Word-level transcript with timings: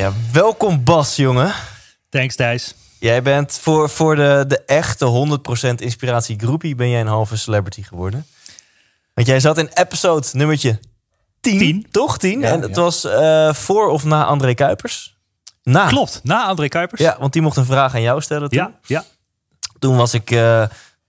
Ja, 0.00 0.12
welkom 0.32 0.84
Bas, 0.84 1.16
jongen. 1.16 1.54
Thanks 2.08 2.36
Thijs. 2.36 2.74
Jij 2.98 3.22
bent 3.22 3.58
voor, 3.62 3.90
voor 3.90 4.16
de, 4.16 4.44
de 4.48 4.64
echte 4.64 5.38
100% 5.70 5.74
inspiratie 5.74 6.38
groepie 6.38 6.74
ben 6.74 6.90
jij 6.90 7.00
een 7.00 7.06
halve 7.06 7.36
celebrity 7.36 7.82
geworden. 7.82 8.26
Want 9.14 9.26
jij 9.26 9.40
zat 9.40 9.58
in 9.58 9.70
episode 9.74 10.26
nummertje 10.32 10.78
10, 11.40 11.58
Tien. 11.58 11.86
toch? 11.90 12.18
10. 12.18 12.40
Ja, 12.40 12.48
en 12.48 12.60
het 12.60 12.76
ja. 12.76 12.82
was 12.82 13.04
eh, 13.04 13.52
voor 13.52 13.88
of 13.88 14.04
na 14.04 14.24
André 14.24 14.54
Kuipers? 14.54 15.16
Na. 15.62 15.86
Klopt, 15.86 16.20
na 16.22 16.46
André 16.46 16.68
Kuipers. 16.68 17.00
Ja, 17.00 17.16
want 17.18 17.32
die 17.32 17.42
mocht 17.42 17.56
een 17.56 17.64
vraag 17.64 17.94
aan 17.94 18.02
jou 18.02 18.20
stellen 18.20 18.48
toen. 18.48 18.58
ja, 18.58 18.72
ja. 18.86 19.04
Toen 19.78 19.96
was 19.96 20.14
ik, 20.14 20.30
eh, 20.30 20.62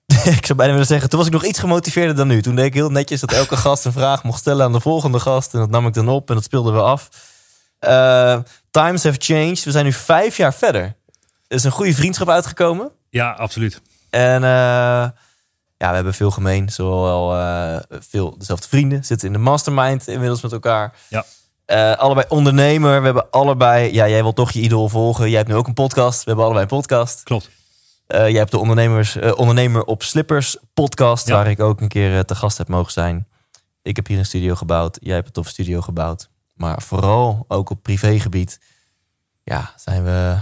ik 0.37 0.45
zou 0.45 0.57
bijna 0.57 0.71
willen 0.71 0.87
zeggen, 0.87 1.09
toen 1.09 1.19
was 1.19 1.27
ik 1.27 1.33
nog 1.33 1.45
iets 1.45 1.59
gemotiveerder 1.59 2.15
dan 2.15 2.27
nu. 2.27 2.41
Toen 2.41 2.55
deed 2.55 2.65
ik 2.65 2.73
heel 2.73 2.89
netjes 2.89 3.19
dat 3.19 3.31
elke 3.31 3.57
gast 3.67 3.85
een 3.85 3.91
vraag 3.91 4.23
mocht 4.23 4.39
stellen 4.39 4.65
aan 4.65 4.73
de 4.73 4.79
volgende 4.79 5.19
gast. 5.19 5.53
En 5.53 5.59
dat 5.59 5.69
nam 5.69 5.87
ik 5.87 5.93
dan 5.93 6.09
op 6.09 6.29
en 6.29 6.35
dat 6.35 6.43
speelden 6.43 6.73
we 6.73 6.81
af. 6.81 7.09
Eh, 7.81 8.37
times 8.71 9.03
have 9.03 9.17
changed. 9.19 9.63
We 9.63 9.71
zijn 9.71 9.85
nu 9.85 9.93
vijf 9.93 10.37
jaar 10.37 10.53
verder. 10.53 10.83
Er 11.47 11.57
is 11.57 11.63
een 11.63 11.71
goede 11.71 11.93
vriendschap 11.93 12.29
uitgekomen. 12.29 12.91
ja 13.09 13.31
absoluut. 13.31 13.81
En 14.09 14.43
eh, 14.43 14.49
ja, 15.77 15.89
we 15.89 15.95
hebben 15.95 16.13
veel 16.13 16.31
gemeen. 16.31 16.69
Zowel 16.69 17.37
eh, 17.37 17.77
veel 17.89 18.37
dezelfde 18.37 18.67
vrienden. 18.67 19.03
Zitten 19.03 19.27
in 19.27 19.33
de 19.33 19.39
mastermind 19.39 20.07
inmiddels 20.07 20.41
met 20.41 20.51
elkaar. 20.51 20.93
Ja. 21.07 21.25
Allebei 21.93 22.25
ondernemer. 22.29 22.99
We 22.99 23.05
hebben 23.05 23.29
allebei... 23.29 23.93
Ja, 23.93 24.07
jij 24.07 24.21
wilt 24.21 24.35
toch 24.35 24.51
je 24.51 24.59
idool 24.61 24.89
volgen. 24.89 25.27
Jij 25.29 25.37
hebt 25.37 25.49
nu 25.49 25.55
ook 25.55 25.67
een 25.67 25.73
podcast. 25.73 26.17
We 26.17 26.23
hebben 26.25 26.43
allebei 26.45 26.63
een 26.65 26.77
podcast. 26.77 27.23
Klopt. 27.23 27.49
Jij 28.07 28.31
hebt 28.31 28.51
de 28.51 28.57
ondernemers, 28.57 29.15
ondernemer 29.35 29.83
op 29.83 30.03
Slippers 30.03 30.57
podcast, 30.73 31.27
Ja. 31.27 31.33
waar 31.35 31.47
ik 31.49 31.59
ook 31.59 31.81
een 31.81 31.87
keer 31.87 32.25
te 32.25 32.35
gast 32.35 32.57
heb 32.57 32.67
mogen 32.67 32.91
zijn. 32.91 33.27
Ik 33.81 33.95
heb 33.95 34.07
hier 34.07 34.17
een 34.17 34.25
studio 34.25 34.55
gebouwd. 34.55 34.97
Jij 35.01 35.13
hebt 35.15 35.27
een 35.27 35.33
toffe 35.33 35.51
studio 35.51 35.81
gebouwd. 35.81 36.29
Maar 36.61 36.81
vooral 36.81 37.45
ook 37.47 37.69
op 37.69 37.83
privégebied. 37.83 38.59
Ja, 39.43 39.73
zijn 39.77 40.03
we 40.03 40.37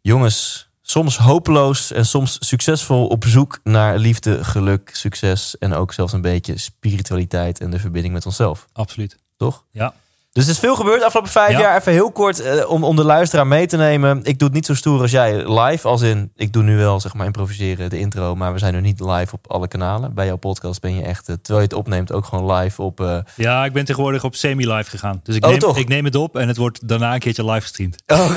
jongens 0.00 0.68
soms 0.82 1.16
hopeloos 1.16 1.92
en 1.92 2.06
soms 2.06 2.36
succesvol 2.40 3.06
op 3.06 3.24
zoek 3.24 3.60
naar 3.64 3.98
liefde, 3.98 4.44
geluk, 4.44 4.90
succes 4.92 5.58
en 5.58 5.72
ook 5.72 5.92
zelfs 5.92 6.12
een 6.12 6.20
beetje 6.20 6.58
spiritualiteit 6.58 7.60
en 7.60 7.70
de 7.70 7.78
verbinding 7.78 8.14
met 8.14 8.26
onszelf. 8.26 8.68
Absoluut. 8.72 9.16
Toch? 9.36 9.64
Ja. 9.70 9.94
Dus 10.32 10.44
er 10.44 10.50
is 10.50 10.58
veel 10.58 10.76
gebeurd 10.76 10.98
de 10.98 11.04
afgelopen 11.04 11.32
vijf 11.32 11.50
Ja. 11.52 11.58
jaar. 11.60 11.76
Even 11.76 11.92
heel 11.92 12.12
kort 12.12 12.40
eh, 12.40 12.70
om, 12.70 12.84
om 12.84 12.96
de 12.96 13.04
luisteraar 13.04 13.46
mee 13.46 13.66
te 13.66 13.76
nemen. 13.76 14.20
Ik 14.22 14.38
doe 14.38 14.46
het 14.48 14.56
niet 14.56 14.66
zo 14.66 14.74
stoer 14.74 15.00
als 15.00 15.10
jij 15.10 15.52
live. 15.60 15.88
Als 15.88 16.02
in, 16.02 16.32
ik 16.36 16.52
doe 16.52 16.62
nu 16.62 16.76
wel 16.76 17.00
zeg 17.00 17.14
maar 17.14 17.26
improviseren, 17.26 17.90
de 17.90 17.98
intro. 17.98 18.34
Maar 18.34 18.52
we 18.52 18.58
zijn 18.58 18.74
nu 18.74 18.80
niet 18.80 19.00
live 19.00 19.34
op 19.34 19.50
alle 19.50 19.68
kanalen. 19.68 20.14
Bij 20.14 20.26
jouw 20.26 20.36
podcast 20.36 20.80
ben 20.80 20.94
je 20.94 21.02
echt, 21.02 21.28
eh, 21.28 21.34
terwijl 21.42 21.58
je 21.58 21.64
het 21.70 21.72
opneemt, 21.78 22.12
ook 22.12 22.24
gewoon 22.24 22.52
live 22.52 22.82
op... 22.82 23.00
eh, 23.00 23.18
Ja, 23.36 23.64
ik 23.64 23.72
ben 23.72 23.84
tegenwoordig 23.84 24.24
op 24.24 24.34
semi-live 24.34 24.90
gegaan. 24.90 25.20
Dus 25.24 25.36
ik 25.36 25.44
Oh, 25.44 25.50
neem, 25.50 25.58
toch? 25.58 25.76
ik 25.78 25.88
neem 25.88 26.04
het 26.04 26.14
op 26.14 26.36
en 26.36 26.48
het 26.48 26.56
wordt 26.56 26.88
daarna 26.88 27.14
een 27.14 27.20
keertje 27.20 27.44
live 27.44 27.60
gestreamd. 27.60 27.96
Oh, 28.06 28.36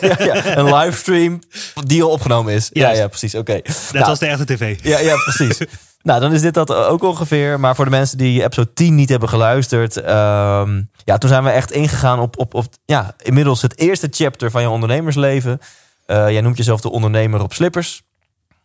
ja, 0.00 0.24
ja, 0.24 0.56
een 0.56 0.74
livestream 0.74 1.38
die 1.86 2.02
al 2.02 2.10
opgenomen 2.10 2.52
is. 2.52 2.68
Ja, 2.72 2.90
ja, 2.90 3.08
precies. 3.08 3.34
Oké. 3.34 3.52
Net 3.52 3.92
Nou, 3.92 4.04
als 4.04 4.18
de 4.18 4.26
echte 4.26 4.44
tv. 4.44 4.76
Ja, 4.82 4.98
ja, 4.98 5.14
precies. 5.16 5.58
nou, 6.02 6.20
dan 6.20 6.32
is 6.32 6.40
dit 6.40 6.54
dat 6.54 6.74
ook 6.74 7.02
ongeveer. 7.02 7.60
Maar 7.60 7.74
voor 7.74 7.84
de 7.84 7.90
mensen 7.90 8.18
die 8.18 8.42
episode 8.42 8.72
10 8.72 8.94
niet 8.94 9.08
hebben 9.08 9.28
geluisterd. 9.28 9.96
ehm, 9.96 10.82
ja, 11.04 11.18
toen 11.18 11.28
zijn 11.28 11.44
we 11.44 11.50
echt 11.50 11.70
ingegaan 11.70 12.20
op, 12.20 12.54
op, 12.54 12.64
ja, 12.84 13.14
inmiddels 13.18 13.62
het 13.62 13.78
eerste 13.78 14.08
chapter 14.10 14.50
van 14.50 14.62
je 14.62 14.68
ondernemersleven. 14.68 15.60
Eh, 16.06 16.30
jij 16.30 16.40
noemt 16.40 16.56
jezelf 16.56 16.80
de 16.80 16.90
ondernemer 16.90 17.42
op 17.42 17.52
slippers 17.52 18.02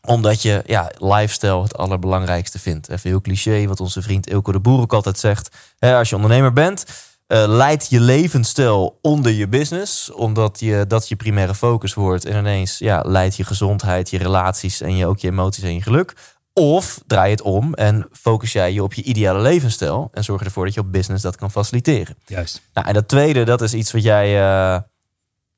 omdat 0.08 0.42
je 0.42 0.64
ja, 0.66 0.92
lifestyle 0.98 1.62
het 1.62 1.78
allerbelangrijkste 1.78 2.60
vindt. 2.60 2.90
Even 2.90 3.10
heel 3.10 3.22
cliché, 3.22 3.68
wat 3.68 3.80
onze 3.80 4.02
vriend 4.02 4.30
Ilko 4.30 4.52
de 4.52 4.60
Boer 4.60 4.82
ook 4.82 4.94
altijd 4.94 5.20
zegt. 5.20 5.56
Als 5.80 6.10
je 6.10 6.16
ondernemer 6.16 6.54
bent, 6.54 6.86
eh 7.28 7.44
leid 7.48 7.88
je 7.90 8.00
levensstijl 8.00 9.00
onder 9.02 9.32
je 9.32 9.48
business. 9.48 10.12
Omdat 10.12 10.60
je, 10.60 10.86
dat 10.88 11.10
je 11.10 11.16
primaire 11.16 11.56
focus 11.56 11.94
wordt. 11.94 12.26
En 12.26 12.38
ineens 12.38 12.78
ja, 12.78 13.04
leidt 13.06 13.36
je 13.36 13.44
gezondheid, 13.44 14.10
je 14.10 14.18
relaties 14.18 14.82
en 14.82 14.96
je, 14.96 15.06
ook 15.06 15.20
je 15.20 15.28
emoties 15.28 15.64
en 15.64 15.74
je 15.74 15.82
geluk. 15.82 16.14
Of 16.58 17.02
draai 17.08 17.32
het 17.32 17.42
om 17.42 17.74
en 17.74 18.08
focus 18.12 18.52
jij 18.52 18.74
je 18.74 18.84
op 18.84 18.94
je 18.94 19.04
ideale 19.04 19.42
levensstijl. 19.42 20.10
En 20.14 20.24
zorg 20.24 20.44
ervoor 20.44 20.66
dat 20.66 20.74
je 20.74 20.80
op 20.80 20.92
business 20.92 21.24
dat 21.24 21.36
kan 21.36 21.52
faciliteren. 21.52 22.18
Juist. 22.26 22.62
Nou, 22.74 22.88
en 22.88 22.94
dat 22.94 23.08
tweede, 23.08 23.44
dat 23.44 23.62
is 23.62 23.74
iets 23.74 23.92
wat 23.92 24.04
jij 24.04 24.26
eh, 24.26 24.80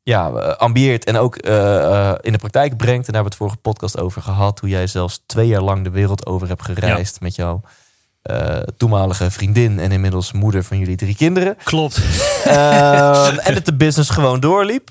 ja, 0.04 0.32
eh, 0.32 0.56
ambieert 0.56 1.06
en 1.06 1.18
ook 1.18 1.36
eh, 1.36 2.14
in 2.22 2.32
de 2.32 2.38
praktijk 2.38 2.78
brengt. 2.78 3.08
En 3.08 3.14
daar 3.14 3.24
hebben 3.24 3.24
we 3.24 3.30
het 3.30 3.36
vorige 3.36 3.58
podcast 3.58 4.00
over 4.00 4.22
gehad. 4.22 4.60
Hoe 4.60 4.70
jij 4.70 4.88
zelfs 4.88 5.24
twee 5.26 5.48
jaar 5.48 5.62
lang 5.62 5.84
de 5.84 5.90
wereld 5.90 6.26
over 6.26 6.48
hebt 6.48 6.66
gereisd 6.66 7.22
met 7.22 7.36
jouw 7.36 7.62
toenmalige 8.78 9.32
vriendin 9.32 9.80
en 9.80 9.92
inmiddels 9.92 10.32
moeder 10.32 10.64
van 10.64 10.78
jullie 10.78 10.96
drie 10.96 11.16
kinderen. 11.16 11.58
Klopt. 11.64 12.02
Ehm, 12.44 13.38
en 13.48 13.54
dat 13.54 13.66
de 13.66 13.76
business 13.76 14.10
gewoon 14.10 14.40
doorliep. 14.40 14.90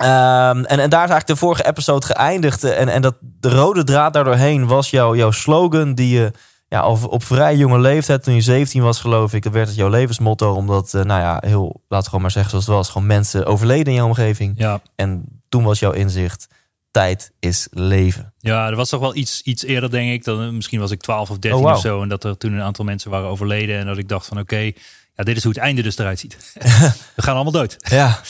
Ehm, 0.00 0.64
en, 0.64 0.78
en 0.78 0.90
daar 0.90 1.04
is 1.04 1.10
eigenlijk 1.10 1.26
de 1.26 1.36
vorige 1.36 1.66
episode 1.66 2.06
geëindigd. 2.06 2.64
En, 2.64 2.88
en 2.88 3.02
dat 3.02 3.16
de 3.20 3.50
rode 3.50 3.84
draad 3.84 4.12
daardoorheen 4.12 4.66
was 4.66 4.90
jouw, 4.90 5.16
jouw 5.16 5.30
slogan 5.30 5.94
die 5.94 6.14
je 6.18 6.32
ja, 6.68 6.80
al 6.80 6.98
op 7.08 7.24
vrij 7.24 7.56
jonge 7.56 7.78
leeftijd, 7.78 8.22
toen 8.22 8.34
je 8.34 8.40
17 8.40 8.82
was 8.82 9.00
geloof 9.00 9.32
ik, 9.32 9.44
werd 9.44 9.66
het 9.66 9.76
jouw 9.76 9.88
levensmotto. 9.88 10.52
Omdat, 10.52 10.94
eh, 10.94 11.02
nou 11.02 11.20
ja, 11.20 11.42
heel, 11.46 11.82
laten 11.88 11.98
we 11.98 12.04
gewoon 12.04 12.20
maar 12.20 12.30
zeggen 12.30 12.50
zoals 12.50 12.66
het 12.66 12.74
was, 12.76 12.88
gewoon 12.90 13.06
mensen 13.06 13.46
overleden 13.46 13.86
in 13.86 13.94
jouw 13.94 14.06
omgeving. 14.06 14.54
Ja. 14.56 14.80
En 14.96 15.24
toen 15.48 15.64
was 15.64 15.78
jouw 15.78 15.92
inzicht, 15.92 16.48
tijd 16.90 17.32
is 17.38 17.68
leven. 17.70 18.32
Ja, 18.38 18.68
er 18.68 18.76
was 18.76 18.88
toch 18.88 19.00
wel 19.00 19.14
iets, 19.14 19.42
iets 19.42 19.64
eerder, 19.64 19.90
denk 19.90 20.12
ik. 20.12 20.24
Dan, 20.24 20.54
misschien 20.54 20.80
was 20.80 20.90
ik 20.90 21.00
12 21.00 21.30
of 21.30 21.38
13 21.38 21.64
Oh, 21.64 21.72
of 21.72 21.80
zo. 21.80 22.02
En 22.02 22.08
dat 22.08 22.24
er 22.24 22.36
toen 22.36 22.52
een 22.52 22.62
aantal 22.62 22.84
mensen 22.84 23.10
waren 23.10 23.28
overleden. 23.28 23.78
En 23.78 23.86
dat 23.86 23.98
ik 23.98 24.08
dacht 24.08 24.26
van 24.26 24.38
oké, 24.38 24.70
ja, 25.16 25.24
dit 25.24 25.36
is 25.36 25.42
hoe 25.42 25.52
het 25.52 25.60
einde 25.60 25.82
dus 25.82 25.98
eruit 25.98 26.18
ziet. 26.18 26.36
We 27.16 27.22
gaan 27.22 27.34
allemaal 27.34 27.52
dood. 27.52 27.76
Ja, 27.78 28.20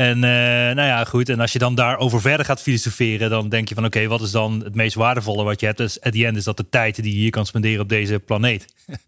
En 0.00 0.24
eh, 0.24 0.74
nou 0.74 0.88
ja, 0.88 1.04
goed. 1.04 1.28
En 1.28 1.40
als 1.40 1.52
je 1.52 1.58
dan 1.58 1.74
daarover 1.74 2.20
verder 2.20 2.46
gaat 2.46 2.60
filosoferen, 2.60 3.30
dan 3.30 3.48
denk 3.48 3.68
je 3.68 3.74
van 3.74 3.84
oké, 3.84 4.06
wat 4.06 4.20
is 4.20 4.30
dan 4.30 4.60
het 4.64 4.74
meest 4.74 4.94
waardevolle 4.94 5.44
wat 5.44 5.60
je 5.60 5.66
hebt? 5.66 5.78
Dus 5.78 6.00
at 6.00 6.12
the 6.12 6.26
end 6.26 6.36
is 6.36 6.44
dat 6.44 6.56
de 6.56 6.68
tijd 6.68 7.02
die 7.02 7.12
je 7.12 7.18
hier 7.18 7.30
kan 7.30 7.46
spenderen 7.46 7.80
op 7.80 7.88
deze 7.88 8.18
planeet. 8.18 8.64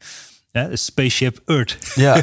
Ja, 0.50 0.64
de 0.64 0.76
spaceship 0.76 1.40
Earth. 1.46 1.78
ja. 1.94 2.22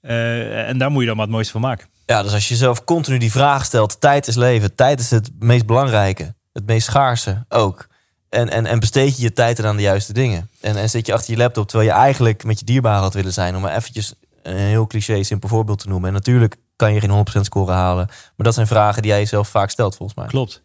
Eh, 0.00 0.68
en 0.68 0.78
daar 0.78 0.90
moet 0.90 1.00
je 1.00 1.06
dan 1.06 1.16
maar 1.16 1.24
het 1.24 1.34
mooiste 1.34 1.52
van 1.52 1.60
maken. 1.60 1.86
Ja, 2.06 2.22
dus 2.22 2.32
als 2.32 2.48
je 2.48 2.54
jezelf 2.54 2.84
continu 2.84 3.18
die 3.18 3.30
vraag 3.30 3.64
stelt: 3.64 4.00
tijd 4.00 4.26
is 4.26 4.34
leven, 4.34 4.74
tijd 4.74 5.00
is 5.00 5.10
het 5.10 5.30
meest 5.38 5.66
belangrijke, 5.66 6.34
het 6.52 6.66
meest 6.66 6.86
schaarse 6.86 7.44
ook. 7.48 7.88
En, 8.28 8.48
en, 8.50 8.66
en 8.66 8.80
besteed 8.80 9.16
je 9.16 9.22
je 9.22 9.32
tijd 9.32 9.64
aan 9.64 9.76
de 9.76 9.82
juiste 9.82 10.12
dingen. 10.12 10.50
En, 10.60 10.76
en 10.76 10.90
zit 10.90 11.06
je 11.06 11.12
achter 11.12 11.32
je 11.32 11.38
laptop 11.38 11.68
terwijl 11.68 11.90
je 11.90 11.96
eigenlijk 11.96 12.44
met 12.44 12.58
je 12.58 12.64
dierbaren 12.64 13.02
had 13.02 13.14
willen 13.14 13.32
zijn, 13.32 13.56
om 13.56 13.62
maar 13.62 13.76
eventjes 13.76 14.14
een 14.42 14.56
heel 14.56 14.86
cliché, 14.86 15.22
simpel 15.22 15.48
voorbeeld 15.48 15.78
te 15.78 15.88
noemen. 15.88 16.08
En 16.08 16.14
natuurlijk 16.14 16.56
kan 16.78 16.94
je 16.94 17.00
geen 17.00 17.26
100% 17.38 17.40
score 17.40 17.72
halen, 17.72 18.06
maar 18.06 18.46
dat 18.46 18.54
zijn 18.54 18.66
vragen 18.66 19.02
die 19.02 19.10
jij 19.10 19.20
jezelf 19.20 19.48
vaak 19.48 19.70
stelt, 19.70 19.96
volgens 19.96 20.18
mij. 20.18 20.28
Klopt. 20.28 20.62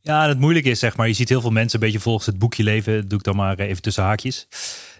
Ja, 0.00 0.28
het 0.28 0.38
moeilijke 0.38 0.70
is 0.70 0.78
zeg 0.78 0.96
maar, 0.96 1.08
je 1.08 1.14
ziet 1.14 1.28
heel 1.28 1.40
veel 1.40 1.50
mensen 1.50 1.80
een 1.80 1.86
beetje 1.86 2.00
volgens 2.00 2.26
het 2.26 2.38
boekje 2.38 2.62
leven. 2.62 3.08
Doe 3.08 3.18
ik 3.18 3.24
dan 3.24 3.36
maar 3.36 3.58
even 3.58 3.82
tussen 3.82 4.02
haakjes. 4.02 4.48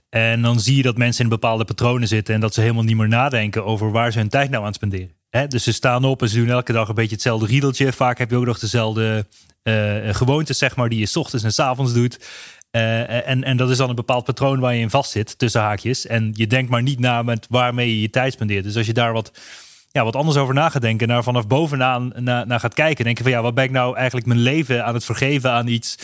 En 0.09 0.43
dan 0.43 0.61
zie 0.61 0.77
je 0.77 0.83
dat 0.83 0.97
mensen 0.97 1.25
in 1.25 1.31
bepaalde 1.31 1.65
patronen 1.65 2.09
zitten 2.09 2.35
en 2.35 2.41
dat 2.41 2.55
ze 2.55 2.61
helemaal 2.61 2.83
niet 2.83 2.97
meer 2.97 3.09
nadenken 3.09 3.65
over 3.65 3.91
waar 3.91 4.13
ze 4.13 4.19
hun 4.19 4.29
tijd 4.29 4.51
nou 4.51 4.65
aan 4.65 4.75
spenderen. 4.75 5.17
Hè, 5.31 5.47
dus 5.47 5.63
ze 5.63 5.73
staan 5.73 6.05
op 6.05 6.23
en 6.23 6.29
ze 6.29 6.37
doen 6.37 6.49
elke 6.49 6.73
dag 6.73 6.89
een 6.89 6.95
beetje 6.95 7.15
hetzelfde 7.15 7.47
riedeltje. 7.47 7.93
Vaak 7.93 8.19
heb 8.19 8.31
je 8.31 8.37
ook 8.37 8.47
nog 8.47 8.59
dezelfde 8.59 9.27
eh 9.63 10.15
gewoontes, 10.15 10.59
zeg 10.59 10.77
maar, 10.77 10.89
die 10.89 10.99
je 10.99 11.07
's 11.07 11.17
ochtends 11.17 11.45
en 11.45 11.53
's 11.53 11.59
avonds 11.59 11.93
doet. 11.93 12.19
Eh, 12.71 13.29
en, 13.29 13.45
en 13.45 13.57
dat 13.57 13.71
is 13.71 13.77
dan 13.77 13.89
een 13.89 13.95
bepaald 13.95 14.25
patroon 14.25 14.61
waar 14.61 14.75
je 14.75 14.81
in 14.81 14.91
vast 14.91 15.11
zit, 15.11 15.39
tussen 15.39 15.61
haakjes. 15.61 16.07
En 16.07 16.31
je 16.35 16.47
denkt 16.47 16.71
maar 16.71 16.83
niet 16.83 16.99
na 16.99 17.23
met 17.23 17.47
waarmee 17.51 17.89
je 17.89 18.01
je 18.01 18.11
tijd 18.11 18.33
spendeert. 18.33 18.65
Dus 18.65 18.77
als 18.77 18.87
je 18.87 18.93
daar 18.93 19.13
wat, 19.13 19.33
ja, 19.91 20.05
wat 20.05 20.17
anders 20.17 20.37
over 20.37 20.55
na 20.55 20.69
gaat 20.69 20.83
denken, 20.83 21.09
naar 21.09 21.23
vanaf 21.23 21.47
bovenaan 21.47 22.13
naar, 22.17 22.47
naar 22.47 22.61
gaat 22.61 22.75
kijken, 22.75 23.05
denk 23.05 23.17
je 23.17 23.23
van 23.23 23.33
ja, 23.33 23.43
wat 23.43 23.55
ben 23.55 23.65
ik 23.65 23.71
nou 23.71 23.97
eigenlijk 23.97 24.27
mijn 24.27 24.41
leven 24.41 24.85
aan 24.85 24.95
het 24.95 25.05
vergeven 25.05 25.51
aan 25.51 25.67
iets 25.67 25.97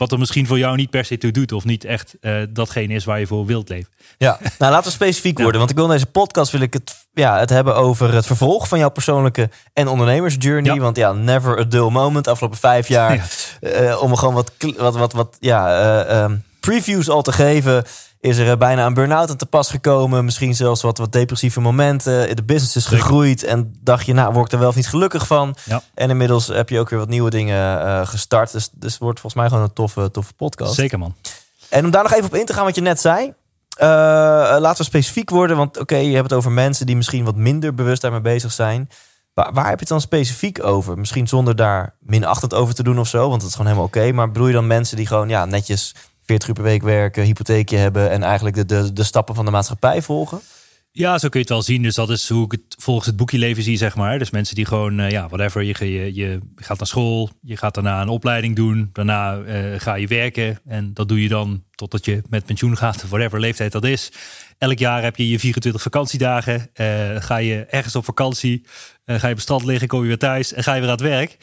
wat 0.00 0.12
er 0.12 0.18
misschien 0.18 0.46
voor 0.46 0.58
jou 0.58 0.76
niet 0.76 0.90
per 0.90 1.04
se 1.04 1.18
toe 1.18 1.30
doet, 1.30 1.52
of 1.52 1.64
niet 1.64 1.84
echt 1.84 2.14
eh, 2.20 2.34
datgene 2.50 2.94
is 2.94 3.04
waar 3.04 3.20
je 3.20 3.26
voor 3.26 3.46
wilt 3.46 3.68
leven. 3.68 3.90
Ja, 4.18 4.38
nou 4.58 4.72
laten 4.72 4.86
we 4.86 4.90
specifiek 4.90 5.38
worden. 5.42 5.58
Want 5.58 5.70
ik 5.70 5.76
wil 5.76 5.84
in 5.84 5.90
deze 5.90 6.06
podcast 6.06 6.52
wil 6.52 6.60
ik 6.60 6.72
het, 6.72 7.06
ja, 7.12 7.38
het 7.38 7.50
hebben 7.50 7.76
over 7.76 8.14
het 8.14 8.26
vervolg 8.26 8.68
van 8.68 8.78
jouw 8.78 8.90
persoonlijke 8.90 9.50
en 9.72 9.88
ondernemersjourney. 9.88 10.74
Ja. 10.74 10.80
Want 10.80 10.96
ja, 10.96 11.12
never 11.12 11.58
a 11.58 11.64
dull 11.64 11.90
moment. 11.90 12.28
Afgelopen 12.28 12.58
vijf 12.58 12.88
jaar. 12.88 13.08
Ja. 13.60 13.68
eh, 13.68 14.02
om 14.02 14.16
gewoon 14.16 14.34
wat, 14.34 14.52
wat, 14.76 14.96
wat, 14.96 15.12
wat 15.12 15.36
ja, 15.40 15.78
eh, 15.80 16.22
ehm, 16.22 16.36
previews 16.60 17.08
al 17.08 17.22
te 17.22 17.32
geven. 17.32 17.84
Is 18.20 18.38
er 18.38 18.56
bijna 18.56 18.86
een 18.86 18.94
burn-out 18.94 19.30
aan 19.30 19.36
te 19.36 19.46
pas 19.46 19.70
gekomen? 19.70 20.24
Misschien 20.24 20.54
zelfs 20.54 20.82
wat, 20.82 20.98
wat 20.98 21.12
depressieve 21.12 21.60
momenten. 21.60 22.36
De 22.36 22.42
business 22.42 22.76
is 22.76 22.86
gegroeid 22.86 23.44
en 23.44 23.74
dacht 23.80 24.06
je, 24.06 24.12
nou, 24.12 24.32
word 24.32 24.46
ik 24.46 24.52
er 24.52 24.58
wel 24.58 24.68
of 24.68 24.74
niet 24.74 24.88
gelukkig 24.88 25.26
van? 25.26 25.56
Ja. 25.64 25.82
En 25.94 26.10
inmiddels 26.10 26.46
heb 26.46 26.68
je 26.68 26.80
ook 26.80 26.88
weer 26.90 26.98
wat 26.98 27.08
nieuwe 27.08 27.30
dingen 27.30 28.06
gestart. 28.06 28.52
Dus, 28.52 28.68
dus 28.72 28.92
het 28.92 29.02
wordt 29.02 29.20
volgens 29.20 29.42
mij 29.42 29.50
gewoon 29.50 29.64
een 29.64 29.72
toffe, 29.72 30.10
toffe 30.10 30.32
podcast. 30.32 30.74
Zeker, 30.74 30.98
man. 30.98 31.14
En 31.68 31.84
om 31.84 31.90
daar 31.90 32.02
nog 32.02 32.12
even 32.12 32.24
op 32.24 32.34
in 32.34 32.46
te 32.46 32.52
gaan 32.52 32.64
wat 32.64 32.74
je 32.74 32.80
net 32.80 33.00
zei. 33.00 33.32
laten 33.78 34.76
we 34.76 34.84
specifiek 34.84 35.30
worden, 35.30 35.56
want 35.56 35.78
oké, 35.78 35.96
je 35.96 36.14
hebt 36.14 36.30
het 36.30 36.38
over 36.38 36.52
mensen 36.52 36.86
die 36.86 36.96
misschien 36.96 37.24
wat 37.24 37.36
minder 37.36 37.74
bewust 37.74 38.02
daarmee 38.02 38.20
bezig 38.20 38.52
zijn. 38.52 38.90
Waar, 39.34 39.52
waar, 39.52 39.64
heb 39.64 39.74
je 39.74 39.80
het 39.80 39.88
dan 39.88 40.00
specifiek 40.00 40.64
over? 40.64 40.98
Misschien 40.98 41.28
zonder 41.28 41.56
daar 41.56 41.94
minachtend 42.00 42.54
over 42.54 42.74
te 42.74 42.82
doen 42.82 42.98
of 42.98 43.08
zo, 43.08 43.28
want 43.28 43.40
dat 43.40 43.48
is 43.48 43.56
gewoon 43.56 43.66
helemaal 43.66 43.88
oké. 43.88 44.12
Maar 44.12 44.30
bedoel 44.30 44.46
je 44.46 44.52
dan 44.52 44.66
mensen 44.66 44.96
die 44.96 45.06
gewoon 45.06 45.28
ja, 45.28 45.44
netjes 45.44 45.94
40 46.30 46.48
uur 46.48 46.54
per 46.54 46.64
week 46.64 46.82
werken, 46.82 47.24
hypotheekje 47.24 47.76
hebben 47.76 48.10
en 48.10 48.22
eigenlijk 48.22 48.56
de, 48.56 48.64
de, 48.64 48.92
de 48.92 49.02
stappen 49.02 49.34
van 49.34 49.44
de 49.44 49.50
maatschappij 49.50 50.02
volgen? 50.02 50.40
Ja, 50.92 51.18
zo 51.18 51.28
kun 51.28 51.40
je 51.40 51.46
het 51.46 51.48
wel 51.48 51.62
zien. 51.62 51.82
Dus 51.82 51.94
dat 51.94 52.10
is 52.10 52.28
hoe 52.28 52.44
ik 52.44 52.52
het 52.52 52.62
volgens 52.78 53.06
het 53.06 53.16
boekje 53.16 53.38
leven 53.38 53.62
zie, 53.62 53.76
zeg 53.76 53.96
maar. 53.96 54.18
Dus 54.18 54.30
mensen 54.30 54.54
die 54.54 54.64
gewoon, 54.64 55.00
uh, 55.00 55.10
ja, 55.10 55.28
whatever. 55.28 55.62
Je, 55.62 55.74
je, 55.84 56.14
je 56.14 56.40
gaat 56.56 56.78
naar 56.78 56.86
school, 56.86 57.30
je 57.42 57.56
gaat 57.56 57.74
daarna 57.74 58.00
een 58.00 58.08
opleiding 58.08 58.56
doen. 58.56 58.90
Daarna 58.92 59.38
uh, 59.38 59.80
ga 59.80 59.94
je 59.94 60.06
werken. 60.06 60.60
En 60.66 60.94
dat 60.94 61.08
doe 61.08 61.22
je 61.22 61.28
dan 61.28 61.62
totdat 61.70 62.04
je 62.04 62.22
met 62.28 62.44
pensioen 62.44 62.76
gaat, 62.76 63.04
whatever 63.08 63.40
leeftijd 63.40 63.72
dat 63.72 63.84
is. 63.84 64.12
Elk 64.58 64.78
jaar 64.78 65.02
heb 65.02 65.16
je 65.16 65.28
je 65.28 65.38
24 65.38 65.82
vakantiedagen. 65.82 66.70
Uh, 66.74 66.86
ga 67.18 67.36
je 67.36 67.64
ergens 67.64 67.96
op 67.96 68.04
vakantie. 68.04 68.66
ga 69.06 69.28
je 69.28 69.34
op 69.34 69.40
strand 69.40 69.64
liggen, 69.64 69.88
kom 69.88 70.00
je 70.00 70.06
weer 70.06 70.18
thuis 70.18 70.52
en 70.52 70.62
ga 70.62 70.74
je 70.74 70.80
weer 70.80 70.90
aan 70.90 70.96
het 70.96 71.06
werk 71.06 71.36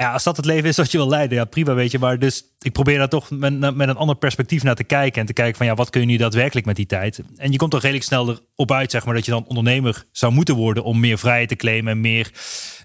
ja, 0.00 0.12
als 0.12 0.24
dat 0.24 0.36
het 0.36 0.46
leven 0.46 0.68
is 0.68 0.76
wat 0.76 0.90
je 0.90 0.98
wil 0.98 1.08
leiden, 1.08 1.38
ja, 1.38 1.44
prima, 1.44 1.74
weet 1.74 1.90
je. 1.90 1.98
Maar 1.98 2.18
dus 2.18 2.44
ik 2.58 2.72
probeer 2.72 2.98
daar 2.98 3.08
toch 3.08 3.30
met, 3.30 3.58
met 3.58 3.88
een 3.88 3.96
ander 3.96 4.16
perspectief 4.16 4.62
naar 4.62 4.74
te 4.74 4.84
kijken. 4.84 5.20
En 5.20 5.26
te 5.26 5.32
kijken 5.32 5.56
van, 5.56 5.66
ja, 5.66 5.74
wat 5.74 5.90
kun 5.90 6.00
je 6.00 6.06
nu 6.06 6.16
daadwerkelijk 6.16 6.66
met 6.66 6.76
die 6.76 6.86
tijd? 6.86 7.20
En 7.36 7.52
je 7.52 7.56
komt 7.56 7.70
toch 7.70 7.80
redelijk 7.80 8.04
snel 8.04 8.28
erop 8.56 8.72
uit, 8.72 8.90
zeg 8.90 9.04
maar, 9.04 9.14
dat 9.14 9.24
je 9.24 9.30
dan 9.30 9.46
ondernemer 9.46 10.04
zou 10.12 10.32
moeten 10.32 10.54
worden 10.54 10.84
om 10.84 11.00
meer 11.00 11.18
vrijheid 11.18 11.48
te 11.48 11.56
claimen 11.56 11.92
en 11.92 12.00
meer 12.00 12.30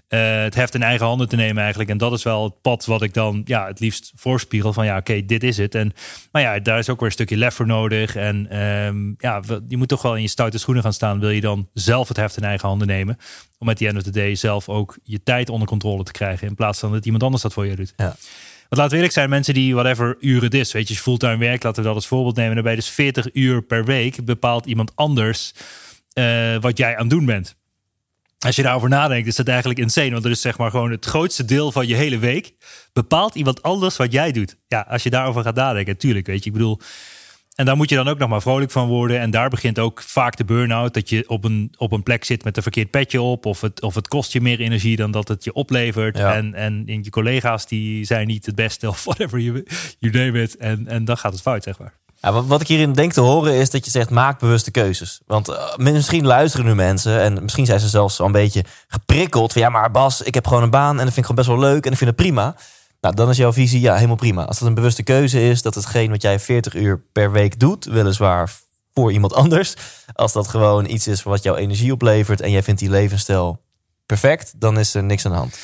uh, 0.08 0.42
het 0.42 0.54
heft 0.54 0.74
in 0.74 0.82
eigen 0.82 1.06
handen 1.06 1.28
te 1.28 1.36
nemen 1.36 1.58
eigenlijk. 1.58 1.90
En 1.90 1.98
dat 1.98 2.12
is 2.12 2.22
wel 2.22 2.44
het 2.44 2.60
pad 2.60 2.84
wat 2.84 3.02
ik 3.02 3.14
dan 3.14 3.42
ja, 3.44 3.66
het 3.66 3.80
liefst 3.80 4.12
voorspiegel 4.14 4.72
van 4.72 4.84
ja, 4.84 4.96
oké, 4.96 5.24
dit 5.24 5.42
is 5.42 5.56
het. 5.56 5.74
En 5.74 5.92
maar 6.32 6.42
ja, 6.42 6.58
daar 6.58 6.78
is 6.78 6.88
ook 6.88 6.98
weer 6.98 7.08
een 7.08 7.14
stukje 7.14 7.36
lef 7.36 7.54
voor 7.54 7.66
nodig. 7.66 8.16
En 8.16 8.58
um, 8.60 9.14
ja, 9.18 9.42
je 9.68 9.76
moet 9.76 9.88
toch 9.88 10.02
wel 10.02 10.16
in 10.16 10.22
je 10.22 10.28
stoute 10.28 10.58
schoenen 10.58 10.82
gaan 10.82 10.92
staan. 10.92 11.20
Wil 11.20 11.30
je 11.30 11.40
dan 11.40 11.68
zelf 11.72 12.08
het 12.08 12.16
heft 12.16 12.36
in 12.36 12.44
eigen 12.44 12.68
handen 12.68 12.86
nemen? 12.86 13.16
Om 13.58 13.66
met 13.66 13.78
die 13.78 13.88
end 13.88 13.96
of 13.96 14.02
the 14.02 14.10
day 14.10 14.34
zelf 14.34 14.68
ook 14.68 14.98
je 15.02 15.22
tijd 15.22 15.48
onder 15.48 15.68
controle 15.68 16.04
te 16.04 16.12
krijgen. 16.12 16.48
In 16.48 16.54
plaats 16.54 16.78
van 16.78 16.92
dat 16.92 17.04
iemand 17.04 17.22
anders 17.22 17.42
dat 17.42 17.52
voor 17.52 17.66
je 17.66 17.76
doet. 17.76 17.92
Ja. 17.96 18.16
Want 18.68 18.80
laten 18.80 18.90
we 18.90 18.96
eerlijk 18.96 19.12
zijn, 19.12 19.30
mensen 19.30 19.54
die 19.54 19.74
whatever 19.74 20.16
uren 20.20 20.44
het 20.44 20.54
is, 20.54 20.72
weet 20.72 20.88
je, 20.88 20.94
fulltime 20.94 21.36
werk, 21.36 21.62
laten 21.62 21.82
we 21.82 21.88
dat 21.88 21.96
als 21.96 22.06
voorbeeld 22.06 22.36
nemen. 22.36 22.54
Daarbij 22.54 22.74
dus 22.74 22.88
40 22.88 23.28
uur 23.32 23.62
per 23.62 23.84
week 23.84 24.24
bepaalt 24.24 24.66
iemand 24.66 24.92
anders 24.94 25.54
uh, 26.18 26.56
wat 26.60 26.78
jij 26.78 26.92
aan 26.92 27.00
het 27.00 27.10
doen 27.10 27.24
bent 27.24 27.56
als 28.38 28.56
je 28.56 28.62
daarover 28.62 28.88
nadenkt, 28.88 29.28
is 29.28 29.36
dat 29.36 29.48
eigenlijk 29.48 29.78
insane. 29.78 30.10
Want 30.10 30.24
er 30.24 30.30
is 30.30 30.40
zeg 30.40 30.58
maar 30.58 30.70
gewoon 30.70 30.90
het 30.90 31.04
grootste 31.04 31.44
deel 31.44 31.72
van 31.72 31.86
je 31.86 31.94
hele 31.94 32.18
week 32.18 32.52
bepaalt 32.92 33.34
iemand 33.34 33.62
anders 33.62 33.96
wat 33.96 34.12
jij 34.12 34.32
doet. 34.32 34.56
Ja, 34.68 34.86
als 34.88 35.02
je 35.02 35.10
daarover 35.10 35.42
gaat 35.42 35.54
nadenken, 35.54 35.96
tuurlijk, 35.96 36.26
weet 36.26 36.42
je. 36.44 36.50
Ik 36.50 36.56
bedoel, 36.56 36.80
en 37.56 37.64
daar 37.64 37.76
moet 37.76 37.88
je 37.88 37.96
dan 37.96 38.08
ook 38.08 38.18
nog 38.18 38.28
maar 38.28 38.42
vrolijk 38.42 38.70
van 38.70 38.88
worden. 38.88 39.20
En 39.20 39.30
daar 39.30 39.48
begint 39.48 39.78
ook 39.78 40.02
vaak 40.02 40.36
de 40.36 40.44
burn-out. 40.44 40.94
Dat 40.94 41.08
je 41.08 41.28
op 41.28 41.44
een, 41.44 41.74
op 41.76 41.92
een 41.92 42.02
plek 42.02 42.24
zit 42.24 42.44
met 42.44 42.56
een 42.56 42.62
verkeerd 42.62 42.90
petje 42.90 43.20
op. 43.20 43.46
Of 43.46 43.60
het, 43.60 43.82
of 43.82 43.94
het 43.94 44.08
kost 44.08 44.32
je 44.32 44.40
meer 44.40 44.60
energie 44.60 44.96
dan 44.96 45.10
dat 45.10 45.28
het 45.28 45.44
je 45.44 45.52
oplevert. 45.52 46.18
En, 46.18 46.54
en 46.54 46.82
je 46.86 47.10
collega's 47.10 47.66
die 47.66 48.04
zijn 48.04 48.26
niet 48.26 48.46
het 48.46 48.54
beste. 48.54 48.88
Of 48.88 49.04
whatever 49.04 49.38
you, 49.38 49.66
you 49.98 50.12
name 50.12 50.42
it. 50.42 50.56
En, 50.56 50.86
en 50.86 51.04
dan 51.04 51.18
gaat 51.18 51.32
het 51.32 51.42
fout, 51.42 51.62
zeg 51.62 51.78
maar. 51.78 51.94
Wat 52.20 52.60
ik 52.60 52.66
hierin 52.66 52.92
denk 52.92 53.12
te 53.12 53.20
horen 53.20 53.54
is 53.54 53.70
dat 53.70 53.84
je 53.84 53.90
zegt 53.90 54.10
maak 54.10 54.38
bewuste 54.38 54.70
keuzes. 54.70 55.20
Want 55.26 55.48
uh, 55.48 55.76
misschien 55.76 56.26
luisteren 56.26 56.66
nu 56.66 56.74
mensen 56.74 57.20
en 57.20 57.42
misschien 57.42 57.66
zijn 57.66 57.80
ze 57.80 57.88
zelfs 57.88 58.20
al 58.20 58.26
een 58.26 58.32
beetje 58.32 58.64
geprikkeld. 58.88 59.52
Van 59.52 59.62
ja, 59.62 59.68
maar 59.68 59.90
Bas, 59.90 60.22
ik 60.22 60.34
heb 60.34 60.46
gewoon 60.46 60.62
een 60.62 60.70
baan 60.70 60.98
en 60.98 61.04
dat 61.04 61.14
vind 61.14 61.16
ik 61.16 61.24
gewoon 61.24 61.44
best 61.44 61.48
wel 61.48 61.58
leuk 61.58 61.86
en 61.86 61.92
ik 61.92 61.98
vind 61.98 62.10
het 62.10 62.18
prima. 62.18 62.56
Nou, 63.00 63.14
dan 63.14 63.30
is 63.30 63.36
jouw 63.36 63.52
visie 63.52 63.80
ja, 63.80 63.94
helemaal 63.94 64.16
prima. 64.16 64.44
Als 64.44 64.58
dat 64.58 64.68
een 64.68 64.74
bewuste 64.74 65.02
keuze 65.02 65.48
is, 65.48 65.62
dat 65.62 65.74
hetgeen 65.74 66.10
wat 66.10 66.22
jij 66.22 66.40
40 66.40 66.74
uur 66.74 67.02
per 67.12 67.32
week 67.32 67.60
doet, 67.60 67.84
weliswaar 67.84 68.50
voor 68.94 69.12
iemand 69.12 69.34
anders. 69.34 69.74
Als 70.12 70.32
dat 70.32 70.48
gewoon 70.48 70.86
iets 70.88 71.06
is 71.06 71.22
wat 71.22 71.42
jouw 71.42 71.56
energie 71.56 71.92
oplevert 71.92 72.40
en 72.40 72.50
jij 72.50 72.62
vindt 72.62 72.80
die 72.80 72.90
levensstijl 72.90 73.62
perfect, 74.06 74.60
dan 74.60 74.78
is 74.78 74.94
er 74.94 75.04
niks 75.04 75.26
aan 75.26 75.32
de 75.32 75.38
hand. 75.38 75.58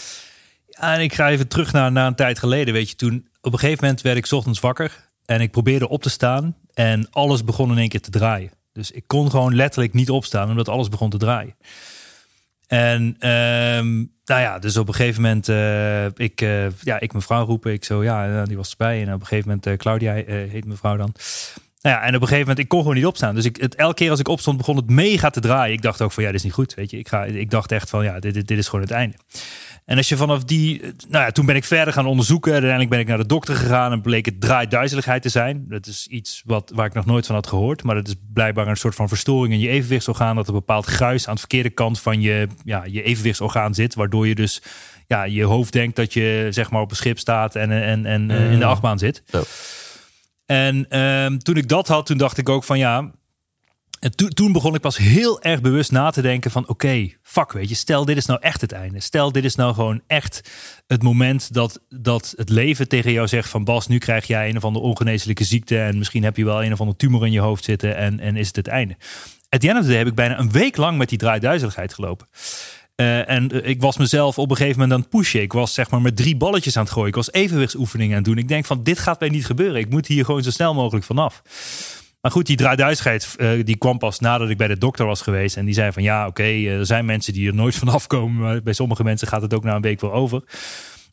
Ja, 0.66 0.94
en 0.94 1.00
ik 1.00 1.14
ga 1.14 1.30
even 1.30 1.48
terug 1.48 1.72
naar, 1.72 1.92
naar 1.92 2.06
een 2.06 2.14
tijd 2.14 2.38
geleden. 2.38 2.74
Weet 2.74 2.90
je, 2.90 2.96
toen 2.96 3.28
op 3.40 3.52
een 3.52 3.58
gegeven 3.58 3.84
moment 3.84 4.02
werd 4.02 4.16
ik 4.16 4.32
ochtends 4.32 4.60
wakker. 4.60 5.11
En 5.24 5.40
ik 5.40 5.50
probeerde 5.50 5.88
op 5.88 6.02
te 6.02 6.10
staan 6.10 6.56
en 6.74 7.10
alles 7.10 7.44
begon 7.44 7.70
in 7.70 7.78
één 7.78 7.88
keer 7.88 8.00
te 8.00 8.10
draaien. 8.10 8.50
Dus 8.72 8.90
ik 8.90 9.04
kon 9.06 9.30
gewoon 9.30 9.54
letterlijk 9.54 9.92
niet 9.92 10.10
opstaan 10.10 10.50
omdat 10.50 10.68
alles 10.68 10.88
begon 10.88 11.10
te 11.10 11.18
draaien. 11.18 11.56
En 12.66 13.02
um, 13.28 14.12
nou 14.24 14.40
ja, 14.40 14.58
dus 14.58 14.76
op 14.76 14.88
een 14.88 14.94
gegeven 14.94 15.22
moment, 15.22 15.48
uh, 15.48 16.04
ik, 16.04 16.40
uh, 16.40 16.70
ja, 16.80 17.00
ik 17.00 17.12
mevrouw 17.12 17.44
roepen. 17.44 17.72
Ik 17.72 17.84
zo, 17.84 18.02
ja, 18.02 18.44
die 18.44 18.56
was 18.56 18.70
erbij. 18.70 19.02
En 19.02 19.14
op 19.14 19.20
een 19.20 19.26
gegeven 19.26 19.48
moment, 19.48 19.78
Claudia 19.78 20.12
heet 20.12 20.64
mevrouw 20.64 20.96
dan. 20.96 21.14
Nou 21.82 21.96
ja, 21.96 22.02
en 22.02 22.08
op 22.08 22.20
een 22.20 22.28
gegeven 22.28 22.40
moment, 22.40 22.58
ik 22.58 22.68
kon 22.68 22.80
gewoon 22.80 22.96
niet 22.96 23.06
opstaan. 23.06 23.34
Dus 23.34 23.44
ik, 23.44 23.56
het, 23.56 23.74
elke 23.74 23.94
keer 23.94 24.10
als 24.10 24.20
ik 24.20 24.28
opstond, 24.28 24.56
begon 24.56 24.76
het 24.76 24.90
mega 24.90 25.30
te 25.30 25.40
draaien. 25.40 25.74
Ik 25.74 25.82
dacht 25.82 26.02
ook 26.02 26.12
van, 26.12 26.22
ja, 26.22 26.28
dit 26.28 26.38
is 26.38 26.44
niet 26.44 26.52
goed, 26.52 26.74
weet 26.74 26.90
je. 26.90 26.98
Ik, 26.98 27.08
ga, 27.08 27.24
ik 27.24 27.50
dacht 27.50 27.72
echt 27.72 27.90
van, 27.90 28.04
ja, 28.04 28.18
dit, 28.18 28.34
dit, 28.34 28.48
dit 28.48 28.58
is 28.58 28.66
gewoon 28.66 28.84
het 28.84 28.90
einde. 28.90 29.16
En 29.84 29.96
als 29.96 30.08
je 30.08 30.16
vanaf 30.16 30.44
die, 30.44 30.80
nou 31.08 31.24
ja, 31.24 31.30
toen 31.30 31.46
ben 31.46 31.56
ik 31.56 31.64
verder 31.64 31.94
gaan 31.94 32.06
onderzoeken. 32.06 32.52
Uiteindelijk 32.52 32.90
ben 32.90 33.00
ik 33.00 33.06
naar 33.06 33.18
de 33.18 33.26
dokter 33.26 33.54
gegaan 33.54 33.92
en 33.92 34.00
bleek 34.00 34.24
het 34.24 34.40
draaiduizeligheid 34.40 35.22
te 35.22 35.28
zijn. 35.28 35.64
Dat 35.68 35.86
is 35.86 36.06
iets 36.06 36.42
wat, 36.44 36.72
waar 36.74 36.86
ik 36.86 36.94
nog 36.94 37.06
nooit 37.06 37.26
van 37.26 37.34
had 37.34 37.46
gehoord. 37.46 37.82
Maar 37.82 37.94
dat 37.94 38.08
is 38.08 38.14
blijkbaar 38.32 38.68
een 38.68 38.76
soort 38.76 38.94
van 38.94 39.08
verstoring 39.08 39.54
in 39.54 39.60
je 39.60 39.68
evenwichtsorgaan. 39.68 40.36
Dat 40.36 40.46
er 40.46 40.52
bepaald 40.52 40.86
gruis 40.86 41.28
aan 41.28 41.34
de 41.34 41.40
verkeerde 41.40 41.70
kant 41.70 42.00
van 42.00 42.20
je, 42.20 42.46
ja, 42.64 42.84
je 42.84 43.02
evenwichtsorgaan 43.02 43.74
zit. 43.74 43.94
Waardoor 43.94 44.26
je 44.26 44.34
dus 44.34 44.62
ja, 45.06 45.24
je 45.24 45.44
hoofd 45.44 45.72
denkt 45.72 45.96
dat 45.96 46.12
je 46.12 46.46
zeg 46.50 46.70
maar 46.70 46.80
op 46.80 46.90
een 46.90 46.96
schip 46.96 47.18
staat 47.18 47.56
en, 47.56 47.70
en, 47.70 48.06
en 48.06 48.22
mm. 48.22 48.30
in 48.30 48.58
de 48.58 48.64
achtbaan 48.64 48.98
zit. 48.98 49.22
Zo. 49.26 49.42
En 50.46 50.98
um, 51.00 51.38
toen 51.38 51.56
ik 51.56 51.68
dat 51.68 51.88
had, 51.88 52.06
toen 52.06 52.16
dacht 52.16 52.38
ik 52.38 52.48
ook 52.48 52.64
van 52.64 52.78
ja, 52.78 53.10
en 54.02 54.34
toen 54.34 54.52
begon 54.52 54.74
ik 54.74 54.80
pas 54.80 54.96
heel 54.96 55.42
erg 55.42 55.60
bewust 55.60 55.92
na 55.92 56.10
te 56.10 56.22
denken 56.22 56.50
van 56.50 56.68
oké, 56.68 57.08
fuck 57.22 57.52
weet 57.52 57.68
je, 57.68 57.74
stel 57.74 58.04
dit 58.04 58.16
is 58.16 58.26
nou 58.26 58.40
echt 58.40 58.60
het 58.60 58.72
einde. 58.72 59.00
Stel 59.00 59.32
dit 59.32 59.44
is 59.44 59.54
nou 59.54 59.74
gewoon 59.74 60.00
echt 60.06 60.50
het 60.86 61.02
moment 61.02 61.54
dat, 61.54 61.80
dat 61.88 62.34
het 62.36 62.48
leven 62.48 62.88
tegen 62.88 63.12
jou 63.12 63.28
zegt 63.28 63.48
van 63.48 63.64
Bas, 63.64 63.86
nu 63.86 63.98
krijg 63.98 64.26
jij 64.26 64.48
een 64.48 64.56
of 64.56 64.64
andere 64.64 64.84
ongeneeslijke 64.84 65.44
ziekte 65.44 65.78
en 65.78 65.98
misschien 65.98 66.24
heb 66.24 66.36
je 66.36 66.44
wel 66.44 66.64
een 66.64 66.72
of 66.72 66.80
andere 66.80 66.98
tumor 66.98 67.26
in 67.26 67.32
je 67.32 67.40
hoofd 67.40 67.64
zitten 67.64 67.96
en, 67.96 68.20
en 68.20 68.36
is 68.36 68.46
het 68.46 68.56
het 68.56 68.68
einde. 68.68 68.96
Het 69.48 69.60
the 69.60 69.68
end 69.68 69.78
of 69.78 69.82
the 69.82 69.88
day 69.88 69.98
heb 69.98 70.06
ik 70.06 70.14
bijna 70.14 70.38
een 70.38 70.52
week 70.52 70.76
lang 70.76 70.98
met 70.98 71.08
die 71.08 71.18
draaiduizeligheid 71.18 71.94
gelopen. 71.94 72.26
Uh, 72.96 73.28
en 73.28 73.66
ik 73.68 73.80
was 73.80 73.96
mezelf 73.96 74.38
op 74.38 74.50
een 74.50 74.56
gegeven 74.56 74.80
moment 74.80 74.92
aan 74.92 75.00
het 75.00 75.10
pushen. 75.20 75.42
Ik 75.42 75.52
was 75.52 75.74
zeg 75.74 75.90
maar 75.90 76.00
met 76.00 76.16
drie 76.16 76.36
balletjes 76.36 76.76
aan 76.76 76.82
het 76.82 76.92
gooien. 76.92 77.08
Ik 77.08 77.14
was 77.14 77.32
evenwichtsoefeningen 77.32 78.16
aan 78.16 78.22
het 78.22 78.32
doen. 78.32 78.38
Ik 78.38 78.48
denk 78.48 78.64
van 78.64 78.82
dit 78.82 78.98
gaat 78.98 79.20
mij 79.20 79.28
niet 79.28 79.46
gebeuren. 79.46 79.80
Ik 79.80 79.90
moet 79.90 80.06
hier 80.06 80.24
gewoon 80.24 80.42
zo 80.42 80.50
snel 80.50 80.74
mogelijk 80.74 81.04
vanaf. 81.04 81.42
Maar 82.22 82.30
goed, 82.30 82.46
die 82.46 82.56
draaiduizigheid 82.56 83.34
uh, 83.38 83.64
die 83.64 83.76
kwam 83.76 83.98
pas 83.98 84.18
nadat 84.18 84.50
ik 84.50 84.56
bij 84.56 84.68
de 84.68 84.78
dokter 84.78 85.06
was 85.06 85.22
geweest. 85.22 85.56
En 85.56 85.64
die 85.64 85.74
zei 85.74 85.92
van 85.92 86.02
ja, 86.02 86.26
oké, 86.26 86.42
eh, 86.42 86.78
er 86.78 86.86
zijn 86.86 87.04
mensen 87.04 87.32
die 87.32 87.48
er 87.48 87.54
nooit 87.54 87.74
vanaf 87.84 88.06
komen. 88.06 88.42
Maar 88.42 88.62
bij 88.62 88.72
sommige 88.72 89.04
mensen 89.04 89.28
gaat 89.28 89.42
het 89.42 89.54
ook 89.54 89.64
na 89.64 89.74
een 89.74 89.82
week 89.82 90.00
wel 90.00 90.12
over. 90.12 90.42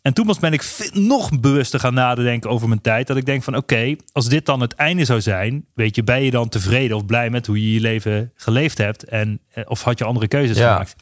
En 0.02 0.14
toen 0.14 0.26
was 0.26 0.40
ben 0.40 0.54
ik 0.54 0.90
nog 0.94 1.40
bewuster 1.40 1.80
gaan 1.80 1.94
nadenken 1.94 2.50
over 2.50 2.68
mijn 2.68 2.82
tijd. 2.82 3.08
Dat 3.08 3.18
ik 3.18 3.26
denk 3.26 3.44
van 3.44 3.56
oké, 3.56 3.96
als 4.12 4.28
dit 4.28 4.46
dan 4.46 4.62
het 4.62 4.74
einde 4.74 5.06
zou 5.06 5.22
zijn, 5.22 5.66
weet 5.74 5.96
je, 5.96 6.04
ben 6.04 6.24
je 6.24 6.32
dan 6.32 6.50
tevreden 6.50 6.98
of 6.98 7.06
blij 7.06 7.30
met 7.30 7.48
hoe 7.48 7.62
je 7.62 7.74
je 7.74 7.80
leven 7.80 8.32
geleefd 8.36 8.78
hebt? 8.78 9.04
En 9.04 9.40
eh, 9.50 9.64
of 9.68 9.82
had 9.84 9.98
je 9.98 10.06
andere 10.06 10.28
keuzes 10.28 10.58
gemaakt? 10.58 10.96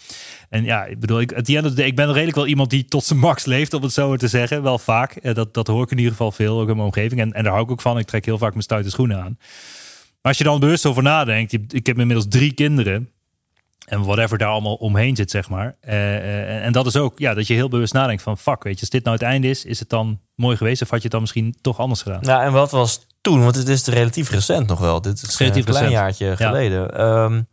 En 0.50 0.64
ja, 0.64 0.86
ik 0.86 1.00
bedoel, 1.00 1.20
ik, 1.20 1.34
at 1.34 1.48
ik 1.50 1.96
ben 1.96 2.14
redelijk 2.14 2.36
wel 2.36 2.48
iemand 2.48 2.70
die 2.70 2.86
tot 2.86 3.04
zijn 3.04 3.20
max 3.20 3.46
leeft, 3.46 3.74
om 3.74 3.82
het 3.84 3.94
zo 3.94 4.16
te 4.16 4.28
zeggen. 4.28 4.64
Wel 4.64 4.80
vaak. 4.80 5.36
Dat, 5.36 5.54
dat 5.54 5.68
hoor 5.68 5.84
ik 5.84 5.92
in 5.92 5.98
ieder 5.98 6.12
geval 6.12 6.32
veel, 6.32 6.60
ook 6.60 6.70
in 6.70 6.76
mijn 6.76 6.88
omgeving. 6.88 7.22
En, 7.22 7.34
en 7.34 7.44
daar 7.44 7.54
hou 7.54 7.66
ik 7.66 7.72
ook 7.72 7.82
van. 7.82 7.98
Ik 7.98 8.08
trek 8.08 8.26
heel 8.26 8.38
vaak 8.38 8.52
mijn 8.52 8.64
stoute 8.64 8.90
schoenen 8.90 9.24
aan 9.24 9.38
als 10.27 10.38
je 10.38 10.43
dan 10.43 10.60
bewust 10.60 10.86
over 10.86 11.03
nadenkt, 11.03 11.53
ik 11.53 11.86
heb 11.86 12.00
inmiddels 12.00 12.27
drie 12.29 12.53
kinderen. 12.53 13.12
En 13.86 14.03
whatever 14.03 14.38
daar 14.38 14.50
allemaal 14.50 14.75
omheen 14.75 15.15
zit, 15.15 15.31
zeg 15.31 15.50
maar. 15.50 15.75
Uh, 15.88 15.93
uh, 15.93 16.65
en 16.65 16.72
dat 16.72 16.86
is 16.86 16.96
ook, 16.96 17.19
ja, 17.19 17.34
dat 17.34 17.48
je 17.48 17.53
heel 17.53 17.69
bewust 17.69 17.93
nadenkt 17.93 18.22
van... 18.22 18.38
fuck, 18.38 18.63
weet 18.63 18.74
je, 18.74 18.79
als 18.79 18.89
dit 18.89 19.03
nou 19.03 19.15
het 19.15 19.25
einde 19.25 19.50
is, 19.50 19.65
is 19.65 19.79
het 19.79 19.89
dan 19.89 20.19
mooi 20.36 20.57
geweest... 20.57 20.81
of 20.81 20.89
had 20.89 20.98
je 20.98 21.03
het 21.03 21.12
dan 21.12 21.22
misschien 21.22 21.55
toch 21.62 21.79
anders 21.79 22.01
gedaan? 22.01 22.22
Nou, 22.22 22.43
en 22.43 22.51
wat 22.51 22.72
was 22.72 23.07
toen? 23.22 23.43
Want 23.43 23.55
het 23.55 23.67
is 23.67 23.86
relatief 23.86 24.29
recent 24.29 24.67
nog 24.67 24.79
wel. 24.79 25.01
Dit 25.01 25.22
is 25.22 25.38
relatief 25.38 25.65
een 25.65 25.72
klein 25.72 25.91
jaartje 25.91 26.36
geleden. 26.36 27.01
Um, 27.01 27.48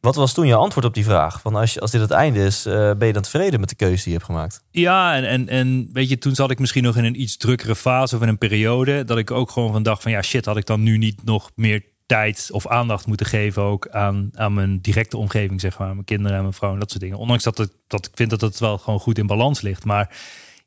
wat 0.00 0.14
was 0.14 0.32
toen 0.32 0.46
je 0.46 0.54
antwoord 0.54 0.86
op 0.86 0.94
die 0.94 1.04
vraag? 1.04 1.40
Van 1.40 1.54
als, 1.54 1.74
je, 1.74 1.80
als 1.80 1.90
dit 1.90 2.00
het 2.00 2.10
einde 2.10 2.44
is, 2.44 2.66
uh, 2.66 2.72
ben 2.72 3.06
je 3.06 3.12
dan 3.12 3.22
tevreden 3.22 3.60
met 3.60 3.68
de 3.68 3.74
keuze 3.74 4.02
die 4.02 4.12
je 4.12 4.18
hebt 4.18 4.24
gemaakt? 4.24 4.62
Ja, 4.70 5.14
en, 5.14 5.24
en, 5.24 5.48
en 5.48 5.88
weet 5.92 6.08
je, 6.08 6.18
toen 6.18 6.34
zat 6.34 6.50
ik 6.50 6.58
misschien 6.58 6.82
nog 6.82 6.96
in 6.96 7.04
een 7.04 7.20
iets 7.20 7.36
drukkere 7.36 7.76
fase... 7.76 8.16
of 8.16 8.22
in 8.22 8.28
een 8.28 8.38
periode 8.38 9.04
dat 9.04 9.18
ik 9.18 9.30
ook 9.30 9.50
gewoon 9.50 9.72
van 9.72 9.82
dacht 9.82 10.02
van... 10.02 10.12
ja, 10.12 10.22
shit, 10.22 10.44
had 10.44 10.56
ik 10.56 10.66
dan 10.66 10.82
nu 10.82 10.98
niet 10.98 11.24
nog 11.24 11.50
meer 11.54 11.92
tijd 12.06 12.48
of 12.52 12.66
aandacht 12.66 13.06
moeten 13.06 13.26
geven 13.26 13.62
ook 13.62 13.88
aan, 13.88 14.30
aan 14.32 14.54
mijn 14.54 14.80
directe 14.80 15.16
omgeving, 15.16 15.60
zeg 15.60 15.78
maar. 15.78 15.92
Mijn 15.92 16.04
kinderen 16.04 16.36
en 16.36 16.42
mijn 16.42 16.54
vrouw 16.54 16.72
en 16.72 16.78
dat 16.78 16.90
soort 16.90 17.02
dingen. 17.02 17.18
Ondanks 17.18 17.44
dat, 17.44 17.58
het, 17.58 17.72
dat 17.86 18.06
ik 18.06 18.12
vind 18.14 18.30
dat 18.30 18.40
het 18.40 18.58
wel 18.58 18.78
gewoon 18.78 19.00
goed 19.00 19.18
in 19.18 19.26
balans 19.26 19.60
ligt. 19.60 19.84
Maar 19.84 20.16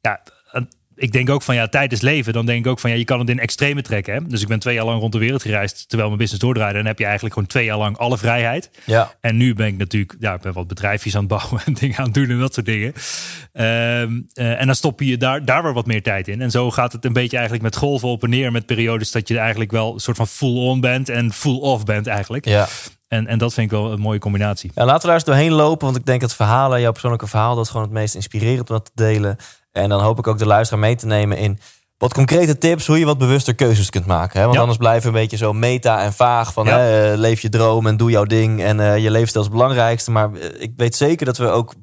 ja, 0.02 0.24
ik 0.98 1.12
denk 1.12 1.30
ook 1.30 1.42
van 1.42 1.56
ja, 1.56 1.68
tijd 1.68 1.92
is 1.92 2.02
leven. 2.02 2.34
Dan 2.34 2.46
denk 2.46 2.66
ik 2.66 2.72
ook 2.72 2.80
van 2.80 2.90
ja, 2.90 2.96
je 2.96 3.06
kan 3.06 3.20
het 3.20 3.30
in 3.30 3.40
extreme 3.40 3.82
trekken. 3.82 4.14
Hè? 4.14 4.26
Dus 4.26 4.42
ik 4.42 4.48
ben 4.48 4.60
twee 4.60 4.76
jaar 4.76 4.86
lang 4.86 5.00
rond 5.00 5.12
de 5.12 5.18
wereld 5.18 5.42
gereisd 5.42 5.88
terwijl 5.88 6.08
mijn 6.08 6.20
business 6.20 6.44
doordraaide. 6.44 6.78
En 6.78 6.80
dan 6.80 6.90
heb 6.90 7.00
je 7.00 7.06
eigenlijk 7.06 7.34
gewoon 7.34 7.50
twee 7.50 7.66
jaar 7.66 7.78
lang 7.78 7.98
alle 7.98 8.18
vrijheid. 8.18 8.70
Ja. 8.86 9.14
En 9.22 9.38
nu 9.38 9.54
ben 9.54 9.68
ik 9.68 9.78
natuurlijk, 9.78 10.16
ja, 10.20 10.34
ik 10.34 10.42
ben 10.42 10.54
wat 10.54 10.68
bedrijfjes 10.68 11.16
aan 11.16 11.20
het 11.20 11.30
bouwen 11.30 11.62
en 11.66 11.74
dingen 11.74 11.98
aan 11.98 12.06
het 12.06 12.14
doen 12.14 12.30
en 12.30 12.40
dat 12.40 12.54
soort 12.54 12.66
dingen. 12.66 12.94
Ehm, 13.54 14.22
eh, 14.34 14.60
en 14.60 14.66
dan 14.66 14.76
stop 14.76 15.02
je 15.02 15.18
daar, 15.18 15.46
daar 15.46 15.64
weer 15.64 15.74
wat 15.74 15.86
meer 15.86 16.04
tijd 16.04 16.28
in. 16.28 16.42
En 16.42 16.52
zo 16.52 16.72
gaat 16.72 16.92
het 16.92 17.06
een 17.06 17.14
beetje 17.14 17.38
eigenlijk 17.38 17.66
met 17.66 17.76
golven 17.76 18.10
op 18.10 18.24
en 18.24 18.30
neer. 18.30 18.52
Met 18.52 18.66
periodes 18.66 19.12
dat 19.12 19.28
je 19.28 19.38
eigenlijk 19.38 19.72
wel 19.72 19.94
een 19.94 20.00
soort 20.00 20.18
van 20.18 20.28
full 20.28 20.58
on 20.58 20.82
bent 20.82 21.10
en 21.10 21.34
full 21.34 21.60
off 21.60 21.84
bent 21.84 22.08
eigenlijk. 22.08 22.46
Ja. 22.46 22.68
En, 23.08 23.28
en 23.28 23.38
dat 23.38 23.54
vind 23.54 23.72
ik 23.72 23.78
wel 23.78 23.92
een 23.92 24.00
mooie 24.00 24.20
combinatie. 24.20 24.72
Ja, 24.76 24.86
laten 24.86 25.02
we 25.02 25.06
daar 25.06 25.16
eens 25.16 25.24
doorheen 25.24 25.52
lopen. 25.52 25.86
Want 25.86 25.98
ik 25.98 26.06
denk 26.06 26.22
dat 26.22 26.36
verhalen, 26.36 26.82
jouw 26.82 26.92
persoonlijke 26.92 27.28
verhaal, 27.28 27.56
dat 27.56 27.64
is 27.64 27.70
gewoon 27.72 27.86
het 27.86 27.96
meest 27.96 28.16
inspirerend 28.16 28.70
om 28.70 28.76
dat 28.76 28.86
te 28.86 28.92
delen. 29.04 29.38
En 29.78 29.90
dan 29.90 30.02
hoop 30.02 30.18
ik 30.20 30.28
ook 30.28 30.38
de 30.38 30.46
luisteraar 30.46 30.84
mee 30.84 30.96
te 30.96 31.06
nemen 31.06 31.38
in 31.38 31.60
wat 31.98 32.14
concrete 32.14 32.58
tips 32.58 32.88
hoe 32.88 33.00
je 33.00 33.06
wat 33.06 33.18
bewuster 33.18 33.56
keuzes 33.56 33.90
kunt 33.90 34.06
maken. 34.06 34.36
Hè? 34.38 34.42
Want 34.42 34.54
Ja. 34.56 34.60
anders 34.60 34.78
blijven 34.80 35.02
we 35.02 35.08
een 35.18 35.22
beetje 35.24 35.38
zo 35.38 35.54
meta 35.54 36.02
en 36.04 36.14
vaag 36.14 36.54
van 36.54 36.66
Ja. 36.66 36.78
hè, 36.78 37.12
eh, 37.12 37.18
leef 37.18 37.40
je 37.42 37.50
droom 37.50 37.88
en 37.88 37.98
doe 37.98 38.10
jouw 38.12 38.24
ding 38.26 38.62
en 38.64 38.80
eh, 38.80 38.98
je 38.98 39.12
leefstijl 39.12 39.44
is 39.44 39.50
het 39.50 39.58
belangrijkste. 39.60 40.12
Maar 40.12 40.34
eh, 40.34 40.62
ik 40.62 40.74
weet 40.78 40.96
zeker 40.96 41.26
dat 41.26 41.38
we 41.38 41.48
ook 41.48 41.74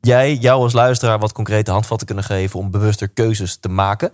jij, 0.00 0.34
jou 0.34 0.62
als 0.62 0.72
luisteraar, 0.72 1.18
wat 1.18 1.32
concrete 1.32 1.70
handvatten 1.70 2.06
kunnen 2.06 2.24
geven 2.24 2.58
om 2.60 2.70
bewuster 2.70 3.08
keuzes 3.08 3.56
te 3.60 3.68
maken. 3.68 4.10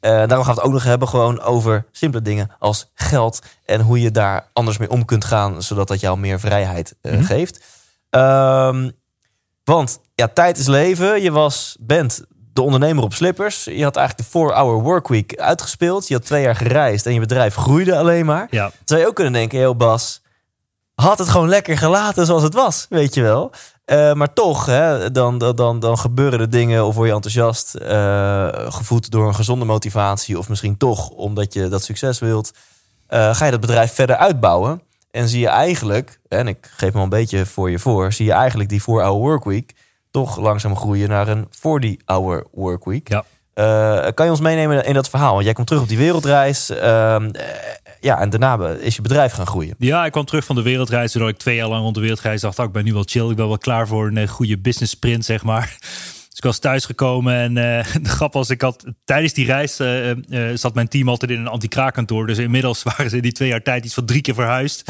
Daarom 0.00 0.28
gaan 0.44 0.54
we 0.54 0.60
het 0.60 0.60
ook 0.60 0.72
nog 0.72 0.82
hebben 0.84 1.08
gewoon 1.08 1.40
over 1.40 1.86
simpele 1.92 2.22
dingen 2.22 2.50
als 2.58 2.90
geld 2.94 3.42
en 3.64 3.80
hoe 3.80 4.00
je 4.00 4.10
daar 4.10 4.48
anders 4.52 4.78
mee 4.78 4.90
om 4.90 5.04
kunt 5.04 5.24
gaan, 5.24 5.62
zodat 5.62 5.88
dat 5.88 6.00
jou 6.00 6.18
meer 6.18 6.40
vrijheid 6.40 6.94
Mhm. 7.02 7.22
geeft. 7.22 7.64
Ehm, 8.10 8.90
want 9.64 10.00
ja, 10.14 10.28
tijd 10.28 10.58
is 10.58 10.66
leven. 10.66 11.22
Je 11.22 11.30
was, 11.32 11.76
bent 11.80 12.24
de 12.58 12.64
ondernemer 12.64 13.04
op 13.04 13.14
slippers. 13.14 13.64
Je 13.64 13.82
had 13.82 13.96
eigenlijk 13.96 14.28
de 14.32 14.38
4-hour 14.38 14.82
workweek 14.82 15.36
uitgespeeld. 15.36 16.08
Je 16.08 16.14
had 16.14 16.24
twee 16.24 16.42
jaar 16.42 16.56
gereisd 16.56 17.06
en 17.06 17.14
je 17.14 17.20
bedrijf 17.20 17.54
groeide 17.54 17.96
alleen 17.98 18.26
maar. 18.26 18.46
Ja, 18.50 18.70
Zou 18.84 19.00
je 19.00 19.06
ook 19.06 19.14
kunnen 19.14 19.32
denken, 19.32 19.58
heel 19.58 19.76
Bas, 19.76 20.22
had 20.94 21.18
het 21.18 21.28
gewoon 21.28 21.48
lekker 21.48 21.78
gelaten 21.78 22.26
zoals 22.26 22.42
het 22.42 22.54
was, 22.54 22.86
weet 22.88 23.14
je 23.14 23.22
wel. 23.22 23.50
Eh, 23.84 24.12
maar 24.12 24.32
toch, 24.32 24.66
hè, 24.66 25.10
dan, 25.10 25.38
dan- 25.38 25.80
dan, 25.80 25.98
gebeuren 25.98 26.40
er 26.40 26.50
dingen 26.50 26.84
of 26.86 26.94
word 26.94 27.08
je 27.08 27.14
enthousiast, 27.14 27.74
eh, 27.74 28.48
gevoed 28.52 29.10
door 29.10 29.28
een 29.28 29.34
gezonde 29.34 29.64
motivatie, 29.64 30.38
of 30.38 30.48
misschien 30.48 30.76
toch 30.76 31.08
omdat 31.08 31.52
je 31.52 31.68
dat 31.68 31.82
succes 31.82 32.18
wilt, 32.18 32.50
eh, 33.06 33.34
ga 33.34 33.44
je 33.44 33.50
dat 33.50 33.60
bedrijf 33.60 33.92
verder 33.94 34.16
uitbouwen. 34.16 34.82
En 35.10 35.28
zie 35.28 35.40
je 35.40 35.48
eigenlijk, 35.48 36.20
en 36.28 36.48
ik 36.48 36.70
geef 36.76 36.90
me 36.92 36.96
al 36.98 37.02
een 37.04 37.08
beetje 37.08 37.46
voor 37.46 37.70
je 37.70 37.78
voor, 37.78 38.12
zie 38.12 38.26
je 38.26 38.32
eigenlijk 38.32 38.68
die 38.68 38.80
4-hour 38.82 39.18
workweek 39.20 39.74
toch 40.10 40.38
langzaam 40.38 40.76
groeien 40.76 41.08
naar 41.08 41.28
een 41.28 41.46
40-hour 41.46 42.46
workweek. 42.52 43.08
ja. 43.08 43.24
Eh, 43.58 44.06
kan 44.14 44.24
je 44.24 44.30
ons 44.30 44.40
meenemen 44.40 44.84
in 44.84 44.94
dat 44.94 45.08
verhaal? 45.08 45.32
Want 45.32 45.44
jij 45.44 45.52
komt 45.52 45.66
terug 45.66 45.82
op 45.82 45.88
die 45.88 45.98
wereldreis. 45.98 46.70
ehm, 46.70 47.28
eh, 47.30 47.44
ja, 48.00 48.20
en 48.20 48.30
daarna 48.30 48.68
is 48.68 48.96
je 48.96 49.02
bedrijf 49.02 49.32
gaan 49.32 49.46
groeien. 49.46 49.74
Ja, 49.78 50.04
ik 50.04 50.12
kwam 50.12 50.24
terug 50.24 50.44
van 50.44 50.56
de 50.56 50.62
wereldreis. 50.62 51.12
Toen 51.12 51.28
ik 51.28 51.36
twee 51.36 51.56
jaar 51.56 51.68
lang 51.68 51.82
rond 51.82 51.94
de 51.94 52.00
wereld 52.00 52.20
reis. 52.20 52.40
Dacht, 52.40 52.58
oh, 52.58 52.66
ik 52.66 52.72
ben 52.72 52.84
nu 52.84 52.92
wel 52.92 53.02
chill. 53.06 53.30
Ik 53.30 53.36
ben 53.36 53.48
wel 53.48 53.58
klaar 53.58 53.86
voor 53.86 54.06
een 54.06 54.16
eh, 54.16 54.28
goede 54.28 54.58
business 54.58 54.92
sprint, 54.92 55.24
zeg 55.24 55.42
maar. 55.42 55.76
Dus 56.28 56.46
ik 56.46 56.52
was 56.52 56.58
thuisgekomen 56.58 57.34
en 57.34 57.54
de 58.04 58.08
grap 58.08 58.32
was, 58.32 58.50
ik 58.50 58.60
had 58.60 58.84
tijdens 59.04 59.32
die 59.32 59.46
reis 59.46 59.76
zat 60.60 60.74
mijn 60.74 60.88
team 60.88 61.08
altijd 61.08 61.30
in 61.30 61.38
een 61.38 61.46
anti-kraakkantoor. 61.48 62.26
Dus 62.26 62.38
inmiddels 62.38 62.82
waren 62.96 63.10
ze 63.10 63.16
in 63.16 63.22
die 63.22 63.32
twee 63.32 63.48
jaar 63.48 63.62
tijd 63.62 63.84
iets 63.84 63.94
van 63.94 64.04
drie 64.04 64.20
keer 64.20 64.34
verhuisd. 64.34 64.82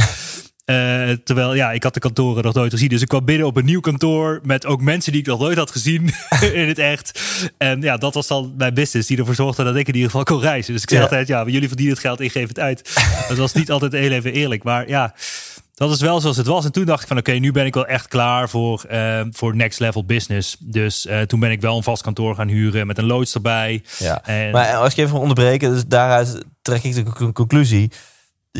Eh, 0.69 1.11
terwijl, 1.25 1.55
ja, 1.55 1.73
ik 1.73 1.83
had 1.83 1.95
de 1.95 2.01
kantoren 2.01 2.45
nog 2.45 2.55
nooit 2.55 2.73
gezien. 2.73 2.89
Dus 2.89 3.03
ik 3.03 3.09
kwam 3.09 3.25
binnen 3.25 3.47
op 3.47 3.57
een 3.57 3.65
nieuw 3.65 3.81
kantoor 3.81 4.41
met 4.43 4.67
ook 4.67 4.81
mensen 4.81 5.13
die 5.13 5.21
ik 5.21 5.27
nog 5.27 5.41
nooit 5.41 5.59
had 5.59 5.71
gezien 5.71 6.11
in 6.53 6.69
het 6.69 6.79
echt. 6.79 7.21
En 7.59 7.81
ja, 7.83 7.97
dat 7.97 8.15
was 8.15 8.27
dan 8.27 8.55
mijn 8.57 8.75
business 8.75 9.09
die 9.09 9.19
ervoor 9.19 9.35
zorgde 9.35 9.65
dat 9.65 9.77
ik 9.77 9.89
in 9.89 9.95
ieder 9.95 10.11
geval 10.11 10.25
kon 10.25 10.41
reizen. 10.41 10.73
Dus 10.73 10.83
ik 10.83 10.89
zei 10.89 11.01
Ja. 11.01 11.07
altijd, 11.07 11.29
ja, 11.29 11.45
jullie 11.47 11.69
verdienen 11.69 11.95
het 11.95 12.05
geld, 12.05 12.21
ik 12.21 12.33
geef 12.33 12.49
het 12.49 12.59
uit. 12.59 12.93
Dat 13.29 13.37
was 13.37 13.53
niet 13.53 13.71
altijd 13.71 13.93
heel 13.93 14.11
even 14.11 14.33
eerlijk. 14.33 14.63
Maar 14.63 14.89
ja, 14.89 15.15
dat 15.75 15.91
is 15.91 16.01
wel 16.01 16.21
zoals 16.21 16.37
het 16.37 16.47
was. 16.47 16.65
En 16.65 16.73
toen 16.73 16.85
dacht 16.85 17.03
ik 17.03 17.09
van 17.09 17.19
oké, 17.19 17.33
nu 17.33 17.53
ben 17.53 17.67
ik 17.67 17.75
wel 17.75 17.87
echt 17.87 18.09
klaar 18.09 18.49
voor, 18.49 18.83
eh, 18.89 19.21
voor 19.31 19.57
next 19.57 19.81
level 19.81 20.05
business. 20.05 20.57
Dus 20.61 21.07
eh, 21.07 21.21
toen 21.21 21.41
ben 21.41 21.51
ik 21.51 21.61
wel 21.61 21.77
een 21.77 21.83
vast 21.83 22.03
kantoor 22.03 22.35
gaan 22.35 22.49
huren 22.49 22.87
met 22.87 22.99
een 22.99 23.07
loods 23.07 23.35
erbij. 23.35 23.83
Ja. 23.99 24.25
En, 24.25 24.51
Maar 24.51 24.75
als 24.75 24.91
ik 24.91 24.97
je 24.97 25.03
even 25.05 25.19
onderbreken, 25.21 25.71
dus 25.73 25.85
daaruit 25.87 26.45
trek 26.63 26.83
ik 26.83 26.95
de 26.95 27.03
con- 27.03 27.33
conclusie. 27.33 27.91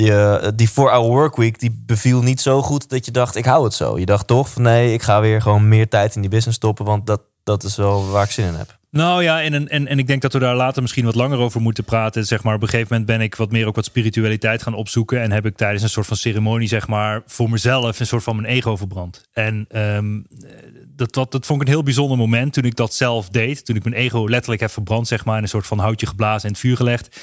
Je, 0.05 0.53
die 0.55 0.71
4-hour 0.71 1.09
workweek 1.09 1.59
die 1.59 1.83
beviel 1.87 2.23
niet 2.23 2.41
zo 2.41 2.63
goed 2.63 2.89
dat 2.89 3.05
je 3.05 3.11
dacht, 3.11 3.37
ik 3.37 3.45
hou 3.45 3.65
het 3.65 3.75
zo. 3.75 3.99
Je 3.99 4.07
dacht 4.07 4.27
toch 4.27 4.49
van 4.49 4.63
nee, 4.63 4.93
ik 4.93 5.03
ga 5.03 5.21
weer 5.21 5.43
gewoon 5.43 5.69
meer 5.69 5.89
tijd 5.89 6.15
in 6.15 6.21
die 6.21 6.31
business 6.31 6.57
stoppen, 6.57 6.85
want 6.85 7.07
dat, 7.07 7.21
dat 7.45 7.63
is 7.63 7.77
wel 7.77 8.09
waar 8.11 8.25
ik 8.25 8.31
zin 8.31 8.47
in 8.47 8.55
heb. 8.55 8.79
Nou 8.91 9.23
ja, 9.23 9.43
en, 9.43 9.69
en, 9.69 9.87
en 9.87 9.99
ik 9.99 10.07
denk 10.07 10.23
dat 10.23 10.33
we 10.33 10.39
daar 10.39 10.57
later 10.57 10.83
misschien 10.83 11.05
wat 11.05 11.15
langer 11.15 11.39
over 11.39 11.61
moeten 11.61 11.85
praten. 11.85 12.25
Zeg 12.25 12.43
maar, 12.43 12.55
op 12.55 12.63
een 12.63 12.69
gegeven 12.69 12.89
moment 12.91 13.07
ben 13.07 13.21
ik 13.21 13.35
wat 13.35 13.51
meer 13.51 13.67
ook 13.67 13.75
wat 13.75 13.85
spiritualiteit 13.85 14.63
gaan 14.63 14.75
opzoeken. 14.75 15.21
En 15.21 15.33
heb 15.33 15.47
ik 15.47 15.57
tijdens 15.57 15.83
een 15.83 15.89
soort 15.89 16.07
van 16.07 16.17
ceremonie, 16.17 16.69
zeg 16.69 16.89
maar, 16.89 17.23
voor 17.27 17.51
mezelf 17.51 18.01
een 18.01 18.07
soort 18.07 18.23
van 18.23 18.37
mijn 18.37 18.49
ego 18.49 18.77
verbrand. 18.77 19.29
En 19.33 19.65
ehm, 19.69 20.21
dat, 20.89 21.13
dat, 21.13 21.33
dat 21.33 21.47
vond 21.47 21.61
ik 21.61 21.67
een 21.67 21.73
heel 21.73 21.83
bijzonder 21.83 22.19
moment 22.19 22.53
toen 22.53 22.65
ik 22.65 22.77
dat 22.77 22.95
zelf 22.95 23.29
deed. 23.29 23.65
Toen 23.65 23.77
ik 23.77 23.85
mijn 23.85 23.97
ego 23.97 24.29
letterlijk 24.29 24.61
heb 24.61 24.71
verbrand, 24.71 25.09
zeg 25.09 25.25
maar, 25.25 25.37
in 25.37 25.43
een 25.43 25.49
soort 25.49 25.67
van 25.67 25.79
houtje 25.79 26.07
geblazen 26.07 26.43
en 26.43 26.55
het 26.55 26.61
vuur 26.61 26.77
gelegd. 26.77 27.21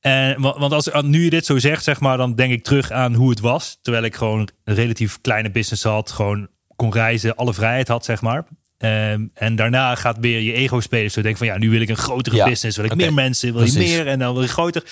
En, 0.00 0.40
wa- 0.40 0.58
want 0.58 0.72
als 0.72 0.88
nu 1.02 1.24
je 1.24 1.30
dit 1.30 1.46
zo 1.46 1.58
zegt, 1.58 1.84
zeg 1.84 2.00
maar, 2.00 2.16
dan 2.16 2.34
denk 2.34 2.52
ik 2.52 2.64
terug 2.64 2.90
aan 2.90 3.14
hoe 3.14 3.30
het 3.30 3.40
was. 3.40 3.78
Terwijl 3.82 4.04
ik 4.04 4.14
gewoon 4.14 4.48
een 4.64 4.74
relatief 4.74 5.20
kleine 5.20 5.50
business 5.50 5.82
had, 5.82 6.10
gewoon 6.10 6.48
kon 6.76 6.92
reizen, 6.92 7.36
alle 7.36 7.54
vrijheid 7.54 7.88
had, 7.88 8.04
zeg 8.04 8.20
maar. 8.20 8.44
Ehm, 8.78 9.26
en 9.34 9.56
daarna 9.56 9.94
gaat 9.94 10.18
weer 10.20 10.40
je 10.40 10.52
ego 10.52 10.80
spelen. 10.80 11.10
Zo 11.10 11.22
denk 11.22 11.36
van 11.36 11.46
ja, 11.46 11.58
nu 11.58 11.70
wil 11.70 11.80
ik 11.80 11.88
een 11.88 11.96
grotere 11.96 12.36
Ja, 12.36 12.44
business, 12.44 12.76
wil 12.76 12.86
ik 12.86 12.94
meer 12.94 13.12
mensen, 13.14 13.52
wil 13.52 13.62
Precies. 13.62 13.90
je 13.90 13.96
meer 13.96 14.06
en 14.06 14.18
dan 14.18 14.32
wil 14.32 14.42
je 14.42 14.48
groter. 14.48 14.82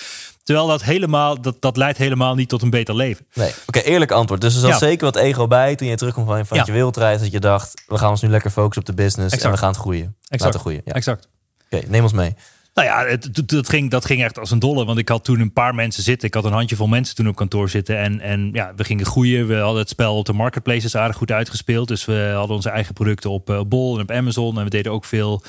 Terwijl 0.43 0.67
dat 0.67 0.83
helemaal, 0.83 1.41
dat, 1.41 1.61
dat 1.61 1.77
leidt 1.77 1.97
helemaal 1.97 2.35
niet 2.35 2.49
tot 2.49 2.61
een 2.61 2.69
beter 2.69 2.95
leven. 2.95 3.25
Nee, 3.33 3.51
oké, 3.67 3.79
eerlijk 3.79 4.11
antwoord. 4.11 4.41
Dus 4.41 4.53
er 4.53 4.59
zat 4.59 4.69
Ja. 4.69 4.77
zeker 4.77 5.05
wat 5.05 5.15
ego 5.15 5.47
bij 5.47 5.75
toen 5.75 5.87
je 5.87 5.95
terugkwam 5.95 6.25
van, 6.25 6.45
van 6.45 6.57
Ja. 6.57 6.63
je 6.65 6.71
wereldreis. 6.71 7.19
Dat 7.21 7.31
je 7.31 7.39
dacht, 7.39 7.83
we 7.87 7.97
gaan 7.97 8.09
ons 8.09 8.21
nu 8.21 8.29
lekker 8.29 8.51
focussen 8.51 8.81
op 8.81 8.87
de 8.95 9.03
business 9.03 9.31
en 9.31 9.37
Exact. 9.37 9.53
we 9.53 9.59
gaan 9.59 9.69
het 9.69 9.77
groeien. 9.79 10.15
Laten 10.29 10.59
groeien. 10.59 10.81
Ja. 10.85 10.93
Exact. 10.93 11.27
Oké, 11.71 11.87
neem 11.87 12.03
ons 12.03 12.13
mee. 12.13 12.33
Nou 12.75 12.87
ja, 12.87 13.05
het, 13.05 13.47
dat, 13.49 13.69
ging, 13.69 13.91
dat 13.91 14.05
ging 14.05 14.23
echt 14.23 14.39
als 14.39 14.51
een 14.51 14.59
dolle. 14.59 14.85
Want 14.85 14.97
ik 14.97 15.09
had 15.09 15.23
toen 15.23 15.39
een 15.39 15.53
paar 15.53 15.75
mensen 15.75 16.03
zitten. 16.03 16.27
Ik 16.27 16.33
had 16.33 16.45
een 16.45 16.51
handjevol 16.51 16.87
mensen 16.87 17.15
toen 17.15 17.27
op 17.27 17.35
kantoor 17.35 17.69
zitten. 17.69 17.97
En, 17.97 18.21
en 18.21 18.49
ja, 18.53 18.73
we 18.75 18.83
gingen 18.83 19.05
groeien. 19.05 19.47
We 19.47 19.55
hadden 19.55 19.79
het 19.79 19.89
spel 19.89 20.17
op 20.17 20.25
de 20.25 20.33
marketplaces 20.33 20.95
aardig 20.95 21.17
goed 21.17 21.31
uitgespeeld. 21.31 21.87
Dus 21.87 22.05
we 22.05 22.31
hadden 22.35 22.55
onze 22.55 22.69
eigen 22.69 22.93
producten 22.93 23.29
op 23.29 23.49
eh, 23.49 23.61
Bol 23.67 23.95
en 23.95 24.01
op 24.01 24.11
Amazon. 24.11 24.57
En 24.57 24.63
we 24.63 24.69
deden 24.69 24.91
ook 24.91 25.05
veel 25.05 25.43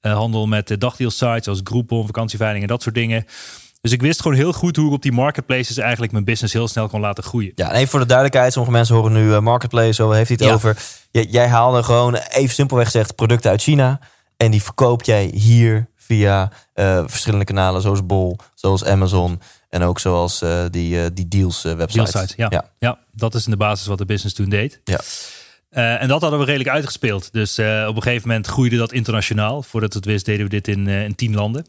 eh, 0.00 0.12
handel 0.12 0.46
met 0.46 0.70
uh, 0.70 0.78
dagdeelsites 0.78 1.44
zoals 1.44 1.60
Groupon, 1.64 2.06
vakantieveiling 2.06 2.62
en 2.62 2.68
dat 2.68 2.82
soort 2.82 2.94
dingen. 2.94 3.24
Dus 3.80 3.92
ik 3.92 4.02
wist 4.02 4.22
gewoon 4.22 4.36
heel 4.36 4.52
goed 4.52 4.76
hoe 4.76 4.86
ik 4.86 4.92
op 4.92 5.02
die 5.02 5.12
marketplaces 5.12 5.76
eigenlijk 5.76 6.12
mijn 6.12 6.24
business 6.24 6.52
heel 6.54 6.68
snel 6.68 6.88
kon 6.88 7.00
laten 7.00 7.24
groeien. 7.24 7.52
Ja, 7.54 7.68
en 7.68 7.74
even 7.76 7.88
voor 7.88 8.00
de 8.00 8.06
duidelijkheid. 8.06 8.52
Sommige 8.52 8.74
mensen 8.76 8.94
horen 8.94 9.12
nu 9.12 9.32
eh, 9.34 9.40
marketplace, 9.40 9.92
zo 9.94 10.10
heeft 10.10 10.28
hij 10.28 10.36
het 10.40 10.46
Ja. 10.48 10.54
over. 10.54 10.76
J- 11.10 11.26
jij 11.30 11.48
haalde 11.48 11.82
gewoon, 11.82 12.14
even 12.14 12.54
simpelweg 12.54 12.86
gezegd, 12.86 13.14
producten 13.14 13.50
uit 13.50 13.62
China. 13.62 14.00
En 14.36 14.50
die 14.50 14.62
verkoop 14.62 15.02
jij 15.04 15.30
hier 15.34 15.88
via 16.06 16.52
eh, 16.72 17.02
verschillende 17.06 17.44
kanalen, 17.44 17.82
zoals 17.82 18.06
Bol, 18.06 18.38
zoals 18.54 18.84
Amazon. 18.84 19.40
En 19.68 19.82
ook 19.82 19.98
zoals 19.98 20.42
eh, 20.42 20.64
die, 20.70 21.02
eh, 21.02 21.06
die 21.14 21.28
deals 21.28 21.62
websites. 21.62 22.34
Ja. 22.36 22.46
Ja. 22.50 22.70
ja. 22.78 22.98
dat 23.12 23.34
is 23.34 23.44
in 23.44 23.50
de 23.50 23.56
basis 23.56 23.86
wat 23.86 23.98
de 23.98 24.04
business 24.04 24.34
toen 24.34 24.48
deed. 24.48 24.80
Ja. 24.84 25.00
En 25.70 26.08
dat 26.08 26.20
hadden 26.20 26.38
we 26.38 26.44
redelijk 26.44 26.70
uitgespeeld. 26.70 27.32
Dus 27.32 27.58
op 27.58 27.96
een 27.96 28.02
gegeven 28.02 28.28
moment 28.28 28.46
groeide 28.46 28.76
dat 28.76 28.92
internationaal. 28.92 29.62
Voordat 29.62 29.92
we 29.92 29.98
het 29.98 30.08
wist 30.08 30.24
deden 30.24 30.44
we 30.44 30.50
dit 30.50 30.68
in, 30.68 30.88
in 30.88 31.14
tien 31.14 31.34
landen. 31.34 31.66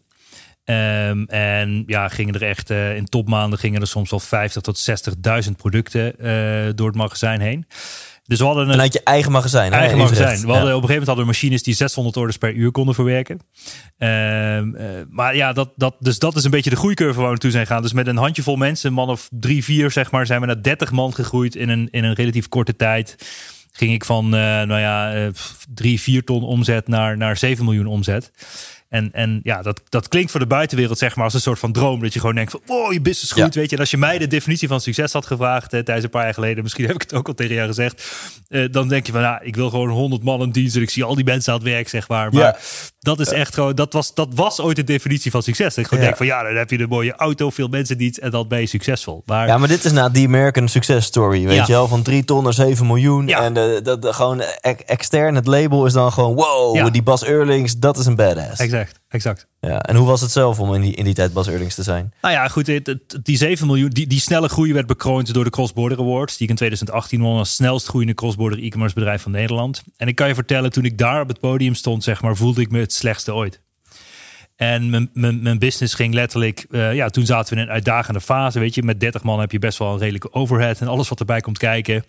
Ehm, 0.64 1.24
en 1.24 1.84
ja, 1.88 2.08
gingen 2.08 2.34
er 2.34 2.44
echt 2.44 2.70
in 2.70 3.06
topmaanden 3.06 3.60
gingen 3.60 3.82
er 3.82 3.88
soms 3.88 4.10
wel 4.10 4.20
50 4.20 4.62
tot 4.62 4.90
60.000 5.46 5.52
producten 5.58 6.16
door 6.76 6.88
het 6.88 6.96
magazijn 6.96 7.42
heen. 7.42 7.66
Dus 8.28 8.40
we 8.40 8.46
hadden 8.46 8.80
een 8.80 8.90
je 8.92 9.04
eigen 9.04 9.32
magazijn. 9.32 9.72
eigen 9.74 9.98
magazijn. 9.98 10.28
Utrecht. 10.28 10.44
We 10.44 10.52
hadden, 10.52 10.70
Ja. 10.70 10.76
Op 10.76 10.82
een 10.82 10.88
gegeven 10.90 11.08
moment 11.08 11.08
hadden 11.08 11.26
we 11.26 11.32
machines 11.32 11.64
die 11.64 11.74
600 11.74 12.18
orders 12.18 12.38
per 12.38 12.54
uur 12.54 12.72
konden 12.72 12.96
verwerken. 12.96 13.40
Ehm, 13.98 14.76
eh, 14.76 14.86
maar 15.10 15.36
ja, 15.36 15.54
dat, 15.54 15.70
dat, 15.76 15.96
dus 16.00 16.20
dat 16.20 16.36
is 16.36 16.44
een 16.44 16.52
beetje 16.52 16.70
de 16.70 16.76
groeicurve 16.76 17.14
waar 17.14 17.24
we 17.24 17.30
naartoe 17.30 17.52
zijn 17.52 17.66
gegaan. 17.66 17.82
Dus 17.82 17.94
met 17.94 18.08
een 18.08 18.18
handjevol 18.18 18.56
mensen, 18.56 18.90
een 18.90 18.96
man 18.96 19.10
of 19.10 19.28
drie, 19.32 19.64
vier 19.64 19.92
zeg 19.92 20.12
maar, 20.12 20.26
zijn 20.26 20.40
we 20.40 20.46
naar 20.46 20.62
30 20.62 20.92
man 20.92 21.14
gegroeid 21.14 21.56
in 21.56 21.70
een, 21.70 21.88
in 21.92 22.04
een 22.04 22.14
relatief 22.14 22.50
korte 22.50 22.76
tijd. 22.76 23.16
Ging 23.72 23.94
ik 23.94 24.06
van, 24.06 24.26
eh, 24.26 24.42
nou 24.42 24.80
ja, 24.80 25.14
eh, 25.14 25.28
drie, 25.74 26.02
vier 26.02 26.24
ton 26.24 26.44
omzet 26.44 26.88
naar, 26.88 27.18
naar 27.18 27.38
7 27.38 27.66
miljoen 27.66 27.88
omzet. 27.88 28.32
En, 28.90 29.10
en 29.14 29.40
ja, 29.44 29.62
dat, 29.62 29.82
dat 29.90 30.08
klinkt 30.08 30.32
voor 30.32 30.40
de 30.40 30.48
buitenwereld 30.48 30.98
zeg 30.98 31.16
maar 31.16 31.24
als 31.26 31.34
een 31.34 31.42
soort 31.42 31.60
van 31.60 31.72
droom. 31.72 32.02
Dat 32.02 32.14
je 32.14 32.20
gewoon 32.20 32.36
denkt 32.36 32.52
van, 32.52 32.62
wow, 32.66 32.94
je 32.94 33.02
business 33.02 33.32
groeit. 33.32 33.54
Ja. 33.54 33.60
Weet 33.60 33.70
je, 33.70 33.76
en 33.76 33.82
als 33.82 33.92
je 33.92 33.98
mij 33.98 34.18
de 34.18 34.28
definitie 34.28 34.68
van 34.68 34.82
succes 34.82 35.14
had 35.14 35.26
gevraagd 35.26 35.74
eh, 35.74 35.80
tijdens 35.80 36.04
een 36.06 36.12
paar 36.12 36.24
jaar 36.24 36.34
geleden. 36.34 36.64
Misschien 36.64 36.86
heb 36.86 36.96
ik 36.96 37.02
het 37.02 37.14
ook 37.14 37.28
al 37.28 37.34
tegen 37.34 37.56
jou 37.56 37.68
gezegd. 37.68 38.04
eh, 38.48 38.66
dan 38.72 38.88
denk 38.88 39.06
je 39.06 39.12
van, 39.12 39.22
nou, 39.22 39.40
ik 39.44 39.56
wil 39.56 39.70
gewoon 39.70 39.90
100 39.90 40.24
man 40.24 40.42
in 40.42 40.52
dienst. 40.52 40.76
En 40.76 40.82
ik 40.82 40.90
zie 40.90 41.04
al 41.04 41.16
die 41.16 41.26
mensen 41.26 41.54
aan 41.54 41.60
het 41.60 41.68
werk, 41.68 41.90
zeg 41.90 42.08
maar. 42.08 42.32
Maar 42.34 42.42
Ja. 42.44 42.58
Dat 43.08 43.20
is 43.20 43.32
echt 43.32 43.54
gewoon, 43.54 43.76
dat 43.76 43.94
was, 43.94 44.14
dat 44.14 44.28
was 44.36 44.62
ooit 44.62 44.76
de 44.76 44.84
definitie 44.84 45.32
van 45.32 45.44
succes. 45.44 45.68
Dat 45.76 45.78
ik 45.84 45.88
gewoon 45.90 46.04
denk 46.04 46.18
van, 46.18 46.26
ja, 46.26 46.44
dan 46.44 46.56
heb 46.56 46.70
je 46.70 46.80
een 46.80 46.90
mooie 46.90 47.16
auto, 47.16 47.50
veel 47.50 47.68
mensen 47.68 47.98
dienst. 47.98 48.18
En 48.18 48.32
dan 48.32 48.48
ben 48.48 48.60
je 48.60 48.66
succesvol. 48.66 49.22
Maar 49.26 49.48
Ja, 49.48 49.58
maar 49.58 49.68
dit 49.68 49.86
is 49.86 49.92
nou 49.92 50.12
die 50.12 50.28
American 50.28 50.68
success 50.68 51.08
story, 51.08 51.46
weet 51.46 51.68
je 51.68 51.74
wel? 51.74 51.88
Van 51.88 52.02
3 52.02 52.26
ton 52.26 52.44
naar 52.44 52.54
7 52.54 52.86
miljoen. 52.88 53.30
En 53.30 53.54
de, 53.54 53.80
de, 53.84 54.00
de- 54.00 54.14
gewoon 54.14 54.40
e- 54.62 54.72
extern, 54.86 55.36
het 55.36 55.48
label 55.48 55.86
is 55.86 55.94
dan 55.94 56.12
gewoon... 56.12 56.36
Wow, 56.36 56.92
die 56.94 57.04
Bas 57.04 57.26
Eurlings, 57.26 57.78
dat 57.78 57.98
is 57.98 58.06
een 58.06 58.16
badass. 58.16 58.60
exact. 58.60 59.00
exact. 59.10 59.48
Ja, 59.62 59.82
en 59.82 59.96
hoe 59.96 60.08
was 60.08 60.22
het 60.22 60.32
zelf 60.32 60.60
om 60.60 60.74
in 60.74 60.82
die, 60.82 60.96
in 60.96 61.04
die 61.04 61.14
tijd 61.14 61.34
Bas 61.34 61.48
Eurlings 61.50 61.76
te 61.76 61.84
zijn? 61.84 62.14
Nou 62.22 62.34
ja, 62.34 62.48
goed, 62.48 62.66
die 63.24 63.38
7 63.38 63.68
miljoen, 63.68 63.90
die, 63.90 64.08
die 64.08 64.20
snelle 64.20 64.48
groei 64.50 64.74
werd 64.74 64.88
bekroond 64.88 65.34
door 65.34 65.44
de 65.44 65.50
Cross 65.50 65.74
Border 65.74 65.98
Awards, 66.00 66.34
die 66.38 66.44
ik 66.44 66.50
in 66.50 66.56
2018 66.56 67.22
won 67.22 67.38
als 67.38 67.56
snelst 67.56 67.88
groeiende 67.88 68.14
cross-border 68.14 68.64
e-commerce 68.64 68.96
bedrijf 68.96 69.22
van 69.22 69.32
Nederland. 69.32 69.84
En 69.98 70.08
ik 70.08 70.16
kan 70.16 70.28
je 70.28 70.34
vertellen, 70.36 70.72
toen 70.72 70.86
ik 70.86 70.98
daar 70.98 71.22
op 71.22 71.28
het 71.28 71.40
podium 71.40 71.74
stond, 71.74 72.04
zeg 72.04 72.22
maar, 72.22 72.36
voelde 72.36 72.62
ik 72.62 72.72
me 72.72 72.80
het 72.80 72.94
slechtste 72.98 73.34
ooit. 73.34 73.62
En 74.56 74.90
mijn, 74.90 75.10
mijn, 75.14 75.42
mijn 75.42 75.60
business 75.60 75.94
ging 75.94 76.14
letterlijk, 76.14 76.66
eh, 76.72 76.94
ja, 76.94 77.10
toen 77.10 77.26
zaten 77.26 77.54
we 77.54 77.62
in 77.62 77.68
een 77.68 77.74
uitdagende 77.74 78.22
fase, 78.22 78.60
weet 78.60 78.76
je. 78.76 78.84
Met 78.84 79.00
30 79.00 79.24
man 79.24 79.40
heb 79.40 79.52
je 79.52 79.60
best 79.60 79.78
wel 79.78 79.94
een 79.94 80.00
redelijke 80.00 80.34
overhead 80.34 80.82
en 80.82 80.88
alles 80.88 81.10
wat 81.10 81.20
erbij 81.20 81.42
komt 81.42 81.58
kijken. 81.58 82.04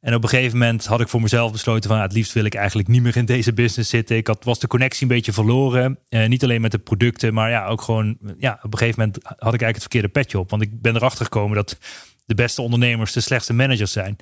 En 0.00 0.14
op 0.14 0.22
een 0.22 0.28
gegeven 0.28 0.58
moment 0.58 0.86
had 0.86 1.00
ik 1.00 1.08
voor 1.08 1.20
mezelf 1.20 1.52
besloten 1.52 1.90
van, 1.90 2.00
het 2.00 2.12
liefst 2.12 2.32
wil 2.32 2.44
ik 2.44 2.54
eigenlijk 2.54 2.88
niet 2.88 3.02
meer 3.02 3.16
in 3.16 3.24
deze 3.24 3.52
business 3.52 3.90
zitten. 3.90 4.16
Ik 4.16 4.26
had, 4.26 4.44
was 4.44 4.58
de 4.58 4.66
connectie 4.66 5.02
een 5.02 5.14
beetje 5.14 5.32
verloren. 5.32 5.98
Eh, 6.08 6.28
niet 6.28 6.42
alleen 6.44 6.60
met 6.60 6.70
de 6.70 6.78
producten, 6.78 7.34
maar 7.34 7.50
ja, 7.50 7.66
ook 7.66 7.82
gewoon, 7.82 8.18
ja, 8.38 8.58
op 8.62 8.72
een 8.72 8.78
gegeven 8.78 9.00
moment 9.00 9.24
had 9.24 9.34
ik 9.34 9.42
eigenlijk 9.42 9.72
het 9.72 9.82
verkeerde 9.82 10.08
petje 10.08 10.38
op. 10.38 10.50
Want 10.50 10.62
ik 10.62 10.80
ben 10.80 10.96
erachter 10.96 11.24
gekomen 11.24 11.56
dat 11.56 11.78
de 12.26 12.34
beste 12.34 12.62
ondernemers 12.62 13.12
de 13.12 13.20
slechtste 13.20 13.52
managers 13.52 13.92
zijn. 13.92 14.16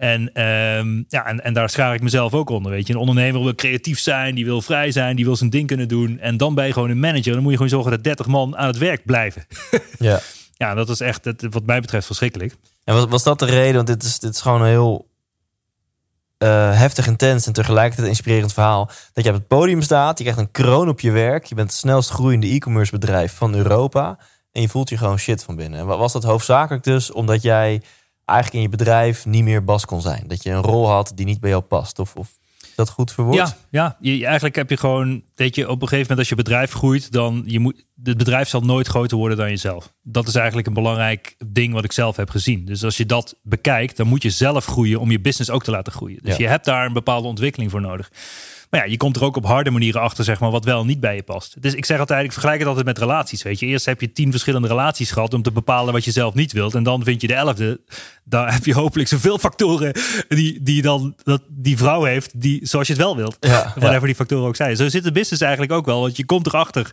En, 0.00 0.32
ehm, 0.34 1.02
ja, 1.08 1.26
en, 1.26 1.44
en 1.44 1.52
daar 1.52 1.70
schaar 1.70 1.94
ik 1.94 2.02
mezelf 2.02 2.34
ook 2.34 2.50
onder. 2.50 2.72
Weet 2.72 2.86
je, 2.86 2.92
een 2.92 2.98
ondernemer 2.98 3.42
wil 3.42 3.54
creatief 3.54 3.98
zijn, 3.98 4.34
die 4.34 4.44
wil 4.44 4.62
vrij 4.62 4.90
zijn, 4.90 5.16
die 5.16 5.24
wil 5.24 5.36
zijn 5.36 5.50
ding 5.50 5.66
kunnen 5.66 5.88
doen. 5.88 6.18
En 6.18 6.36
dan 6.36 6.54
ben 6.54 6.66
je 6.66 6.72
gewoon 6.72 6.90
een 6.90 7.00
manager. 7.00 7.32
Dan 7.32 7.40
moet 7.42 7.50
je 7.50 7.56
gewoon 7.56 7.72
zorgen 7.72 7.90
dat 7.90 8.04
30 8.04 8.26
man 8.26 8.56
aan 8.56 8.66
het 8.66 8.78
werk 8.78 9.04
blijven. 9.04 9.44
Ja. 9.98 10.20
Ja, 10.52 10.74
dat 10.74 10.88
is 10.88 11.00
echt, 11.00 11.24
het- 11.24 11.46
wat 11.50 11.64
mij 11.66 11.80
betreft, 11.80 12.06
verschrikkelijk. 12.06 12.56
En 12.84 12.94
was, 12.94 13.04
was 13.08 13.22
dat 13.22 13.38
de 13.38 13.44
reden? 13.46 13.74
Want 13.74 13.86
dit 13.86 14.02
is, 14.02 14.18
dit 14.18 14.34
is 14.34 14.40
gewoon 14.40 14.60
een 14.60 14.66
heel 14.68 15.08
eh, 16.38 16.78
heftig, 16.78 17.06
intens 17.06 17.46
en 17.46 17.52
tegelijkertijd 17.52 18.08
inspirerend 18.08 18.52
verhaal. 18.52 18.90
Dat 19.12 19.24
je 19.24 19.30
op 19.30 19.36
het 19.36 19.46
podium 19.46 19.82
staat, 19.82 20.18
je 20.18 20.24
krijgt 20.24 20.40
een 20.40 20.50
kroon 20.50 20.88
op 20.88 21.00
je 21.00 21.10
werk. 21.10 21.44
Je 21.44 21.54
bent 21.54 21.70
het 21.70 21.78
snelst 21.78 22.10
groeiende 22.10 22.46
e-commerce 22.46 22.90
bedrijf 22.92 23.34
van 23.34 23.54
Europa. 23.54 24.18
En 24.52 24.60
je 24.62 24.68
voelt 24.68 24.88
je 24.88 24.96
gewoon 24.96 25.18
shit 25.18 25.44
van 25.44 25.56
binnen. 25.56 25.78
En 25.78 25.86
wa- 25.86 25.96
was 25.96 26.12
dat 26.12 26.24
hoofdzakelijk 26.24 26.84
dus 26.84 27.10
omdat 27.12 27.42
jij 27.42 27.82
eigenlijk 28.30 28.54
in 28.64 28.70
je 28.70 28.76
bedrijf 28.76 29.26
niet 29.26 29.44
meer 29.44 29.64
Bas 29.64 29.84
kon 29.84 30.00
zijn? 30.00 30.24
Dat 30.26 30.42
je 30.42 30.50
een 30.50 30.62
rol 30.62 30.88
had 30.88 31.12
die 31.14 31.26
niet 31.26 31.40
bij 31.40 31.50
jou 31.50 31.62
past? 31.62 31.98
Of, 31.98 32.14
of 32.16 32.28
dat 32.76 32.90
goed 32.90 33.12
verwoord? 33.12 33.36
Ja, 33.36 33.56
ja 33.70 33.96
je, 34.00 34.18
je- 34.18 34.24
eigenlijk 34.24 34.54
heb 34.56 34.70
je 34.70 34.76
gewoon, 34.76 35.22
weet 35.34 35.54
je, 35.54 35.62
op 35.68 35.82
een 35.82 35.88
gegeven 35.88 36.00
moment 36.00 36.18
als 36.18 36.28
je 36.28 36.34
bedrijf 36.34 36.72
groeit, 36.72 37.12
dan 37.12 37.42
je 37.46 37.58
moet, 37.58 37.84
het 38.02 38.16
bedrijf 38.18 38.48
zal 38.48 38.60
nooit 38.60 38.86
groter 38.86 39.16
worden 39.16 39.36
dan 39.36 39.48
jezelf. 39.48 39.92
Dat 40.02 40.28
is 40.28 40.34
eigenlijk 40.34 40.66
een 40.66 40.72
belangrijk 40.74 41.34
ding 41.46 41.72
wat 41.72 41.84
ik 41.84 41.92
zelf 41.92 42.16
heb 42.16 42.30
gezien. 42.30 42.64
Dus 42.64 42.84
als 42.84 42.96
je 42.96 43.06
dat 43.06 43.34
bekijkt, 43.42 43.96
dan 43.96 44.06
moet 44.06 44.22
je 44.22 44.30
zelf 44.30 44.64
groeien 44.66 45.00
om 45.00 45.10
je 45.10 45.20
business 45.20 45.50
ook 45.50 45.62
te 45.64 45.70
laten 45.70 45.92
groeien. 45.92 46.18
Dus 46.22 46.36
Ja. 46.36 46.42
je 46.44 46.48
hebt 46.50 46.64
daar 46.64 46.86
een 46.86 46.92
bepaalde 46.92 47.28
ontwikkeling 47.28 47.70
voor 47.70 47.80
nodig. 47.80 48.10
Maar 48.70 48.80
ja, 48.80 48.86
je 48.86 48.96
komt 48.96 49.16
er 49.16 49.24
ook 49.24 49.36
op 49.36 49.44
harde 49.44 49.70
manieren 49.70 50.00
achter, 50.00 50.24
zeg 50.24 50.40
maar, 50.40 50.50
wat 50.50 50.64
wel 50.64 50.80
en 50.80 50.86
niet 50.86 51.00
bij 51.00 51.14
je 51.14 51.22
past. 51.22 51.62
Dus 51.62 51.74
ik 51.74 51.84
zeg 51.84 51.98
altijd, 51.98 52.24
ik 52.24 52.32
vergelijk 52.32 52.58
het 52.58 52.68
altijd 52.68 52.86
met 52.86 52.98
relaties. 52.98 53.42
Weet 53.42 53.58
je, 53.58 53.66
eerst 53.66 53.86
heb 53.86 54.00
je 54.00 54.12
tien 54.12 54.30
verschillende 54.30 54.68
relaties 54.68 55.10
gehad 55.10 55.34
om 55.34 55.42
te 55.42 55.52
bepalen 55.52 55.92
wat 55.92 56.04
je 56.04 56.10
zelf 56.10 56.34
niet 56.34 56.52
wilt. 56.52 56.74
En 56.74 56.82
dan 56.82 57.04
vind 57.04 57.20
je 57.20 57.26
de 57.26 57.34
elfde. 57.34 57.80
Daar 58.24 58.52
heb 58.52 58.64
je 58.64 58.74
hopelijk 58.74 59.08
zoveel 59.08 59.38
factoren 59.38 59.92
die, 60.28 60.62
die 60.62 60.82
dan 60.82 61.14
dat 61.22 61.42
die 61.48 61.76
vrouw 61.76 62.04
heeft, 62.04 62.40
die 62.40 62.66
zoals 62.66 62.86
je 62.86 62.92
het 62.92 63.02
wel 63.02 63.16
wilt. 63.16 63.36
Ja, 63.40 63.72
Whatever 63.76 64.06
die 64.06 64.14
factoren 64.14 64.48
ook 64.48 64.56
zijn. 64.56 64.76
Zo 64.76 64.88
zit 64.88 65.04
de 65.04 65.12
business 65.12 65.42
eigenlijk 65.42 65.72
ook 65.72 65.86
wel. 65.86 66.00
Want 66.00 66.16
je 66.16 66.24
komt 66.24 66.46
erachter. 66.46 66.92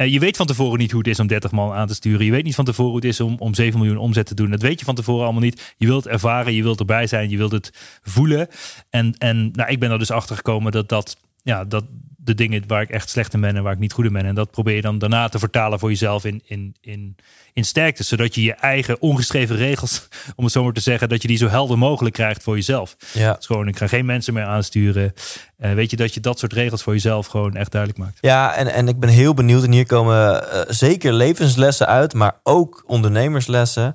Eh, 0.00 0.12
je 0.12 0.18
weet 0.18 0.36
van 0.36 0.46
tevoren 0.46 0.78
niet 0.78 0.90
hoe 0.90 1.00
het 1.00 1.08
is 1.08 1.20
om 1.20 1.26
30 1.26 1.50
man 1.50 1.72
aan 1.72 1.86
te 1.86 1.94
sturen. 1.94 2.24
Je 2.24 2.30
weet 2.30 2.44
niet 2.44 2.54
van 2.54 2.64
tevoren 2.64 2.90
hoe 2.90 3.00
het 3.00 3.10
is 3.10 3.20
om, 3.20 3.36
om 3.38 3.54
7 3.54 3.78
miljoen 3.78 3.98
omzet 3.98 4.26
te 4.26 4.34
doen. 4.34 4.50
Dat 4.50 4.62
weet 4.62 4.78
je 4.78 4.84
van 4.84 4.94
tevoren 4.94 5.24
allemaal 5.24 5.42
niet. 5.42 5.74
Je 5.76 5.86
wilt 5.86 6.06
ervaren, 6.06 6.54
je 6.54 6.62
wilt 6.62 6.78
erbij 6.78 7.06
zijn, 7.06 7.30
je 7.30 7.36
wilt 7.36 7.52
het 7.52 7.98
voelen. 8.02 8.48
En, 8.90 9.14
en 9.18 9.50
nou, 9.52 9.70
ik 9.70 9.80
ben 9.80 9.90
er 9.90 9.98
dus 9.98 10.10
achter 10.10 10.36
gekomen 10.36 10.72
dat 10.72 10.88
dat, 10.88 11.16
ja, 11.42 11.64
dat 11.64 11.84
de 12.22 12.34
dingen 12.34 12.64
waar 12.66 12.82
ik 12.82 12.90
echt 12.90 13.10
slecht 13.10 13.34
in 13.34 13.40
ben 13.40 13.56
en 13.56 13.62
waar 13.62 13.72
ik 13.72 13.78
niet 13.78 13.92
goed 13.92 14.04
in 14.04 14.12
ben. 14.12 14.24
En 14.24 14.34
dat 14.34 14.50
probeer 14.50 14.74
je 14.74 14.82
dan 14.82 14.98
daarna 14.98 15.28
te 15.28 15.38
vertalen 15.38 15.78
voor 15.78 15.88
jezelf 15.88 16.24
in, 16.24 16.42
in, 16.44 16.74
in, 16.80 17.16
in 17.52 17.64
sterkte. 17.64 18.04
Zodat 18.04 18.34
je 18.34 18.42
je 18.42 18.52
eigen 18.52 19.00
ongeschreven 19.00 19.56
regels, 19.56 20.08
om 20.36 20.44
het 20.44 20.52
zo 20.52 20.64
maar 20.64 20.72
te 20.72 20.80
zeggen, 20.80 21.08
dat 21.08 21.22
je 21.22 21.28
die 21.28 21.36
zo 21.36 21.48
helder 21.48 21.78
mogelijk 21.78 22.14
krijgt 22.14 22.42
voor 22.42 22.54
jezelf. 22.54 22.96
Ja. 23.12 23.38
Is 23.38 23.46
gewoon, 23.46 23.68
ik 23.68 23.76
ga 23.76 23.86
geen 23.86 24.06
mensen 24.06 24.34
meer 24.34 24.44
aansturen. 24.44 25.12
Eh, 25.56 25.72
weet 25.72 25.90
je 25.90 25.96
dat 25.96 26.14
je 26.14 26.20
dat 26.20 26.38
soort 26.38 26.52
regels 26.52 26.82
voor 26.82 26.92
jezelf 26.92 27.26
gewoon 27.26 27.56
echt 27.56 27.72
duidelijk 27.72 28.00
maakt. 28.02 28.18
Ja, 28.20 28.54
en, 28.54 28.66
en 28.66 28.88
ik 28.88 29.00
ben 29.00 29.10
heel 29.10 29.34
benieuwd. 29.34 29.64
En 29.64 29.72
hier 29.72 29.86
komen 29.86 30.50
eh, 30.50 30.60
zeker 30.68 31.12
levenslessen 31.12 31.86
uit, 31.86 32.14
maar 32.14 32.40
ook 32.42 32.84
ondernemerslessen. 32.86 33.94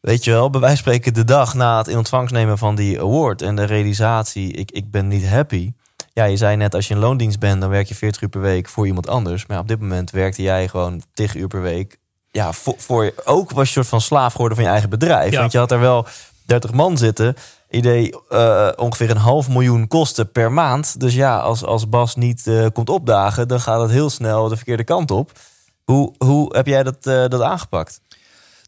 Weet 0.00 0.24
je 0.24 0.30
wel, 0.30 0.50
bij 0.50 0.60
wijze 0.60 0.82
van 0.82 0.84
spreken 0.84 1.14
de 1.14 1.24
dag 1.24 1.54
na 1.54 1.78
het 1.78 1.88
in 1.88 1.96
ontvangst 1.96 2.34
nemen 2.34 2.58
van 2.58 2.74
die 2.74 3.00
award 3.00 3.42
en 3.42 3.56
de 3.56 3.64
realisatie, 3.64 4.52
ik, 4.52 4.70
ik 4.70 4.90
ben 4.90 5.08
niet 5.08 5.26
happy. 5.26 5.72
Ja, 6.14 6.24
je 6.24 6.36
zei 6.36 6.56
net, 6.56 6.74
als 6.74 6.88
je 6.88 6.94
in 6.94 7.00
loondienst 7.00 7.38
bent, 7.38 7.60
dan 7.60 7.70
werk 7.70 7.88
je 7.88 7.94
40 7.94 8.22
uur 8.22 8.28
per 8.28 8.40
week 8.40 8.68
voor 8.68 8.86
iemand 8.86 9.08
anders. 9.08 9.46
Maar 9.46 9.58
op 9.58 9.68
dit 9.68 9.80
moment 9.80 10.10
werkte 10.10 10.42
jij 10.42 10.68
gewoon 10.68 11.02
10 11.14 11.38
uur 11.38 11.48
per 11.48 11.62
week. 11.62 11.98
Ja, 12.30 12.52
voor, 12.52 12.74
voor 12.78 13.04
je, 13.04 13.14
ook 13.24 13.50
was 13.50 13.72
je 13.72 13.78
een 13.78 13.84
soort 13.84 13.86
van 13.86 14.00
slaaf 14.00 14.32
geworden 14.32 14.56
van 14.56 14.66
je 14.66 14.72
eigen 14.72 14.90
bedrijf. 14.90 15.32
Ja. 15.32 15.40
Want 15.40 15.52
je 15.52 15.58
had 15.58 15.70
er 15.70 15.80
wel 15.80 16.06
30 16.46 16.72
man 16.72 16.98
zitten. 16.98 17.36
Idee 17.70 18.14
eh, 18.28 18.68
ongeveer 18.76 19.10
een 19.10 19.16
half 19.16 19.48
miljoen 19.48 19.88
kosten 19.88 20.32
per 20.32 20.52
maand. 20.52 21.00
Dus 21.00 21.14
ja, 21.14 21.38
als, 21.38 21.64
als 21.64 21.88
Bas 21.88 22.14
niet 22.14 22.46
eh, 22.46 22.66
komt 22.72 22.90
opdagen, 22.90 23.48
dan 23.48 23.60
gaat 23.60 23.80
het 23.80 23.90
heel 23.90 24.10
snel 24.10 24.48
de 24.48 24.56
verkeerde 24.56 24.84
kant 24.84 25.10
op. 25.10 25.30
Hoe, 25.84 26.14
hoe 26.18 26.56
heb 26.56 26.66
jij 26.66 26.82
dat, 26.82 27.06
eh, 27.06 27.28
dat 27.28 27.40
aangepakt? 27.40 28.00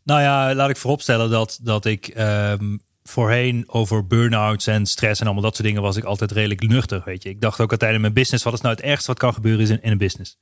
Nou 0.05 0.21
ja, 0.21 0.55
laat 0.55 0.71
ik 0.71 0.77
vooropstellen 0.77 1.31
dat, 1.31 1.59
dat 1.63 1.85
ik 1.85 2.07
ehm, 2.07 2.77
voorheen 3.09 3.65
over 3.67 4.07
burn-outs 4.07 4.67
en 4.67 4.87
stress 4.87 5.21
en 5.21 5.27
allemaal 5.27 5.45
dat 5.45 5.55
soort 5.55 5.67
dingen 5.67 5.83
was 5.83 5.97
ik 5.97 6.05
altijd 6.05 6.31
redelijk 6.31 6.69
nuchter. 6.69 7.03
Weet 7.05 7.23
je. 7.23 7.29
Ik 7.29 7.41
dacht 7.41 7.61
ook 7.61 7.71
altijd 7.71 7.95
in 7.95 8.01
mijn 8.01 8.13
business, 8.13 8.45
wat 8.45 8.53
is 8.53 8.61
nou 8.61 8.75
het 8.75 8.85
ergste 8.85 9.07
wat 9.07 9.19
kan 9.19 9.35
gebeuren 9.35 9.63
is 9.63 9.71
in, 9.71 9.79
een 9.83 9.99
business? 9.99 10.39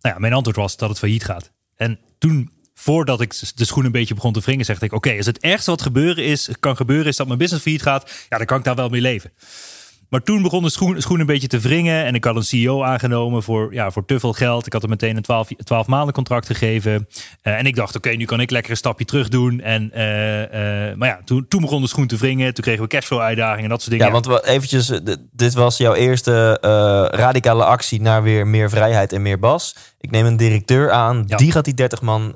Nou 0.00 0.14
ja, 0.14 0.20
mijn 0.20 0.32
antwoord 0.32 0.56
was 0.56 0.76
dat 0.76 0.88
het 0.88 0.98
failliet 0.98 1.24
gaat. 1.24 1.52
En 1.76 1.98
toen, 2.18 2.50
voordat 2.74 3.20
ik 3.20 3.34
de 3.54 3.64
schoen 3.64 3.84
een 3.84 3.92
beetje 3.92 4.14
begon 4.14 4.32
te 4.32 4.40
wringen, 4.40 4.64
zeg 4.64 4.80
ik, 4.80 4.92
oké, 4.92 5.16
als 5.16 5.26
het 5.26 5.38
ergste 5.38 5.70
wat 5.70 5.82
gebeuren 5.82 6.24
is, 6.24 6.48
kan 6.60 6.76
gebeuren 6.76 7.06
is 7.06 7.16
dat 7.16 7.26
mijn 7.26 7.38
business 7.38 7.62
failliet 7.62 7.82
gaat, 7.82 8.26
ja, 8.28 8.36
dan 8.36 8.46
kan 8.46 8.58
ik 8.58 8.64
daar 8.64 8.74
wel 8.74 8.88
mee 8.88 9.00
leven. 9.00 9.32
Maar 10.08 10.22
toen 10.22 10.42
begon 10.42 10.62
de 10.62 10.70
schoen, 10.70 11.00
schoen 11.00 11.20
een 11.20 11.26
beetje 11.26 11.48
te 11.48 11.58
wringen. 11.58 12.04
En 12.04 12.14
ik 12.14 12.24
had 12.24 12.36
een 12.36 12.42
CEO 12.44 12.82
aangenomen 12.82 13.42
voor, 13.42 13.74
ja, 13.74 13.90
voor 13.90 14.04
te 14.04 14.20
veel 14.20 14.32
geld. 14.32 14.66
Ik 14.66 14.72
had 14.72 14.82
hem 14.82 14.90
meteen 14.90 15.16
een 15.16 15.22
12, 15.22 15.48
12 15.64 15.86
maanden 15.86 16.14
contract 16.14 16.46
gegeven. 16.46 17.08
Eh, 17.42 17.58
en 17.58 17.66
ik 17.66 17.76
dacht, 17.76 17.96
oké, 17.96 18.08
nu 18.10 18.24
kan 18.24 18.40
ik 18.40 18.50
lekker 18.50 18.70
een 18.70 18.76
stapje 18.76 19.04
terug 19.04 19.28
doen. 19.28 19.60
En, 19.60 19.92
eh, 19.92 20.88
eh, 20.90 20.96
maar 20.96 21.08
ja, 21.08 21.20
toen, 21.24 21.48
toen 21.48 21.60
begon 21.60 21.82
de 21.82 21.88
schoen 21.88 22.06
te 22.06 22.16
wringen. 22.16 22.54
Toen 22.54 22.64
kregen 22.64 22.82
we 22.82 22.88
cashflow 22.88 23.20
uitdagingen 23.20 23.62
en 23.64 23.68
dat 23.68 23.78
soort 23.82 23.90
dingen. 23.90 24.06
Ja, 24.06 24.20
want 24.20 24.44
eventjes, 24.44 24.92
dit 25.32 25.54
was 25.54 25.76
jouw 25.76 25.94
eerste 25.94 26.58
radicale 27.10 27.64
actie 27.64 28.00
naar 28.00 28.22
weer 28.22 28.46
meer 28.46 28.70
vrijheid 28.70 29.12
en 29.12 29.22
meer 29.22 29.38
Bas. 29.38 29.76
Ik 30.00 30.10
neem 30.10 30.26
een 30.26 30.36
directeur 30.36 30.90
aan, 30.90 31.24
Ja. 31.26 31.36
die 31.36 31.52
gaat 31.52 31.64
die 31.64 31.74
30 31.74 32.02
man 32.02 32.32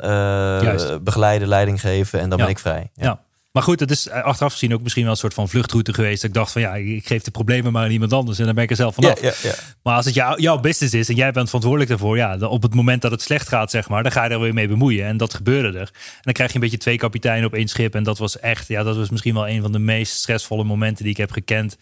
begeleiden, 1.03 1.49
leiding 1.49 1.81
geven 1.81 2.21
en 2.21 2.29
dan 2.29 2.39
Ja. 2.39 2.45
ben 2.45 2.53
ik 2.55 2.61
vrij. 2.61 2.91
Ja. 2.95 3.21
Maar 3.53 3.63
goed, 3.63 3.81
het 3.81 3.91
is 3.91 4.09
eh, 4.09 4.23
achteraf 4.23 4.53
gezien 4.53 4.75
ook 4.75 4.83
misschien 4.83 5.03
wel 5.03 5.13
een 5.13 5.19
soort 5.19 5.35
van 5.35 5.49
vluchtroute 5.49 5.95
geweest. 5.95 6.21
Dat 6.21 6.31
ik 6.31 6.37
dacht 6.37 6.53
van 6.53 6.63
ja, 6.63 6.75
ik 6.75 7.07
geef 7.07 7.23
de 7.23 7.31
problemen 7.31 7.73
maar 7.73 7.85
aan 7.85 7.91
iemand 7.91 8.13
anders 8.13 8.39
en 8.39 8.45
dan 8.45 8.55
ben 8.55 8.65
ik 8.65 8.71
er 8.71 8.77
zelf 8.77 8.95
vanaf. 8.95 9.23
ja. 9.23 9.55
Maar 9.83 9.97
als 9.97 10.05
het 10.05 10.15
jou, 10.15 10.41
jouw 10.41 10.59
business 10.59 10.95
is 10.95 11.09
en 11.09 11.15
jij 11.15 11.33
bent 11.33 11.47
verantwoordelijk 11.47 11.91
daarvoor, 11.91 12.17
ja, 12.17 12.37
dan 12.37 12.51
op 12.51 12.63
het 12.63 12.75
moment 12.75 13.03
dat 13.03 13.11
het 13.11 13.23
slecht 13.23 13.49
gaat, 13.49 13.71
zeg 13.71 13.89
maar, 13.89 14.03
dan 14.03 14.13
ga 14.13 14.25
je 14.25 14.31
er 14.31 14.41
weer 14.41 14.55
mee 14.55 14.69
bemoeien. 14.69 15.07
En 15.07 15.17
dat 15.17 15.35
gebeurde 15.35 15.79
er. 15.79 15.91
En 15.93 16.21
dan 16.21 16.33
krijg 16.33 16.51
je 16.51 16.55
een 16.55 16.63
beetje 16.63 16.79
twee 16.79 16.97
kapiteinen 16.97 17.47
op 17.47 17.55
één 17.55 17.69
schip. 17.69 17.95
En 17.95 18.03
dat 18.03 18.19
was 18.19 18.39
echt, 18.39 18.69
ja, 18.69 18.83
dat 18.83 18.97
was 18.97 19.11
misschien 19.11 19.35
wel 19.35 19.49
een 19.49 19.63
van 19.63 19.73
de 19.73 19.79
meest 19.79 20.13
stressvolle 20.13 20.65
momenten 20.65 21.03
die 21.03 21.13
ik 21.13 21.19
heb 21.19 21.31
gekend. 21.31 21.77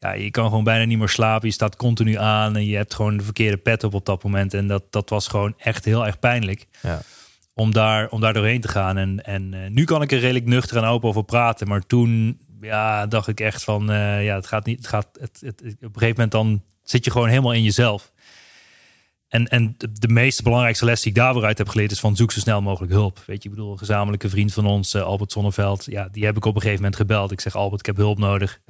Ja, 0.00 0.12
je 0.12 0.30
kan 0.30 0.44
gewoon 0.48 0.64
bijna 0.64 0.84
niet 0.84 0.98
meer 0.98 1.08
slapen. 1.08 1.48
Je 1.48 1.54
staat 1.54 1.76
continu 1.76 2.16
aan 2.16 2.56
en 2.56 2.64
je 2.64 2.76
hebt 2.76 2.94
gewoon 2.94 3.16
de 3.16 3.24
verkeerde 3.24 3.56
pet 3.56 3.84
op 3.84 3.94
op 3.94 4.06
dat 4.06 4.22
moment. 4.22 4.54
En 4.54 4.66
dat, 4.66 4.82
dat 4.90 5.10
was 5.10 5.28
gewoon 5.28 5.54
echt 5.58 5.84
heel 5.84 6.06
erg 6.06 6.18
pijnlijk 6.18 6.66
Ja. 6.80 7.02
Om 7.54 7.72
daar, 7.72 8.08
om 8.08 8.20
daar 8.20 8.32
doorheen 8.32 8.60
te 8.60 8.68
gaan. 8.68 8.96
En, 8.96 9.24
en 9.24 9.54
eh, 9.54 9.70
nu 9.70 9.84
kan 9.84 10.02
ik 10.02 10.12
er 10.12 10.18
redelijk 10.18 10.46
nuchter 10.46 10.76
en 10.76 10.84
open 10.84 11.08
over 11.08 11.24
praten. 11.24 11.68
Maar 11.68 11.86
toen 11.86 12.38
ja, 12.60 13.06
dacht 13.06 13.28
ik 13.28 13.40
echt 13.40 13.64
van, 13.64 13.90
eh, 13.90 14.24
ja, 14.24 14.34
het 14.34 14.46
gaat 14.46 14.66
niet, 14.66 14.78
het 14.78 14.86
gaat, 14.86 15.08
het, 15.20 15.40
het, 15.44 15.62
op 15.62 15.66
een 15.66 15.76
gegeven 15.80 16.08
moment 16.08 16.30
dan 16.30 16.62
zit 16.82 17.04
je 17.04 17.10
gewoon 17.10 17.28
helemaal 17.28 17.52
in 17.52 17.62
jezelf. 17.62 18.12
En, 19.28 19.48
en 19.48 19.74
de, 19.92 20.08
meest 20.08 20.42
belangrijkste 20.42 20.84
les 20.84 21.00
die 21.00 21.10
ik 21.10 21.16
daar 21.16 21.34
weer 21.34 21.44
uit 21.44 21.58
heb 21.58 21.68
geleerd 21.68 21.90
is 21.90 22.00
van 22.00 22.16
zoek 22.16 22.32
zo 22.32 22.40
snel 22.40 22.62
mogelijk 22.62 22.92
hulp. 22.92 23.22
Weet 23.26 23.42
je, 23.42 23.48
ik 23.48 23.54
bedoel, 23.54 23.72
een 23.72 23.78
gezamenlijke 23.78 24.28
vriend 24.28 24.52
van 24.52 24.66
ons, 24.66 24.94
eh, 24.94 25.02
Albert 25.02 25.32
Zonneveld, 25.32 25.84
ja, 25.84 26.08
die 26.08 26.24
heb 26.24 26.36
ik 26.36 26.44
op 26.44 26.54
een 26.54 26.60
gegeven 26.60 26.82
moment 26.82 27.00
gebeld. 27.00 27.32
Ik 27.32 27.40
zeg, 27.40 27.54
Albert, 27.54 27.80
ik 27.80 27.86
heb 27.86 27.96
hulp 27.96 28.18
nodig. 28.18 28.60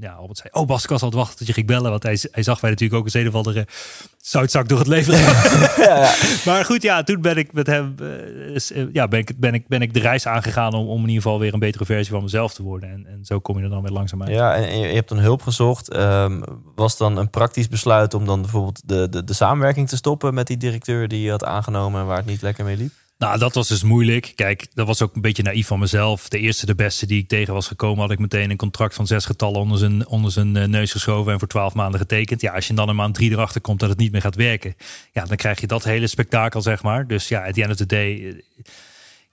Ja, 0.00 0.12
Albert 0.12 0.38
zei, 0.38 0.48
oh 0.52 0.66
Bas, 0.66 0.82
ik 0.82 0.90
was 0.90 1.02
al 1.02 1.08
het 1.08 1.16
wachten 1.16 1.36
tot 1.36 1.46
je 1.46 1.52
ging 1.52 1.66
bellen. 1.66 1.90
Want 1.90 2.02
hij, 2.02 2.18
hij 2.30 2.42
zag 2.42 2.60
wij 2.60 2.70
natuurlijk 2.70 3.00
ook 3.00 3.14
een 3.14 3.28
of 3.28 3.34
zoutzak 4.28 4.68
door 4.68 4.78
het 4.78 4.86
leven. 4.86 5.14
Maar 6.46 6.64
goed, 6.64 6.82
ja, 6.82 7.02
toen 7.02 7.20
ben 7.20 7.36
ik 7.36 7.52
met 7.52 7.66
hem 7.66 7.94
eh, 8.00 8.82
eh, 8.82 8.88
ja, 8.92 9.08
ben 9.08 9.18
ik, 9.18 9.32
ben 9.36 9.54
ik, 9.54 9.68
ben 9.68 9.82
ik 9.82 9.94
de 9.94 10.00
reis 10.00 10.26
aangegaan 10.26 10.72
om, 10.72 10.88
om 10.88 11.02
in 11.02 11.08
ieder 11.08 11.22
geval 11.22 11.38
weer 11.38 11.52
een 11.54 11.58
betere 11.58 11.84
versie 11.84 12.12
van 12.12 12.22
mezelf 12.22 12.54
te 12.54 12.62
worden. 12.62 12.90
En, 12.90 13.06
en 13.06 13.24
zo 13.24 13.38
kom 13.40 13.58
je 13.58 13.64
er 13.64 13.70
dan 13.70 13.82
weer 13.82 13.92
langzaam 13.92 14.22
uit. 14.22 14.30
Ja, 14.30 14.54
en 14.54 14.78
je 14.78 14.94
hebt 14.94 15.08
dan 15.08 15.18
hulp 15.18 15.42
gezocht. 15.42 15.90
Ehm, 15.90 16.42
was 16.74 16.96
dan 16.96 17.16
een 17.16 17.30
praktisch 17.30 17.68
besluit 17.68 18.14
om 18.14 18.24
dan 18.24 18.40
bijvoorbeeld 18.40 18.82
de, 18.84 19.08
de, 19.08 19.24
de 19.24 19.32
samenwerking 19.32 19.88
te 19.88 19.96
stoppen 19.96 20.34
met 20.34 20.46
die 20.46 20.56
directeur 20.56 21.08
die 21.08 21.22
je 21.22 21.30
had 21.30 21.44
aangenomen 21.44 22.00
en 22.00 22.06
waar 22.06 22.16
het 22.16 22.26
niet 22.26 22.42
lekker 22.42 22.64
mee 22.64 22.76
liep? 22.76 22.92
Nou, 23.18 23.38
dat 23.38 23.54
was 23.54 23.68
dus 23.68 23.82
moeilijk. 23.82 24.32
Kijk, 24.34 24.66
dat 24.74 24.86
was 24.86 25.02
ook 25.02 25.14
een 25.14 25.20
beetje 25.20 25.42
naïef 25.42 25.66
van 25.66 25.78
mezelf. 25.78 26.28
De 26.28 26.38
eerste, 26.38 26.66
de 26.66 26.74
beste 26.74 27.06
die 27.06 27.22
ik 27.22 27.28
tegen 27.28 27.54
was 27.54 27.66
gekomen, 27.66 28.00
had 28.00 28.10
ik 28.10 28.18
meteen 28.18 28.50
een 28.50 28.56
contract 28.56 28.94
van 28.94 29.06
zes 29.06 29.24
getallen 29.24 29.60
onder 29.60 29.78
zijn, 29.78 30.06
onder 30.06 30.30
zijn 30.32 30.56
eh, 30.56 30.66
neus 30.66 30.92
geschoven 30.92 31.32
en 31.32 31.38
voor 31.38 31.48
twaalf 31.48 31.74
maanden 31.74 32.00
getekend. 32.00 32.40
Ja, 32.40 32.52
als 32.52 32.66
je 32.66 32.74
dan 32.74 32.88
een 32.88 32.96
maand 32.96 33.14
drie 33.14 33.30
erachter 33.30 33.60
komt 33.60 33.80
dat 33.80 33.88
het 33.88 33.98
niet 33.98 34.12
meer 34.12 34.20
gaat 34.20 34.34
werken, 34.34 34.76
ja, 35.12 35.24
dan 35.24 35.36
krijg 35.36 35.60
je 35.60 35.66
dat 35.66 35.84
hele 35.84 36.06
spektakel, 36.06 36.62
zeg 36.62 36.82
maar. 36.82 37.06
Dus 37.06 37.28
ja, 37.28 37.46
at 37.46 37.54
the 37.54 37.62
end 37.62 37.70
of 37.70 37.76
the 37.76 37.86
day. 37.86 38.42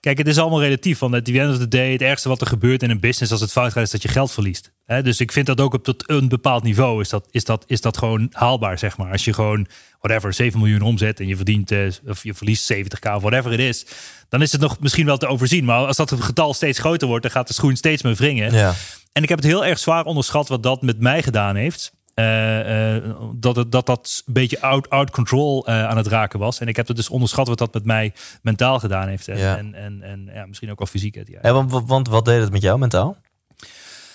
Kijk, 0.03 0.17
het 0.17 0.27
is 0.27 0.37
allemaal 0.37 0.61
relatief. 0.61 0.97
Van 0.97 1.13
at 1.13 1.25
the 1.25 1.39
end 1.39 1.51
of 1.51 1.57
the 1.57 1.67
day, 1.67 1.91
het 1.91 2.01
ergste 2.01 2.29
wat 2.29 2.41
er 2.41 2.47
gebeurt 2.47 2.83
in 2.83 2.89
een 2.89 2.99
business 2.99 3.31
als 3.31 3.41
het 3.41 3.51
fout 3.51 3.71
gaat, 3.71 3.83
is 3.83 3.91
dat 3.91 4.01
je 4.01 4.07
geld 4.07 4.31
verliest. 4.31 4.71
Dus 4.85 5.19
ik 5.19 5.31
vind 5.31 5.45
dat 5.45 5.61
ook 5.61 5.73
op 5.73 5.83
tot 5.83 6.09
een 6.09 6.27
bepaald 6.27 6.63
niveau 6.63 7.01
is 7.01 7.09
dat, 7.09 7.27
is, 7.31 7.43
dat, 7.43 7.63
is 7.67 7.81
dat 7.81 7.97
gewoon 7.97 8.27
haalbaar, 8.31 8.79
zeg 8.79 8.97
maar. 8.97 9.11
Als 9.11 9.25
je 9.25 9.33
gewoon, 9.33 9.67
whatever, 9.99 10.33
7 10.33 10.59
miljoen 10.59 10.81
omzet 10.81 11.19
en 11.19 11.27
je 11.27 11.35
verdient, 11.35 11.71
eh, 11.71 11.79
of 12.07 12.23
je 12.23 12.33
verliest 12.33 12.73
70k, 12.73 13.15
of 13.15 13.21
whatever 13.21 13.51
het 13.51 13.59
is, 13.59 13.85
dan 14.29 14.41
is 14.41 14.51
het 14.51 14.61
nog 14.61 14.79
misschien 14.79 15.05
wel 15.05 15.17
te 15.17 15.27
overzien. 15.27 15.65
Maar 15.65 15.85
als 15.85 15.97
dat 15.97 16.11
getal 16.11 16.53
steeds 16.53 16.79
groter 16.79 17.07
wordt, 17.07 17.23
dan 17.23 17.31
gaat 17.31 17.47
de 17.47 17.53
schoen 17.53 17.75
steeds 17.75 18.01
meer 18.01 18.15
wringen. 18.15 18.53
Ja. 18.53 18.73
En 19.11 19.23
ik 19.23 19.29
heb 19.29 19.37
het 19.37 19.47
heel 19.47 19.65
erg 19.65 19.79
zwaar 19.79 20.05
onderschat 20.05 20.47
wat 20.47 20.63
dat 20.63 20.81
met 20.81 20.99
mij 20.99 21.23
gedaan 21.23 21.55
heeft. 21.55 21.93
Eh, 22.13 22.95
eh, 22.95 23.03
dat, 23.35 23.55
het, 23.55 23.71
dat 23.71 23.85
dat 23.85 24.23
een 24.25 24.33
beetje 24.33 24.61
out, 24.61 24.89
out 24.89 25.09
control 25.09 25.67
eh, 25.67 25.85
aan 25.87 25.97
het 25.97 26.07
raken 26.07 26.39
was. 26.39 26.59
En 26.59 26.67
ik 26.67 26.75
heb 26.75 26.87
het 26.87 26.95
dus 26.95 27.09
onderschat 27.09 27.47
wat 27.47 27.57
dat 27.57 27.73
met 27.73 27.85
mij 27.85 28.13
mentaal 28.41 28.79
gedaan 28.79 29.07
heeft. 29.07 29.27
En, 29.27 29.37
Ja. 29.37 29.57
en, 29.57 29.73
en, 29.73 30.01
en 30.01 30.29
ja, 30.33 30.45
misschien 30.45 30.71
ook 30.71 30.77
wel 30.77 30.87
fysiek. 30.87 31.15
Ja. 31.15 31.39
Ja, 31.41 31.53
want, 31.53 31.87
want 31.87 32.07
wat 32.07 32.25
deed 32.25 32.41
het 32.41 32.51
met 32.51 32.61
jou 32.61 32.79
mentaal? 32.79 33.17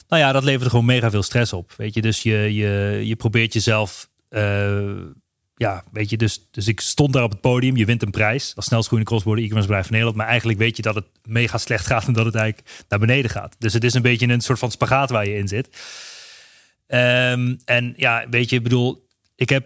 Nou 0.09 0.23
ja, 0.23 0.33
dat 0.33 0.45
leverde 0.45 0.71
gewoon 0.71 0.85
mega 0.85 1.11
veel 1.11 1.23
stress 1.23 1.53
op. 1.53 1.73
Weet 1.77 1.95
je, 1.95 2.01
dus 2.03 2.23
je, 2.23 2.55
je, 2.55 3.01
je 3.05 3.17
probeert 3.17 3.53
jezelf. 3.53 4.09
ja, 5.57 5.85
weet 5.93 6.11
je, 6.11 6.17
dus, 6.17 6.49
dus 6.51 6.69
ik 6.69 6.81
stond 6.81 7.13
daar 7.13 7.23
op 7.23 7.31
het 7.31 7.41
podium. 7.41 7.77
Je 7.77 7.85
wint 7.85 8.03
een 8.03 8.11
prijs 8.11 8.53
als 8.57 8.65
snelst 8.65 8.87
groeiende 8.87 9.11
crossborder 9.11 9.45
e-commerce 9.45 9.69
bedrijf 9.69 9.87
van 9.87 9.97
Nederland. 9.97 10.17
Maar 10.23 10.31
eigenlijk 10.31 10.59
weet 10.59 10.77
je 10.77 10.83
dat 10.83 10.95
het 10.95 11.07
mega 11.23 11.59
slecht 11.59 11.87
gaat 11.87 12.07
en 12.07 12.13
dat 12.13 12.25
het 12.25 12.35
eigenlijk 12.35 12.85
naar 12.89 12.99
beneden 12.99 13.31
gaat. 13.31 13.57
Dus 13.59 13.73
het 13.73 13.85
is 13.85 13.95
een 13.95 14.03
beetje 14.03 14.29
een 14.29 14.41
soort 14.41 14.59
van 14.59 14.71
spagaat 14.71 15.11
waar 15.11 15.27
je 15.29 15.37
in 15.37 15.49
zit. 15.49 15.69
Ehm, 16.89 17.55
en 17.65 17.95
ja, 17.97 18.27
weet 18.31 18.51
je, 18.51 18.57
ik 18.57 18.63
bedoel, 18.63 19.07
ik 19.37 19.49
heb 19.49 19.65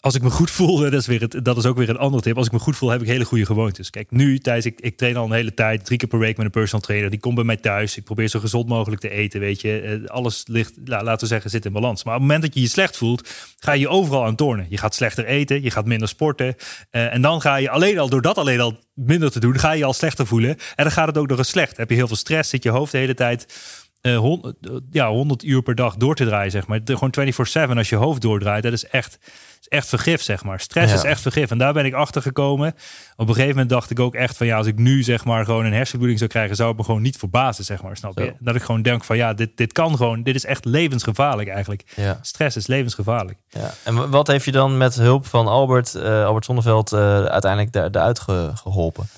als 0.00 0.14
ik 0.14 0.22
me 0.22 0.30
goed 0.30 0.50
voel, 0.50 0.78
dat 0.78 0.92
is, 0.92 1.06
weer 1.06 1.20
het, 1.20 1.44
dat 1.44 1.56
is 1.56 1.66
ook 1.66 1.76
weer 1.76 1.88
een 1.88 1.96
andere 1.98 2.22
tip. 2.22 2.36
Als 2.36 2.46
ik 2.46 2.52
me 2.52 2.58
goed 2.58 2.76
voel, 2.76 2.90
heb 2.90 3.00
ik 3.00 3.06
hele 3.06 3.24
goede 3.24 3.46
gewoontes. 3.46 3.90
Kijk, 3.90 4.10
nu, 4.10 4.38
Thijs, 4.38 4.64
ik, 4.66 4.80
ik 4.80 4.96
train 4.96 5.16
al 5.16 5.24
een 5.24 5.32
hele 5.32 5.54
tijd, 5.54 5.84
drie 5.84 5.98
keer 5.98 6.08
per 6.08 6.18
week 6.18 6.36
met 6.36 6.46
een 6.46 6.52
personal 6.52 6.80
trainer. 6.86 7.10
Die 7.10 7.20
komt 7.20 7.34
bij 7.34 7.44
mij 7.44 7.56
thuis. 7.56 7.96
Ik 7.96 8.04
probeer 8.04 8.28
zo 8.28 8.40
gezond 8.40 8.68
mogelijk 8.68 9.00
te 9.00 9.08
eten, 9.10 9.40
weet 9.40 9.60
je. 9.60 9.80
Eh, 9.80 10.10
Alles 10.10 10.42
ligt, 10.46 10.72
la- 10.84 11.02
laten 11.02 11.20
we 11.20 11.26
zeggen, 11.26 11.50
zit 11.50 11.64
in 11.64 11.72
balans. 11.72 12.04
Maar 12.04 12.14
op 12.14 12.20
het 12.20 12.28
moment 12.28 12.46
dat 12.46 12.54
je 12.54 12.60
je 12.60 12.68
slecht 12.68 12.96
voelt, 12.96 13.28
ga 13.58 13.72
je 13.72 13.88
overal 13.88 14.24
aan 14.24 14.36
tornen. 14.36 14.66
Je 14.68 14.78
gaat 14.78 14.94
slechter 14.94 15.24
eten, 15.24 15.62
je 15.62 15.70
gaat 15.70 15.86
minder 15.86 16.08
sporten. 16.08 16.54
Eh, 16.90 17.14
en 17.14 17.22
dan 17.22 17.40
ga 17.40 17.56
je 17.56 17.70
alleen 17.70 17.98
al, 17.98 18.08
door 18.08 18.22
dat 18.22 18.38
alleen 18.38 18.60
al 18.60 18.78
minder 18.94 19.30
te 19.30 19.40
doen, 19.40 19.58
ga 19.58 19.72
je 19.72 19.78
je 19.78 19.84
al 19.84 19.92
slechter 19.92 20.26
voelen. 20.26 20.50
En 20.50 20.84
dan 20.84 20.90
gaat 20.92 21.06
het 21.06 21.18
ook 21.18 21.28
nog 21.28 21.38
eens 21.38 21.48
slecht. 21.48 21.76
Heb 21.76 21.88
je 21.90 21.96
heel 21.96 22.06
veel 22.06 22.16
stress, 22.16 22.50
zit 22.50 22.62
je 22.62 22.70
hoofd 22.70 22.92
de 22.92 22.98
hele 22.98 23.14
tijd 23.14 23.46
eh, 24.12 24.16
hon- 24.18 24.54
eh, 24.60 24.70
ja, 24.90 25.08
100 25.08 25.44
uur 25.44 25.62
per 25.62 25.74
dag 25.74 25.96
door 25.96 26.14
te 26.14 26.24
draaien, 26.24 26.50
zeg 26.50 26.66
maar. 26.66 26.84
De, 26.84 26.92
gewoon 26.96 27.10
24-7 27.10 27.76
als 27.76 27.88
je 27.88 27.96
hoofd 27.96 28.20
doordraait, 28.22 28.62
dat 28.62 28.72
is 28.72 28.84
echt, 28.86 29.18
is 29.60 29.68
echt 29.68 29.88
vergif, 29.88 30.22
zeg 30.22 30.44
maar. 30.44 30.60
Stress 30.60 30.90
Ja. 30.92 30.96
is 30.98 31.02
echt 31.04 31.20
vergif. 31.20 31.50
En 31.50 31.58
daar 31.58 31.72
ben 31.72 31.84
ik 31.84 31.94
achter 31.94 32.22
gekomen. 32.22 32.74
Op 33.16 33.28
een 33.28 33.34
gegeven 33.34 33.48
moment 33.50 33.68
dacht 33.70 33.90
ik 33.90 34.00
ook 34.00 34.14
echt 34.14 34.36
van, 34.36 34.46
ja, 34.46 34.56
als 34.56 34.66
ik 34.66 34.78
nu 34.78 35.02
zeg 35.02 35.24
maar 35.24 35.44
gewoon 35.44 35.64
een 35.64 35.72
hersenbloeding 35.72 36.18
zou 36.18 36.30
krijgen, 36.30 36.56
zou 36.56 36.68
het 36.68 36.78
me 36.78 36.84
gewoon 36.84 37.02
niet 37.02 37.16
verbazen, 37.16 37.64
zeg 37.64 37.82
maar. 37.82 37.96
Snap 37.96 38.18
je? 38.18 38.32
Dat 38.38 38.54
ik 38.54 38.62
gewoon 38.62 38.82
denk 38.82 39.04
van, 39.04 39.16
ja, 39.16 39.34
dit, 39.34 39.56
dit 39.56 39.72
kan 39.72 39.96
gewoon, 39.96 40.22
dit 40.22 40.34
is 40.34 40.44
echt 40.44 40.64
levensgevaarlijk 40.64 41.48
eigenlijk. 41.48 41.82
Ja. 41.96 42.18
Stress 42.22 42.56
is 42.56 42.66
levensgevaarlijk. 42.66 43.38
Ja. 43.48 43.70
En 43.84 44.10
wat 44.10 44.26
heeft 44.26 44.44
je 44.44 44.52
dan 44.52 44.76
met 44.76 44.94
hulp 44.94 45.26
van 45.26 45.46
Albert, 45.46 45.94
eh, 45.94 46.24
Albert 46.24 46.44
Zonneveld, 46.44 46.92
eh, 46.92 47.24
uiteindelijk 47.24 47.72
daar, 47.72 47.90
daaruit 47.90 48.18
ge- 48.20 48.50
geholpen? 48.54 49.08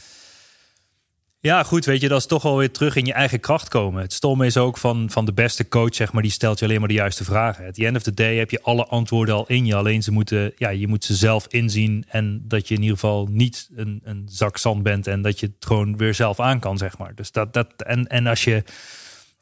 Ja, 1.42 1.62
goed, 1.62 1.84
weet 1.84 2.00
je, 2.00 2.08
dat 2.08 2.18
is 2.18 2.26
toch 2.26 2.42
wel 2.42 2.56
weer 2.56 2.70
terug 2.70 2.96
in 2.96 3.04
je 3.04 3.12
eigen 3.12 3.40
kracht 3.40 3.68
komen. 3.68 4.02
Het 4.02 4.12
stomme 4.12 4.46
is 4.46 4.56
ook 4.56 4.78
van, 4.78 5.10
van 5.10 5.24
de 5.24 5.32
beste 5.32 5.68
coach, 5.68 5.94
zeg 5.94 6.12
maar, 6.12 6.22
die 6.22 6.30
stelt 6.30 6.58
je 6.58 6.64
alleen 6.64 6.78
maar 6.78 6.88
de 6.88 6.94
juiste 6.94 7.24
vragen. 7.24 7.66
At 7.66 7.74
the 7.74 7.86
end 7.86 7.96
of 7.96 8.02
the 8.02 8.14
day 8.14 8.36
heb 8.36 8.50
je 8.50 8.62
alle 8.62 8.86
antwoorden 8.86 9.34
al 9.34 9.46
in 9.46 9.66
je. 9.66 9.74
Alleen 9.74 10.02
ze 10.02 10.12
moeten, 10.12 10.52
ja, 10.56 10.68
je 10.68 10.88
moet 10.88 11.04
ze 11.04 11.14
zelf 11.14 11.46
inzien 11.48 12.04
en 12.08 12.44
dat 12.44 12.68
je 12.68 12.74
in 12.74 12.80
ieder 12.80 12.96
geval 12.98 13.28
niet 13.30 13.68
een, 13.74 14.00
een 14.04 14.28
zak 14.30 14.56
zand 14.56 14.82
bent 14.82 15.06
en 15.06 15.22
dat 15.22 15.40
je 15.40 15.46
het 15.46 15.66
gewoon 15.66 15.96
weer 15.96 16.14
zelf 16.14 16.40
aan 16.40 16.60
kan, 16.60 16.78
zeg 16.78 16.98
maar. 16.98 17.14
Dus 17.14 17.32
dat, 17.32 17.52
dat, 17.52 17.66
en, 17.76 18.06
en 18.06 18.26
als 18.26 18.44
je 18.44 18.64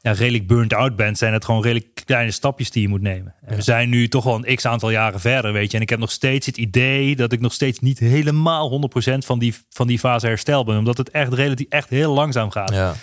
ja, 0.01 0.11
redelijk 0.11 0.47
burnt 0.47 0.73
out 0.73 0.95
bent, 0.95 1.17
zijn 1.17 1.33
het 1.33 1.45
gewoon 1.45 1.61
redelijk 1.61 2.01
kleine 2.05 2.31
stapjes 2.31 2.71
die 2.71 2.81
je 2.81 2.87
moet 2.87 3.01
nemen. 3.01 3.35
En 3.41 3.55
we 3.55 3.61
zijn 3.61 3.89
nu 3.89 4.07
toch 4.07 4.23
wel 4.23 4.35
een 4.35 4.55
x 4.55 4.65
aantal 4.65 4.89
jaren 4.89 5.19
verder, 5.19 5.53
weet 5.53 5.71
je. 5.71 5.77
En 5.77 5.83
ik 5.83 5.89
heb 5.89 5.99
nog 5.99 6.11
steeds 6.11 6.45
het 6.45 6.57
idee 6.57 7.15
dat 7.15 7.31
ik 7.31 7.39
nog 7.39 7.53
steeds 7.53 7.79
niet 7.79 7.99
helemaal 7.99 8.89
100% 9.13 9.17
van 9.17 9.39
die, 9.39 9.55
van 9.69 9.87
die 9.87 9.99
fase 9.99 10.27
herstel 10.27 10.63
ben. 10.63 10.77
Omdat 10.77 10.97
het 10.97 11.09
echt 11.09 11.33
relatief 11.33 11.67
echt 11.69 11.89
heel 11.89 12.13
langzaam 12.13 12.51
gaat. 12.51 12.73
Ja. 12.73 12.95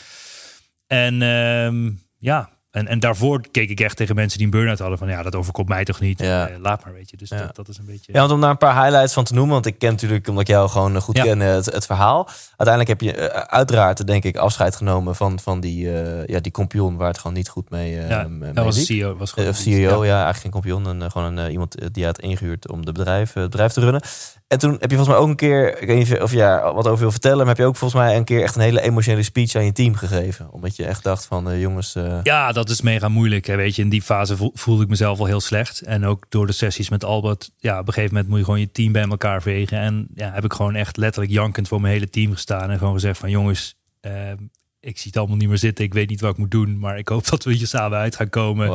En 0.87 1.23
ehm, 1.23 1.91
ja, 2.19 2.51
en, 2.77 2.87
en 2.87 3.01
daarvoor 3.01 3.41
keek 3.51 3.71
ik 3.71 3.81
echt 3.81 3.97
tegen 3.97 4.15
mensen 4.15 4.39
die 4.39 4.47
een 4.47 4.53
burn-out 4.53 4.79
hadden 4.79 4.99
van 4.99 5.09
ja, 5.09 5.23
dat 5.23 5.35
overkomt 5.35 5.69
mij 5.69 5.85
toch 5.85 6.01
niet. 6.01 6.19
Ja. 6.19 6.49
Eh, 6.49 6.59
laat 6.61 6.85
maar, 6.85 6.93
weet 6.93 7.11
je. 7.11 7.17
Dus 7.17 7.29
Ja. 7.29 7.37
dat, 7.39 7.57
dat 7.57 7.69
is 7.69 7.79
een 7.79 7.85
beetje. 7.87 8.13
Ja, 8.13 8.21
want 8.21 8.33
om 8.33 8.41
daar 8.41 8.51
een 8.51 8.57
paar 8.59 8.83
highlights 8.83 9.13
van 9.13 9.25
te 9.25 9.35
noemen, 9.35 9.53
want 9.53 9.67
ik 9.67 9.79
ken 9.79 9.91
natuurlijk, 9.91 10.29
omdat 10.29 10.43
ik 10.43 10.49
jou 10.49 10.69
gewoon 10.69 10.95
eh, 10.97 11.01
goed 11.03 11.17
Ja. 11.17 11.23
ken, 11.23 11.43
eh, 11.43 11.55
het, 11.55 11.65
het 11.65 11.87
verhaal. 11.87 12.29
Uiteindelijk 12.57 12.89
heb 12.89 13.01
je 13.01 13.47
uiteraard, 13.49 14.07
denk 14.07 14.25
ik, 14.25 14.37
afscheid 14.37 14.77
genomen 14.77 15.15
van, 15.17 15.41
van 15.41 15.61
die, 15.61 15.93
eh, 15.93 16.27
ja, 16.27 16.41
die 16.41 16.53
kampioen 16.53 16.97
waar 16.97 17.09
het 17.09 17.19
gewoon 17.19 17.37
niet 17.37 17.49
goed 17.49 17.71
mee, 17.71 17.95
ja, 17.95 18.29
mee 18.29 18.53
dat 18.53 18.65
was. 18.65 18.85
CEO. 18.85 19.17
Was 19.17 19.33
gewoon 19.33 19.49
Of 19.49 19.57
CEO, 19.57 20.05
ja. 20.05 20.11
eigenlijk 20.11 20.39
geen 20.39 20.51
kampioen. 20.51 20.87
En, 21.03 21.11
gewoon 21.11 21.37
een, 21.39 21.51
iemand 21.51 21.79
die 21.79 21.89
je 21.93 22.05
had 22.05 22.21
ingehuurd 22.21 22.71
om 22.71 22.85
de 22.85 22.93
bedrijf, 22.93 23.33
het 23.33 23.51
bedrijf 23.51 23.73
te 23.73 23.81
runnen. 23.81 24.03
En 24.49 24.59
toen 24.59 24.71
heb 24.71 24.91
je 24.91 24.97
volgens 24.97 25.09
mij 25.09 25.17
ook 25.17 25.29
een 25.29 25.37
keer, 25.37 25.81
ik 25.83 25.87
weet 25.89 25.97
niet 26.09 26.21
of 26.21 26.31
je- 26.31 26.37
daar 26.37 26.75
wat 26.75 26.87
over 26.87 27.01
wil 27.01 27.11
vertellen, 27.11 27.39
maar 27.39 27.47
heb 27.47 27.57
je 27.57 27.65
ook 27.65 27.77
volgens 27.77 28.01
mij 28.03 28.17
een 28.17 28.25
keer 28.25 28.43
echt 28.43 28.55
een 28.55 28.61
hele 28.63 28.81
emotionele 28.81 29.23
speech 29.23 29.55
aan 29.55 29.65
je 29.65 29.73
team 29.73 29.95
gegeven. 29.95 30.53
Omdat 30.53 30.77
je 30.77 30.85
echt 30.87 31.03
dacht 31.03 31.27
van, 31.27 31.51
eh, 31.51 31.61
jongens, 31.61 31.95
eh, 31.95 32.19
Ja, 32.23 32.53
dat 32.53 32.69
is 32.71 32.81
mega 32.81 33.09
moeilijk. 33.09 33.47
Hè. 33.47 33.57
Weet 33.57 33.77
je, 33.77 33.83
in 33.83 33.89
die 33.89 34.03
fase 34.03 34.37
voel- 34.37 34.51
voelde 34.55 34.83
ik 34.83 34.89
mezelf 34.89 35.19
al 35.19 35.27
heel 35.27 35.41
slecht. 35.41 35.81
En 35.81 36.05
ook 36.05 36.25
door 36.29 36.47
de 36.47 36.53
sessies 36.53 36.89
met 36.89 37.05
Albert. 37.05 37.51
Ja, 37.59 37.79
op 37.79 37.87
een 37.87 37.93
gegeven 37.93 38.15
moment 38.15 38.29
moet 38.31 38.39
je 38.39 38.45
gewoon 38.45 38.61
je 38.61 38.71
team 38.71 38.93
bij 38.93 39.03
elkaar 39.09 39.43
vegen. 39.43 39.79
En 39.79 40.09
ja, 40.15 40.31
heb 40.33 40.45
ik 40.45 40.53
gewoon 40.53 40.75
echt 40.75 40.97
letterlijk 40.97 41.33
jankend 41.35 41.69
voor 41.69 41.81
mijn 41.81 41.93
hele 41.93 42.11
team 42.11 42.33
gestaan. 42.33 42.71
En 42.71 42.79
gewoon 42.79 42.93
gezegd 42.95 43.19
van 43.19 43.31
jongens, 43.31 43.79
ehm, 44.01 44.37
ik 44.81 44.97
zie 44.99 45.07
het 45.07 45.17
allemaal 45.17 45.37
niet 45.37 45.49
meer 45.49 45.59
zitten. 45.59 45.85
Ik 45.85 45.95
weet 45.95 46.09
niet 46.09 46.21
wat 46.21 46.31
ik 46.33 46.39
moet 46.39 46.51
doen. 46.51 46.79
Maar 46.79 46.99
ik 46.99 47.09
hoop 47.09 47.27
dat 47.31 47.45
we 47.45 47.53
hier 47.53 47.67
samen 47.67 47.99
uit 47.99 48.17
gaan 48.17 48.29
komen. 48.29 48.69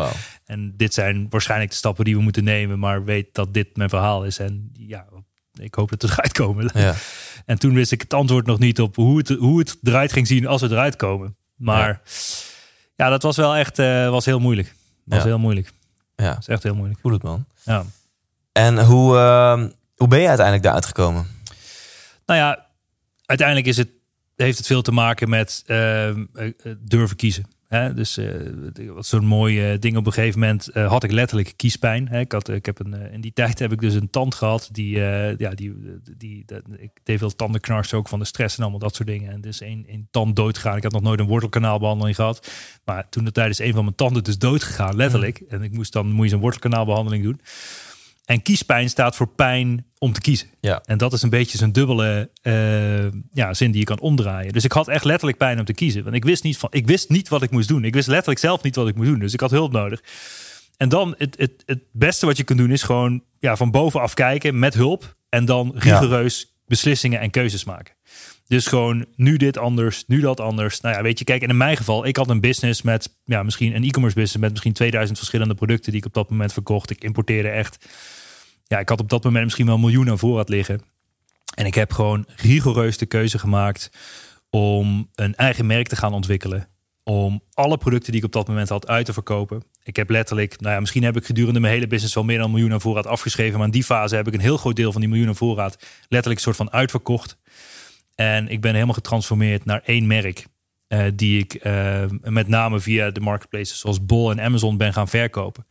En 0.46 0.74
dit 0.78 0.94
zijn 0.94 1.26
waarschijnlijk 1.30 1.72
de 1.72 1.78
stappen 1.78 2.06
die 2.06 2.16
we 2.16 2.22
moeten 2.22 2.44
nemen. 2.44 2.80
Maar 2.80 3.04
weet 3.04 3.28
dat 3.32 3.54
dit 3.54 3.76
mijn 3.78 3.90
verhaal 3.90 4.24
is. 4.26 4.40
En 4.40 4.70
ja, 4.74 5.06
ik 5.54 5.76
hoop 5.76 5.90
dat 5.90 6.02
we 6.02 6.08
eruit 6.12 6.32
komen. 6.34 6.70
Ja. 6.74 6.96
En 7.46 7.60
toen 7.60 7.74
wist 7.74 7.92
ik 7.92 8.02
het 8.02 8.14
antwoord 8.14 8.46
nog 8.46 8.60
niet 8.60 8.82
op 8.82 8.96
hoe 8.96 9.18
het, 9.18 9.30
hoe 9.30 9.60
het 9.60 9.78
eruit 9.84 10.12
ging 10.14 10.28
zien 10.28 10.48
als 10.48 10.62
we 10.62 10.70
eruit 10.70 10.96
komen. 10.96 11.36
Maar 11.56 12.02
ja, 12.96 13.10
dat 13.10 13.22
was 13.24 13.36
wel 13.38 13.56
echt 13.56 13.80
eh, 13.80 14.10
was 14.10 14.26
heel 14.26 14.40
moeilijk. 14.40 14.76
Was 15.04 15.20
Ja. 15.20 15.26
heel 15.26 15.40
moeilijk. 15.40 15.72
ja, 16.16 16.30
Dat 16.30 16.38
is 16.40 16.48
echt 16.48 16.64
heel 16.64 16.76
moeilijk. 16.76 17.00
voel 17.00 17.12
het 17.12 17.24
man. 17.24 17.46
Ja. 17.64 17.84
En 18.52 18.86
hoe, 18.86 19.18
eh, 19.18 19.64
hoe 19.96 20.08
ben 20.08 20.20
je 20.20 20.28
uiteindelijk 20.28 20.64
daaruit 20.64 20.86
gekomen? 20.86 21.28
Nou 22.26 22.40
ja, 22.40 22.66
uiteindelijk 23.26 23.68
is 23.68 23.78
het, 23.78 23.90
heeft 24.36 24.58
het 24.58 24.68
veel 24.68 24.82
te 24.82 24.92
maken 24.92 25.30
met 25.30 25.64
eh, 25.66 26.08
eh, 26.10 26.16
durven 26.80 27.16
kiezen. 27.18 27.46
Hè? 27.72 27.94
Dus 27.94 28.18
eh, 28.18 28.26
wat 28.94 29.06
zo'n 29.06 29.26
mooi 29.26 29.72
eh, 29.72 29.80
ding 29.80 29.98
op 29.98 30.06
een 30.06 30.14
gegeven 30.14 30.40
moment 30.40 30.68
eh, 30.68 30.88
had 30.90 31.04
ik 31.04 31.12
letterlijk 31.12 31.54
kiespijn. 31.56 32.08
Hè? 32.08 32.20
Ik, 32.20 32.32
had, 32.32 32.50
ik 32.50 32.66
heb 32.66 32.80
een, 32.80 32.94
in 33.12 33.22
die 33.22 33.34
tijd 33.34 33.60
heb 33.60 33.72
ik 33.72 33.80
dus 33.82 33.94
een 33.94 34.10
tand 34.10 34.36
gehad. 34.36 34.70
Die, 34.72 34.98
ja, 35.38 35.50
die, 35.56 35.74
die, 36.18 36.44
dat- 36.46 36.62
ik 36.78 36.92
deed 37.04 37.20
veel 37.20 37.36
tandenknars 37.36 37.94
ook 37.94 38.08
van 38.08 38.20
de 38.20 38.26
stress 38.26 38.56
en 38.56 38.62
allemaal 38.62 38.80
dat 38.80 38.96
soort 38.96 39.08
dingen. 39.08 39.32
En 39.32 39.42
dus 39.42 39.62
één, 39.62 39.86
één 39.88 40.08
tand 40.12 40.36
doodgegaan. 40.36 40.78
Ik 40.78 40.84
had 40.84 40.92
nog 40.92 41.02
nooit 41.02 41.20
een 41.20 41.28
wortelkanaalbehandeling 41.28 42.16
gehad. 42.16 42.52
Maar 42.86 43.10
toen 43.10 43.24
de 43.26 43.32
tijd 43.32 43.50
is 43.50 43.60
een 43.60 43.74
van 43.74 43.84
mijn 43.84 43.96
tanden 43.96 44.24
dus 44.24 44.38
doodgegaan, 44.38 44.96
letterlijk. 44.96 45.40
En 45.50 45.62
ik 45.64 45.72
moest 45.74 45.94
dan 45.94 46.12
moet 46.12 46.26
je 46.26 46.32
zo'n 46.32 46.40
wortelkanaalbehandeling 46.42 47.24
doen. 47.24 47.42
En 48.26 48.42
kiespijn 48.42 48.90
staat 48.90 49.16
voor 49.16 49.28
pijn 49.28 49.86
om 49.98 50.14
te 50.14 50.22
kiezen. 50.22 50.48
Ja. 50.60 50.82
En 50.86 50.98
dat 50.98 51.14
is 51.14 51.22
een 51.22 51.30
beetje 51.30 51.58
zo'n 51.58 51.72
dubbele 51.72 52.32
eh, 52.42 53.12
ja, 53.32 53.54
zin 53.54 53.72
die 53.72 53.80
je 53.80 53.86
kan 53.86 54.00
omdraaien. 54.00 54.54
Dus 54.54 54.64
ik 54.64 54.72
had 54.72 54.88
echt 54.88 55.04
letterlijk 55.04 55.38
pijn 55.38 55.60
om 55.60 55.66
te 55.66 55.74
kiezen. 55.74 56.04
Want 56.04 56.16
ik 56.16 56.24
wist, 56.24 56.44
niet 56.44 56.58
van, 56.58 56.70
ik 56.72 56.88
wist 56.88 57.10
niet 57.10 57.30
wat 57.30 57.42
ik 57.42 57.52
moest 57.52 57.68
doen. 57.68 57.84
Ik 57.84 57.94
wist 57.94 58.08
letterlijk 58.08 58.40
zelf 58.40 58.64
niet 58.64 58.76
wat 58.76 58.88
ik 58.88 58.96
moest 58.96 59.10
doen. 59.10 59.20
Dus 59.20 59.34
ik 59.34 59.40
had 59.40 59.52
hulp 59.52 59.72
nodig. 59.72 60.04
En 60.78 60.90
dan 60.90 61.16
het, 61.18 61.38
het, 61.38 61.64
het 61.66 61.84
beste 61.92 62.26
wat 62.26 62.38
je 62.38 62.44
kunt 62.44 62.60
doen 62.60 62.72
is 62.72 62.84
gewoon 62.84 63.24
ja, 63.40 63.56
van 63.56 63.72
bovenaf 63.72 64.14
kijken 64.14 64.60
met 64.60 64.74
hulp. 64.74 65.16
En 65.30 65.46
dan 65.46 65.72
rigoureus 65.76 66.56
beslissingen 66.68 67.20
en 67.20 67.30
keuzes 67.30 67.64
maken. 67.64 67.96
Dus 68.52 68.68
gewoon 68.68 69.06
nu 69.16 69.38
dit 69.38 69.58
anders, 69.58 70.04
nu 70.08 70.20
dat 70.20 70.40
anders. 70.40 70.82
Nou 70.82 70.96
ja, 70.96 71.02
weet 71.02 71.20
je, 71.20 71.26
kijk, 71.26 71.42
in 71.42 71.58
mijn 71.58 71.78
geval, 71.78 72.06
ik 72.06 72.18
had 72.18 72.30
een 72.30 72.40
business 72.40 72.82
met, 72.82 73.18
ja, 73.26 73.44
misschien 73.44 73.76
een 73.76 73.84
e-commerce 73.84 74.16
business 74.16 74.42
met 74.42 74.52
misschien 74.52 74.74
2000 74.74 75.18
verschillende 75.18 75.54
producten 75.54 75.92
die 75.92 76.00
ik 76.00 76.08
op 76.08 76.14
dat 76.14 76.30
moment 76.30 76.54
verkocht. 76.54 76.90
Ik 76.90 77.04
importeerde 77.04 77.50
echt, 77.50 77.86
ja, 78.68 78.80
ik 78.80 78.90
had 78.90 79.00
op 79.00 79.10
dat 79.10 79.24
moment 79.24 79.44
misschien 79.44 79.66
wel 79.66 79.76
een 79.76 79.82
miljoen 79.82 80.10
aan 80.10 80.20
voorraad 80.20 80.50
liggen. 80.50 80.82
En 81.56 81.66
ik 81.66 81.74
heb 81.74 81.92
gewoon 81.92 82.26
rigoureus 82.36 82.98
de 82.98 83.06
keuze 83.06 83.40
gemaakt 83.40 83.92
om 84.50 85.10
een 85.16 85.36
eigen 85.36 85.66
merk 85.66 85.88
te 85.88 85.96
gaan 85.96 86.14
ontwikkelen. 86.14 86.68
Om 87.04 87.42
alle 87.54 87.78
producten 87.78 88.12
die 88.12 88.22
ik 88.22 88.28
op 88.28 88.34
dat 88.34 88.48
moment 88.48 88.70
had 88.70 88.88
uit 88.88 89.06
te 89.06 89.14
verkopen. 89.14 89.64
Ik 89.84 89.96
heb 89.96 90.10
letterlijk, 90.10 90.60
nou 90.60 90.74
ja, 90.74 90.80
misschien 90.80 91.04
heb 91.04 91.18
ik 91.18 91.26
gedurende 91.26 91.60
mijn 91.60 91.74
hele 91.74 91.88
business 91.88 92.16
wel 92.16 92.24
meer 92.24 92.38
dan 92.38 92.46
een 92.46 92.52
miljoen 92.52 92.74
aan 92.74 92.82
voorraad 92.82 93.08
afgeschreven. 93.08 93.58
Maar 93.58 93.68
in 93.68 93.74
die 93.74 93.84
fase 93.84 94.16
heb 94.16 94.28
ik 94.28 94.34
een 94.34 94.40
heel 94.40 94.58
groot 94.58 94.76
deel 94.76 94.92
van 94.92 95.02
die 95.02 95.10
miljoen 95.10 95.28
aan 95.28 95.36
voorraad 95.36 95.78
letterlijk 96.02 96.36
een 96.36 96.54
soort 96.54 96.56
van 96.56 96.72
uitverkocht. 96.72 97.38
En 98.16 98.48
ik 98.48 98.62
ben 98.62 98.74
helemaal 98.74 98.94
getransformeerd 98.94 99.66
naar 99.66 99.82
één 99.86 100.08
merk. 100.08 100.46
eh, 100.88 101.06
die 101.14 101.40
ik 101.40 101.54
eh, 101.54 102.04
met 102.22 102.48
name 102.48 102.80
via 102.80 103.12
de 103.12 103.20
marketplaces 103.20 103.80
zoals 103.80 104.06
Bol 104.06 104.32
en 104.32 104.42
Amazon 104.42 104.78
ben 104.78 104.94
gaan 104.94 105.08
verkopen. 105.08 105.66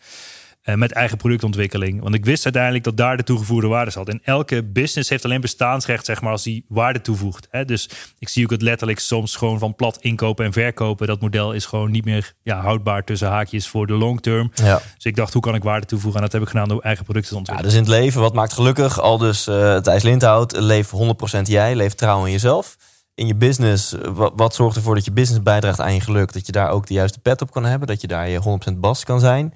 Eh, 0.61 0.75
met 0.75 0.93
eigen 0.93 1.17
productontwikkeling. 1.17 2.03
Want 2.03 2.15
ik 2.15 2.25
wist 2.25 2.45
uiteindelijk 2.45 2.85
dat 2.85 2.97
daar 2.97 3.17
de 3.17 3.23
toegevoegde 3.23 3.67
waarde 3.69 3.91
zat. 3.91 4.09
En 4.09 4.21
elke 4.25 4.63
business 4.65 5.09
heeft 5.09 5.25
alleen 5.25 5.41
bestaansrecht, 5.41 6.05
zeg 6.05 6.21
maar, 6.21 6.33
als 6.33 6.43
die 6.43 6.65
waarde 6.69 7.01
toevoegt. 7.01 7.49
Hè? 7.51 7.65
Dus 7.65 7.89
ik 8.19 8.29
zie 8.29 8.45
ook 8.45 8.51
het 8.51 8.63
letterlijk 8.63 8.99
soms 8.99 9.37
gewoon 9.37 9.59
van 9.59 9.75
plat 9.75 9.99
inkopen 10.01 10.45
en 10.45 10.53
verkopen. 10.53 11.07
Dat 11.07 11.21
model 11.21 11.53
is 11.53 11.65
gewoon 11.67 11.91
niet 11.91 12.05
meer 12.05 12.35
ja, 12.43 12.61
houdbaar 12.61 13.05
tussen 13.05 13.29
haakjes 13.29 13.69
voor 13.69 13.87
de 13.87 13.93
long 13.93 14.21
term. 14.23 14.51
Ja. 14.55 14.81
Dus 14.95 15.05
ik 15.05 15.17
dacht, 15.17 15.33
hoe 15.33 15.43
kan 15.43 15.55
ik 15.55 15.63
waarde 15.63 15.87
toevoegen? 15.87 16.21
En 16.21 16.25
dat 16.27 16.33
heb 16.33 16.43
ik 16.43 16.49
gedaan 16.49 16.69
door 16.69 16.81
eigen 16.83 17.05
producten 17.05 17.31
te 17.31 17.35
Ja, 17.35 17.41
ontwikkelen. 17.41 17.73
dus 17.73 17.89
in 17.89 17.95
het 17.95 18.03
leven, 18.05 18.21
wat 18.21 18.35
maakt 18.35 18.53
gelukkig? 18.53 19.01
Al 19.01 19.19
dus 19.19 19.47
eh 19.47 19.77
Thijs 19.77 20.03
Lindhout, 20.03 20.57
leef 20.57 20.91
100% 20.91 21.41
jij, 21.43 21.77
leef 21.77 21.95
trouw 21.95 22.25
in 22.25 22.33
jezelf. 22.33 22.77
In 23.15 23.27
je 23.27 23.35
business, 23.35 23.93
eh, 23.93 24.11
wat, 24.11 24.33
wat 24.37 24.55
zorgt 24.55 24.77
ervoor 24.77 24.95
dat 24.95 25.05
je 25.05 25.13
business 25.13 25.43
bijdraagt 25.43 25.81
aan 25.81 25.95
je 25.95 26.01
geluk? 26.01 26.33
Dat 26.33 26.47
je 26.47 26.53
daar 26.53 26.71
ook 26.71 26.87
de 26.87 26.95
juiste 26.95 27.19
pet 27.21 27.43
op 27.43 27.51
kan 27.51 27.65
hebben, 27.65 27.89
dat 27.89 28.01
je 28.01 28.07
daar 28.07 28.29
je 28.29 28.39
100% 28.39 28.81
bas 28.81 29.05
kan 29.05 29.21
zijn. 29.21 29.53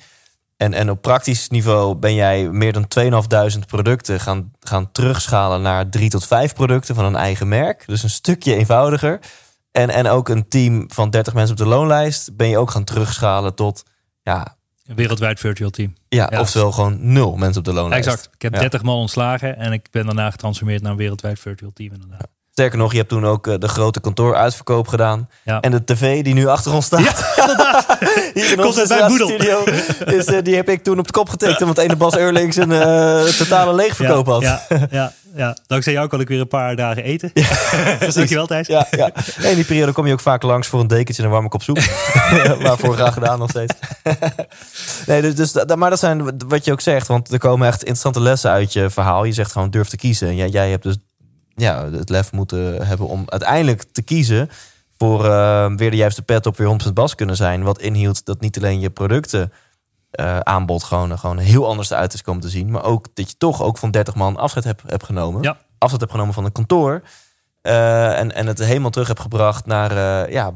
En, 0.57 0.73
en 0.75 0.91
op 0.91 1.03
praktisch 1.03 1.49
niveau 1.49 1.95
ben 1.95 2.15
jij 2.15 2.49
meer 2.49 2.73
dan 2.73 2.89
2500 2.89 3.73
producten 3.73 4.21
gaan, 4.21 4.53
gaan 4.61 4.93
terugschalen 4.93 5.63
naar 5.63 5.89
drie 5.89 6.11
tot 6.11 6.27
vijf 6.27 6.55
producten 6.55 6.95
van 6.95 7.05
een 7.05 7.17
eigen 7.17 7.49
merk. 7.49 7.83
Dus 7.87 8.03
een 8.03 8.11
stukje 8.11 8.55
eenvoudiger. 8.55 9.21
En, 9.71 9.91
en 9.91 10.07
ook 10.07 10.29
een 10.29 10.49
team 10.49 10.85
van 10.89 11.11
30 11.11 11.35
mensen 11.35 11.53
op 11.53 11.59
de 11.63 11.67
loonlijst 11.69 12.37
ben 12.37 12.49
je 12.49 12.59
ook 12.59 12.71
gaan 12.71 12.85
terugschalen 12.85 13.55
tot, 13.55 13.83
ja, 14.23 14.57
Een 14.87 14.95
wereldwijd 14.97 15.41
virtual 15.41 15.71
team. 15.71 15.95
ja, 16.09 16.29
Ja. 16.31 16.41
oftewel 16.41 16.73
gewoon 16.73 17.13
nul 17.13 17.37
mensen 17.37 17.59
op 17.59 17.65
de 17.65 17.73
loonlijst. 17.73 18.07
Exact. 18.09 18.29
Ik 18.35 18.43
heb 18.43 18.55
Ja. 18.55 18.61
30 18.61 18.83
man 18.83 18.97
ontslagen 18.97 19.57
en 19.57 19.73
ik 19.73 19.89
ben 19.91 20.07
daarna 20.07 20.31
getransformeerd 20.31 20.83
naar 20.83 20.91
een 20.91 20.97
wereldwijd 20.99 21.39
virtual 21.39 21.71
team. 21.75 21.93
Inderdaad. 21.93 22.29
Sterker 22.55 22.79
nog, 22.79 22.91
je 22.91 22.99
hebt 22.99 23.09
toen 23.09 23.27
ook 23.27 23.47
eh, 23.47 23.55
de 23.59 23.69
grote 23.69 24.01
kantooruitverkoop 24.01 24.89
gedaan. 24.89 25.29
Ja. 25.45 25.61
En 25.61 25.71
de 25.71 25.85
tv 25.85 26.25
die 26.25 26.35
nu 26.35 26.47
achter 26.47 26.73
ons 26.73 26.87
staat. 26.87 27.01
Hier 28.35 28.51
in 28.51 28.57
Komt 28.57 28.67
onze 28.67 29.09
studio. 29.09 29.65
Is, 30.05 30.25
eh, 30.25 30.43
die 30.43 30.55
heb 30.55 30.69
ik 30.69 30.83
toen 30.83 30.99
op 30.99 31.07
de 31.07 31.13
kop 31.13 31.29
getekend. 31.29 31.61
Omdat 31.61 31.79
ene 31.79 31.97
Bas 31.97 32.17
Eurlings 32.17 32.57
een 32.57 32.73
eh, 32.73 33.23
totale 33.23 33.75
leegverkoop 33.75 34.27
ja, 34.27 34.33
had. 34.33 34.43
Ja, 34.43 34.87
ja, 34.91 35.13
ja. 35.35 35.57
Dankzij 35.67 35.93
jou 35.93 36.09
kan 36.09 36.21
ik 36.21 36.29
weer 36.29 36.41
een 36.41 36.49
paar 36.49 36.77
dagen 36.77 37.03
eten. 37.03 37.33
Dankjewel 38.15 38.47
Thijs. 38.47 38.67
Ja, 38.67 38.87
ja. 38.91 39.11
En 39.37 39.51
in 39.51 39.55
die 39.55 39.65
periode 39.65 39.93
kom 39.93 40.07
je 40.07 40.13
ook 40.13 40.21
vaak 40.21 40.43
langs 40.43 40.69
voor 40.69 40.81
een 40.81 40.87
dekentje 40.87 41.23
en 41.23 41.29
een 41.29 41.35
warme 41.35 41.49
kop 41.49 41.63
soep. 41.63 41.79
Waarvoor 42.63 42.95
graag 42.95 43.15
gedaan 43.15 43.39
nog 43.39 43.51
steeds. 43.51 43.75
nee, 45.07 45.23
dus, 45.23 45.35
dus, 45.35 45.75
maar 45.77 45.91
dat 45.91 45.99
zijn 45.99 46.49
wat 46.49 46.65
je 46.65 46.73
ook 46.73 46.81
zegt. 46.81 47.07
Want 47.07 47.33
er 47.33 47.39
komen 47.39 47.67
echt 47.67 47.79
interessante 47.79 48.21
lessen 48.21 48.51
uit 48.51 48.73
je 48.73 48.91
verhaal. 48.91 49.25
Je 49.25 49.33
zegt 49.33 49.53
gewoon 49.53 49.71
durf 49.71 49.89
te 49.89 49.97
kiezen. 49.97 50.29
En 50.29 50.37
jij, 50.37 50.49
jij 50.49 50.71
hebt 50.71 50.83
dus 50.83 50.97
ja, 51.57 51.91
het 51.91 52.09
lef 52.09 52.33
moeten 52.33 52.87
hebben 52.87 53.07
om 53.07 53.23
uiteindelijk 53.27 53.85
te 53.93 54.03
kiezen... 54.03 54.49
voor 54.99 55.25
eh, 55.25 55.75
weer 55.77 55.91
de 55.91 55.97
juiste 55.97 56.23
pet 56.23 56.47
op 56.47 56.57
weer 56.57 56.77
100% 56.89 56.93
bas 56.93 57.15
kunnen 57.15 57.37
zijn. 57.37 57.63
Wat 57.63 57.81
inhield 57.81 58.25
dat 58.25 58.41
niet 58.41 58.57
alleen 58.57 58.81
je 58.81 58.91
producten... 58.91 59.53
eh, 60.11 60.39
aanbod 60.39 60.85
gewoon, 60.85 61.19
gewoon 61.19 61.39
heel 61.39 61.67
anders 61.67 61.91
eruit 61.91 62.15
is 62.15 62.23
komen 62.23 62.43
te 62.43 62.49
zien. 62.49 62.71
Maar 62.71 62.85
ook 62.85 63.07
dat 63.15 63.31
je 63.31 63.37
toch 63.37 63.63
ook 63.63 63.79
van 63.79 63.91
30 63.91 64.15
man 64.15 64.37
afscheid 64.37 64.65
hebt, 64.65 64.83
hebt 64.87 65.05
genomen. 65.05 65.43
Ja. 65.43 65.57
Afscheid 65.79 66.01
hebt 66.01 66.13
genomen 66.13 66.35
van 66.35 66.45
een 66.45 66.53
kantoor. 66.53 67.03
Eh, 67.61 68.19
en, 68.19 68.35
en 68.35 68.47
het 68.47 68.59
helemaal 68.59 68.91
terug 68.91 69.09
heb 69.09 69.19
gebracht 69.19 69.67
naar 69.67 70.31
ja, 70.31 70.53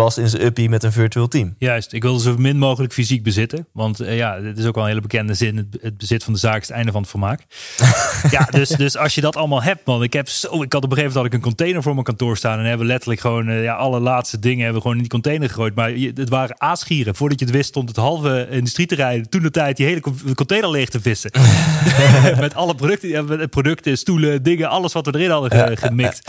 Bas 0.00 0.18
in 0.18 0.28
zijn 0.28 0.44
uppie 0.44 0.68
met 0.68 0.82
een 0.82 0.92
virtueel 0.92 1.28
team. 1.28 1.54
Juist, 1.58 1.92
ik 1.92 2.02
wilde 2.02 2.20
zo 2.20 2.36
min 2.38 2.58
mogelijk 2.58 2.92
fysiek 2.92 3.22
bezitten. 3.22 3.66
Want 3.72 4.00
eh, 4.00 4.16
ja, 4.16 4.38
dit 4.40 4.58
is 4.58 4.64
ook 4.64 4.74
wel 4.74 4.82
een 4.82 4.88
hele 4.88 5.00
bekende 5.00 5.34
zin. 5.34 5.56
Het, 5.56 5.66
het 5.80 5.96
bezit 5.98 6.24
van 6.24 6.32
de 6.32 6.38
zaak 6.38 6.60
is 6.60 6.66
het 6.66 6.76
einde 6.76 6.92
van 6.92 7.00
het 7.00 7.10
vermaak. 7.10 7.40
ja, 8.30 8.44
dus, 8.50 8.68
dus 8.68 8.96
als 8.96 9.14
je 9.14 9.20
dat 9.20 9.36
allemaal 9.36 9.62
hebt, 9.62 9.86
man. 9.86 10.02
Ik 10.02 10.12
heb 10.12 10.28
zo, 10.28 10.62
ik 10.62 10.72
had 10.72 10.84
op 10.84 10.90
een 10.90 10.96
gegeven 10.96 10.96
moment 10.96 11.14
had 11.14 11.24
ik 11.26 11.32
een 11.32 11.40
container 11.40 11.82
voor 11.82 11.92
mijn 11.92 12.04
kantoor 12.04 12.36
staan. 12.36 12.58
En 12.58 12.64
hebben 12.64 12.86
letterlijk 12.86 13.20
gewoon 13.20 13.48
eh, 13.48 13.62
ja, 13.62 13.74
alle 13.74 14.00
laatste 14.00 14.38
dingen 14.38 14.58
hebben 14.58 14.74
we 14.74 14.80
gewoon 14.80 14.96
in 14.96 15.02
die 15.02 15.10
container 15.12 15.48
gegooid. 15.48 15.74
Maar 15.74 15.90
je- 15.96 16.12
het 16.14 16.28
waren 16.28 16.60
aasgieren. 16.60 17.14
Voordat 17.14 17.38
je 17.38 17.44
het 17.44 17.54
wist, 17.54 17.68
stond 17.68 17.88
het 17.88 17.96
halve 17.98 18.46
industrieterrein 18.50 19.28
toen 19.28 19.42
de 19.42 19.50
tijd 19.50 19.76
die 19.76 19.86
hele 19.86 20.00
co- 20.00 20.14
container 20.34 20.70
leeg 20.70 20.88
te 20.88 21.00
vissen. 21.00 21.30
met 22.40 22.54
alle 22.54 22.74
producten, 22.74 23.24
met 23.24 23.50
producten, 23.50 23.98
stoelen, 23.98 24.42
dingen, 24.42 24.68
alles 24.68 24.92
wat 24.92 25.06
we 25.06 25.14
erin 25.14 25.30
hadden 25.30 25.50
ge- 25.50 25.76
gemikt. 25.76 26.20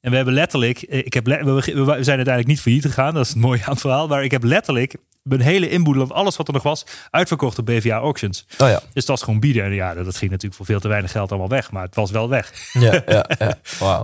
En 0.00 0.10
we 0.10 0.16
hebben 0.16 0.34
letterlijk, 0.34 0.82
eh, 0.82 0.98
ik 0.98 1.12
heb 1.12 1.26
we 1.26 1.60
zijn 1.62 1.96
uiteindelijk 2.16 2.46
niet 2.46 2.60
failliet 2.60 2.84
gegaan. 2.84 3.07
Dat 3.14 3.24
is 3.24 3.28
het 3.28 3.38
mooie 3.38 3.64
aan 3.64 3.72
het 3.76 3.80
verhaal. 3.80 4.08
Maar 4.08 4.24
ik 4.24 4.30
heb 4.30 4.42
letterlijk 4.42 4.96
mijn 5.22 5.40
hele 5.40 5.68
inboedel 5.68 6.02
of 6.02 6.10
alles 6.10 6.36
wat 6.36 6.48
er 6.48 6.54
nog 6.54 6.62
was 6.62 6.86
uitverkocht 7.10 7.58
op 7.58 7.66
BVA 7.66 7.96
Auctions. 7.96 8.46
Oh 8.58 8.68
ja. 8.68 8.80
Dus 8.92 9.04
dat 9.04 9.06
was 9.06 9.22
gewoon 9.22 9.40
bieden. 9.40 9.64
En 9.64 9.72
ja, 9.72 9.94
dat 9.94 10.16
ging 10.16 10.30
natuurlijk 10.30 10.54
voor 10.54 10.66
veel 10.66 10.80
te 10.80 10.88
weinig 10.88 11.10
geld 11.10 11.30
allemaal 11.30 11.48
weg. 11.48 11.70
Maar 11.70 11.82
het 11.82 11.94
was 11.94 12.10
wel 12.10 12.28
weg. 12.28 12.52
Ja, 12.72 13.02
ja, 13.06 13.30
ja. 13.38 13.58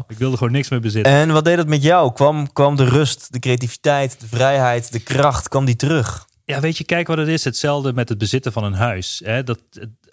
Ik 0.09 0.19
wilde 0.19 0.37
gewoon 0.37 0.53
niks 0.53 0.69
meer 0.69 0.81
bezitten. 0.81 1.13
En 1.13 1.33
wat 1.33 1.45
deed 1.45 1.57
het 1.57 1.69
met 1.69 1.83
jou? 1.83 2.13
Kwam, 2.13 2.53
kwam 2.53 2.77
de 2.77 2.85
rust, 2.85 3.33
de 3.33 3.39
creativiteit, 3.39 4.21
de 4.21 4.27
vrijheid, 4.27 4.93
de 4.93 5.01
kracht, 5.01 5.49
kwam 5.49 5.65
die 5.65 5.77
terug? 5.77 6.27
Ja, 6.45 6.61
weet 6.61 6.79
je, 6.79 6.85
kijk 6.85 7.07
wat 7.07 7.19
het 7.19 7.29
is. 7.29 7.45
Hetzelfde 7.45 7.93
met 7.93 8.09
het 8.09 8.19
bezitten 8.19 8.53
van 8.53 8.65
een 8.65 8.75
huis. 8.75 9.23
Hè? 9.25 9.43
Dat, 9.43 9.59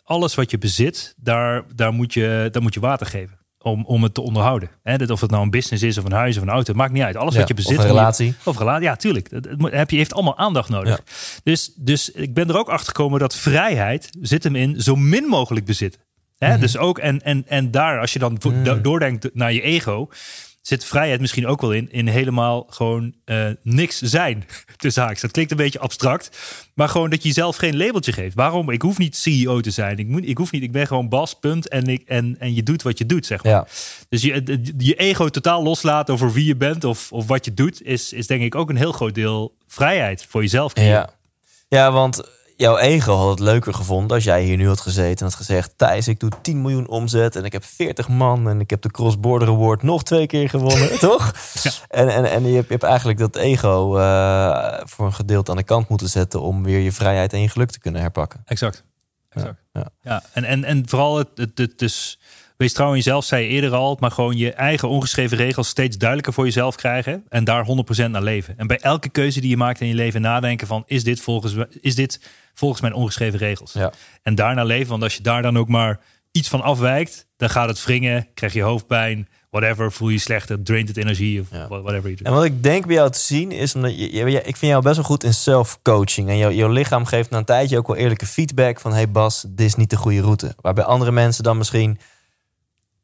alles 0.03 0.35
wat 0.35 0.51
je 0.51 0.57
bezit, 0.57 1.13
daar, 1.17 1.63
daar, 1.75 1.93
moet, 1.93 2.13
je, 2.13 2.47
daar 2.51 2.61
moet 2.61 2.73
je 2.73 2.79
water 2.79 3.07
geven. 3.07 3.39
Om, 3.63 3.85
om 3.85 4.03
het 4.03 4.13
te 4.13 4.21
onderhouden. 4.21 4.69
Hè? 4.83 4.97
Dat, 4.97 5.09
of 5.09 5.21
het 5.21 5.29
nou 5.31 5.43
een 5.43 5.49
business 5.49 5.83
is 5.83 5.97
of 5.97 6.03
een 6.05 6.11
huis 6.11 6.35
of 6.37 6.41
een 6.43 6.49
auto, 6.49 6.73
maakt 6.73 6.91
niet 6.93 7.03
uit. 7.03 7.15
Alles 7.15 7.33
Ja, 7.33 7.39
wat 7.39 7.47
je 7.47 7.53
of 7.53 7.59
bezit. 7.59 7.71
een 7.77 7.77
moet 7.85 7.91
je- 7.93 7.97
relatie. 7.99 8.33
Of 8.43 8.57
relatie, 8.57 8.83
ja, 8.83 8.95
tuurlijk. 8.95 9.29
Moet- 9.57 9.71
heb 9.71 9.89
je 9.89 9.97
heeft 9.97 10.13
allemaal 10.13 10.37
aandacht 10.37 10.69
nodig. 10.69 11.01
Dus, 11.43 11.73
dus 11.75 12.11
ik 12.11 12.33
ben 12.33 12.49
er 12.49 12.57
ook 12.57 12.69
achter 12.69 12.87
gekomen 12.87 13.19
dat 13.19 13.35
vrijheid 13.35 14.09
zit 14.21 14.43
hem 14.43 14.55
in 14.55 14.81
zo 14.81 14.95
min 14.95 15.23
mogelijk 15.23 15.65
bezitten. 15.65 16.01
Hè? 16.37 16.57
Dus 16.57 16.77
ook, 16.77 16.97
en, 16.99 17.21
en, 17.21 17.43
en 17.47 17.71
daar, 17.71 17.99
als 17.99 18.13
je 18.13 18.19
dan 18.19 18.37
do- 18.63 18.81
doordenkt 18.81 19.29
naar 19.33 19.53
je 19.53 19.61
ego, 19.61 20.09
zit 20.61 20.85
vrijheid 20.85 21.19
misschien 21.21 21.47
ook 21.47 21.61
wel 21.61 21.71
in, 21.71 21.91
in 21.91 22.07
helemaal 22.07 22.65
gewoon 22.69 23.13
eh, 23.25 23.47
niks 23.63 23.99
zijn. 23.99 24.45
Tussen 24.77 25.03
haaks. 25.03 25.21
Dat 25.21 25.31
klinkt 25.31 25.51
een 25.51 25.57
beetje 25.57 25.79
abstract, 25.79 26.37
maar 26.73 26.89
gewoon 26.89 27.09
dat 27.09 27.21
je 27.21 27.27
jezelf 27.27 27.55
geen 27.55 27.77
labeltje 27.77 28.11
geeft. 28.11 28.35
Waarom? 28.35 28.69
Ik 28.69 28.81
hoef 28.81 28.97
niet 28.97 29.15
CEO 29.15 29.59
te 29.59 29.71
zijn. 29.71 29.97
Ik, 29.97 30.07
moet, 30.07 30.27
ik 30.27 30.37
hoef 30.37 30.51
niet, 30.51 30.63
ik 30.63 30.71
ben 30.71 30.87
gewoon 30.87 31.09
Bas, 31.09 31.33
punt. 31.33 31.67
En, 31.67 31.87
ik, 31.87 32.03
en, 32.07 32.35
en 32.39 32.53
je 32.53 32.63
doet 32.63 32.81
wat 32.81 32.97
je 32.97 33.05
doet, 33.05 33.25
zeg 33.25 33.43
maar. 33.43 33.53
Ja. 33.53 33.67
Dus 34.09 34.21
je, 34.21 34.61
je 34.77 34.95
ego 34.95 35.29
totaal 35.29 35.63
loslaten 35.63 36.13
over 36.13 36.31
wie 36.31 36.45
je 36.45 36.55
bent 36.55 36.83
of, 36.83 37.11
of 37.11 37.27
wat 37.27 37.45
je 37.45 37.53
doet, 37.53 37.83
is, 37.83 38.13
is 38.13 38.27
denk 38.27 38.41
ik 38.41 38.55
ook 38.55 38.69
een 38.69 38.75
heel 38.75 38.91
groot 38.91 39.15
deel 39.15 39.55
vrijheid 39.67 40.25
voor 40.29 40.41
jezelf. 40.41 40.79
Ja. 40.79 41.09
ja, 41.67 41.91
want 41.91 42.23
jouw 42.61 42.77
ego 42.77 43.15
had 43.15 43.29
het 43.29 43.39
leuker 43.39 43.73
gevonden 43.73 44.15
als 44.15 44.23
jij 44.23 44.43
hier 44.43 44.57
nu 44.57 44.67
had 44.67 44.79
gezeten 44.79 45.17
en 45.17 45.25
had 45.25 45.35
gezegd: 45.35 45.73
Thijs, 45.75 46.07
ik 46.07 46.19
doe 46.19 46.31
10 46.41 46.61
miljoen 46.61 46.87
omzet 46.87 47.35
en 47.35 47.45
ik 47.45 47.51
heb 47.51 47.63
40 47.63 48.07
man 48.07 48.49
en 48.49 48.59
ik 48.59 48.69
heb 48.69 48.81
de 48.81 48.91
Cross 48.91 49.19
Border 49.19 49.47
Award 49.47 49.83
nog 49.83 50.03
twee 50.03 50.27
keer 50.27 50.49
gewonnen, 50.49 50.99
toch? 51.09 51.33
En, 51.87 52.09
en, 52.09 52.31
en 52.31 52.45
je 52.45 52.55
hebt, 52.55 52.65
je 52.67 52.71
hebt 52.71 52.83
eigenlijk 52.83 53.19
dat 53.19 53.35
ego 53.35 53.97
eh, 53.97 54.81
voor 54.83 55.05
een 55.05 55.13
gedeelte 55.13 55.51
aan 55.51 55.57
de 55.57 55.63
kant 55.63 55.89
moeten 55.89 56.09
zetten 56.09 56.41
om 56.41 56.63
weer 56.63 56.79
je 56.79 56.91
vrijheid 56.91 57.33
en 57.33 57.41
je 57.41 57.49
geluk 57.49 57.71
te 57.71 57.79
kunnen 57.79 58.01
herpakken. 58.01 58.41
Exact. 58.45 58.83
exact. 59.29 59.61
Ja. 59.73 59.89
Ja, 60.01 60.23
en, 60.33 60.43
en, 60.43 60.63
en 60.63 60.89
vooral 60.89 61.17
het, 61.17 61.29
het, 61.35 61.57
het 61.57 61.79
dus 61.79 62.19
wees 62.61 62.73
trouw 62.73 62.89
in 62.89 62.95
jezelf, 62.95 63.25
zei 63.25 63.43
je 63.43 63.49
eerder 63.49 63.73
al, 63.73 63.97
maar 63.99 64.11
gewoon 64.11 64.37
je 64.37 64.53
eigen 64.53 64.89
ongeschreven 64.89 65.37
regels 65.37 65.67
steeds 65.67 65.97
duidelijker 65.97 66.33
voor 66.33 66.45
jezelf 66.45 66.75
krijgen 66.75 67.23
en 67.29 67.43
daar 67.43 67.65
100% 67.65 68.09
naar 68.09 68.21
leven. 68.21 68.53
En 68.57 68.67
bij 68.67 68.77
elke 68.79 69.09
keuze 69.09 69.39
die 69.41 69.49
je 69.49 69.57
maakt 69.57 69.81
in 69.81 69.87
je 69.87 69.93
leven 69.95 70.21
nadenken 70.21 70.67
van 70.67 70.83
is 70.85 71.03
dit 71.03 71.21
volgens, 71.21 71.55
is 71.81 71.95
dit 71.95 72.19
volgens 72.53 72.81
mijn 72.81 72.93
ongeschreven 72.93 73.39
regels? 73.39 73.73
Ja. 73.73 73.91
En 74.23 74.35
daarna 74.35 74.63
leven, 74.63 74.89
want 74.89 75.03
als 75.03 75.15
je 75.15 75.21
daar 75.23 75.41
dan 75.41 75.57
ook 75.57 75.67
maar 75.67 75.99
iets 76.31 76.47
van 76.49 76.61
afwijkt, 76.61 77.27
dan 77.37 77.49
gaat 77.49 77.67
het 77.69 77.85
wringen, 77.85 78.27
krijg 78.33 78.53
je 78.53 78.61
hoofdpijn, 78.61 79.27
whatever, 79.49 79.91
voel 79.91 80.09
je 80.09 80.17
slechter, 80.19 80.63
draint 80.63 80.87
het 80.87 80.97
energie 80.97 81.41
of 81.41 81.47
Ja. 81.51 81.67
whatever 81.67 82.09
je 82.09 82.15
doet. 82.15 82.25
En 82.27 82.33
wat 82.33 82.43
ik 82.43 82.63
denk 82.63 82.85
bij 82.85 82.95
jou 82.95 83.11
te 83.11 83.19
zien 83.19 83.51
is, 83.51 83.75
omdat 83.75 83.97
je- 83.99 84.09
ik 84.43 84.57
vind 84.57 84.71
jou 84.71 84.81
best 84.83 84.95
wel 84.95 85.05
goed 85.05 85.23
in 85.23 85.33
self-coaching. 85.33 86.29
En 86.29 86.37
jou, 86.37 86.53
jouw 86.53 86.69
lichaam 86.69 87.05
geeft 87.05 87.29
na 87.29 87.37
een 87.37 87.45
tijdje 87.45 87.77
ook 87.77 87.87
wel 87.87 87.95
eerlijke 87.95 88.25
feedback 88.25 88.79
van... 88.79 88.93
hey 88.93 89.09
Bas, 89.09 89.45
dit 89.47 89.65
is 89.65 89.75
niet 89.75 89.89
de 89.89 89.95
goede 89.97 90.21
route. 90.21 90.55
Waarbij 90.61 90.83
andere 90.83 91.11
mensen 91.11 91.43
dan 91.43 91.57
misschien 91.57 91.99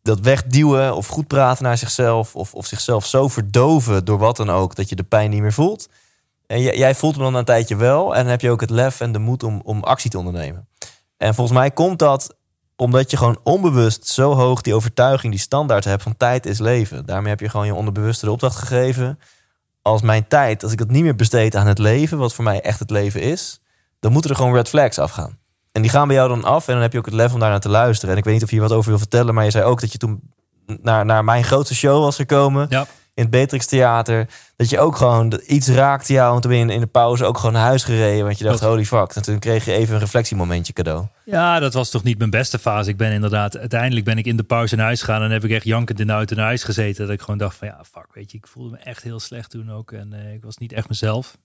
dat 0.07 0.19
wegduwen 0.19 0.95
of 0.95 1.07
goed 1.07 1.27
praten 1.27 1.63
naar 1.63 1.77
zichzelf... 1.77 2.35
of, 2.35 2.53
of 2.53 2.65
zichzelf 2.65 3.05
zo 3.05 3.27
verdoven 3.27 4.05
door 4.05 4.17
wat 4.17 4.37
dan 4.37 4.49
ook, 4.49 4.75
dat 4.75 4.89
je 4.89 4.95
de 4.95 5.03
pijn 5.03 5.29
niet 5.29 5.41
meer 5.41 5.53
voelt. 5.53 5.89
En 6.47 6.61
jij, 6.61 6.77
jij 6.77 6.95
voelt 6.95 7.15
hem 7.15 7.23
dan 7.23 7.35
een 7.35 7.45
tijdje 7.45 7.75
wel 7.75 8.15
en 8.15 8.21
dan 8.21 8.31
heb 8.31 8.41
je 8.41 8.49
ook 8.49 8.61
het 8.61 8.69
lef 8.69 9.01
en 9.01 9.11
de 9.11 9.19
moed 9.19 9.43
om, 9.43 9.61
om 9.63 9.83
actie 9.83 10.09
te 10.09 10.17
ondernemen. 10.17 10.67
En 11.17 11.35
volgens 11.35 11.57
mij 11.57 11.71
komt 11.71 11.99
dat 11.99 12.35
omdat 12.75 13.11
je 13.11 13.17
gewoon 13.17 13.39
onbewust 13.43 14.07
zo 14.07 14.33
hoog 14.33 14.61
die 14.61 14.73
overtuiging, 14.73 15.33
die 15.33 15.41
standaard 15.41 15.83
hebt 15.83 16.03
van 16.03 16.17
tijd 16.17 16.45
is 16.45 16.59
leven. 16.59 17.05
Daarmee 17.05 17.29
heb 17.29 17.39
je 17.39 17.49
gewoon 17.49 17.65
je 17.65 17.73
onderbewuste 17.73 18.25
de 18.25 18.31
opdracht 18.31 18.55
gegeven. 18.55 19.19
Als 19.81 20.01
mijn 20.01 20.27
tijd, 20.27 20.63
als 20.63 20.71
ik 20.71 20.77
dat 20.77 20.89
niet 20.89 21.03
meer 21.03 21.15
besteed 21.15 21.55
aan 21.55 21.67
het 21.67 21.77
leven, 21.77 22.17
wat 22.17 22.33
voor 22.33 22.43
mij 22.43 22.61
echt 22.61 22.79
het 22.79 22.89
leven 22.89 23.21
is, 23.21 23.59
dan 23.99 24.11
moeten 24.11 24.31
er 24.31 24.37
gewoon 24.37 24.53
red 24.53 24.69
flags 24.69 24.99
afgaan. 24.99 25.37
En 25.77 25.83
die 25.83 25.91
gaan 25.91 26.07
bij 26.07 26.15
jou 26.15 26.29
dan 26.29 26.43
af 26.43 26.67
en 26.67 26.73
dan 26.73 26.81
heb 26.81 26.91
je 26.91 26.97
ook 26.97 27.05
het 27.05 27.13
lef 27.13 27.33
om 27.33 27.39
daarnaar 27.39 27.59
te 27.59 27.69
luisteren. 27.69 28.11
En 28.11 28.17
ik 28.17 28.23
weet 28.23 28.33
niet 28.33 28.43
of 28.43 28.49
je 28.49 28.55
hier 28.55 28.67
wat 28.67 28.77
over 28.77 28.89
wil 28.89 28.99
vertellen, 28.99 29.33
maar 29.33 29.43
je 29.43 29.51
zei 29.51 29.63
ook 29.63 29.81
dat 29.81 29.91
je 29.91 29.97
toen 29.97 30.21
naar, 30.81 31.05
naar 31.05 31.23
mijn 31.23 31.43
grootste 31.43 31.75
show 31.75 32.01
was 32.01 32.15
gekomen. 32.15 32.67
Ja. 32.69 32.87
in 33.13 33.23
het 33.23 33.29
Beatrix 33.29 33.65
Theater. 33.65 34.27
Dat 34.55 34.69
je 34.69 34.79
ook 34.79 34.95
gewoon 34.95 35.41
iets 35.47 35.67
raakte 35.67 36.13
jou. 36.13 36.35
En 36.35 36.41
toen 36.41 36.51
ben 36.51 36.67
je 36.67 36.73
in 36.73 36.79
de 36.79 36.87
pauze 36.87 37.25
ook 37.25 37.37
gewoon 37.37 37.53
naar 37.53 37.65
huis 37.65 37.83
gereden. 37.83 38.25
Want 38.25 38.37
je 38.37 38.43
dacht, 38.43 38.59
holy 38.59 38.85
fuck. 38.85 39.11
En 39.11 39.21
toen 39.21 39.39
kreeg 39.39 39.65
je 39.65 39.71
even 39.71 39.93
een 39.93 39.99
reflectiemomentje 39.99 40.73
cadeau. 40.73 41.05
Ja, 41.25 41.59
dat 41.59 41.73
was 41.73 41.89
toch 41.89 42.03
niet 42.03 42.17
mijn 42.17 42.29
beste 42.29 42.59
fase. 42.59 42.89
Ik 42.89 42.97
ben 42.97 43.11
inderdaad, 43.11 43.57
uiteindelijk 43.57 44.05
ben 44.05 44.17
ik 44.17 44.25
in 44.25 44.37
de 44.37 44.43
pauze 44.43 44.75
naar 44.75 44.85
huis 44.85 44.99
gegaan 44.99 45.21
en 45.21 45.31
heb 45.31 45.43
ik 45.43 45.51
echt 45.51 45.65
jankend 45.65 45.99
in 45.99 46.07
de 46.07 46.13
auto 46.13 46.35
naar 46.35 46.45
huis 46.45 46.63
gezeten. 46.63 47.05
Dat 47.05 47.13
ik 47.13 47.21
gewoon 47.21 47.37
dacht 47.37 47.55
van 47.55 47.67
ja, 47.67 47.83
fuck, 47.91 48.07
weet 48.13 48.31
je, 48.31 48.37
ik 48.37 48.47
voelde 48.47 48.69
me 48.69 48.77
echt 48.77 49.03
heel 49.03 49.19
slecht 49.19 49.49
toen 49.49 49.71
ook 49.71 49.91
en 49.91 50.13
eh, 50.13 50.33
ik 50.33 50.43
was 50.43 50.57
niet 50.57 50.73
echt 50.73 50.89
mezelf. 50.89 51.37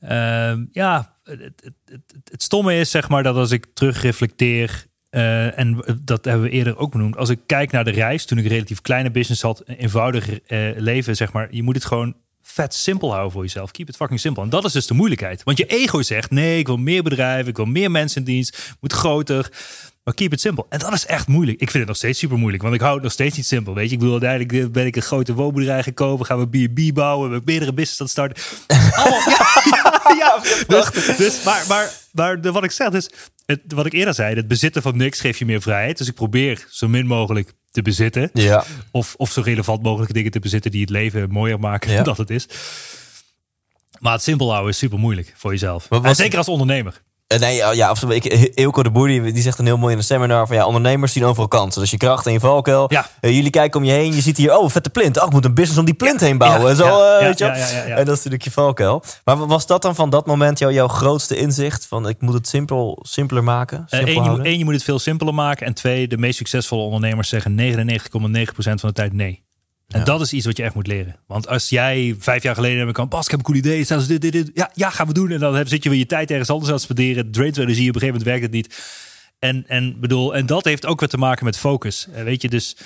Ehm, 0.00 0.64
ja, 0.72 1.14
het, 1.24 2.42
stomme 2.42 2.74
is 2.74 2.90
zeg 2.90 3.08
maar 3.08 3.22
dat 3.22 3.36
als 3.36 3.50
ik 3.50 3.66
terugreflecteer 3.74 4.88
eh, 5.10 5.58
en 5.58 5.84
dat 6.02 6.24
hebben 6.24 6.42
we 6.42 6.50
eerder 6.50 6.76
ook 6.76 6.92
benoemd. 6.92 7.16
Als 7.16 7.28
ik 7.28 7.40
kijk 7.46 7.70
naar 7.70 7.84
de 7.84 7.90
reis, 7.90 8.24
toen 8.24 8.38
ik 8.38 8.44
een 8.44 8.50
relatief 8.50 8.80
kleine 8.80 9.10
business 9.10 9.42
had, 9.42 9.62
een 9.64 9.76
eenvoudig 9.76 10.40
eh, 10.40 10.70
leven, 10.76 11.16
zeg 11.16 11.32
maar. 11.32 11.54
Je 11.54 11.62
moet 11.62 11.74
het 11.74 11.84
gewoon 11.84 12.14
vet 12.42 12.74
simpel 12.74 13.10
houden 13.10 13.32
voor 13.32 13.42
jezelf. 13.42 13.70
Keep 13.70 13.88
it 13.88 13.96
fucking 13.96 14.20
simpel. 14.20 14.42
En 14.42 14.48
dat 14.48 14.64
is 14.64 14.72
dus 14.72 14.86
de 14.86 14.94
moeilijkheid. 14.94 15.42
Want 15.42 15.58
je 15.58 15.66
ego 15.66 16.02
zegt, 16.02 16.30
nee, 16.30 16.58
ik 16.58 16.66
wil 16.66 16.76
meer 16.76 17.02
bedrijven, 17.02 17.48
ik 17.48 17.56
wil 17.56 17.66
meer 17.66 17.90
mensen 17.90 18.18
in 18.18 18.26
dienst, 18.26 18.76
moet 18.80 18.92
groter. 18.92 19.50
Maar 20.04 20.14
keep 20.14 20.32
it 20.32 20.40
simpel. 20.40 20.66
En 20.68 20.78
dat 20.78 20.92
is 20.92 21.06
echt 21.06 21.26
moeilijk. 21.26 21.60
Ik 21.60 21.70
vind 21.70 21.78
het 21.78 21.86
nog 21.86 21.96
steeds 21.96 22.18
super 22.18 22.38
moeilijk, 22.38 22.62
want 22.62 22.74
ik 22.74 22.80
hou 22.80 22.94
het 22.94 23.02
nog 23.02 23.12
steeds 23.12 23.36
niet 23.36 23.46
simpel. 23.46 23.74
Weet 23.74 23.86
je, 23.86 23.92
ik 23.92 23.98
bedoel, 23.98 24.20
uiteindelijk 24.20 24.52
eh, 24.52 24.72
ben 24.72 24.86
ik 24.86 24.96
een 24.96 25.02
grote 25.02 25.34
woonbedrijf 25.34 25.84
gekomen, 25.84 26.26
gaan 26.26 26.48
we 26.48 26.68
B&B 26.68 26.94
bouwen, 26.94 27.28
we 27.28 27.34
hebben 27.34 27.52
meerdere 27.52 27.72
business 27.72 28.00
aan 28.00 28.06
het 28.06 28.14
starten. 28.14 28.42
Allemaal, 29.02 29.28
ja, 29.68 30.02
ja, 30.22 30.40
dus, 30.66 31.16
dus, 31.16 31.42
maar, 31.44 31.64
maar, 31.68 31.92
maar 32.12 32.40
de, 32.40 32.52
wat 32.52 32.64
ik 32.64 32.70
zeg, 32.70 32.90
dus 32.90 33.10
het, 33.46 33.60
wat 33.66 33.86
ik 33.86 33.92
eerder 33.92 34.14
zei, 34.14 34.34
het 34.34 34.48
bezitten 34.48 34.82
van 34.82 34.96
niks 34.96 35.20
geeft 35.20 35.38
je 35.38 35.44
meer 35.44 35.62
vrijheid. 35.62 35.98
Dus 35.98 36.08
ik 36.08 36.14
probeer 36.14 36.66
zo 36.70 36.88
min 36.88 37.06
mogelijk 37.06 37.52
te 37.70 37.82
bezitten. 37.82 38.30
Ja. 38.32 38.64
Of, 38.90 39.14
of 39.16 39.30
zo 39.30 39.40
relevant 39.40 39.82
mogelijke 39.82 40.12
dingen 40.12 40.30
te 40.30 40.40
bezitten 40.40 40.70
die 40.70 40.80
het 40.80 40.90
leven 40.90 41.30
mooier 41.30 41.58
maken 41.60 41.90
Ja. 41.90 41.96
dan 42.02 42.04
dat 42.04 42.16
het 42.16 42.30
is. 42.30 42.46
Maar 43.98 44.12
het 44.12 44.22
simpel 44.22 44.50
houden 44.50 44.70
is 44.70 44.78
super 44.78 44.98
moeilijk 44.98 45.32
voor 45.36 45.50
jezelf. 45.50 45.90
En 45.90 46.16
zeker 46.16 46.38
als 46.38 46.48
ondernemer. 46.48 47.02
Eh, 47.30 47.38
Nee, 47.38 47.54
ja, 47.56 47.72
ja. 47.72 47.94
Ik, 48.08 48.24
Eelco 48.54 48.82
de 48.82 48.90
Boer 48.90 49.06
die, 49.06 49.32
die 49.32 49.42
zegt 49.42 49.58
een 49.58 49.64
heel 49.66 49.76
mooi 49.78 49.92
in 49.92 49.98
een 49.98 50.04
seminar 50.04 50.46
van 50.46 50.56
ja, 50.56 50.66
ondernemers 50.66 51.12
zien 51.12 51.24
overal 51.24 51.48
kansen. 51.48 51.80
Dus 51.80 51.90
je 51.90 51.96
kracht 51.96 52.26
en 52.26 52.32
je 52.32 52.40
valkuil. 52.40 52.84
Ja. 52.88 53.06
Eh, 53.20 53.30
jullie 53.34 53.50
kijken 53.50 53.80
om 53.80 53.86
je 53.86 53.92
heen, 53.92 54.14
je 54.14 54.20
ziet 54.20 54.36
hier, 54.36 54.56
oh, 54.58 54.68
vette 54.70 54.90
plint. 54.90 55.20
Oh, 55.20 55.26
ik 55.26 55.32
moet 55.32 55.44
een 55.44 55.54
business 55.54 55.78
om 55.78 55.84
die 55.84 55.94
plint 55.94 56.20
heen 56.20 56.38
bouwen. 56.38 56.62
Ja, 56.62 56.68
en 56.68 56.76
zo, 56.76 56.84
ja, 56.84 57.18
eh, 57.18 57.26
weet 57.26 57.38
je. 57.38 57.44
En 57.94 58.04
dat 58.04 58.08
is 58.08 58.16
natuurlijk 58.16 58.42
je 58.42 58.50
valkuil. 58.50 59.02
Maar 59.24 59.36
wa- 59.38 59.46
was 59.46 59.66
dat 59.66 59.82
dan 59.82 59.94
van 59.94 60.10
dat 60.10 60.26
moment 60.26 60.58
jou, 60.58 60.72
jouw 60.72 60.88
grootste 60.88 61.36
inzicht? 61.36 61.86
Van 61.86 62.08
ik 62.08 62.20
moet 62.20 62.34
het 62.34 62.48
simpel, 62.48 62.98
simpeler 63.02 63.44
maken? 63.44 63.84
Eh, 63.88 64.00
je, 64.14 64.42
één, 64.42 64.58
je 64.58 64.64
moet 64.64 64.74
het 64.74 64.82
veel 64.84 64.98
simpeler 64.98 65.34
maken. 65.34 65.66
En 65.66 65.74
twee, 65.74 66.08
de 66.08 66.18
meest 66.18 66.36
succesvolle 66.36 66.82
ondernemers 66.82 67.28
zeggen 67.28 67.54
99,9% 67.54 68.80
van 68.80 68.88
de 68.88 68.92
tijd 68.92 69.12
nee. 69.12 69.42
En 69.90 69.98
Ja. 69.98 70.04
dat 70.04 70.20
is 70.20 70.32
iets 70.32 70.46
wat 70.46 70.56
je 70.56 70.62
echt 70.62 70.74
moet 70.74 70.86
leren. 70.86 71.16
Want 71.26 71.48
als 71.48 71.68
jij 71.68 72.16
vijf 72.18 72.42
jaar 72.42 72.54
geleden 72.54 72.78
hebt 72.78 72.92
kan, 72.92 73.08
Bas, 73.08 73.24
ik 73.24 73.30
heb 73.30 73.38
een 73.38 73.44
cool 73.44 73.58
idee. 73.58 73.84
Staan 73.84 74.00
ze 74.00 74.06
dit, 74.06 74.20
dit, 74.20 74.32
dit. 74.32 74.50
Ja, 74.54 74.70
ja, 74.74 74.90
gaan 74.90 75.06
we 75.06 75.12
doen. 75.12 75.30
En 75.30 75.38
dan 75.40 75.54
heb- 75.54 75.68
zit 75.68 75.82
je 75.82 75.88
weer 75.90 75.98
je 75.98 76.06
tijd 76.06 76.30
ergens 76.30 76.50
anders 76.50 76.68
aan 76.68 76.74
het 76.74 76.84
spenderen. 76.84 77.28
Je 77.32 77.60
energie. 77.60 77.88
Op 77.88 77.94
een 77.94 78.00
gegeven 78.00 78.06
moment 78.06 78.22
werkt 78.22 78.42
het 78.42 78.50
niet. 78.52 78.78
En, 79.38 79.64
en, 79.68 80.00
bedoel, 80.00 80.34
en 80.34 80.46
dat 80.46 80.64
heeft 80.64 80.86
ook 80.86 81.00
weer 81.00 81.08
te 81.08 81.16
maken 81.18 81.44
met 81.44 81.56
focus. 81.58 82.06
Eh, 82.14 82.22
Weet 82.22 82.42
je, 82.42 82.48
dus 82.48 82.76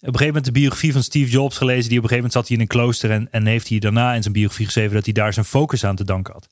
een 0.00 0.08
gegeven 0.12 0.26
moment 0.26 0.44
de 0.44 0.60
biografie 0.60 0.92
van 0.92 1.02
Steve 1.02 1.30
Jobs 1.30 1.56
gelezen. 1.56 1.88
Die 1.88 1.98
op 1.98 2.04
een 2.04 2.08
gegeven 2.08 2.16
moment 2.16 2.32
zat 2.32 2.46
hij 2.48 2.56
in 2.56 2.62
een 2.62 2.68
klooster. 2.68 3.10
En, 3.10 3.28
en 3.30 3.46
heeft 3.46 3.68
hij 3.68 3.78
daarna 3.78 4.14
in 4.14 4.22
zijn 4.22 4.34
biografie 4.34 4.64
geschreven 4.66 4.94
dat 4.94 5.04
hij 5.04 5.12
daar 5.12 5.32
zijn 5.32 5.44
focus 5.44 5.84
aan 5.84 5.96
te 5.96 6.04
danken 6.04 6.32
had. 6.32 6.48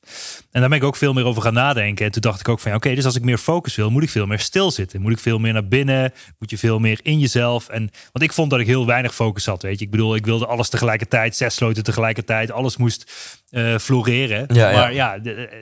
En 0.50 0.60
daar 0.60 0.68
ben 0.68 0.78
ik 0.78 0.84
ook 0.84 0.96
veel 0.96 1.12
meer 1.12 1.24
over 1.24 1.42
gaan 1.42 1.54
nadenken. 1.54 2.06
En 2.06 2.12
toen 2.12 2.22
dacht 2.22 2.40
ik 2.40 2.48
ook 2.48 2.60
van 2.60 2.70
ja, 2.70 2.76
oké, 2.76 2.94
dus 2.94 3.04
als 3.04 3.16
ik 3.16 3.22
meer 3.24 3.38
focus 3.38 3.74
wil, 3.76 3.90
moet 3.90 4.02
ik 4.02 4.10
veel 4.10 4.26
meer 4.26 4.38
stilzitten. 4.38 5.00
Moet 5.00 5.12
ik 5.12 5.18
veel 5.18 5.38
meer 5.38 5.52
naar 5.52 5.68
binnen. 5.68 6.12
Moet 6.38 6.50
je 6.50 6.58
veel 6.58 6.78
meer 6.78 6.98
in 7.02 7.18
jezelf. 7.18 7.68
En, 7.68 7.90
want 8.12 8.24
ik 8.24 8.32
vond 8.32 8.50
dat 8.50 8.60
ik 8.60 8.66
heel 8.66 8.86
weinig 8.86 9.14
focus 9.14 9.46
had. 9.46 9.62
Weet 9.62 9.78
je, 9.78 9.84
ik 9.84 9.90
bedoel, 9.90 10.14
ik 10.14 10.24
wilde 10.26 10.46
alles 10.46 10.68
tegelijkertijd, 10.68 11.36
zes 11.36 11.54
sloten 11.54 11.82
tegelijkertijd. 11.84 12.50
Alles 12.50 12.76
moest 12.76 13.12
eh, 13.50 13.78
floreren. 13.78 14.44
Ja, 14.54 14.70
ja. 14.70 14.76
maar 14.78 14.94
ja, 14.94 15.18
de- 15.18 15.32
eh, 15.34 15.58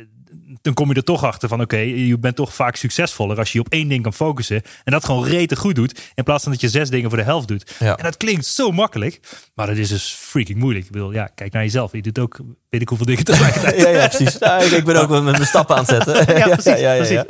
dan 0.63 0.75
kom 0.75 0.89
je 0.89 0.95
er 0.95 1.05
toch 1.05 1.25
achter 1.25 1.49
van 1.49 1.61
oké, 1.61 1.77
je 1.77 2.19
bent 2.19 2.37
toch 2.37 2.55
vaak 2.55 2.77
succesvoller 2.77 3.39
als 3.39 3.53
je 3.53 3.59
je 3.59 3.65
op 3.65 3.73
één 3.73 3.89
ding 3.89 4.03
kan 4.03 4.13
focussen. 4.13 4.63
En 4.85 4.93
dat 4.93 5.05
gewoon 5.05 5.25
rete 5.25 5.57
goed 5.57 5.75
doet. 5.75 6.01
In 6.15 6.25
plaats 6.25 6.43
van 6.43 6.53
dat 6.53 6.61
je 6.61 6.69
zes 6.69 6.91
dingen 6.91 7.09
voor 7.09 7.19
de 7.19 7.25
helft 7.25 7.49
doet. 7.49 7.75
Ja. 7.79 7.97
En 7.97 8.05
dat 8.05 8.17
klinkt 8.17 8.47
zo 8.47 8.71
makkelijk. 8.71 9.21
Maar 9.55 9.67
dat 9.67 9.77
is 9.77 9.89
dus 9.89 10.17
freaking 10.19 10.59
moeilijk. 10.59 10.85
Ik 10.85 10.93
bedoel, 10.93 11.13
ja, 11.13 11.27
kijk 11.35 11.53
naar 11.53 11.63
jezelf. 11.63 11.93
Je 11.93 12.03
doet 12.03 12.19
ook 12.19 12.39
weet 12.69 12.81
ik 12.81 12.89
hoeveel 12.89 13.07
dingen 13.07 13.25
tegelijkertijd. 13.25 13.81
Ja, 13.83 13.89
ja, 13.89 14.09
precies. 14.09 14.37
Ja, 14.41 14.59
ik, 14.59 14.71
ik 14.71 14.85
ben 14.85 14.97
ook 14.97 15.09
met 15.09 15.23
mijn 15.23 15.47
stappen 15.47 15.77
aan 15.77 15.85
het 15.87 16.05
zetten. 16.05 16.37
Ja, 16.39 16.57
precies, 16.57 17.25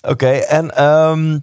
Oké, 0.00 0.28
en 0.30 0.76
ehm, 0.76 1.38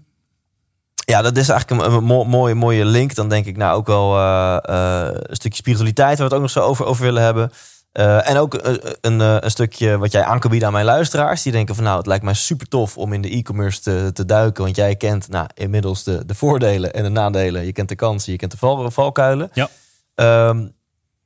ja, 1.06 1.22
dat 1.22 1.38
is 1.38 1.50
eigenlijk 1.50 1.82
een, 1.82 1.94
een 1.94 2.04
mo- 2.04 2.24
mooie, 2.24 2.56
mooie 2.56 2.86
link. 2.86 3.16
Dan 3.16 3.30
denk 3.30 3.46
ik 3.46 3.58
nou 3.58 3.78
ook 3.78 3.88
wel 3.88 4.18
eh, 4.18 4.58
eh, 4.64 5.10
een 5.14 5.36
stukje 5.36 5.58
spiritualiteit, 5.58 6.18
waar 6.18 6.18
we 6.18 6.24
het 6.24 6.34
ook 6.34 6.42
nog 6.42 6.52
zo 6.52 6.60
over, 6.60 6.86
over 6.86 7.04
willen 7.04 7.24
hebben. 7.24 7.52
Eh, 7.92 8.30
en 8.30 8.38
ook 8.38 8.54
eh, 8.54 8.92
een, 9.02 9.22
eh, 9.22 9.36
een 9.40 9.52
stukje 9.52 9.98
wat 9.98 10.12
jij 10.12 10.24
aan 10.24 10.40
kan 10.40 10.50
bieden 10.50 10.68
aan 10.68 10.74
mijn 10.74 10.86
luisteraars. 10.86 11.42
Die 11.42 11.52
denken 11.52 11.76
van 11.76 11.84
nou, 11.84 11.98
het 11.98 12.06
lijkt 12.06 12.24
mij 12.24 12.34
super 12.34 12.68
tof 12.68 12.98
om 12.98 13.14
in 13.14 13.22
de 13.22 13.30
e-commerce 13.30 13.82
te, 13.82 14.10
te 14.14 14.26
duiken. 14.26 14.64
Want 14.64 14.76
jij 14.76 14.96
kent 14.96 15.30
nou, 15.30 15.48
inmiddels 15.54 16.04
de, 16.04 16.26
de 16.26 16.36
voordelen 16.36 16.94
en 16.94 17.04
de 17.04 17.10
nadelen. 17.10 17.66
Je 17.66 17.72
kent 17.72 17.90
de 17.90 17.96
kansen, 17.96 18.32
je 18.32 18.38
kent 18.38 18.52
de 18.52 18.58
val, 18.58 18.92
valkuilen. 18.92 19.50
Ja. 19.54 19.70
Ehm, 20.16 20.68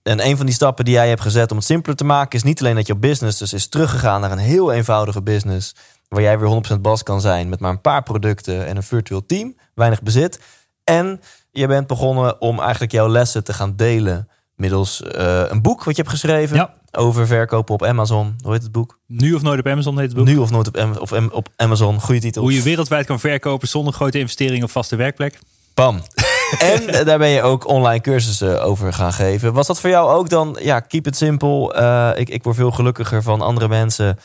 en 0.03 0.25
een 0.25 0.37
van 0.37 0.45
die 0.45 0.55
stappen 0.55 0.85
die 0.85 0.93
jij 0.93 1.09
hebt 1.09 1.21
gezet 1.21 1.51
om 1.51 1.57
het 1.57 1.65
simpeler 1.65 1.97
te 1.97 2.03
maken... 2.03 2.37
is 2.37 2.43
niet 2.43 2.59
alleen 2.59 2.75
dat 2.75 2.87
je 2.87 2.95
business 2.95 3.37
dus 3.37 3.53
is 3.53 3.67
teruggegaan 3.67 4.21
naar 4.21 4.31
een 4.31 4.37
heel 4.37 4.71
eenvoudige 4.71 5.21
business... 5.21 5.75
waar 6.07 6.21
jij 6.21 6.39
weer 6.39 6.63
100% 6.77 6.81
bas 6.81 7.03
kan 7.03 7.21
zijn 7.21 7.49
met 7.49 7.59
maar 7.59 7.71
een 7.71 7.81
paar 7.81 8.03
producten 8.03 8.65
en 8.65 8.75
een 8.75 8.83
virtueel 8.83 9.25
team. 9.25 9.55
Weinig 9.75 10.01
bezit. 10.01 10.39
En 10.83 11.21
je 11.51 11.67
bent 11.67 11.87
begonnen 11.87 12.41
om 12.41 12.59
eigenlijk 12.59 12.91
jouw 12.91 13.07
lessen 13.07 13.43
te 13.43 13.53
gaan 13.53 13.75
delen... 13.75 14.27
middels 14.61 15.01
eh, 15.03 15.43
een 15.47 15.61
boek 15.61 15.83
wat 15.83 15.95
je 15.95 16.01
hebt 16.01 16.13
geschreven 16.13 16.55
Ja. 16.57 16.73
over 16.91 17.27
verkopen 17.27 17.73
op 17.73 17.83
Amazon. 17.83 18.35
Hoe 18.43 18.51
heet 18.53 18.63
het 18.63 18.71
boek? 18.71 18.99
Nu 19.07 19.33
of 19.33 19.41
nooit 19.41 19.59
op 19.59 19.67
Amazon 19.67 19.97
heet 19.99 20.07
het 20.07 20.15
boek. 20.17 20.25
Nu 20.25 20.37
of 20.37 20.51
nooit 20.51 20.67
op, 20.67 20.77
Am- 20.77 20.95
of 20.97 21.13
Am- 21.13 21.29
op 21.33 21.47
Amazon. 21.55 22.01
Goede 22.01 22.21
titel. 22.21 22.41
Hoe 22.41 22.53
je 22.53 22.61
wereldwijd 22.61 23.05
kan 23.05 23.19
verkopen 23.19 23.67
zonder 23.67 23.93
grote 23.93 24.19
investeringen 24.19 24.63
of 24.63 24.71
vaste 24.71 24.95
werkplek. 24.95 25.39
Bam. 25.73 26.01
en 26.59 26.87
eh, 26.87 27.05
daar 27.05 27.17
ben 27.17 27.29
je 27.29 27.41
ook 27.41 27.67
online 27.67 28.01
cursussen 28.01 28.63
over 28.63 28.93
gaan 28.93 29.13
geven. 29.13 29.53
Was 29.53 29.67
dat 29.67 29.79
voor 29.79 29.89
jou 29.89 30.11
ook 30.11 30.29
dan, 30.29 30.57
ja, 30.61 30.79
keep 30.79 31.07
it 31.07 31.15
simple. 31.17 31.73
Eh, 31.73 32.09
ik, 32.15 32.29
ik 32.29 32.43
word 32.43 32.55
veel 32.55 32.71
gelukkiger 32.71 33.23
van 33.23 33.41
andere 33.41 33.67
mensen 33.67 34.17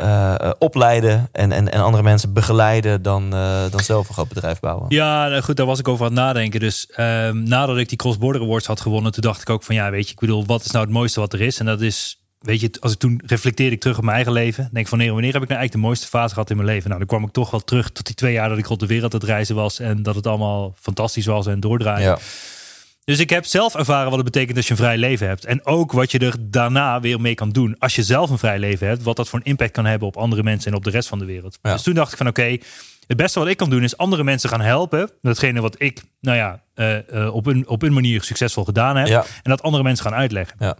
eh, 0.00 0.34
eh, 0.34 0.50
opleiden 0.58 1.28
en, 1.32 1.52
en, 1.52 1.72
en 1.72 1.80
andere 1.80 2.02
mensen 2.02 2.32
begeleiden 2.32 3.02
dan, 3.02 3.34
eh, 3.34 3.70
dan 3.70 3.80
zelf 3.80 4.08
een 4.08 4.14
groot 4.14 4.28
bedrijf 4.28 4.60
bouwen. 4.60 4.86
Ja, 4.88 5.28
nou 5.28 5.42
goed, 5.42 5.56
daar 5.56 5.66
was 5.66 5.78
ik 5.78 5.88
over 5.88 6.04
aan 6.04 6.12
het 6.12 6.20
nadenken. 6.20 6.60
Dus 6.60 6.86
ehm, 6.86 7.42
nadat 7.42 7.78
ik 7.78 7.88
die 7.88 7.98
Cross 7.98 8.18
Border 8.18 8.42
Awards 8.42 8.66
had 8.66 8.80
gewonnen, 8.80 9.12
toen 9.12 9.22
dacht 9.22 9.40
ik 9.40 9.50
ook 9.50 9.62
van 9.62 9.74
ja, 9.74 9.90
weet 9.90 10.06
je, 10.06 10.12
ik 10.12 10.20
bedoel, 10.20 10.46
wat 10.46 10.64
is 10.64 10.70
nou 10.70 10.84
het 10.84 10.94
mooiste 10.94 11.20
wat 11.20 11.32
er 11.32 11.40
is? 11.40 11.58
En 11.58 11.66
dat 11.66 11.80
is, 11.80 12.20
weet 12.38 12.60
je, 12.60 12.70
als 12.80 12.92
ik 12.92 12.98
toen 12.98 13.22
reflecteerde 13.26 13.74
ik 13.74 13.80
terug 13.80 13.96
op 13.96 14.02
mijn 14.02 14.14
eigen 14.14 14.32
leven, 14.32 14.68
denk 14.72 14.84
ik 14.84 14.88
van 14.88 14.98
nee, 14.98 15.12
wanneer 15.12 15.32
heb 15.32 15.42
ik 15.42 15.48
nou 15.48 15.60
eigenlijk 15.60 15.82
de 15.82 15.88
mooiste 15.88 16.06
fase 16.06 16.34
gehad 16.34 16.50
in 16.50 16.56
mijn 16.56 16.68
leven? 16.68 16.86
Nou, 16.86 16.98
dan 16.98 17.08
kwam 17.08 17.24
ik 17.24 17.32
toch 17.32 17.50
wel 17.50 17.60
terug 17.60 17.90
tot 17.90 18.06
die 18.06 18.14
twee 18.14 18.32
jaar 18.32 18.48
dat 18.48 18.58
ik 18.58 18.66
rond 18.66 18.80
de 18.80 18.86
wereld 18.86 19.14
aan 19.14 19.20
het 19.20 19.28
reizen 19.28 19.54
was 19.54 19.78
en 19.78 20.02
dat 20.02 20.14
het 20.14 20.26
allemaal 20.26 20.74
fantastisch 20.80 21.26
was 21.26 21.46
en 21.46 21.60
doordraaien. 21.60 22.08
Ja. 22.08 22.18
Dus 23.10 23.18
ik 23.18 23.30
heb 23.30 23.44
zelf 23.44 23.74
ervaren 23.74 24.08
wat 24.08 24.18
het 24.18 24.32
betekent 24.32 24.56
als 24.56 24.66
je 24.66 24.70
een 24.70 24.78
vrij 24.78 24.98
leven 24.98 25.26
hebt. 25.26 25.44
En 25.44 25.66
ook 25.66 25.92
wat 25.92 26.10
je 26.10 26.18
er 26.18 26.34
daarna 26.40 27.00
weer 27.00 27.20
mee 27.20 27.34
kan 27.34 27.50
doen. 27.50 27.76
Als 27.78 27.94
je 27.94 28.02
zelf 28.02 28.30
een 28.30 28.38
vrij 28.38 28.58
leven 28.58 28.86
hebt, 28.86 29.02
wat 29.02 29.16
dat 29.16 29.28
voor 29.28 29.38
een 29.38 29.44
impact 29.44 29.72
kan 29.72 29.86
hebben 29.86 30.08
op 30.08 30.16
andere 30.16 30.42
mensen 30.42 30.70
en 30.70 30.76
op 30.76 30.84
de 30.84 30.90
rest 30.90 31.08
van 31.08 31.18
de 31.18 31.24
wereld. 31.24 31.58
Ja. 31.62 31.72
Dus 31.72 31.82
toen 31.82 31.94
dacht 31.94 32.12
ik 32.12 32.18
van 32.18 32.28
oké, 32.28 32.56
het 33.06 33.16
beste 33.16 33.38
wat 33.38 33.48
ik 33.48 33.56
kan 33.56 33.70
doen 33.70 33.82
is 33.82 33.96
andere 33.96 34.24
mensen 34.24 34.48
gaan 34.48 34.60
helpen. 34.60 34.98
met 34.98 35.10
Datgene 35.20 35.60
wat 35.60 35.74
ik, 35.78 36.02
nou 36.20 36.36
ja, 36.36 36.62
eh, 36.74 37.24
eh, 37.24 37.34
op, 37.34 37.46
een, 37.46 37.68
op 37.68 37.82
een 37.82 37.92
manier 37.92 38.22
succesvol 38.22 38.64
gedaan 38.64 38.96
heb. 38.96 39.06
Ja. 39.06 39.20
En 39.20 39.50
dat 39.50 39.62
andere 39.62 39.82
mensen 39.82 40.04
gaan 40.04 40.14
uitleggen. 40.14 40.56
Ja. 40.58 40.76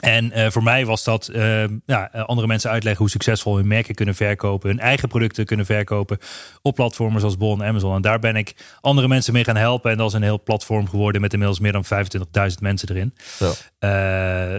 En 0.00 0.32
eh, 0.32 0.50
voor 0.50 0.62
mij 0.62 0.86
was 0.86 1.04
dat 1.04 1.28
eh, 1.28 1.64
ja, 1.86 2.12
eh, 2.12 2.24
andere 2.24 2.46
mensen 2.46 2.70
uitleggen 2.70 3.00
hoe 3.02 3.10
succesvol 3.10 3.56
hun 3.56 3.66
merken 3.66 3.94
kunnen 3.94 4.14
verkopen, 4.14 4.68
hun 4.68 4.80
eigen 4.80 5.08
producten 5.08 5.44
kunnen 5.44 5.66
verkopen 5.66 6.18
op 6.62 6.74
platformen 6.74 7.20
zoals 7.20 7.36
Bol 7.36 7.54
en 7.60 7.66
Amazon. 7.68 7.94
En 7.94 8.02
daar 8.02 8.18
ben 8.18 8.36
ik 8.36 8.54
andere 8.80 9.08
mensen 9.08 9.32
mee 9.32 9.44
gaan 9.44 9.56
helpen. 9.56 9.90
En 9.90 9.96
dat 9.96 10.08
is 10.08 10.12
een 10.12 10.22
heel 10.22 10.42
platform 10.42 10.88
geworden 10.88 11.20
met 11.20 11.32
inmiddels 11.32 11.60
meer 11.60 11.72
dan 11.72 11.84
25.000 11.84 12.58
mensen 12.60 12.88
erin. 12.88 13.14
Zo. 13.38 13.52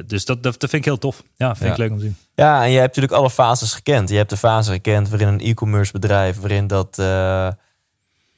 Dus 0.05 0.25
dat, 0.25 0.43
dat, 0.43 0.59
dat 0.59 0.69
vind 0.69 0.73
ik 0.73 0.85
heel 0.85 0.97
tof. 0.97 1.23
Ja, 1.35 1.55
vind 1.55 1.65
Ja. 1.65 1.71
ik 1.71 1.77
leuk 1.77 1.91
om 1.91 1.97
te 1.97 2.03
zien. 2.03 2.15
Ja, 2.33 2.63
en 2.63 2.69
je 2.69 2.75
hebt 2.79 2.87
natuurlijk 2.87 3.13
alle 3.13 3.29
fases 3.29 3.73
gekend. 3.73 4.09
Je 4.09 4.15
hebt 4.17 4.29
de 4.29 4.37
fase 4.37 4.71
gekend 4.71 5.09
waarin 5.09 5.27
een 5.27 5.39
e-commerce 5.39 5.91
bedrijf, 5.91 6.39
waarin 6.39 6.67
dat 6.67 6.97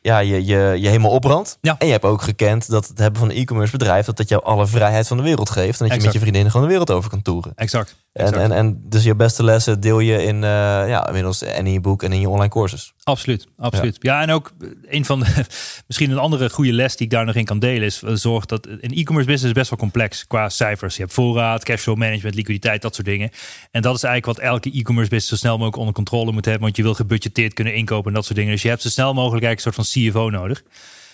ja, 0.03 0.19
je, 0.19 0.45
je, 0.45 0.75
je 0.79 0.87
helemaal 0.87 1.11
opbrandt. 1.11 1.57
Ja. 1.61 1.75
En 1.77 1.85
je 1.85 1.91
hebt 1.91 2.05
ook 2.05 2.21
gekend 2.21 2.69
dat 2.69 2.87
het 2.87 2.97
hebben 2.97 3.19
van 3.19 3.29
een 3.29 3.35
e-commerce 3.35 3.71
bedrijf, 3.71 4.05
dat 4.05 4.17
dat 4.17 4.29
jou 4.29 4.43
alle 4.43 4.67
vrijheid 4.67 5.07
van 5.07 5.17
de 5.17 5.23
wereld 5.23 5.49
geeft. 5.49 5.81
En 5.81 5.87
dat 5.87 5.97
je 5.97 6.03
met 6.03 6.13
je 6.13 6.19
vriendinnen 6.19 6.51
gewoon 6.51 6.65
de 6.65 6.71
wereld 6.71 6.91
over 6.91 7.09
kan 7.09 7.21
toeren. 7.21 7.51
Exact. 7.55 7.95
En, 8.13 8.25
exact. 8.25 8.43
en, 8.43 8.51
en 8.51 8.81
dus 8.85 9.03
je 9.03 9.15
beste 9.15 9.43
lessen 9.43 9.79
deel 9.79 9.99
je 9.99 10.23
in, 10.23 10.35
eh, 10.35 10.49
ja, 10.87 11.07
inmiddels 11.07 11.41
en 11.41 11.65
in 11.65 11.73
je 11.73 11.79
boek 11.79 12.03
en 12.03 12.11
in 12.11 12.19
je 12.19 12.29
online 12.29 12.49
courses. 12.49 12.93
Absoluut, 13.03 13.47
absoluut. 13.57 13.97
Ja. 13.99 14.21
en 14.21 14.29
ook 14.29 14.53
een 14.85 15.05
van 15.05 15.19
de, 15.19 15.25
misschien 15.87 16.11
een 16.11 16.17
andere 16.17 16.49
goede 16.49 16.73
les 16.73 16.95
die 16.95 17.05
ik 17.05 17.11
daar 17.11 17.25
nog 17.25 17.35
in 17.35 17.45
kan 17.45 17.59
delen 17.59 17.83
is 17.83 18.03
eh, 18.03 18.13
zorg 18.13 18.45
dat 18.45 18.65
een 18.65 18.79
e-commerce 18.79 19.29
business 19.29 19.43
is 19.43 19.51
best 19.51 19.69
wel 19.69 19.79
complex 19.79 20.27
qua 20.27 20.49
cijfers. 20.49 20.95
Je 20.95 21.01
hebt 21.01 21.13
voorraad, 21.13 21.63
cashflow 21.63 21.97
management, 21.97 22.35
liquiditeit, 22.35 22.81
dat 22.81 22.95
soort 22.95 23.07
dingen. 23.07 23.29
En 23.71 23.81
dat 23.81 23.95
is 23.95 24.03
eigenlijk 24.03 24.37
wat 24.37 24.47
elke 24.47 24.71
e-commerce 24.71 25.09
business 25.09 25.27
zo 25.27 25.35
snel 25.35 25.53
mogelijk 25.53 25.77
onder 25.77 25.93
controle 25.93 26.31
moet 26.31 26.45
hebben, 26.45 26.63
want 26.63 26.75
je 26.75 26.83
wil 26.83 26.93
gebudgeteerd 26.93 27.53
kunnen 27.53 27.75
inkopen 27.75 28.07
en 28.07 28.13
dat 28.13 28.25
soort 28.25 28.37
dingen. 28.37 28.51
Dus 28.51 28.61
je 28.61 28.69
hebt 28.69 28.81
zo 28.81 28.89
snel 28.89 29.13
mogelijk 29.13 29.45
eigenlijk 29.45 29.77
een 29.77 29.83
soort 29.83 30.03
van 30.03 30.11
CFO 30.11 30.29
nodig. 30.29 30.63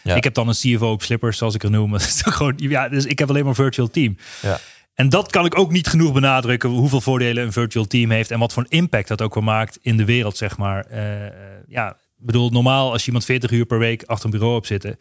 Ja. 0.03 0.16
Ik 0.16 0.24
heb 0.24 0.34
dan 0.34 0.47
een 0.47 0.53
CFO 0.53 0.91
op 0.91 1.03
slippers, 1.03 1.38
zoals 1.38 1.55
ik 1.55 1.63
er 1.63 1.72
noem. 1.72 1.91
Dat 1.97 2.01
is 2.01 2.22
toch 2.22 2.36
gewoon, 2.36 2.53
ja, 2.57 2.89
dus 2.89 3.05
ik 3.05 3.20
heb 3.20 3.30
alleen 3.30 3.41
maar 3.41 3.49
een 3.49 3.63
virtual 3.63 3.89
team. 3.89 4.18
Ja. 4.41 4.59
En 4.99 5.09
dat 5.09 5.32
kan 5.32 5.45
ik 5.45 5.59
ook 5.59 5.72
niet 5.72 5.88
genoeg 5.88 6.13
benadrukken, 6.13 6.70
hoeveel 6.70 7.01
voordelen 7.01 7.43
een 7.43 7.51
virtual 7.51 7.86
team 7.86 8.11
heeft 8.11 8.32
en 8.32 8.39
wat 8.39 8.53
voor 8.53 8.63
een 8.63 8.78
impact 8.78 9.07
dat 9.07 9.22
ook 9.22 9.34
wel 9.34 9.43
maakt 9.43 9.80
in 9.82 9.97
de 9.97 10.05
wereld, 10.05 10.38
zeg 10.38 10.57
maar. 10.57 10.86
Eh, 10.86 11.26
eh, 11.26 11.34
ja, 11.70 11.97
bedoel, 12.17 12.49
normaal 12.49 12.91
als 12.91 13.01
je 13.01 13.07
iemand 13.07 13.26
40 13.26 13.51
uur 13.51 13.65
per 13.65 13.80
week 13.80 14.03
achter 14.03 14.26
een 14.26 14.32
bureau 14.32 14.55
op 14.55 14.65
zitten, 14.65 14.97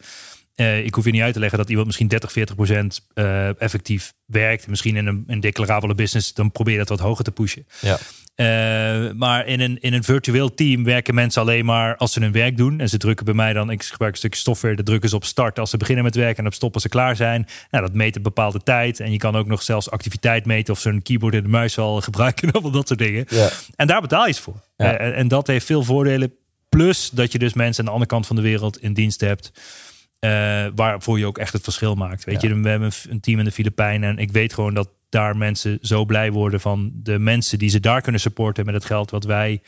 eh, 0.59 0.85
ik 0.85 0.95
hoef 0.95 1.05
je 1.05 1.11
niet 1.11 1.21
uit 1.21 1.33
te 1.33 1.39
leggen 1.39 1.57
dat 1.57 1.69
iemand 1.69 1.87
misschien 1.87 2.07
30, 2.07 2.31
40 2.31 2.55
procent 2.55 3.07
eh, 3.13 3.61
effectief 3.61 4.13
werkt. 4.25 4.67
Misschien 4.67 4.95
in 4.95 5.07
een, 5.07 5.23
een 5.27 5.39
declarabele 5.39 5.95
business, 5.95 6.33
dan 6.33 6.51
probeer 6.51 6.73
je 6.73 6.79
dat 6.79 6.89
wat 6.89 6.99
hoger 6.99 7.23
te 7.23 7.31
pushen. 7.31 7.67
Ja. 7.81 7.97
Eh, 8.35 9.11
maar 9.11 9.47
in 9.47 9.59
een, 9.59 9.77
in 9.81 9.93
een 9.93 10.03
virtueel 10.03 10.53
team 10.53 10.83
werken 10.83 11.15
mensen 11.15 11.41
alleen 11.41 11.65
maar 11.65 11.95
als 11.95 12.13
ze 12.13 12.19
hun 12.19 12.31
werk 12.31 12.57
doen. 12.57 12.79
En 12.79 12.89
ze 12.89 12.97
drukken 12.97 13.25
bij 13.25 13.33
mij 13.33 13.53
dan, 13.53 13.69
ik 13.69 13.83
gebruik 13.83 14.11
een 14.11 14.17
stukje 14.17 14.39
software, 14.39 14.75
de 14.75 14.83
drukken 14.83 15.09
ze 15.09 15.15
op 15.15 15.23
start 15.23 15.59
als 15.59 15.69
ze 15.69 15.77
beginnen 15.77 16.03
met 16.03 16.15
werken 16.15 16.37
en 16.37 16.45
op 16.45 16.53
stop 16.53 16.73
als 16.73 16.83
ze 16.83 16.89
klaar 16.89 17.15
zijn. 17.15 17.47
Nou, 17.71 17.85
dat 17.85 17.93
meet 17.93 18.15
een 18.15 18.21
bepaalde 18.21 18.59
tijd. 18.63 18.99
En 18.99 19.11
je 19.11 19.17
kan 19.17 19.35
ook 19.35 19.47
nog 19.47 19.61
zelfs 19.61 19.91
activiteit 19.91 20.45
meten 20.45 20.73
of 20.73 20.79
ze 20.79 20.89
een 20.89 21.01
keyboard 21.01 21.33
en 21.33 21.43
de 21.43 21.49
muis 21.49 21.77
al 21.77 22.01
gebruiken 22.09 22.55
of 22.55 22.71
dat 22.71 22.87
soort 22.87 22.99
dingen. 22.99 23.25
Ja. 23.29 23.49
En 23.75 23.87
daar 23.87 24.01
betaal 24.01 24.23
je 24.25 24.31
het 24.31 24.39
voor. 24.39 24.61
Ja. 24.77 24.97
En 24.97 25.27
dat 25.27 25.47
heeft 25.47 25.65
veel 25.65 25.83
voordelen. 25.83 26.33
Plus 26.69 27.09
dat 27.09 27.31
je 27.31 27.39
dus 27.39 27.53
mensen 27.53 27.79
aan 27.79 27.85
de 27.85 27.91
andere 27.91 28.09
kant 28.11 28.27
van 28.27 28.35
de 28.35 28.41
wereld 28.41 28.81
in 28.81 28.93
dienst 28.93 29.21
hebt. 29.21 29.51
eh, 30.19 30.65
waarvoor 30.75 31.19
je 31.19 31.25
ook 31.25 31.37
echt 31.37 31.53
het 31.53 31.63
verschil 31.63 31.95
maakt. 31.95 32.23
Weet 32.23 32.41
Ja. 32.41 32.49
je, 32.49 32.59
we 32.59 32.69
hebben 32.69 32.91
een 33.09 33.19
team 33.19 33.39
in 33.39 33.45
de 33.45 33.51
Filipijnen. 33.51 34.09
En 34.09 34.17
ik 34.17 34.31
weet 34.31 34.53
gewoon 34.53 34.73
dat 34.73 34.89
daar 35.09 35.37
mensen 35.37 35.77
zo 35.81 36.05
blij 36.05 36.31
worden 36.31 36.59
van 36.59 36.91
de 36.93 37.19
mensen 37.19 37.57
die 37.59 37.69
ze 37.69 37.79
daar 37.79 38.01
kunnen 38.01 38.21
supporten 38.21 38.65
met 38.65 38.73
het 38.73 38.85
geld 38.85 39.11
wat 39.11 39.23
wij 39.23 39.61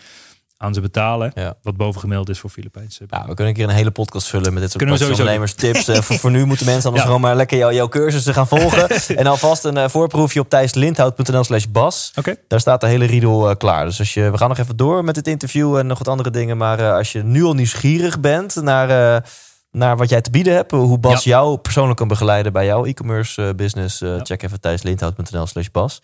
aan 0.62 0.74
ze 0.74 0.82
betalen. 0.82 1.32
Ja. 1.36 1.54
Wat 1.62 1.78
bovengemiddeld 1.78 2.30
is 2.30 2.40
voor 2.40 2.50
Filipijnse. 2.50 3.04
Ja, 3.10 3.20
we 3.20 3.26
kunnen 3.26 3.48
een 3.48 3.54
keer 3.54 3.64
een 3.64 3.76
hele 3.76 3.92
podcast 3.92 4.28
vullen 4.28 4.54
met 4.54 4.62
dit 4.62 4.72
soort 4.72 4.84
we 4.84 4.90
sowieso 4.90 5.12
ondernemerstips. 5.12 5.88
Eh, 5.88 6.02
voor, 6.02 6.18
voor 6.18 6.32
nu 6.32 6.46
moeten 6.46 6.66
mensen 6.66 6.86
anders 6.86 7.04
Ja. 7.04 7.08
gewoon 7.10 7.22
maar 7.22 7.36
lekker 7.36 7.58
jou, 7.58 7.74
jouw 7.74 7.88
cursussen 7.88 8.34
gaan 8.34 8.48
volgen. 8.48 8.90
en 9.18 9.28
alvast 9.28 9.64
een 9.64 9.78
eh, 9.78 9.90
voorproefje 9.90 10.40
op 10.40 10.50
thijslindhout.nl 10.50 11.44
slash 11.44 11.66
bas. 11.66 12.12
Oké. 12.16 12.36
Daar 12.48 12.60
staat 12.60 12.82
de 12.82 12.88
hele 12.88 13.06
riedel 13.06 13.50
eh, 13.50 13.56
klaar. 13.56 13.86
Dus 13.86 14.00
als 14.00 14.14
je, 14.14 14.32
we 14.32 14.38
gaan 14.38 14.50
nog 14.50 14.58
even 14.58 14.78
door 14.78 15.04
met 15.04 15.16
dit 15.16 15.28
interview 15.28 15.78
en 15.78 15.88
nog 15.88 15.98
wat 15.98 16.08
andere 16.08 16.30
dingen. 16.30 16.58
Maar 16.58 16.94
als 16.94 17.12
je 17.12 17.24
nu 17.24 17.44
al 17.44 17.54
nieuwsgierig 17.54 18.20
bent 18.20 18.56
naar, 18.56 19.24
naar 19.72 19.98
wat 19.98 20.10
jij 20.10 20.22
te 20.22 20.30
bieden 20.30 20.54
hebt. 20.54 20.72
Hoe 20.72 21.00
Bas 21.00 21.24
jou 21.24 21.58
persoonlijk 21.58 21.98
kan 21.98 22.08
begeleiden 22.08 22.54
bij 22.54 22.66
jouw 22.66 22.86
e-commerce 22.86 23.54
business. 23.56 24.00
Ja. 24.00 24.20
Check 24.24 24.44
even 24.44 24.60
thijslindhout.nl 24.60 25.46
slash 25.46 25.68
bas. 25.72 26.02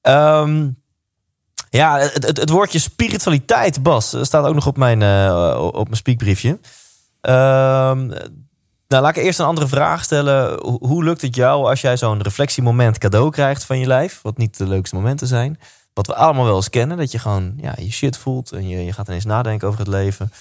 Ehm, 0.00 0.68
ja, 1.70 1.98
het, 1.98 2.26
het, 2.26 2.36
het 2.36 2.50
woordje 2.50 2.78
spiritualiteit, 2.78 3.82
Bas, 3.82 4.12
eh, 4.12 4.22
staat 4.22 4.44
ook 4.44 4.54
nog 4.54 4.66
op 4.66 4.76
mijn, 4.76 5.02
eh, 5.02 5.68
op 5.72 5.84
mijn 5.84 5.96
speakbriefje. 5.96 6.58
Ehm, 7.20 8.06
nou, 8.88 9.02
laat 9.02 9.16
ik 9.16 9.24
eerst 9.24 9.38
een 9.38 9.46
andere 9.46 9.68
vraag 9.68 10.04
stellen. 10.04 10.60
Hoe, 10.60 10.86
hoe 10.86 11.04
lukt 11.04 11.22
het 11.22 11.34
jou 11.34 11.68
als 11.68 11.80
jij 11.80 11.96
zo'n 11.96 12.22
reflectiemoment 12.22 12.98
cadeau 12.98 13.30
krijgt 13.30 13.64
van 13.64 13.78
je 13.78 13.86
lijf? 13.86 14.20
Wat 14.22 14.36
niet 14.36 14.58
de 14.58 14.66
leukste 14.66 14.94
momenten 14.94 15.26
zijn. 15.26 15.60
Wat 15.92 16.06
we 16.06 16.14
allemaal 16.14 16.44
wel 16.44 16.56
eens 16.56 16.70
kennen. 16.70 16.96
Dat 16.96 17.12
je 17.12 17.18
gewoon 17.18 17.54
ja, 17.56 17.74
je 17.78 17.90
shit 17.90 18.18
voelt 18.18 18.52
en 18.52 18.68
je, 18.68 18.84
je 18.84 18.92
gaat 18.92 19.08
ineens 19.08 19.24
nadenken 19.24 19.68
over 19.68 19.80
het 19.80 19.88
leven. 19.88 20.32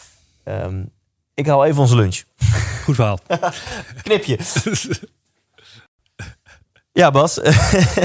Ehm, 0.44 0.84
ik 1.34 1.48
haal 1.48 1.66
even 1.66 1.82
onze 1.82 1.96
lunch. 1.96 2.24
Goed 2.84 2.96
verhaal. 2.96 3.20
Knipje. 4.04 4.38
Ja, 6.96 7.12
Bas. 7.12 7.39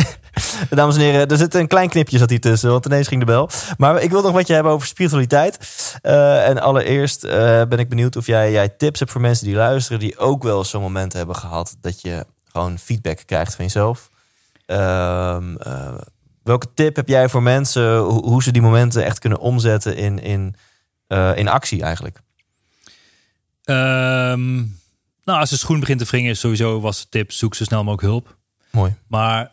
Dames 0.70 0.94
en 0.94 1.00
heren, 1.00 1.28
er 1.28 1.36
zit 1.36 1.54
een 1.54 1.66
klein 1.66 1.88
knipje 1.88 2.18
zat 2.18 2.30
hier 2.30 2.40
tussen, 2.40 2.70
want 2.70 2.86
ineens 2.86 3.08
ging 3.08 3.20
de 3.20 3.26
bel. 3.26 3.50
Maar 3.76 4.02
ik 4.02 4.10
wil 4.10 4.22
nog 4.22 4.32
wat 4.32 4.46
je 4.46 4.52
hebben 4.52 4.72
over 4.72 4.86
spiritualiteit. 4.86 5.58
Eh, 6.02 6.48
en 6.48 6.60
allereerst 6.60 7.24
eh, 7.24 7.62
ben 7.68 7.78
ik 7.78 7.88
benieuwd 7.88 8.16
of 8.16 8.26
jij, 8.26 8.52
jij 8.52 8.68
tips 8.68 8.98
hebt 8.98 9.10
voor 9.10 9.20
mensen 9.20 9.46
die 9.46 9.54
luisteren, 9.54 10.00
die 10.00 10.18
ook 10.18 10.42
wel 10.42 10.64
zo'n 10.64 10.82
moment 10.82 11.12
hebben 11.12 11.36
gehad 11.36 11.76
dat 11.80 12.00
je 12.00 12.26
gewoon 12.52 12.78
feedback 12.78 13.18
krijgt 13.26 13.54
van 13.54 13.64
jezelf. 13.64 14.10
Ehm, 14.66 15.56
eh, 15.56 15.94
welke 16.42 16.66
tip 16.74 16.96
heb 16.96 17.08
jij 17.08 17.28
voor 17.28 17.42
mensen 17.42 17.98
hoe, 17.98 18.24
hoe 18.24 18.42
ze 18.42 18.52
die 18.52 18.62
momenten 18.62 19.04
echt 19.04 19.18
kunnen 19.18 19.38
omzetten 19.38 19.96
in, 19.96 20.22
in, 20.22 20.54
in 21.34 21.48
actie 21.48 21.82
eigenlijk? 21.82 22.20
Ehm, 23.64 24.56
nou, 25.24 25.40
als 25.40 25.50
de 25.50 25.56
schoen 25.56 25.80
begint 25.80 25.98
te 25.98 26.04
wringen, 26.04 26.36
sowieso 26.36 26.80
was 26.80 27.00
de 27.00 27.08
tip: 27.08 27.32
zoek 27.32 27.54
zo 27.54 27.64
snel 27.64 27.84
mogelijk 27.84 28.08
hulp. 28.08 28.38
Mooi. 28.70 28.94
Maar 29.06 29.50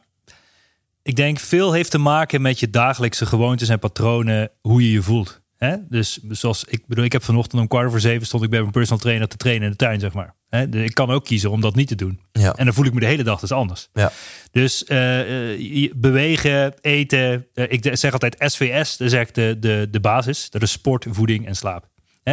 ik 1.03 1.15
denk 1.15 1.39
veel 1.39 1.74
heeft 1.74 1.91
te 1.91 1.97
maken 1.97 2.41
met 2.41 2.59
je 2.59 2.70
dagelijkse 2.70 3.26
gewoontes 3.26 3.70
en 3.70 3.80
patronen, 3.80 4.49
hoe 4.61 4.82
je 4.84 4.91
je 4.91 5.01
voelt. 5.01 5.41
Hè? 5.57 5.76
Dus 5.89 6.20
zoals 6.30 6.63
ik 6.63 6.88
bedoel, 6.88 7.03
ik 7.03 7.11
heb 7.11 7.24
vanochtend 7.24 7.61
om 7.61 7.68
kwart 7.68 7.89
voor 7.89 7.99
zeven 7.99 8.28
stond 8.28 8.43
ik 8.43 8.49
bij 8.49 8.59
mijn 8.59 8.72
personal 8.72 8.99
trainer 8.99 9.28
te 9.28 9.38
trainen 9.38 9.65
in 9.65 9.72
de 9.72 9.78
tuin, 9.78 9.99
zeg 9.99 10.13
maar. 10.13 10.36
Hè? 10.49 10.70
Dus 10.70 10.84
ik 10.84 10.93
kan 10.93 11.09
ook 11.09 11.26
kiezen 11.26 11.51
om 11.51 11.61
dat 11.61 11.76
niet 11.76 11.88
te 11.88 11.95
doen. 11.95 12.20
Ja. 12.32 12.53
En 12.53 12.65
dan 12.65 12.74
voel 12.74 12.86
ik 12.86 12.93
me 12.93 12.99
de 12.99 13.05
hele 13.05 13.24
dag 13.24 13.39
dus 13.39 13.51
anders. 13.51 13.89
Ja. 13.93 14.11
Dus 14.51 14.84
eh, 14.84 15.84
eh, 15.84 15.91
bewegen, 15.95 16.74
eten. 16.82 17.47
eh, 17.53 17.65
ik 17.68 17.89
zeg 17.91 18.13
altijd 18.13 18.36
SVS, 18.39 18.97
dat 18.97 19.07
is 19.07 19.13
echt 19.13 19.36
de, 19.36 19.57
de, 19.59 19.88
de 19.91 19.99
basis. 19.99 20.49
Dat 20.49 20.61
is 20.61 20.72
sport, 20.72 21.05
voeding 21.09 21.47
en 21.47 21.55
slaap. 21.55 21.89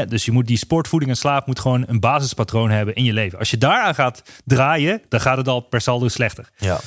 Dus 0.08 0.24
je 0.24 0.32
moet 0.32 0.46
die 0.46 0.56
sport, 0.56 0.88
voeding 0.88 1.10
en 1.10 1.16
slaap 1.16 1.46
moet 1.46 1.58
gewoon 1.60 1.84
een 1.86 2.00
basispatroon 2.00 2.70
hebben 2.70 2.94
in 2.94 3.04
je 3.04 3.12
leven. 3.12 3.38
Als 3.38 3.50
je 3.50 3.58
daaraan 3.58 3.94
gaat 3.94 4.22
draaien, 4.44 5.02
dan 5.08 5.20
gaat 5.20 5.36
het 5.36 5.48
al 5.48 5.60
per 5.60 5.80
saldo 5.80 6.08
slechter. 6.08 6.48
Ja. 6.56 6.80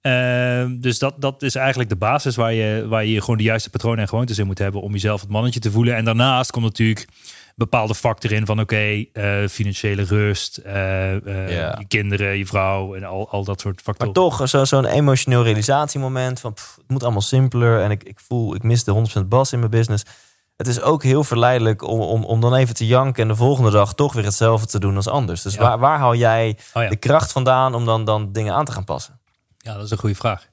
Ehm, 0.00 0.80
dus 0.80 0.98
dat, 0.98 1.14
dat 1.18 1.42
is 1.42 1.54
eigenlijk 1.54 1.88
de 1.88 1.96
basis 1.96 2.36
waar 2.36 2.52
je, 2.52 2.86
waar 2.88 3.04
je 3.04 3.20
gewoon 3.20 3.36
de 3.36 3.42
juiste 3.42 3.70
patronen 3.70 3.98
en 3.98 4.08
gewoontes 4.08 4.38
in 4.38 4.46
moet 4.46 4.58
hebben 4.58 4.80
om 4.80 4.92
jezelf 4.92 5.20
het 5.20 5.30
mannetje 5.30 5.60
te 5.60 5.70
voelen. 5.70 5.96
En 5.96 6.04
daarnaast 6.04 6.50
komt 6.50 6.64
natuurlijk 6.64 7.06
bepaalde 7.56 7.94
factor 7.94 8.32
in 8.32 8.46
van 8.46 8.60
oké, 8.60 9.04
eh, 9.12 9.34
financiële 9.50 10.02
rust, 10.02 10.56
eh, 10.56 11.12
eh, 11.26 11.50
Ja. 11.56 11.76
je 11.78 11.86
kinderen, 11.88 12.38
je 12.38 12.46
vrouw 12.46 12.94
en 12.94 13.04
al, 13.04 13.30
al 13.30 13.44
dat 13.44 13.60
soort 13.60 13.74
Maar 13.74 13.84
factoren. 13.84 14.12
toch, 14.12 14.48
zo- 14.48 14.64
zo'n 14.64 14.84
emotioneel 14.84 15.42
realisatiemoment 15.44 16.40
van 16.40 16.52
pff, 16.54 16.76
het 16.76 16.88
moet 16.90 17.02
allemaal 17.02 17.20
simpeler 17.20 17.80
en 17.82 17.90
ik, 17.90 18.02
ik 18.02 18.20
voel, 18.20 18.54
ik 18.54 18.62
mis 18.62 18.84
de 18.84 18.90
100% 18.92 19.28
bas 19.28 19.52
in 19.52 19.58
mijn 19.58 19.70
business. 19.70 20.04
Het 20.62 20.70
is 20.70 20.80
ook 20.80 21.02
heel 21.02 21.24
verleidelijk 21.24 21.82
om, 21.82 22.00
om, 22.00 22.24
om 22.24 22.40
dan 22.40 22.54
even 22.54 22.74
te 22.74 22.86
janken 22.86 23.22
en 23.22 23.28
de 23.28 23.36
volgende 23.36 23.70
dag 23.70 23.94
toch 23.94 24.12
weer 24.12 24.24
hetzelfde 24.24 24.66
te 24.66 24.78
doen 24.78 24.96
als 24.96 25.08
anders. 25.08 25.42
Dus 25.42 25.54
Ja. 25.54 25.60
waar, 25.60 25.78
waar 25.78 25.98
haal 25.98 26.14
jij 26.14 26.58
Oh 26.74 26.82
ja. 26.82 26.88
de 26.88 26.96
kracht 26.96 27.32
vandaan 27.32 27.74
om 27.74 27.84
dan, 27.84 28.04
dan 28.04 28.32
dingen 28.32 28.54
aan 28.54 28.64
te 28.64 28.72
gaan 28.72 28.84
passen? 28.84 29.20
Ja, 29.58 29.74
dat 29.74 29.84
is 29.84 29.90
een 29.90 29.98
goede 29.98 30.14
vraag. 30.14 30.48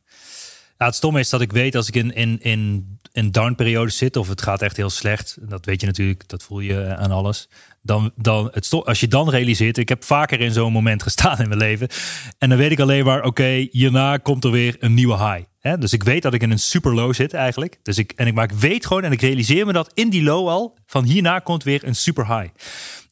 Ja, 0.78 0.86
het 0.86 0.96
stomme 0.96 1.20
is 1.20 1.30
dat 1.30 1.42
ik 1.42 1.52
weet 1.52 1.76
als 1.76 1.88
ik 1.88 1.96
in, 1.96 2.14
in, 2.14 2.40
in, 2.42 2.98
in 3.12 3.32
downperiodes 3.32 3.98
zit 3.98 4.16
of 4.16 4.28
het 4.30 4.42
gaat 4.42 4.62
echt 4.62 4.78
heel 4.78 4.90
slecht, 4.90 5.38
dat 5.42 5.66
weet 5.66 5.82
je 5.82 5.88
natuurlijk, 5.88 6.28
dat 6.28 6.44
voel 6.44 6.60
je 6.60 6.82
eh, 6.82 6.94
aan 6.94 7.12
alles. 7.12 7.50
Dan, 7.82 8.12
dan 8.16 8.50
het 8.54 8.72
als 8.72 9.00
je 9.00 9.08
dan 9.08 9.30
realiseert, 9.30 9.78
ik 9.78 9.90
heb 9.90 10.04
vaker 10.04 10.42
in 10.42 10.52
zo'n 10.52 10.72
moment 10.72 11.04
gestaan 11.04 11.40
in 11.40 11.48
mijn 11.48 11.60
leven. 11.60 11.88
En 12.38 12.50
dan 12.50 12.58
weet 12.58 12.72
ik 12.72 12.80
alleen 12.80 13.06
maar, 13.06 13.24
oké, 13.24 13.68
hierna 13.72 14.18
komt 14.18 14.44
er 14.44 14.52
weer 14.52 14.76
een 14.80 14.94
nieuwe 14.94 15.18
high. 15.18 15.49
Hè? 15.60 15.78
Dus 15.78 15.94
ik 15.94 16.04
weet 16.04 16.22
dat 16.22 16.34
ik 16.34 16.42
in 16.42 16.52
een 16.52 16.60
super 16.60 16.94
low 16.94 17.14
zit 17.14 17.34
eigenlijk. 17.34 17.80
Dus 17.84 17.98
ik, 17.98 18.12
en 18.16 18.28
ik, 18.28 18.34
maar 18.34 18.52
ik 18.52 18.58
weet 18.58 18.86
gewoon 18.86 19.04
en 19.04 19.12
ik 19.12 19.22
realiseer 19.22 19.66
me 19.66 19.74
dat 19.74 19.92
in 19.94 20.10
die 20.10 20.24
low 20.24 20.48
al, 20.48 20.78
van 20.86 21.04
hierna 21.04 21.40
komt 21.40 21.64
weer 21.64 21.88
een 21.88 21.96
super 21.96 22.38
high. 22.38 22.54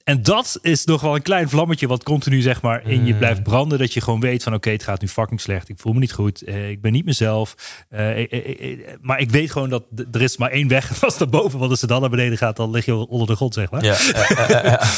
En 0.04 0.24
dat 0.24 0.60
is 0.62 0.86
nog 0.86 1.02
wel 1.02 1.16
een 1.16 1.22
klein 1.22 1.50
vlammetje 1.50 1.88
wat 1.88 2.04
continu 2.04 2.42
zeg 2.42 2.62
maar 2.62 2.88
in 2.90 3.06
je 3.06 3.16
blijft 3.16 3.44
branden. 3.44 3.80
Dat 3.80 3.94
je 3.94 4.02
gewoon 4.02 4.20
weet 4.20 4.44
van 4.44 4.54
oké, 4.54 4.70
het 4.70 4.84
gaat 4.84 5.02
nu 5.02 5.08
fucking 5.08 5.42
slecht. 5.42 5.70
Ik 5.70 5.80
voel 5.80 5.94
me 5.94 6.00
niet 6.00 6.12
goed. 6.12 6.42
eh, 6.42 6.70
ik 6.70 6.82
ben 6.82 6.92
niet 6.92 7.06
mezelf. 7.06 7.56
Eh, 7.90 8.18
eh, 8.18 8.72
eh, 8.72 8.80
maar 9.02 9.20
ik 9.20 9.32
weet 9.32 9.52
gewoon 9.52 9.70
dat 9.70 9.84
er 10.12 10.22
is 10.22 10.38
maar 10.38 10.52
één 10.52 10.68
weg. 10.68 11.04
Is 11.06 11.18
naar 11.18 11.30
boven. 11.30 11.60
Want 11.60 11.72
als 11.72 11.82
het 11.82 11.90
dan 11.90 12.02
naar 12.02 12.10
beneden 12.10 12.38
gaat, 12.38 12.56
dan 12.56 12.72
lig 12.72 12.86
je 12.86 12.96
onder 12.96 13.28
de 13.28 13.36
grond 13.36 13.54
zeg 13.54 13.72
maar. 13.72 13.84
Ja, 13.84 14.80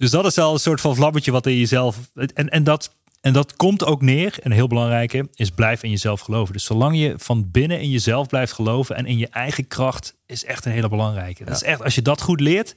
Dus 0.00 0.10
dat 0.10 0.26
is 0.26 0.34
wel 0.34 0.52
een 0.52 0.58
soort 0.58 0.80
van 0.80 0.94
vlammetje 0.94 1.30
wat 1.30 1.46
in 1.46 1.56
jezelf... 1.56 1.96
En, 2.34 2.48
en, 2.48 2.64
dat, 2.64 2.96
en 3.20 3.32
dat 3.32 3.56
komt 3.56 3.84
ook 3.84 4.02
neer, 4.02 4.38
en 4.40 4.50
een 4.50 4.56
heel 4.56 4.66
belangrijke, 4.66 5.28
is 5.34 5.50
blijf 5.50 5.82
in 5.82 5.90
jezelf 5.90 6.20
geloven. 6.20 6.52
Dus 6.52 6.64
zolang 6.64 6.96
je 6.98 7.14
van 7.16 7.50
binnen 7.50 7.80
in 7.80 7.90
jezelf 7.90 8.28
blijft 8.28 8.52
geloven 8.52 8.96
en 8.96 9.06
in 9.06 9.18
je 9.18 9.28
eigen 9.28 9.66
kracht, 9.66 10.16
is 10.26 10.44
echt 10.44 10.64
een 10.64 10.72
hele 10.72 10.88
belangrijke. 10.88 11.44
Dat 11.44 11.54
is 11.54 11.62
echt, 11.62 11.82
als 11.82 11.94
je 11.94 12.02
dat 12.02 12.22
goed 12.22 12.40
leert, 12.40 12.74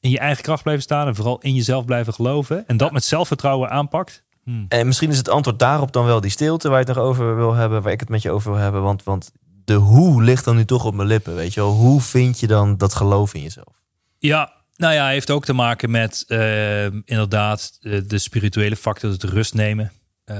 in 0.00 0.10
je 0.10 0.18
eigen 0.18 0.42
kracht 0.42 0.62
blijven 0.62 0.82
staan 0.82 1.06
en 1.06 1.14
vooral 1.14 1.40
in 1.40 1.54
jezelf 1.54 1.84
blijven 1.84 2.14
geloven 2.14 2.66
en 2.66 2.76
dat 2.76 2.92
met 2.92 3.04
zelfvertrouwen 3.04 3.70
aanpakt. 3.70 4.22
hmm. 4.44 4.64
En 4.68 4.86
misschien 4.86 5.10
is 5.10 5.18
het 5.18 5.28
antwoord 5.28 5.58
daarop 5.58 5.92
dan 5.92 6.04
wel 6.04 6.20
die 6.20 6.30
stilte 6.30 6.68
waar 6.68 6.80
je 6.80 6.86
het 6.86 6.96
nog 6.96 7.04
over 7.04 7.36
wil 7.36 7.54
hebben, 7.54 7.82
waar 7.82 7.92
ik 7.92 8.00
het 8.00 8.08
met 8.08 8.22
je 8.22 8.30
over 8.30 8.50
wil 8.52 8.60
hebben. 8.60 8.82
Want, 8.82 9.02
want 9.02 9.32
de 9.64 9.74
hoe 9.74 10.22
ligt 10.22 10.44
dan 10.44 10.56
nu 10.56 10.64
toch 10.64 10.84
op 10.84 10.94
mijn 10.94 11.08
lippen, 11.08 11.34
weet 11.34 11.54
je 11.54 11.60
wel. 11.60 11.72
Hoe 11.72 12.00
vind 12.00 12.40
je 12.40 12.46
dan 12.46 12.76
dat 12.76 12.94
geloof 12.94 13.34
in 13.34 13.42
jezelf? 13.42 13.82
Ja, 14.18 14.52
nou 14.78 14.94
ja, 14.94 15.08
heeft 15.08 15.30
ook 15.30 15.44
te 15.44 15.52
maken 15.52 15.90
met 15.90 16.24
eh, 16.26 16.84
inderdaad 16.84 17.76
de, 17.80 18.06
de 18.06 18.18
spirituele 18.18 18.76
factor, 18.76 19.10
het 19.10 19.22
rust 19.22 19.54
nemen. 19.54 19.92
Eh, 20.24 20.36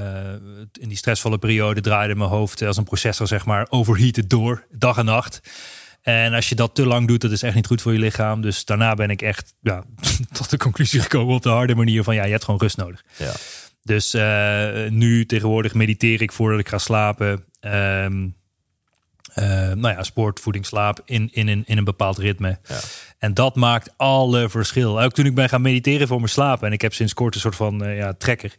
in 0.79 0.87
die 0.87 0.97
stressvolle 0.97 1.37
periode 1.37 1.81
draaide 1.81 2.15
mijn 2.15 2.29
hoofd 2.29 2.61
als 2.61 2.77
een 2.77 2.83
processor, 2.83 3.27
zeg 3.27 3.45
maar, 3.45 3.67
overheated 3.69 4.29
door, 4.29 4.65
dag 4.71 4.97
en 4.97 5.05
nacht. 5.05 5.41
En 6.01 6.33
als 6.33 6.49
je 6.49 6.55
dat 6.55 6.75
te 6.75 6.85
lang 6.85 7.07
doet, 7.07 7.21
dat 7.21 7.31
is 7.31 7.43
echt 7.43 7.55
niet 7.55 7.67
goed 7.67 7.81
voor 7.81 7.93
je 7.93 7.99
lichaam. 7.99 8.41
Dus 8.41 8.65
daarna 8.65 8.93
ben 8.93 9.09
ik 9.09 9.21
echt 9.21 9.53
ja, 9.61 9.83
tot 10.37 10.49
de 10.49 10.57
conclusie 10.57 10.99
gekomen 10.99 11.35
op 11.35 11.41
de 11.41 11.49
harde 11.49 11.75
manier 11.75 12.03
van 12.03 12.15
ja, 12.15 12.23
je 12.23 12.31
hebt 12.31 12.43
gewoon 12.43 12.59
rust 12.59 12.77
nodig. 12.77 13.03
Ja. 13.17 13.31
Dus 13.83 14.13
eh, 14.13 14.89
nu 14.89 15.25
tegenwoordig 15.25 15.73
mediteer 15.73 16.21
ik 16.21 16.31
voordat 16.31 16.59
ik 16.59 16.69
ga 16.69 16.77
slapen. 16.77 17.45
Ehm, 17.59 18.27
eh, 19.33 19.45
nou 19.73 19.95
ja, 19.95 20.03
sport, 20.03 20.39
voeding, 20.39 20.65
slaap 20.65 21.01
in, 21.05 21.29
in, 21.31 21.47
in, 21.47 21.63
in 21.65 21.77
een 21.77 21.83
bepaald 21.83 22.17
ritme. 22.17 22.57
Ja. 22.67 22.79
En 23.17 23.33
dat 23.33 23.55
maakt 23.55 23.93
alle 23.97 24.49
verschil. 24.49 25.01
Ook 25.01 25.11
toen 25.11 25.25
ik 25.25 25.35
ben 25.35 25.49
gaan 25.49 25.61
mediteren 25.61 26.07
voor 26.07 26.17
mijn 26.17 26.29
slaap. 26.29 26.63
En 26.63 26.71
ik 26.71 26.81
heb 26.81 26.93
sinds 26.93 27.13
kort 27.13 27.35
een 27.35 27.41
soort 27.41 27.55
van 27.55 27.83
eh, 27.83 27.97
ja, 27.97 28.13
trekker. 28.17 28.57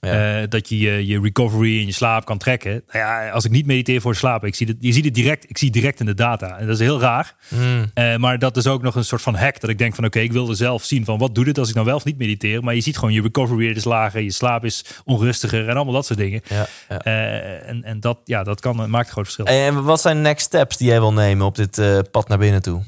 Ja. 0.00 0.40
Eh, 0.40 0.48
dat 0.48 0.68
je, 0.68 0.78
je 0.78 1.06
je 1.06 1.20
recovery 1.20 1.80
en 1.80 1.86
je 1.86 1.92
slaap 1.92 2.24
kan 2.24 2.38
trekken. 2.38 2.70
Nou 2.70 2.98
ja, 2.98 3.30
als 3.30 3.44
ik 3.44 3.50
niet 3.50 3.66
mediteer 3.66 4.00
voor 4.00 4.14
slaap, 4.14 4.44
ik 4.44 4.54
zie 4.54 4.66
het, 4.66 4.76
je 4.80 4.92
ziet 4.92 5.04
het 5.04 5.14
direct, 5.14 5.50
ik 5.50 5.58
zie 5.58 5.68
het 5.68 5.76
direct 5.76 6.00
in 6.00 6.06
de 6.06 6.14
data. 6.14 6.58
En 6.58 6.66
dat 6.66 6.74
is 6.74 6.80
heel 6.80 7.00
raar. 7.00 7.34
Hmm. 7.48 7.90
Maar 8.20 8.38
dat 8.38 8.56
is 8.56 8.66
ook 8.66 8.82
nog 8.82 8.94
een 8.94 9.04
soort 9.04 9.22
van 9.22 9.34
hack. 9.34 9.60
Dat 9.60 9.70
ik 9.70 9.78
denk 9.78 9.94
van 9.94 10.04
oké, 10.04 10.18
ik 10.18 10.32
wilde 10.32 10.54
zelf 10.54 10.84
zien 10.84 11.04
van 11.04 11.18
wat 11.18 11.34
doet 11.34 11.46
het 11.46 11.58
als 11.58 11.68
ik 11.68 11.74
nou 11.74 11.86
wel 11.86 11.96
of 11.96 12.04
niet 12.04 12.18
mediteer. 12.18 12.64
Maar 12.64 12.74
je 12.74 12.80
ziet 12.80 12.98
gewoon 12.98 13.14
je 13.14 13.22
recovery 13.22 13.70
is 13.70 13.84
lager, 13.84 14.20
je 14.20 14.32
slaap 14.32 14.64
is 14.64 14.84
onrustiger 15.04 15.68
en 15.68 15.74
allemaal 15.74 15.94
dat 15.94 16.06
soort 16.06 16.18
dingen. 16.18 16.40
Ja, 16.48 16.66
en 17.04 17.82
en 17.84 18.00
dat, 18.00 18.18
ja, 18.24 18.42
dat 18.42 18.60
kan, 18.60 18.90
maakt 18.90 19.06
een 19.06 19.12
groot 19.12 19.24
verschil. 19.24 19.44
En 19.44 19.84
wat 19.84 20.00
zijn 20.00 20.11
next 20.20 20.46
steps 20.46 20.76
die 20.76 20.86
jij 20.88 21.00
wil 21.00 21.12
nemen 21.12 21.46
op 21.46 21.54
dit 21.56 21.78
eh, 21.78 21.98
pad 22.10 22.28
naar 22.28 22.38
binnen 22.38 22.62
toe? 22.62 22.82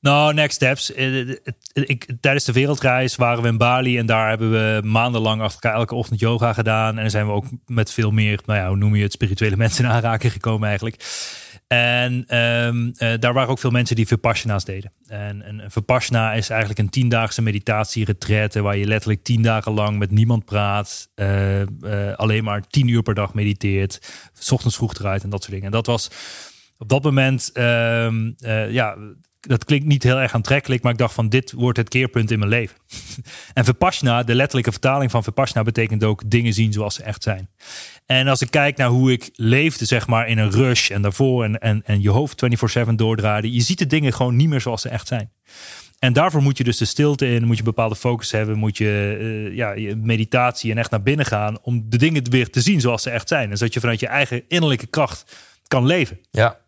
Nou, 0.00 0.34
next 0.34 0.54
steps. 0.56 0.92
Eh, 0.92 1.26
het- 1.26 1.62
Ik, 1.72 2.06
tijdens 2.20 2.44
de 2.44 2.52
wereldreis 2.52 3.16
waren 3.16 3.42
we 3.42 3.48
in 3.48 3.56
Bali 3.58 3.98
en 3.98 4.06
daar 4.06 4.28
hebben 4.28 4.50
we 4.50 4.80
maandenlang 4.86 5.40
achter 5.42 5.60
elkaar 5.62 5.78
elke 5.80 5.94
ochtend 5.94 6.20
yoga 6.20 6.52
gedaan. 6.52 6.94
En 6.96 7.00
dan 7.00 7.10
zijn 7.10 7.26
we 7.26 7.32
ook 7.32 7.44
met 7.66 7.90
veel 7.92 8.10
meer, 8.10 8.40
nou 8.46 8.58
ja, 8.58 8.68
hoe 8.68 8.76
noem 8.76 8.94
je 8.94 9.02
het, 9.02 9.12
spirituele 9.12 9.56
mensen 9.64 9.84
in 9.84 9.90
aanraking 9.90 10.32
gekomen 10.32 10.68
eigenlijk. 10.68 11.04
En 11.66 12.24
ehm, 12.26 12.90
eh, 12.96 13.18
daar 13.18 13.32
waren 13.32 13.50
ook 13.50 13.58
veel 13.58 13.70
mensen 13.70 13.96
die 13.96 14.06
Vipassana's 14.06 14.64
deden. 14.64 14.92
En, 15.06 15.42
en 15.42 15.58
een 15.58 15.70
Vipassana 15.70 16.32
is 16.32 16.48
eigenlijk 16.50 16.80
een 16.80 16.90
tiendaagse 16.90 17.42
meditatie-retraite 17.42 18.60
waar 18.60 18.76
je 18.76 18.86
letterlijk 18.86 19.22
tien 19.22 19.42
dagen 19.42 19.72
lang 19.72 19.98
met 19.98 20.10
niemand 20.10 20.44
praat. 20.44 21.10
eh, 21.14 21.60
eh, 21.62 21.68
alleen 22.16 22.44
maar 22.44 22.66
tien 22.66 22.88
uur 22.88 23.02
per 23.02 23.14
dag 23.14 23.34
mediteert. 23.34 23.98
's 24.32 24.50
ochtends 24.50 24.76
vroeg 24.76 24.94
eruit 24.94 25.22
en 25.22 25.30
dat 25.30 25.40
soort 25.40 25.52
dingen. 25.52 25.66
En 25.66 25.72
dat 25.72 25.86
was 25.86 26.10
op 26.78 26.88
dat 26.88 27.02
moment, 27.02 27.50
ehm, 27.52 28.32
eh, 28.38 28.70
ja, 28.70 28.96
dat 29.46 29.64
klinkt 29.64 29.86
niet 29.86 30.02
heel 30.02 30.18
erg 30.18 30.34
aantrekkelijk, 30.34 30.82
maar 30.82 30.92
ik 30.92 30.98
dacht 30.98 31.14
van 31.14 31.28
dit 31.28 31.52
wordt 31.52 31.78
het 31.78 31.88
keerpunt 31.88 32.30
in 32.30 32.38
mijn 32.38 32.50
leven. 32.50 32.76
en 33.54 33.64
Vipassana, 33.64 34.22
de 34.22 34.34
letterlijke 34.34 34.70
vertaling 34.70 35.10
van 35.10 35.22
Vipassana, 35.22 35.64
betekent 35.64 36.04
ook 36.04 36.22
dingen 36.26 36.52
zien 36.52 36.72
zoals 36.72 36.94
ze 36.94 37.02
echt 37.02 37.22
zijn. 37.22 37.48
En 38.06 38.28
als 38.28 38.40
ik 38.40 38.50
kijk 38.50 38.76
naar 38.76 38.88
hoe 38.88 39.12
ik 39.12 39.30
leefde, 39.32 39.84
zeg 39.84 40.06
maar, 40.06 40.28
in 40.28 40.38
een 40.38 40.50
rush 40.50 40.90
en 40.90 41.02
daarvoor 41.02 41.44
en, 41.44 41.58
en, 41.58 41.82
en 41.84 42.02
je 42.02 42.10
hoofd 42.10 42.44
24-7 42.88 42.94
doordraaide, 42.94 43.52
je 43.52 43.60
ziet 43.60 43.78
de 43.78 43.86
dingen 43.86 44.12
gewoon 44.12 44.36
niet 44.36 44.48
meer 44.48 44.60
zoals 44.60 44.82
ze 44.82 44.88
echt 44.88 45.08
zijn. 45.08 45.30
En 45.98 46.12
daarvoor 46.12 46.42
moet 46.42 46.58
je 46.58 46.64
dus 46.64 46.76
de 46.76 46.84
stilte 46.84 47.26
in, 47.26 47.44
moet 47.44 47.56
je 47.56 47.62
bepaalde 47.62 47.96
focus 47.96 48.30
hebben, 48.30 48.58
moet 48.58 48.76
je, 48.76 49.16
eh, 49.20 49.56
ja, 49.56 49.72
je 49.72 49.96
meditatie 49.96 50.70
en 50.70 50.78
echt 50.78 50.90
naar 50.90 51.02
binnen 51.02 51.26
gaan 51.26 51.58
om 51.62 51.84
de 51.88 51.98
dingen 51.98 52.30
weer 52.30 52.50
te 52.50 52.60
zien 52.60 52.80
zoals 52.80 53.02
ze 53.02 53.10
echt 53.10 53.28
zijn. 53.28 53.50
En 53.50 53.56
zodat 53.56 53.74
je 53.74 53.80
vanuit 53.80 54.00
je 54.00 54.06
eigen 54.06 54.42
innerlijke 54.48 54.86
kracht 54.86 55.36
kan 55.68 55.86
leven. 55.86 56.18
Ja. 56.30 56.58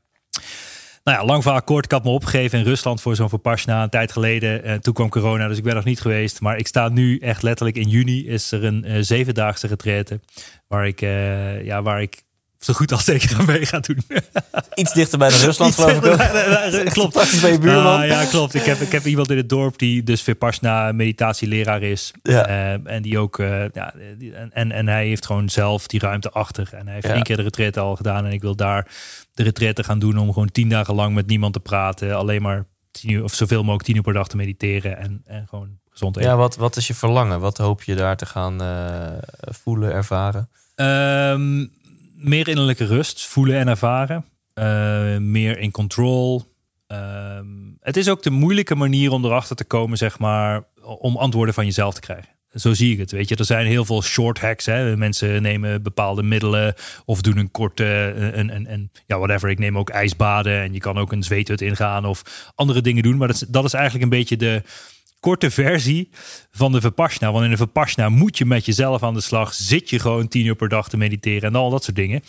Nou 1.06 1.18
ja, 1.18 1.24
lang 1.24 1.42
verhaal 1.42 1.62
kort. 1.62 1.84
Ik 1.84 1.90
had 1.90 2.04
me 2.04 2.10
opgegeven 2.10 2.58
in 2.58 2.64
Rusland 2.64 3.00
voor 3.00 3.16
zo'n 3.16 3.28
Vipassana 3.28 3.82
een 3.82 3.90
tijd 3.90 4.12
geleden. 4.12 4.64
En 4.64 4.80
toen 4.80 4.94
kwam 4.94 5.08
corona, 5.08 5.48
dus 5.48 5.58
ik 5.58 5.64
ben 5.64 5.74
nog 5.74 5.84
niet 5.84 6.00
geweest. 6.00 6.40
Maar 6.40 6.56
ik 6.56 6.66
sta 6.66 6.88
nu 6.88 7.18
echt 7.18 7.42
letterlijk 7.42 7.76
in 7.76 7.88
juni 7.88 8.28
is 8.28 8.52
er 8.52 8.64
een 8.64 8.84
eh, 8.84 8.96
zevendaagse 9.00 9.66
retraite. 9.66 10.20
Waar 10.68 10.86
ik, 10.86 11.02
eh, 11.02 11.64
ja, 11.64 11.82
waar 11.82 12.02
ik 12.02 12.22
zo 12.58 12.72
goed 12.74 12.92
als 12.92 13.04
zeker 13.04 13.36
aan 13.38 13.44
mee 13.46 13.66
ga 13.66 13.78
doen. 13.80 13.98
Iets 14.74 14.92
dichter 14.92 15.18
bij 15.18 15.28
de 15.28 15.36
Rusland, 15.36 15.74
geloof 15.74 15.92
ik 15.96 16.04
ook. 16.84 16.90
klopt. 16.92 17.40
Bij 17.40 17.52
je 17.52 17.58
buurman. 17.58 18.00
Ah, 18.00 18.06
ja, 18.06 18.24
klopt. 18.24 18.54
Ik 18.54 18.62
heb, 18.62 18.80
ik 18.80 18.92
heb 18.92 19.04
iemand 19.04 19.30
in 19.30 19.36
het 19.36 19.48
dorp 19.48 19.78
die 19.78 20.02
dus 20.02 20.22
Vipassana 20.22 20.92
meditatieleraar 20.92 21.82
is. 21.82 22.12
Ja. 22.22 22.46
Eh, 22.46 22.92
en 22.94 23.02
die 23.02 23.18
ook, 23.18 23.38
eh, 23.38 23.64
ja, 23.72 23.94
die- 24.18 24.32
en, 24.34 24.72
en 24.72 24.88
hij 24.88 25.06
heeft 25.06 25.26
gewoon 25.26 25.48
zelf 25.48 25.86
die 25.86 26.00
ruimte 26.00 26.30
achter. 26.30 26.68
En 26.72 26.84
hij 26.84 26.94
heeft 26.94 27.06
Ja. 27.06 27.12
één 27.14 27.22
keer 27.22 27.36
de 27.36 27.42
retreat 27.42 27.76
al 27.76 27.96
gedaan. 27.96 28.24
En 28.26 28.32
ik 28.32 28.42
wil 28.42 28.56
daar 28.56 28.86
de 29.34 29.42
retreat 29.42 29.84
gaan 29.84 29.98
doen 29.98 30.18
om 30.18 30.32
gewoon 30.32 30.50
tien 30.50 30.68
dagen 30.68 30.94
lang 30.94 31.14
met 31.14 31.26
niemand 31.26 31.52
te 31.52 31.60
praten. 31.60 32.16
Alleen 32.16 32.42
maar 32.42 32.64
tien 32.90 33.10
uur, 33.10 33.22
of 33.24 33.34
zoveel 33.34 33.60
mogelijk 33.62 33.84
tien 33.84 33.96
uur 33.96 34.02
per 34.02 34.12
dag 34.12 34.28
te 34.28 34.36
mediteren. 34.36 34.98
En, 34.98 35.22
en 35.26 35.46
gewoon 35.48 35.68
gezond 35.90 36.16
eten. 36.16 36.30
Ja, 36.30 36.36
wat, 36.36 36.56
wat 36.56 36.76
is 36.76 36.86
je 36.86 36.94
verlangen? 36.94 37.40
Wat 37.40 37.58
hoop 37.58 37.82
je 37.82 37.94
daar 37.94 38.16
te 38.16 38.26
gaan 38.26 38.62
eh, 38.62 39.12
voelen, 39.50 39.92
ervaren? 39.92 40.48
Ehm, 40.74 41.66
meer 42.16 42.48
innerlijke 42.48 42.86
rust 42.86 43.26
voelen 43.26 43.58
en 43.58 43.68
ervaren. 43.68 44.24
Eh, 44.54 45.16
meer 45.16 45.58
in 45.58 45.70
control. 45.70 46.42
Ehm, 46.86 47.46
het 47.80 47.96
is 47.96 48.08
ook 48.08 48.22
de 48.22 48.30
moeilijke 48.30 48.74
manier 48.74 49.10
om 49.10 49.24
erachter 49.24 49.56
te 49.56 49.64
komen, 49.64 49.98
zeg 49.98 50.18
maar, 50.18 50.64
om 50.82 51.16
antwoorden 51.16 51.54
van 51.54 51.64
jezelf 51.64 51.94
te 51.94 52.00
krijgen. 52.00 52.34
Zo 52.54 52.74
zie 52.74 52.92
ik 52.92 52.98
het. 52.98 53.10
Weet 53.10 53.28
je, 53.28 53.36
er 53.36 53.44
zijn 53.44 53.66
heel 53.66 53.84
veel 53.84 54.02
short 54.02 54.40
hacks. 54.40 54.66
Hè. 54.66 54.96
Mensen 54.96 55.42
nemen 55.42 55.82
bepaalde 55.82 56.22
middelen 56.22 56.74
of 57.04 57.20
doen 57.20 57.36
een 57.36 57.50
korte, 57.50 57.84
een, 58.34 58.54
een, 58.54 58.72
een, 58.72 58.90
ja, 59.06 59.18
whatever. 59.18 59.50
Ik 59.50 59.58
neem 59.58 59.78
ook 59.78 59.90
ijsbaden 59.90 60.60
en 60.60 60.72
je 60.72 60.78
kan 60.78 60.98
ook 60.98 61.12
een 61.12 61.22
zweethut 61.22 61.60
ingaan 61.60 62.04
of 62.04 62.50
andere 62.54 62.80
dingen 62.80 63.02
doen. 63.02 63.16
Maar 63.16 63.28
dat 63.28 63.36
is, 63.36 63.48
dat 63.48 63.64
is 63.64 63.72
eigenlijk 63.72 64.04
een 64.04 64.18
beetje 64.18 64.36
de 64.36 64.62
korte 65.20 65.50
versie 65.50 66.10
van 66.50 66.72
de 66.72 66.80
Vipassana. 66.80 67.32
Want 67.32 67.44
in 67.44 67.50
de 67.50 67.56
Vipassana 67.56 68.08
moet 68.08 68.38
je 68.38 68.44
met 68.44 68.64
jezelf 68.66 69.02
aan 69.02 69.14
de 69.14 69.20
slag. 69.20 69.54
Zit 69.54 69.90
je 69.90 69.98
gewoon 69.98 70.28
tien 70.28 70.46
uur 70.46 70.54
per 70.54 70.68
dag 70.68 70.88
te 70.88 70.96
mediteren 70.96 71.48
en 71.48 71.54
al 71.56 71.70
dat 71.70 71.84
soort 71.84 71.96
dingen. 71.96 72.22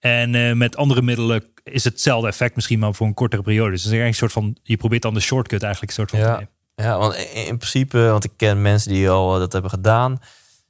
En 0.00 0.34
eh, 0.34 0.52
met 0.52 0.76
andere 0.76 1.02
middelen 1.02 1.44
is 1.62 1.84
hetzelfde 1.84 2.28
effect 2.28 2.54
misschien 2.54 2.78
maar 2.78 2.94
voor 2.94 3.06
een 3.06 3.14
kortere 3.14 3.42
periode. 3.42 3.70
Dus 3.70 3.84
het 3.84 3.92
is 3.92 3.98
eigenlijk 3.98 4.22
een 4.22 4.30
soort 4.30 4.44
van, 4.44 4.56
je 4.62 4.76
probeert 4.76 5.02
dan 5.02 5.14
de 5.14 5.20
shortcut 5.20 5.62
eigenlijk 5.62 5.92
een 5.92 5.98
soort 6.06 6.10
van 6.10 6.18
te 6.20 6.26
Ja. 6.26 6.32
nemen. 6.32 6.50
Ja, 6.74 6.98
want 6.98 7.14
in 7.14 7.46
in 7.46 7.56
principe, 7.56 7.98
want 7.98 8.24
ik 8.24 8.30
ken 8.36 8.62
mensen 8.62 8.92
die 8.92 9.10
al 9.10 9.34
eh, 9.34 9.38
dat 9.40 9.52
hebben 9.52 9.70
gedaan. 9.70 10.18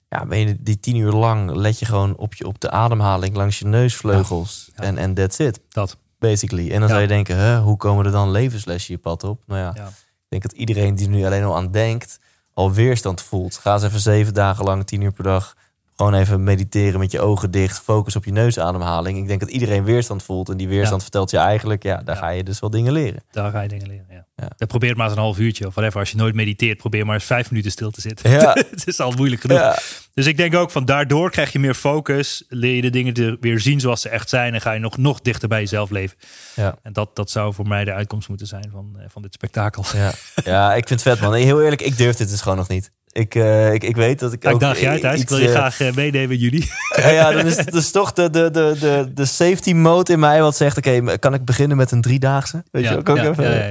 Ja, 0.08 0.26
ben 0.26 0.38
je 0.38 0.56
die 0.62 0.80
tien 0.80 0.96
uur 0.96 1.12
lang 1.12 1.50
let 1.54 1.78
je 1.78 1.84
gewoon 1.86 2.16
op, 2.16 2.34
je, 2.34 2.46
op 2.46 2.60
de 2.60 2.70
ademhaling 2.70 3.36
langs 3.36 3.58
je 3.58 3.64
neusvleugels. 3.66 4.68
Ja. 4.74 4.82
En 4.82 4.98
en 4.98 5.14
that's 5.14 5.38
it, 5.38 5.60
Dat. 5.68 5.96
basically. 6.18 6.64
En 6.64 6.72
dan 6.72 6.80
Ja. 6.82 6.88
zou 6.88 7.00
je 7.00 7.06
denken, 7.08 7.36
hè, 7.36 7.58
hoe 7.58 7.76
komen 7.76 8.04
er 8.06 8.12
dan 8.12 8.30
levenslessen 8.30 8.94
je 8.94 9.00
pad 9.00 9.24
op? 9.24 9.42
Nou 9.46 9.60
ja, 9.60 9.72
Ja. 9.74 9.92
Ik 10.29 10.33
denk 10.41 10.43
dat 10.43 10.53
iedereen 10.53 10.95
die 10.95 11.09
nu 11.09 11.24
alleen 11.24 11.45
al 11.45 11.57
aan 11.57 11.70
denkt, 11.70 12.18
al 12.55 12.72
weerstand 12.72 13.22
voelt. 13.22 13.57
Ga 13.57 13.72
eens 13.72 13.83
even 13.83 14.01
zeven 14.01 14.35
dagen 14.35 14.64
lang, 14.64 14.87
tien 14.87 15.01
uur 15.01 15.12
per 15.12 15.24
dag, 15.24 15.55
gewoon 15.97 16.14
even 16.14 16.45
mediteren 16.45 16.99
met 17.01 17.12
je 17.12 17.20
ogen 17.20 17.51
dicht. 17.51 17.79
Focus 17.81 18.16
op 18.16 18.24
je 18.24 18.33
neusademhaling. 18.33 19.18
Ik 19.18 19.27
denk 19.27 19.41
dat 19.41 19.49
iedereen 19.51 19.85
weerstand 19.85 20.22
voelt. 20.22 20.49
En 20.49 20.57
die 20.57 20.68
weerstand 20.68 20.97
Ja. 20.97 21.03
vertelt 21.03 21.31
je 21.31 21.37
eigenlijk, 21.39 21.83
ja, 21.83 21.97
daar 21.97 22.14
Ja. 22.14 22.20
ga 22.20 22.29
je 22.29 22.43
dus 22.45 22.61
wel 22.61 22.70
dingen 22.70 22.93
leren. 22.93 23.22
Daar 23.31 23.51
ga 23.51 23.61
je 23.61 23.68
dingen 23.68 23.87
leren. 23.89 24.07
Ja. 24.11 24.27
Ja. 24.37 24.49
Ja, 24.57 24.66
probeer 24.66 24.89
het 24.89 24.99
maar 24.99 25.07
eens 25.07 25.16
een 25.16 25.22
half 25.22 25.39
uurtje 25.39 25.66
of 25.66 25.74
whatever. 25.74 26.01
Als 26.01 26.11
je 26.11 26.16
nooit 26.16 26.35
mediteert, 26.35 26.79
probeer 26.79 27.07
maar 27.07 27.14
eens 27.14 27.24
vijf 27.24 27.51
minuten 27.51 27.70
stil 27.70 27.91
te 27.91 28.01
zitten. 28.01 28.31
Ja. 28.31 28.53
het 28.70 28.87
is 28.87 29.01
al 29.01 29.12
moeilijk 29.12 29.41
genoeg. 29.41 29.77
Dus 30.16 30.26
ik 30.26 30.36
denk 30.36 30.54
ook 30.54 30.70
van 30.70 30.84
daardoor 30.84 31.30
krijg 31.30 31.52
je 31.52 31.58
meer 31.58 31.74
focus. 31.74 32.44
Leer 32.48 32.74
je 32.74 32.82
de 32.82 32.90
dingen 32.90 33.36
weer 33.40 33.60
zien 33.60 33.80
zoals 33.80 34.00
ze 34.00 34.08
echt 34.08 34.28
zijn. 34.28 34.54
En 34.54 34.60
ga 34.60 34.72
je 34.72 34.80
nog, 34.80 34.96
nog 34.96 35.20
dichter 35.20 35.48
bij 35.48 35.60
jezelf 35.60 35.90
leven. 35.90 36.16
Ja. 36.54 36.78
En 36.82 36.92
dat, 36.92 37.16
dat 37.16 37.30
zou 37.30 37.54
voor 37.54 37.68
mij 37.68 37.84
de 37.84 37.92
uitkomst 37.92 38.28
moeten 38.28 38.46
zijn 38.46 38.68
van, 38.72 38.96
eh, 38.98 39.04
van 39.08 39.22
dit 39.22 39.34
spektakel. 39.34 39.84
Ja. 39.94 40.12
ja, 40.44 40.74
ik 40.74 40.88
vind 40.88 41.04
het 41.04 41.12
vet 41.12 41.20
man. 41.20 41.34
Heel 41.34 41.62
eerlijk, 41.62 41.82
ik 41.82 41.96
durf 41.96 42.16
dit 42.16 42.28
dus 42.28 42.40
gewoon 42.40 42.56
nog 42.56 42.68
niet. 42.68 42.90
Ik, 43.12 43.34
eh, 43.34 43.72
ik, 43.72 43.84
ik 43.84 43.96
weet 43.96 44.18
dat 44.18 44.32
ik 44.32 44.42
Ja, 44.42 44.48
ik 44.48 44.54
ook 44.54 44.60
daag 44.60 44.80
je 44.80 44.88
uit. 44.88 45.20
Ik 45.20 45.28
wil 45.28 45.38
je 45.38 45.46
eh, 45.46 45.50
graag 45.50 45.80
eh, 45.80 45.94
meenemen 45.94 46.36
jullie. 46.36 46.70
Ja, 46.96 47.08
ja, 47.08 47.32
dan 47.32 47.46
is 47.46 47.56
het 47.56 47.72
dus 47.72 47.90
toch 47.90 48.12
de, 48.12 48.30
de, 48.30 48.50
de, 48.50 48.76
de, 48.80 49.10
de 49.14 49.24
safety 49.24 49.72
mode 49.72 50.12
in 50.12 50.18
mij 50.18 50.42
wat 50.42 50.56
zegt... 50.56 50.76
oké, 50.76 51.18
kan 51.18 51.34
ik 51.34 51.44
beginnen 51.44 51.76
met 51.76 51.90
een 51.90 52.00
driedaagse? 52.00 52.64
Weet 52.70 52.84
je, 52.84 52.90
ja, 52.90 52.96
ik 52.96 53.06
ja, 53.06 53.28
even. 53.28 53.70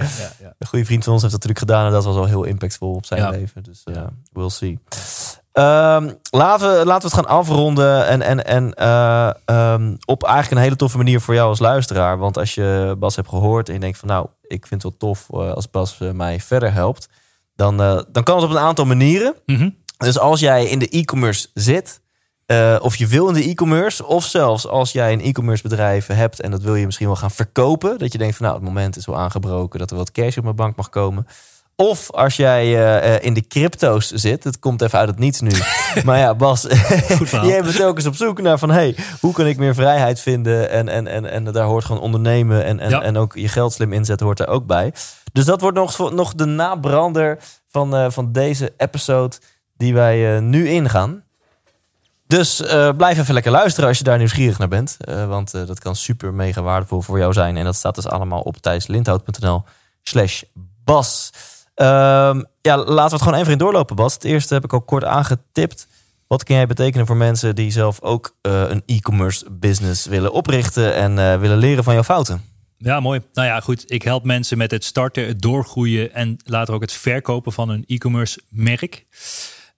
Een 0.59 0.67
goede 0.67 0.85
vriend 0.85 1.03
van 1.03 1.13
ons 1.13 1.21
heeft 1.21 1.33
dat 1.33 1.43
natuurlijk 1.43 1.59
gedaan... 1.59 1.85
en 1.85 1.91
dat 1.91 2.05
was 2.05 2.15
al 2.15 2.25
heel 2.25 2.43
impactvol 2.43 2.93
op 2.93 3.05
zijn 3.05 3.29
leven. 3.29 3.63
Dus 3.63 3.81
Ja. 3.83 4.09
we'll 4.33 4.49
see. 4.49 4.79
Ehm, 5.56 6.12
laten, 6.30 6.70
we, 6.70 6.86
laten 6.86 7.10
we 7.10 7.16
het 7.16 7.26
gaan 7.26 7.38
afronden. 7.38 8.08
En, 8.08 8.22
en, 8.22 8.45
en 8.45 8.74
eh, 8.74 9.30
ehm, 9.45 9.95
op 10.06 10.24
eigenlijk 10.24 10.56
een 10.56 10.64
hele 10.64 10.76
toffe 10.76 10.97
manier 10.97 11.22
voor 11.22 11.34
jou 11.34 11.49
als 11.49 11.60
luisteraar. 11.60 12.18
Want 12.18 12.38
als 12.38 12.56
je 12.56 12.95
Bas 12.99 13.16
hebt 13.16 13.30
gehoord 13.30 13.68
en 13.68 13.74
je 13.74 13.80
denkt 13.80 13.97
van... 13.97 14.08
nou, 14.08 14.28
ik 14.41 14.68
vind 14.68 14.84
het 14.84 14.91
wel 14.91 14.97
tof 14.97 15.28
eh, 15.30 15.53
als 15.53 15.70
Bas 15.70 15.99
eh, 15.99 16.12
mij 16.12 16.39
verder 16.39 16.74
helpt... 16.74 17.10
Dan, 17.56 17.78
dan 18.12 18.24
kan 18.24 18.36
het 18.36 18.45
op 18.45 18.49
een 18.49 18.58
aantal 18.58 18.86
manieren. 18.86 19.36
Mhm. 19.45 19.70
Dus 19.97 20.20
als 20.20 20.39
jij 20.39 20.66
in 20.66 20.80
de 20.80 20.89
e-commerce 20.89 21.47
zit, 21.53 22.01
of 22.82 22.95
je 22.95 23.08
wil 23.08 23.28
in 23.28 23.34
de 23.34 23.43
e-commerce, 23.43 24.06
of 24.06 24.26
zelfs 24.26 24.68
als 24.68 24.91
jij 24.91 25.14
een 25.14 25.22
e-commerce 25.22 25.64
bedrijf 25.64 26.08
hebt 26.08 26.41
en 26.41 26.51
dat 26.51 26.62
wil 26.62 26.76
je 26.76 26.86
misschien 26.86 27.08
wel 27.08 27.16
gaan 27.16 27.32
verkopen, 27.32 27.97
dat 27.97 28.12
je 28.12 28.18
denkt 28.18 28.36
van 28.36 28.45
nou, 28.45 28.58
het 28.58 28.68
moment 28.68 28.95
is 28.95 29.06
wel 29.06 29.18
aangebroken 29.18 29.80
dat 29.80 29.91
er 29.91 29.97
wat 29.97 30.12
cash 30.12 30.38
op 30.38 30.43
mijn 30.43 30.56
bank 30.56 30.76
mag 30.76 30.89
komen. 30.89 31.28
Of 31.78 32.11
als 32.11 32.36
jij 32.36 32.63
eh, 32.63 33.15
eh, 33.15 33.23
in 33.23 33.34
de 33.34 33.47
crypto's 33.47 34.11
zit, 34.11 34.43
het 34.43 34.59
komt 34.59 34.82
even 34.82 34.99
uit 34.99 35.07
het 35.09 35.19
niets 35.19 35.41
nu. 35.41 35.51
maar 36.05 36.17
ja, 36.17 36.36
Bas, 36.36 36.61
jij 37.32 37.61
bent 37.61 37.76
telkens 37.76 38.05
op 38.05 38.15
zoek 38.15 38.41
naar 38.41 38.59
van 38.59 38.69
hey, 38.71 38.95
hoe 39.19 39.34
kan 39.34 39.47
ik 39.47 39.57
meer 39.57 39.73
vrijheid 39.73 40.19
vinden? 40.19 40.69
En, 40.69 40.89
en, 40.89 41.07
en, 41.07 41.26
en 41.26 41.43
daar 41.43 41.65
hoort 41.65 41.86
gewoon 41.86 42.01
ondernemen 42.01 42.63
en, 42.63 42.80
en, 42.80 42.89
Ja. 42.89 43.01
en 43.01 43.17
ook 43.17 43.36
je 43.36 43.47
geld 43.47 43.73
slim 43.73 43.93
inzetten 43.93 44.26
hoort 44.26 44.38
daar 44.38 44.47
ook 44.47 44.65
bij. 44.65 44.93
Dus 45.32 45.45
dat 45.45 45.61
wordt 45.61 45.78
nog, 45.78 46.11
nog 46.11 46.34
de 46.34 46.45
nabrander 46.45 47.38
van, 47.69 47.95
eh, 47.95 48.05
van 48.09 48.32
deze 48.32 48.73
episode 48.78 49.36
die 49.78 49.93
wij 49.93 50.39
nu 50.39 50.69
ingaan. 50.69 51.23
Dus 52.28 52.63
blijf 52.97 53.17
even 53.17 53.34
lekker 53.34 53.51
luisteren 53.51 53.89
als 53.89 53.97
je 53.97 54.03
daar 54.03 54.17
nieuwsgierig 54.17 54.57
naar 54.57 54.67
bent. 54.67 54.97
Want 55.28 55.51
dat 55.51 55.80
kan 55.80 55.95
super 55.95 56.34
mega 56.34 56.61
waardevol 56.61 57.01
voor 57.01 57.17
jou 57.17 57.34
zijn. 57.34 57.57
En 57.57 57.65
dat 57.65 57.76
staat 57.76 57.95
dus 57.95 58.07
allemaal 58.07 58.41
op 58.41 58.57
thijslindhout.nl 58.57 59.63
slash 60.03 60.43
bas. 60.84 61.32
Ehm, 61.76 62.43
ja, 62.61 62.78
laten 62.78 62.95
we 62.95 63.01
het 63.01 63.21
gewoon 63.21 63.39
even 63.39 63.51
in 63.51 63.57
doorlopen, 63.57 63.95
Bas. 63.95 64.13
Het 64.13 64.23
eerste 64.23 64.53
heb 64.53 64.63
ik 64.63 64.73
al 64.73 64.82
kort 64.82 65.03
aangetipt. 65.03 65.88
Wat 66.28 66.43
kan 66.43 66.55
jij 66.55 66.67
betekenen 66.67 67.05
voor 67.05 67.17
mensen 67.17 67.55
die 67.55 67.71
zelf 67.71 68.01
ook 68.01 68.36
eh, 68.41 68.69
een 68.69 68.84
e-commerce 68.86 69.45
business 69.51 70.05
willen 70.05 70.32
oprichten 70.32 70.95
en 70.95 71.19
eh, 71.19 71.39
willen 71.39 71.57
leren 71.57 71.84
van 71.84 71.93
jouw 71.93 72.03
fouten? 72.03 72.41
Ja, 72.78 72.99
mooi. 72.99 73.21
Nou 73.34 73.47
ja, 73.47 73.59
goed. 73.59 73.91
Ik 73.91 74.01
help 74.01 74.23
mensen 74.23 74.57
met 74.57 74.71
het 74.71 74.84
starten, 74.84 75.28
het 75.28 75.41
doorgroeien 75.41 76.13
en 76.13 76.38
later 76.43 76.73
ook 76.73 76.82
het 76.82 76.91
verkopen 76.91 77.51
van 77.51 77.69
een 77.69 77.84
e-commerce 77.88 78.41
merk. 78.49 79.05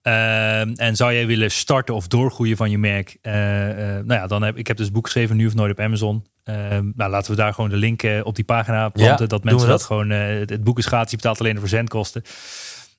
Ehm, 0.07 0.73
en 0.75 0.95
zou 0.95 1.13
jij 1.13 1.27
willen 1.27 1.51
starten 1.51 1.95
of 1.95 2.07
doorgroeien 2.07 2.57
van 2.57 2.69
je 2.69 2.77
merk? 2.77 3.17
Uh, 3.21 3.33
nou 3.33 4.13
ja, 4.13 4.27
dan 4.27 4.41
heb 4.41 4.57
ik 4.57 4.67
heb 4.67 4.77
dus 4.77 4.91
boek 4.91 5.05
geschreven, 5.05 5.35
nu 5.35 5.47
of 5.47 5.53
nooit 5.53 5.71
op 5.71 5.79
Amazon. 5.79 6.25
Ehm, 6.43 6.91
nou, 6.95 7.11
laten 7.11 7.31
we 7.31 7.37
daar 7.37 7.53
gewoon 7.53 7.69
de 7.69 7.75
link 7.75 8.03
op 8.23 8.35
die 8.35 8.45
pagina 8.45 8.89
planten. 8.89 9.29
dat 9.29 9.43
mensen 9.43 9.67
dat? 9.67 9.83
gewoon. 9.83 10.09
het 10.09 10.63
boek 10.63 10.77
is 10.77 10.85
gratis, 10.85 11.11
je 11.11 11.15
betaalt 11.15 11.39
alleen 11.39 11.53
de 11.53 11.59
verzendkosten. 11.59 12.23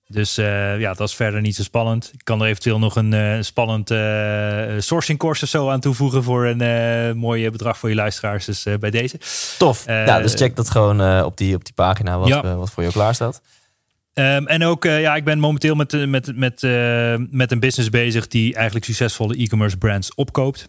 Dus 0.06 0.34
ja, 0.34 0.94
dat 0.94 1.08
is 1.08 1.14
verder 1.14 1.40
niet 1.40 1.56
zo 1.56 1.62
spannend. 1.62 2.10
Ik 2.12 2.20
kan 2.24 2.40
er 2.40 2.46
eventueel 2.46 2.78
nog 2.78 2.96
een 2.96 3.44
spannend 3.44 3.88
sourcing 4.78 5.18
course 5.18 5.44
of 5.44 5.50
zo 5.50 5.68
aan 5.68 5.80
toevoegen 5.80 6.22
voor 6.22 6.46
een 6.46 7.18
mooi 7.18 7.50
bedrag 7.50 7.78
voor 7.78 7.88
je 7.88 7.94
luisteraars. 7.94 8.44
Dus 8.44 8.66
bij 8.80 8.90
deze. 8.90 9.18
Tof. 9.58 9.84
ja, 9.86 10.20
dus 10.20 10.34
check 10.34 10.56
dat 10.56 10.70
gewoon 10.70 11.24
op, 11.24 11.36
die, 11.36 11.54
op 11.54 11.64
die 11.64 11.74
pagina 11.74 12.18
wat, 12.18 12.42
wat 12.56 12.70
voor 12.70 12.82
jou 12.82 12.94
klaar 12.94 13.14
staat. 13.14 13.40
Um, 14.18 14.46
en 14.46 14.64
ook, 14.64 14.84
uh, 14.84 15.00
ja, 15.00 15.16
ik 15.16 15.24
ben 15.24 15.38
momenteel 15.38 15.74
met, 15.74 16.06
met, 16.06 16.36
met, 16.36 16.62
uh, 16.62 17.14
met 17.30 17.52
een 17.52 17.60
business 17.60 17.90
bezig 17.90 18.28
die 18.28 18.54
eigenlijk 18.54 18.84
succesvolle 18.84 19.36
e-commerce 19.36 19.76
brands 19.76 20.14
opkoopt. 20.14 20.66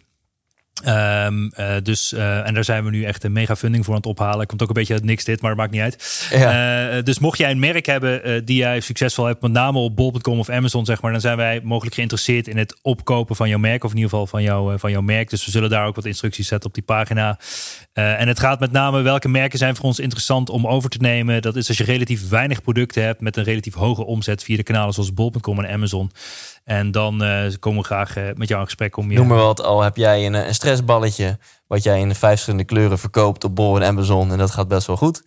Um, 0.88 1.52
uh, 1.60 1.72
dus, 1.84 2.14
uh, 2.14 2.48
en 2.48 2.54
daar 2.54 2.64
zijn 2.64 2.84
we 2.84 2.90
nu 2.90 3.04
echt 3.04 3.24
een 3.24 3.32
mega 3.32 3.56
funding 3.56 3.86
voor 3.86 3.94
aan 3.94 4.00
het 4.00 4.10
ophalen. 4.10 4.48
Komt 4.48 4.62
ook 4.62 4.68
een 4.68 4.74
beetje 4.74 4.94
uit 4.94 5.04
niks 5.04 5.24
dit, 5.24 5.42
maar 5.42 5.50
het 5.50 5.60
maakt 5.60 5.72
niet 5.72 5.82
uit. 5.82 6.28
Ja. 6.32 6.96
Uh, 6.96 7.04
dus 7.04 7.20
mocht 7.20 7.38
jij 7.38 7.52
een 7.52 7.60
merk 7.60 7.86
hebben 7.86 8.46
die 8.46 8.56
jij 8.56 8.80
succesvol 8.80 9.26
hebt, 9.26 9.42
met 9.42 9.52
name 9.52 9.80
op 9.80 9.96
bol.com 9.96 10.40
of 10.40 10.50
Amazon, 10.50 10.86
zeg 10.86 11.02
maar, 11.02 11.12
dan 11.12 11.22
zijn 11.22 11.38
wij 11.38 11.62
mogelijk 11.64 11.96
geïnteresseerd 11.96 12.48
in 12.48 12.58
het 12.58 12.80
opkopen 12.82 13.36
van 13.36 13.50
jouw 13.50 13.58
merk, 13.58 13.84
of 13.84 13.90
in 13.92 13.96
ieder 13.96 14.12
geval 14.12 14.28
van, 14.28 14.44
jou, 14.44 14.80
van 14.80 14.92
jouw 14.92 15.02
merk. 15.02 15.30
Dus 15.30 15.46
we 15.46 15.52
zullen 15.52 15.70
daar 15.70 15.86
ook 15.86 15.96
wat 15.96 16.06
instructies 16.06 16.48
zetten 16.48 16.70
op 16.70 16.76
die 16.76 16.84
pagina. 16.84 17.40
en 17.94 18.28
het 18.28 18.40
gaat 18.40 18.60
met 18.60 18.72
name 18.72 19.02
welke 19.02 19.30
merken 19.30 19.60
zijn 19.60 19.76
voor 19.76 19.86
ons 19.86 20.00
interessant 20.00 20.50
om 20.50 20.68
over 20.68 20.90
te 20.90 20.98
nemen. 20.98 21.42
Dat 21.42 21.56
is 21.56 21.68
als 21.68 21.78
je 21.78 21.84
relatief 21.84 22.30
weinig 22.30 22.62
producten 22.62 23.04
hebt 23.04 23.22
met 23.22 23.38
een 23.38 23.44
relatief 23.44 23.74
hoge 23.74 24.06
omzet 24.06 24.44
via 24.44 24.58
de 24.58 24.64
kanalen 24.64 24.94
zoals 24.94 25.14
bol.com 25.14 25.60
en 25.60 25.74
Amazon. 25.74 26.12
En 26.64 26.92
dan 26.92 27.24
uh, 27.24 27.54
komen 27.60 27.80
we 27.80 27.86
graag 27.86 28.18
uh, 28.18 28.24
met 28.34 28.48
jou 28.48 28.60
in 28.60 28.66
gesprek 28.66 28.98
om 28.98 29.12
je... 29.12 29.18
Noem 29.18 29.28
maar 29.28 29.38
wat, 29.38 29.64
al 29.64 29.82
heb 29.82 29.98
jij 29.98 30.26
een, 30.26 30.34
een 30.34 30.54
stressballetje... 30.54 31.38
wat 31.68 31.84
jij 31.84 32.00
in 32.00 32.16
vijf 32.16 32.32
verschillende 32.32 32.66
kleuren 32.66 33.00
verkoopt 33.00 33.44
op 33.44 33.56
Bol 33.56 33.76
en 33.76 33.88
Amazon... 33.88 34.32
en 34.32 34.38
dat 34.38 34.52
gaat 34.52 34.68
best 34.68 34.88
wel 34.88 34.98
goed 34.98 35.24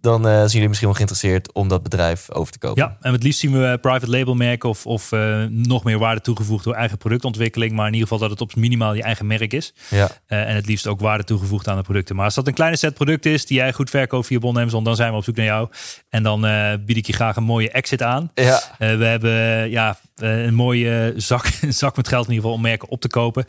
dan 0.00 0.26
uh, 0.26 0.32
zijn 0.32 0.48
jullie 0.48 0.68
misschien 0.68 0.88
wel 0.88 0.96
geïnteresseerd 0.96 1.52
om 1.52 1.68
dat 1.68 1.82
bedrijf 1.82 2.32
over 2.32 2.52
te 2.52 2.58
kopen. 2.58 2.82
Ja, 2.82 2.96
en 3.00 3.12
het 3.12 3.22
liefst 3.22 3.40
zien 3.40 3.52
we 3.52 3.78
private 3.80 4.10
label 4.10 4.34
merken 4.34 4.68
of, 4.68 4.86
of 4.86 5.12
uh, 5.12 5.44
nog 5.48 5.84
meer 5.84 5.98
waarde 5.98 6.20
toegevoegd 6.20 6.64
door 6.64 6.74
eigen 6.74 6.98
productontwikkeling. 6.98 7.72
Maar 7.72 7.86
in 7.86 7.92
ieder 7.92 8.08
geval 8.08 8.28
dat 8.28 8.30
het 8.30 8.40
op 8.40 8.56
minimaal 8.56 8.94
je 8.94 9.02
eigen 9.02 9.26
merk 9.26 9.52
is. 9.52 9.74
Ja. 9.90 10.10
Uh, 10.28 10.48
en 10.48 10.54
het 10.54 10.66
liefst 10.66 10.86
ook 10.86 11.00
waarde 11.00 11.24
toegevoegd 11.24 11.68
aan 11.68 11.76
de 11.76 11.82
producten. 11.82 12.16
Maar 12.16 12.24
als 12.24 12.34
dat 12.34 12.46
een 12.46 12.54
kleine 12.54 12.76
set 12.76 12.94
producten 12.94 13.32
is 13.32 13.46
die 13.46 13.56
jij 13.56 13.72
goed 13.72 13.90
verkoopt 13.90 14.26
via 14.26 14.38
Bon 14.38 14.58
Amazon, 14.58 14.84
dan 14.84 14.96
zijn 14.96 15.10
we 15.10 15.16
op 15.16 15.24
zoek 15.24 15.36
naar 15.36 15.46
jou. 15.46 15.68
En 16.08 16.22
dan 16.22 16.40
bied 16.84 16.96
ik 16.96 17.06
je 17.06 17.12
graag 17.12 17.36
een 17.36 17.42
mooie 17.42 17.70
exit 17.70 18.02
aan. 18.02 18.30
Ja. 18.34 18.60
we 18.78 19.04
hebben 19.04 19.70
ja, 19.70 19.98
een 20.16 20.54
mooie 20.54 21.12
zak, 21.16 21.46
zak 21.68 21.96
met 21.96 22.08
geld 22.08 22.26
in 22.26 22.32
ieder 22.32 22.44
geval 22.44 22.56
om 22.56 22.62
merken 22.62 22.88
op 22.88 23.00
te 23.00 23.08
kopen. 23.08 23.44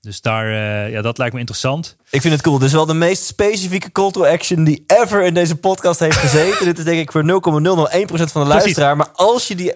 Dus 0.00 0.20
daar, 0.20 0.46
uh, 0.46 0.90
ja, 0.92 1.02
dat 1.02 1.18
lijkt 1.18 1.32
me 1.34 1.40
interessant. 1.40 1.96
Ik 2.10 2.20
vind 2.20 2.34
het 2.34 2.42
cool. 2.42 2.58
Dit 2.58 2.66
is 2.66 2.74
wel 2.74 2.86
de 2.86 2.94
meest 2.94 3.22
specifieke 3.22 3.92
call 3.92 4.10
to 4.10 4.24
action 4.24 4.64
die 4.64 4.84
ever 4.86 5.24
in 5.24 5.34
deze 5.34 5.56
podcast 5.56 6.00
heeft 6.00 6.16
gezeten. 6.16 6.64
Dit 6.70 6.78
is 6.78 6.84
denk 6.84 7.00
ik 7.00 7.12
voor 7.12 7.22
0,001% 7.22 8.22
van 8.32 8.42
de 8.42 8.48
luisteraar. 8.48 8.96
Maar 8.96 9.10
als 9.12 9.48
je 9.48 9.54
die 9.54 9.72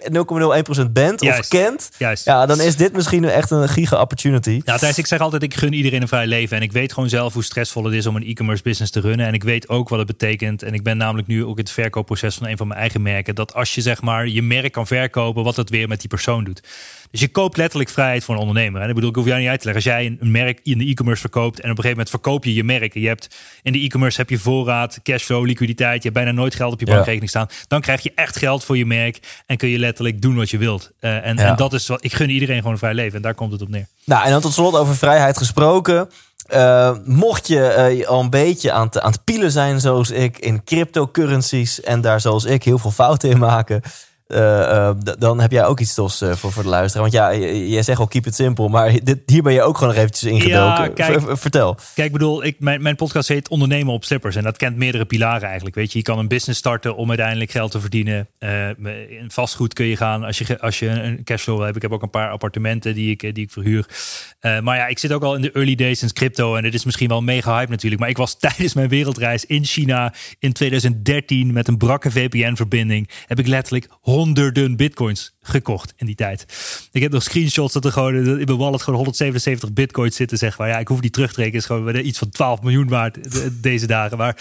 0,01% 0.85 0.91
bent 0.91 1.21
of 1.21 1.47
kent, 1.47 1.89
Juist. 1.97 2.25
Ja, 2.25 2.45
dan 2.45 2.61
is 2.61 2.75
dit 2.75 2.93
misschien 2.93 3.23
echt 3.23 3.51
een 3.51 3.69
giga 3.69 4.01
opportunity. 4.01 4.61
Ja, 4.65 4.77
Thijs, 4.77 4.97
ik 4.97 5.07
zeg 5.07 5.19
altijd, 5.19 5.43
ik 5.43 5.53
gun 5.53 5.73
iedereen 5.73 6.01
een 6.01 6.07
vrij 6.07 6.27
leven. 6.27 6.57
En 6.57 6.63
ik 6.63 6.71
weet 6.71 6.93
gewoon 6.93 7.09
zelf 7.09 7.33
hoe 7.33 7.43
stressvol 7.43 7.83
het 7.83 7.93
is 7.93 8.05
om 8.05 8.15
een 8.15 8.25
e-commerce 8.25 8.63
business 8.63 8.91
te 8.91 8.99
runnen. 8.99 9.25
En 9.25 9.33
ik 9.33 9.43
weet 9.43 9.69
ook 9.69 9.89
wat 9.89 9.97
het 9.97 10.07
betekent. 10.07 10.63
En 10.63 10.73
ik 10.73 10.83
ben 10.83 10.97
namelijk 10.97 11.27
nu 11.27 11.45
ook 11.45 11.57
in 11.57 11.63
het 11.63 11.73
verkoopproces 11.73 12.35
van 12.35 12.47
een 12.47 12.57
van 12.57 12.67
mijn 12.67 12.79
eigen 12.79 13.01
merken. 13.01 13.35
Dat 13.35 13.53
als 13.53 13.75
je 13.75 13.81
zeg 13.81 14.01
maar 14.01 14.27
je 14.27 14.41
merk 14.41 14.71
kan 14.71 14.87
verkopen, 14.87 15.43
wat 15.43 15.55
het 15.55 15.69
weer 15.69 15.87
met 15.87 15.99
die 15.99 16.09
persoon 16.09 16.43
doet. 16.43 16.61
Dus 17.13 17.21
je 17.21 17.27
koopt 17.27 17.57
letterlijk 17.57 17.89
vrijheid 17.89 18.23
voor 18.23 18.35
een 18.35 18.41
ondernemer. 18.41 18.81
En 18.81 18.89
ik 18.89 18.95
bedoel, 18.95 19.09
ik 19.09 19.15
hoef 19.15 19.25
jou 19.25 19.39
niet 19.39 19.49
uit 19.49 19.59
te 19.59 19.65
leggen. 19.65 19.91
Als 19.91 19.93
jij 19.93 20.17
een 20.19 20.31
merk 20.31 20.59
in 20.63 20.77
de 20.77 20.85
e-commerce 20.85 21.21
verkoopt 21.21 21.59
en 21.59 21.71
op 21.71 21.77
een 21.77 21.83
gegeven 21.83 21.89
moment 21.89 22.09
verkoop 22.09 22.43
je 22.43 22.53
je 22.53 22.63
merk. 22.63 22.93
Je 22.93 23.07
hebt 23.07 23.35
in 23.61 23.71
de 23.71 23.79
e-commerce 23.79 24.17
heb 24.17 24.29
je 24.29 24.39
voorraad, 24.39 24.99
cashflow, 25.03 25.45
liquiditeit. 25.45 26.03
Je 26.03 26.09
hebt 26.09 26.13
bijna 26.13 26.31
nooit 26.31 26.55
geld 26.55 26.73
op 26.73 26.79
je 26.79 26.85
bankrekening 26.85 27.29
staan. 27.29 27.47
Dan 27.67 27.81
krijg 27.81 28.01
je 28.01 28.11
echt 28.15 28.37
geld 28.37 28.63
voor 28.63 28.77
je 28.77 28.85
merk 28.85 29.43
en 29.45 29.57
kun 29.57 29.69
je 29.69 29.79
letterlijk 29.79 30.21
doen 30.21 30.35
wat 30.35 30.49
je 30.49 30.57
wilt. 30.57 30.91
Uh, 31.01 31.25
en, 31.25 31.37
en 31.37 31.55
dat 31.55 31.73
is 31.73 31.87
wat 31.87 32.03
ik 32.03 32.13
gun 32.13 32.29
iedereen 32.29 32.57
gewoon 32.57 32.71
een 32.71 32.77
vrij 32.77 32.93
leven. 32.93 33.15
En 33.15 33.21
daar 33.21 33.35
komt 33.35 33.51
het 33.51 33.61
op 33.61 33.69
neer. 33.69 33.87
Nou, 34.03 34.25
en 34.25 34.31
dan 34.31 34.41
tot 34.41 34.53
slot 34.53 34.75
over 34.75 34.95
vrijheid 34.95 35.37
gesproken. 35.37 36.09
Uh, 36.53 36.95
mocht 37.05 37.47
je 37.47 37.95
uh, 37.99 38.07
al 38.07 38.19
een 38.19 38.29
beetje 38.29 38.71
aan, 38.71 38.89
te, 38.89 39.01
aan 39.01 39.11
het 39.11 39.23
pielen 39.23 39.51
zijn, 39.51 39.79
zoals 39.79 40.11
ik, 40.11 40.37
in 40.37 40.63
cryptocurrencies 40.63 41.81
en 41.81 42.01
daar 42.01 42.21
zoals 42.21 42.45
ik 42.45 42.63
heel 42.63 42.77
veel 42.77 42.91
fouten 42.91 43.29
in 43.29 43.37
maken. 43.37 43.81
Uh, 44.27 44.91
dan 45.19 45.39
heb 45.39 45.51
jij 45.51 45.65
ook 45.65 45.79
iets 45.79 45.93
tofs 45.93 46.21
uh, 46.21 46.31
voor, 46.31 46.51
voor 46.51 46.63
de 46.63 46.69
luisteraar. 46.69 47.09
Want 47.09 47.13
ja, 47.13 47.47
jij 47.55 47.83
zegt 47.83 47.99
al 47.99 48.07
keep 48.07 48.25
it 48.25 48.35
simple, 48.35 48.69
maar 48.69 48.91
dit, 49.03 49.19
hier 49.25 49.43
ben 49.43 49.53
je 49.53 49.61
ook 49.61 49.77
gewoon 49.77 49.93
nog 49.93 50.03
eventjes 50.03 50.31
ingedoken. 50.31 50.83
Ja, 50.83 50.87
kijk, 50.87 51.21
vertel. 51.37 51.77
Kijk, 51.93 52.07
ik 52.07 52.13
bedoel, 52.13 52.43
ik, 52.43 52.59
mijn, 52.59 52.81
mijn 52.81 52.95
podcast 52.95 53.27
heet 53.27 53.47
Ondernemen 53.47 53.93
op 53.93 54.05
Slippers. 54.05 54.35
En 54.35 54.43
dat 54.43 54.57
kent 54.57 54.77
meerdere 54.77 55.05
pilaren 55.05 55.47
eigenlijk. 55.47 55.75
Weet 55.75 55.91
je, 55.91 55.97
je 55.97 56.03
kan 56.03 56.19
een 56.19 56.27
business 56.27 56.59
starten 56.59 56.95
om 56.95 57.09
uiteindelijk 57.09 57.51
geld 57.51 57.71
te 57.71 57.79
verdienen. 57.79 58.27
in 59.09 59.31
vastgoed 59.31 59.73
kun 59.73 59.85
je 59.85 59.97
gaan 59.97 60.23
als 60.23 60.37
je, 60.37 60.59
als 60.59 60.79
je 60.79 60.87
een 60.87 61.23
cashflow 61.23 61.63
hebt. 61.63 61.75
Ik 61.75 61.81
heb 61.81 61.91
ook 61.91 62.01
een 62.01 62.09
paar 62.09 62.29
appartementen 62.29 62.93
die 62.93 63.11
ik, 63.11 63.35
die 63.35 63.43
ik 63.43 63.51
verhuur. 63.51 63.85
maar 64.41 64.77
ja, 64.77 64.87
ik 64.87 64.99
zit 64.99 65.11
ook 65.11 65.23
al 65.23 65.35
in 65.35 65.41
de 65.41 65.51
early 65.51 65.75
days 65.75 66.01
in 66.01 66.13
crypto. 66.13 66.55
En 66.55 66.63
het 66.63 66.73
is 66.73 66.85
misschien 66.85 67.09
wel 67.09 67.21
mega 67.21 67.57
hype 67.57 67.71
natuurlijk. 67.71 68.01
Maar 68.01 68.09
ik 68.09 68.17
was 68.17 68.39
tijdens 68.39 68.73
mijn 68.73 68.89
wereldreis 68.89 69.45
in 69.45 69.65
China 69.65 70.13
in 70.39 70.53
2013 70.53 71.53
met 71.53 71.67
een 71.67 71.77
brakke 71.77 72.11
VPN-verbinding. 72.11 73.09
Heb 73.25 73.39
ik 73.39 73.47
letterlijk 73.47 73.87
honderden 74.13 74.75
bitcoins 74.75 75.33
gekocht 75.41 75.93
in 75.97 76.05
die 76.05 76.15
tijd. 76.15 76.45
Ik 76.91 77.01
heb 77.01 77.11
nog 77.11 77.23
screenshots 77.23 77.73
dat 77.73 77.85
er 77.85 77.91
gewoon 77.91 78.15
in 78.15 78.45
mijn 78.45 78.57
wallet 78.57 78.81
gewoon 78.81 78.95
177 78.95 79.73
bitcoins 79.73 80.15
zitten. 80.15 80.37
Zeg 80.37 80.57
maar 80.57 80.67
ja, 80.67 80.79
ik 80.79 80.87
hoef 80.87 80.99
die 80.99 81.09
terug 81.09 81.33
te 81.33 81.39
rekenen. 81.39 81.59
Is 81.59 81.65
gewoon 81.65 81.95
iets 81.95 82.17
van 82.17 82.29
12 82.29 82.61
miljoen 82.61 82.87
waard 82.87 83.17
deze 83.61 83.87
dagen. 83.87 84.17
Maar 84.17 84.37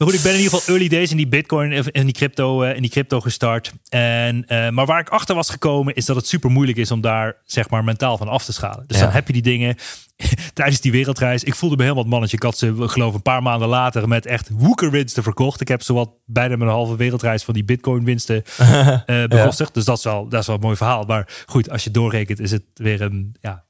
maar 0.00 0.08
goed, 0.08 0.18
ik 0.18 0.24
ben 0.24 0.32
in 0.32 0.38
ieder 0.38 0.58
geval 0.58 0.74
early 0.74 0.88
days 0.88 1.10
in 1.10 1.16
die 1.16 1.28
bitcoin 1.28 1.72
en 1.72 2.04
die 2.04 2.14
crypto, 2.14 2.64
uh, 2.64 2.74
in 2.74 2.82
die 2.82 2.90
crypto 2.90 3.20
gestart. 3.20 3.72
En, 3.88 4.44
uh, 4.48 4.68
maar 4.68 4.86
waar 4.86 5.00
ik 5.00 5.08
achter 5.08 5.34
was 5.34 5.50
gekomen 5.50 5.94
is 5.94 6.04
dat 6.04 6.16
het 6.16 6.26
super 6.26 6.50
moeilijk 6.50 6.78
is 6.78 6.90
om 6.90 7.00
daar 7.00 7.36
zeg 7.44 7.70
maar 7.70 7.84
mentaal 7.84 8.16
van 8.16 8.28
af 8.28 8.44
te 8.44 8.52
schalen. 8.52 8.84
Dus 8.86 8.98
dan 8.98 9.10
heb 9.10 9.26
je 9.26 9.32
die 9.32 9.42
dingen 9.42 9.76
tijdens 10.54 10.80
die 10.80 10.92
wereldreis. 10.92 11.44
Ik 11.44 11.54
voelde 11.54 11.76
me 11.76 11.82
helemaal 11.82 12.02
het 12.02 12.12
mannetje. 12.12 12.36
Ik 12.36 12.42
had 12.42 12.58
ze 12.58 12.88
geloof 12.88 13.14
een 13.14 13.22
paar 13.22 13.42
maanden 13.42 13.68
later 13.68 14.08
met 14.08 14.26
echt 14.26 14.48
woekerwinsten 14.52 15.22
verkocht. 15.22 15.60
Ik 15.60 15.68
heb 15.68 15.82
zowat 15.82 16.10
bijna 16.24 16.56
mijn 16.56 16.70
halve 16.70 16.96
wereldreis 16.96 17.44
van 17.44 17.54
die 17.54 17.64
bitcoin 17.64 18.04
winsten 18.04 18.42
uh, 18.58 19.24
bekostigd. 19.26 19.74
Dus 19.74 19.84
dat 19.84 19.98
is, 19.98 20.04
wel, 20.04 20.28
dat 20.28 20.40
is 20.40 20.46
wel 20.46 20.56
een 20.56 20.62
mooi 20.62 20.76
verhaal. 20.76 21.04
Maar 21.04 21.42
goed, 21.46 21.70
als 21.70 21.84
je 21.84 21.90
doorrekent 21.90 22.40
is 22.40 22.50
het 22.50 22.64
weer 22.74 23.00
een... 23.00 23.36
Ja, 23.40 23.64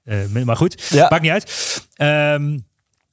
maar 0.45 0.57
goed, 0.57 0.89
ja. 0.91 1.09
maakt 1.09 1.23
niet 1.23 1.33
uit. 1.33 1.87
Um, 2.35 2.69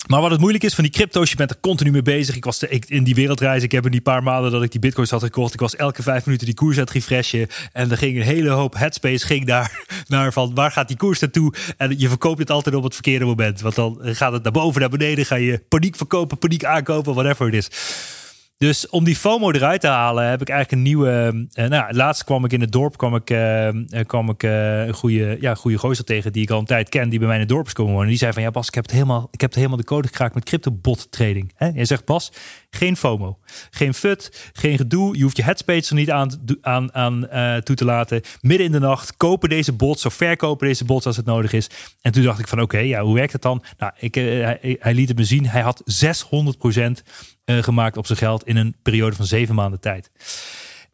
maar 0.07 0.21
wat 0.21 0.31
het 0.31 0.39
moeilijk 0.39 0.63
is 0.63 0.73
van 0.73 0.83
die 0.83 0.93
crypto's, 0.93 1.29
je 1.29 1.35
bent 1.35 1.49
er 1.49 1.59
continu 1.61 1.91
mee 1.91 2.01
bezig. 2.01 2.35
Ik 2.35 2.45
was 2.45 2.63
in 2.63 3.03
die 3.03 3.15
wereldreis, 3.15 3.63
ik 3.63 3.71
heb 3.71 3.85
in 3.85 3.91
die 3.91 4.01
paar 4.01 4.23
maanden 4.23 4.51
dat 4.51 4.63
ik 4.63 4.71
die 4.71 4.79
bitcoins 4.79 5.09
had 5.09 5.23
gekocht, 5.23 5.53
ik 5.53 5.59
was 5.59 5.75
elke 5.75 6.03
vijf 6.03 6.25
minuten 6.25 6.45
die 6.45 6.55
koers 6.55 6.75
aan 6.77 6.83
het 6.83 6.91
refreshen. 6.91 7.47
En 7.71 7.91
er 7.91 7.97
ging 7.97 8.15
een 8.17 8.23
hele 8.23 8.49
hoop 8.49 8.75
headspace 8.75 9.25
ging 9.25 9.45
daar 9.45 9.85
naar 10.07 10.33
van 10.33 10.53
waar 10.53 10.71
gaat 10.71 10.87
die 10.87 10.97
koers 10.97 11.19
naartoe? 11.19 11.53
En 11.77 11.99
je 11.99 12.09
verkoopt 12.09 12.39
het 12.39 12.51
altijd 12.51 12.75
op 12.75 12.83
het 12.83 12.93
verkeerde 12.93 13.25
moment. 13.25 13.61
Want 13.61 13.75
dan 13.75 13.99
gaat 14.01 14.31
het 14.31 14.43
naar 14.43 14.51
boven, 14.51 14.81
naar 14.81 14.89
beneden, 14.89 15.25
ga 15.25 15.35
je 15.35 15.63
paniek 15.69 15.95
verkopen, 15.95 16.37
paniek 16.37 16.65
aankopen, 16.65 17.13
whatever 17.13 17.45
het 17.45 17.55
is. 17.55 17.69
Dus 18.57 18.89
om 18.89 19.03
die 19.03 19.15
FOMO 19.15 19.51
eruit 19.51 19.81
te 19.81 19.87
halen, 19.87 20.29
heb 20.29 20.41
ik 20.41 20.49
eigenlijk 20.49 20.81
een 20.81 20.87
nieuwe. 20.87 21.47
Uh, 21.53 21.65
nou, 21.65 21.93
laatst 21.93 22.23
kwam 22.23 22.45
ik 22.45 22.53
in 22.53 22.61
het 22.61 22.71
dorp, 22.71 22.97
kwam 22.97 23.15
ik, 23.15 23.29
uh, 23.29 23.69
kwam 24.05 24.29
ik 24.29 24.43
een 24.43 24.93
goede, 24.93 25.37
ja, 25.39 25.55
goede 25.55 25.77
gozer 25.77 26.05
tegen 26.05 26.33
die 26.33 26.43
ik 26.43 26.49
al 26.49 26.59
een 26.59 26.65
tijd 26.65 26.89
ken, 26.89 27.09
die 27.09 27.19
bij 27.19 27.27
mij 27.27 27.37
in 27.37 27.41
het 27.41 27.51
dorp 27.51 27.65
is 27.65 27.73
komen 27.73 27.93
wonen. 27.93 28.07
Die 28.07 28.17
zei 28.17 28.33
van 28.33 28.41
ja, 28.41 28.51
Bas, 28.51 28.67
ik 28.67 28.73
heb 28.73 28.83
het 28.83 28.93
helemaal, 28.93 29.27
ik 29.31 29.41
heb 29.41 29.49
het 29.49 29.59
helemaal 29.59 29.77
de 29.77 29.83
code 29.83 30.07
gekraakt 30.07 30.33
met 30.33 30.43
crypto-bot 30.43 31.11
trading. 31.11 31.53
Hè? 31.55 31.67
Je 31.67 31.85
zegt 31.85 32.05
Bas, 32.05 32.31
geen 32.69 32.97
FOMO, 32.97 33.39
geen 33.69 33.93
FUT, 33.93 34.51
geen 34.53 34.77
gedoe. 34.77 35.17
Je 35.17 35.23
hoeft 35.23 35.37
je 35.37 35.43
headspace 35.43 35.89
er 35.89 35.95
niet 35.95 36.11
aan, 36.11 36.31
aan, 36.61 36.93
aan 36.93 37.27
toe 37.63 37.75
te 37.75 37.85
laten. 37.85 38.21
Midden 38.41 38.65
in 38.65 38.71
de 38.71 38.79
nacht 38.79 39.17
kopen 39.17 39.49
deze 39.49 39.73
bots 39.73 40.05
of 40.05 40.13
verkopen 40.13 40.67
deze 40.67 40.85
bots 40.85 41.05
als 41.05 41.17
het 41.17 41.25
nodig 41.25 41.53
is. 41.53 41.69
En 42.01 42.11
toen 42.11 42.23
dacht 42.23 42.39
ik 42.39 42.47
van 42.47 42.61
oké, 42.61 42.79
ja, 42.79 43.01
hoe 43.01 43.15
werkt 43.15 43.33
het 43.33 43.41
dan? 43.41 43.63
Nou, 43.77 43.91
ik, 43.99 44.15
hij, 44.15 44.77
hij 44.79 44.93
liet 44.93 45.07
het 45.07 45.17
me 45.17 45.23
zien. 45.23 45.47
Hij 45.47 45.61
had 45.61 45.81
600 45.85 46.57
uh, 46.63 46.87
gemaakt 47.47 47.97
op 47.97 48.05
zijn 48.05 48.17
geld 48.17 48.47
in 48.47 48.57
een 48.57 48.75
periode 48.81 49.15
van 49.15 49.25
zeven 49.25 49.55
maanden 49.55 49.79
tijd. 49.79 50.09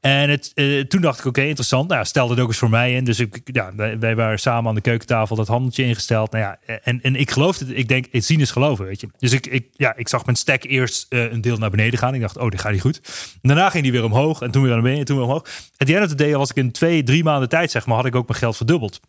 En 0.03 0.29
het, 0.29 0.51
uh, 0.55 0.83
toen 0.83 1.01
dacht 1.01 1.19
ik, 1.19 1.25
oké, 1.25 1.41
interessant. 1.41 1.89
Nou, 1.89 2.05
stel 2.05 2.27
dat 2.27 2.39
ook 2.39 2.47
eens 2.47 2.57
voor 2.57 2.69
mij 2.69 2.93
in. 2.93 3.03
Dus 3.03 3.19
ik, 3.19 3.39
ja, 3.43 3.71
wij, 3.99 4.15
waren 4.15 4.39
samen 4.39 4.69
aan 4.69 4.75
de 4.75 4.81
keukentafel 4.81 5.35
dat 5.35 5.47
handeltje 5.47 5.83
ingesteld. 5.83 6.31
Nou 6.31 6.43
ja, 6.43 6.75
en, 6.83 7.01
en 7.01 7.15
ik 7.15 7.31
geloofde. 7.31 7.75
Ik 7.75 7.87
denk, 7.87 8.05
het 8.11 8.25
zien 8.25 8.39
is 8.39 8.51
geloven, 8.51 8.85
weet 8.85 9.01
je. 9.01 9.07
Dus 9.17 9.31
ik, 9.31 9.47
ik, 9.47 9.67
ja, 9.73 9.95
ik 9.95 10.07
zag 10.07 10.25
mijn 10.25 10.37
stack 10.37 10.63
eerst 10.63 11.05
uh, 11.09 11.31
een 11.31 11.41
deel 11.41 11.57
naar 11.57 11.69
beneden 11.69 11.99
gaan. 11.99 12.13
Ik 12.13 12.21
dacht, 12.21 12.37
oh, 12.37 12.49
dit 12.49 12.61
gaat 12.61 12.71
niet 12.71 12.81
goed. 12.81 13.01
Daarna 13.41 13.69
ging 13.69 13.83
die 13.83 13.91
weer 13.91 14.03
omhoog 14.03 14.41
en 14.41 14.51
toen 14.51 14.61
weer 14.61 14.71
naar 14.71 14.81
beneden 14.81 14.99
en 14.99 15.05
toen 15.05 15.17
weer 15.17 15.25
omhoog. 15.25 15.47
Het 15.77 15.87
die 15.87 15.95
end 15.95 16.05
of 16.05 16.11
the 16.11 16.23
day 16.23 16.35
was 16.35 16.49
ik 16.49 16.55
in 16.55 16.71
twee, 16.71 17.03
drie 17.03 17.23
maanden 17.23 17.49
tijd, 17.49 17.71
zeg 17.71 17.85
maar, 17.85 17.95
had 17.95 18.05
ik 18.05 18.15
ook 18.15 18.27
mijn 18.27 18.39
geld 18.39 18.57
verdubbeld. 18.57 18.99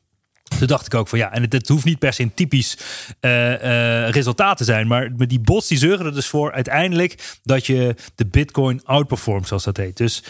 Toen 0.58 0.66
dacht 0.66 0.86
ik 0.86 0.94
ook 0.94 1.08
van 1.08 1.18
ja, 1.18 1.32
en 1.32 1.42
het, 1.42 1.52
het 1.52 1.68
hoeft 1.68 1.84
niet 1.84 1.98
per 1.98 2.12
se 2.12 2.22
een 2.22 2.34
typisch 2.34 2.78
uh, 3.20 4.08
resultaat 4.08 4.56
te 4.56 4.64
zijn. 4.64 4.86
Maar 4.86 5.10
die 5.16 5.40
bots 5.40 5.68
die 5.68 5.78
zorgen 5.78 6.06
er 6.06 6.14
dus 6.14 6.26
voor 6.26 6.52
uiteindelijk 6.52 7.38
dat 7.42 7.66
je 7.66 7.94
de 8.14 8.26
bitcoin 8.26 8.80
outperformt, 8.84 9.48
zoals 9.48 9.64
dat 9.64 9.76
heet. 9.76 9.96
Dus 9.96 10.22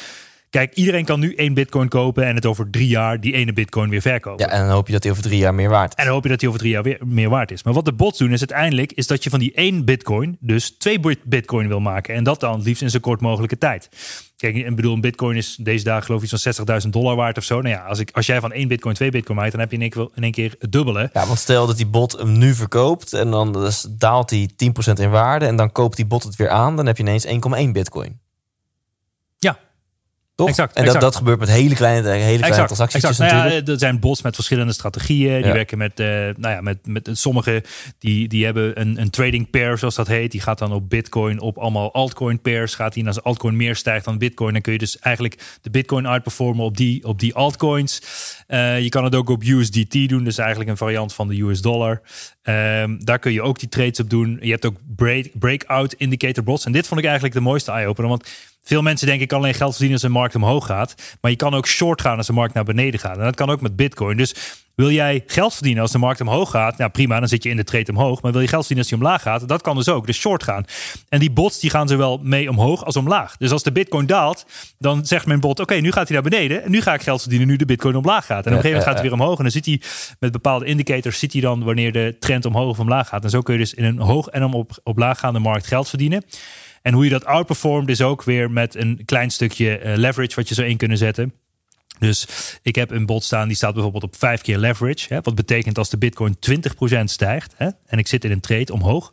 Kijk, 0.55 0.75
iedereen 0.75 1.05
kan 1.05 1.21
nu 1.21 1.35
één 1.35 1.55
bitcoin 1.55 1.89
kopen 1.89 2.27
en 2.27 2.35
het 2.35 2.47
over 2.47 2.71
drie 2.71 2.89
jaar 2.89 3.21
die 3.21 3.33
ene 3.33 3.53
bitcoin 3.53 3.91
weer 3.91 4.01
verkopen. 4.01 4.47
Ja, 4.47 4.53
en 4.53 4.61
dan 4.61 4.71
hoop 4.71 4.87
je 4.87 4.93
dat 4.93 5.03
hij 5.03 5.13
over 5.13 5.25
drie 5.25 5.39
jaar 5.39 5.55
meer 5.55 5.69
waard 5.69 5.93
is. 5.93 5.97
En 5.97 6.05
dan 6.05 6.15
hoop 6.15 6.23
je 6.23 6.29
dat 6.29 6.41
hij 6.41 6.49
over 6.49 6.61
drie 6.61 6.73
jaar 6.73 6.83
weer 6.83 6.99
meer 7.05 7.29
waard 7.29 7.51
is. 7.51 7.63
Maar 7.63 7.73
wat 7.73 7.85
de 7.85 7.93
bots 7.93 8.19
doen 8.19 8.33
is 8.33 8.39
uiteindelijk 8.39 8.93
is 8.93 9.07
dat 9.07 9.25
je 9.25 9.31
van 9.31 9.39
die 9.39 9.53
één 9.53 9.85
bitcoin 9.85 10.37
dus 10.41 10.71
twee 10.79 11.01
bitcoin 11.25 11.69
wil 11.69 11.81
maken. 11.81 12.15
En 12.15 12.25
dat 12.25 12.41
dan 12.41 12.63
liefst 12.63 12.83
in 12.83 12.91
zo 12.91 12.99
kort 12.99 13.21
mogelijke 13.21 13.59
tijd. 13.59 13.89
Kijk, 14.37 14.57
ik 14.57 14.77
bedoel, 14.77 14.95
een 14.95 15.01
bitcoin 15.01 15.37
is 15.37 15.57
deze 15.61 15.85
dagen 15.85 16.05
geloof 16.05 16.23
ik 16.23 16.29
zo'n 16.29 16.83
60.000 16.83 16.89
dollar 16.89 17.17
waard 17.17 17.37
of 17.37 17.45
zo. 17.45 17.61
Nou 17.61 17.75
ja, 17.75 17.85
als, 17.85 17.99
ik, 17.99 18.11
als 18.13 18.27
jij 18.27 18.41
van 18.41 18.53
één 18.53 18.69
bitcoin 18.69 18.95
twee 18.95 19.11
bitcoin 19.11 19.39
maakt, 19.39 19.51
dan 19.51 19.61
heb 19.61 19.71
je 19.71 19.77
in 19.77 19.83
één, 19.83 19.91
keer, 19.91 20.09
in 20.15 20.23
één 20.23 20.33
keer 20.33 20.55
het 20.59 20.73
dubbele. 20.73 21.11
Ja, 21.13 21.27
want 21.27 21.39
stel 21.39 21.67
dat 21.67 21.77
die 21.77 21.87
bot 21.87 22.13
hem 22.13 22.39
nu 22.39 22.55
verkoopt 22.55 23.13
en 23.13 23.31
dan 23.31 23.53
dus 23.53 23.87
daalt 23.91 24.31
hij 24.31 24.51
10% 24.51 24.93
in 25.01 25.11
waarde 25.11 25.47
en 25.47 25.57
dan 25.57 25.73
koopt 25.73 25.97
die 25.97 26.07
bot 26.07 26.23
het 26.23 26.37
weer 26.37 26.49
aan, 26.49 26.77
dan 26.77 26.87
heb 26.87 26.97
je 26.97 27.03
ineens 27.03 27.27
1,1 27.27 27.71
bitcoin. 27.73 28.23
Toch? 30.35 30.49
Exact, 30.49 30.77
en 30.77 30.85
dat, 30.85 31.01
dat 31.01 31.17
gebeurt 31.17 31.39
met 31.39 31.49
hele 31.49 31.75
kleine, 31.75 32.09
hele 32.09 32.23
kleine 32.23 32.47
exact, 32.47 32.67
transacties. 32.67 33.03
Exact. 33.03 33.33
Nou 33.33 33.51
ja, 33.51 33.63
er 33.65 33.79
zijn 33.79 34.01
bots 34.01 34.23
met 34.23 34.35
verschillende 34.35 34.73
strategieën. 34.73 35.43
Die 35.43 35.53
werken 35.53 35.79
met, 35.79 36.01
uh, 36.01 36.07
nou 36.07 36.55
ja, 36.55 36.61
met, 36.61 36.79
met 36.87 37.11
sommige 37.13 37.65
die, 37.99 38.29
die 38.29 38.45
hebben 38.45 38.81
een, 38.81 39.01
een 39.01 39.11
trading 39.11 39.51
pair, 39.51 39.79
zoals 39.79 39.95
dat 39.95 40.07
heet. 40.07 40.33
Die 40.33 40.41
gaat 40.41 40.59
dan 40.59 40.73
op 40.73 40.89
Bitcoin, 40.89 41.41
op 41.41 41.59
allemaal 41.59 41.93
altcoin 41.93 42.41
pairs. 42.41 42.75
Gaat 42.75 42.93
die 42.93 43.07
als 43.07 43.23
altcoin 43.23 43.57
meer 43.57 43.77
stijgt 43.77 44.05
dan 44.05 44.19
Bitcoin, 44.19 44.53
dan 44.53 44.63
kun 44.63 44.73
je 44.73 44.79
dus 44.79 44.99
eigenlijk 44.99 45.59
de 45.63 45.71
Bitcoin 45.71 46.07
outperformen 46.07 46.65
op 46.65 46.77
die, 46.77 47.05
op 47.05 47.21
die 47.21 47.35
altcoins. 47.35 48.03
Uh, 48.49 48.81
je 48.81 48.89
kan 48.89 49.05
het 49.05 49.15
ook 49.15 49.29
op 49.29 49.43
USDT 49.43 50.09
doen, 50.09 50.25
dus 50.25 50.39
eigenlijk 50.39 50.71
een 50.71 50.77
variant 50.77 51.15
van 51.15 51.29
de 51.29 51.41
US 51.43 51.61
dollar. 51.61 52.01
Um, 52.43 53.05
daar 53.05 53.19
kun 53.19 53.33
je 53.33 53.43
ook 53.43 53.59
die 53.59 53.69
trades 53.69 54.01
op 54.01 54.11
doen. 54.11 54.39
Je 54.41 54.51
hebt 54.51 54.67
ook 54.67 54.77
break, 54.97 55.27
breakout 55.39 55.93
indicator 55.93 56.45
bots. 56.45 56.65
En 56.65 56.73
dit 56.73 56.87
vond 56.87 57.01
ik 57.01 57.07
eigenlijk 57.07 57.35
de 57.35 57.41
mooiste 57.41 57.71
eye-opener, 57.71 58.11
want 58.11 58.29
veel 58.65 58.83
mensen 58.83 59.07
denken 59.07 59.25
ik 59.25 59.29
kan 59.29 59.39
alleen 59.39 59.55
geld 59.55 59.71
verdienen 59.71 59.95
als 59.95 60.07
de 60.07 60.19
markt 60.19 60.35
omhoog 60.35 60.67
gaat. 60.67 60.95
Maar 61.21 61.31
je 61.31 61.37
kan 61.37 61.55
ook 61.55 61.67
short 61.67 62.01
gaan 62.01 62.17
als 62.17 62.27
de 62.27 62.33
markt 62.33 62.55
naar 62.55 62.65
beneden 62.65 63.01
gaat. 63.01 63.17
En 63.17 63.25
dat 63.25 63.37
kan 63.37 63.51
ook 63.51 63.61
met 63.61 63.77
bitcoin. 63.77 64.17
Dus 64.17 64.35
wil 64.75 64.91
jij 64.91 65.23
geld 65.27 65.55
verdienen 65.55 65.83
als 65.83 65.93
de 65.93 65.99
markt 65.99 66.21
omhoog 66.21 66.51
gaat? 66.51 66.79
Nou 66.79 66.91
prima, 66.91 67.19
dan 67.19 67.29
zit 67.29 67.43
je 67.43 67.49
in 67.49 67.57
de 67.57 67.65
trade 67.65 67.93
omhoog. 67.93 68.23
Maar 68.23 68.33
wil 68.33 68.41
je 68.41 68.49
geld 68.49 68.67
verdienen 68.67 68.91
als 68.91 69.01
die 69.01 69.03
omlaag 69.03 69.23
gaat? 69.23 69.49
Dat 69.49 69.63
kan 69.63 69.77
dus 69.77 69.89
ook. 69.89 70.07
Dus 70.07 70.19
short 70.19 70.43
gaan. 70.43 70.65
En 71.09 71.19
die 71.19 71.31
bots 71.31 71.61
die 71.61 71.71
gaan 71.71 71.89
zowel 71.89 72.21
mee 72.23 72.49
omhoog 72.51 72.85
als 72.85 72.97
omlaag. 72.97 73.37
Dus 73.37 73.51
als 73.51 73.63
de 73.63 73.73
bitcoin 73.73 74.07
daalt, 74.07 74.47
dan 74.79 75.07
zegt 75.07 75.27
mijn 75.27 75.41
bot... 75.41 75.61
oké, 75.61 75.75
nu 75.75 75.93
gaat 75.93 76.09
hij 76.09 76.21
naar 76.21 76.31
beneden. 76.31 76.63
En 76.63 76.71
nu 76.71 76.81
ga 76.81 76.95
ik 76.95 77.03
geld 77.03 77.21
verdienen 77.21 77.49
nu 77.49 77.57
de 77.57 77.65
bitcoin 77.65 77.97
omlaag 77.97 78.27
gaat. 78.27 78.47
En 78.47 78.53
op 78.53 78.57
een 78.57 78.63
gegeven 78.63 78.71
moment 78.71 78.87
gaat 78.87 78.95
hij 78.95 79.03
weer 79.03 79.21
omhoog. 79.21 79.37
En 79.37 79.43
dan 79.43 79.53
ziet 79.53 79.67
hij 79.67 79.81
met 80.19 80.33
bepaalde 80.33 80.65
indicators... 80.65 81.19
ziet 81.19 81.33
hij 81.33 81.41
dan 81.41 81.65
wanneer 81.65 81.93
de 81.93 82.17
trend 82.21 82.45
omhoog 82.45 82.69
of 82.69 82.79
omlaag 82.79 83.09
gaat. 83.09 83.25
En 83.25 83.31
zo 83.31 83.41
kun 83.41 83.55
je 83.55 83.61
dus 83.61 83.75
in 83.75 83.85
een 83.85 83.99
hoog 83.99 84.27
en 84.27 84.45
om 84.45 84.55
op, 84.55 84.79
op 84.83 84.97
markt 85.39 85.67
geld 85.67 85.89
verdienen. 85.89 86.25
En 86.85 86.93
hoe 86.93 87.05
je 87.05 87.11
dat 87.11 87.25
outperformt 87.25 87.89
is 87.89 88.03
ook 88.03 88.23
weer 88.23 88.51
met 88.51 88.75
een 88.75 89.03
klein 89.05 89.31
stukje 89.31 89.81
uh, 89.85 89.97
leverage 89.97 90.35
wat 90.35 90.49
je 90.49 90.55
zo 90.55 90.63
in 90.63 90.77
kunnen 90.77 90.99
zetten. 90.99 91.35
Dus 91.99 92.27
ik 92.63 92.75
heb 92.75 92.91
een 92.91 93.07
bot 93.07 93.25
staan 93.25 93.49
die 93.49 93.57
staat 93.57 93.73
bijvoorbeeld 93.73 94.03
op 94.03 94.17
vijf 94.17 94.41
keer 94.41 94.59
leverage. 94.59 95.15
Hè, 95.15 95.21
wat 95.21 95.35
betekent 95.35 95.79
als 95.79 95.91
de 95.91 95.99
bitcoin 95.99 96.37
20% 96.51 97.05
stijgt 97.05 97.55
hè, 97.57 97.69
en 97.87 97.99
ik 97.99 98.07
zit 98.07 98.25
in 98.25 98.31
een 98.31 98.41
trade 98.41 98.73
omhoog. 98.73 99.13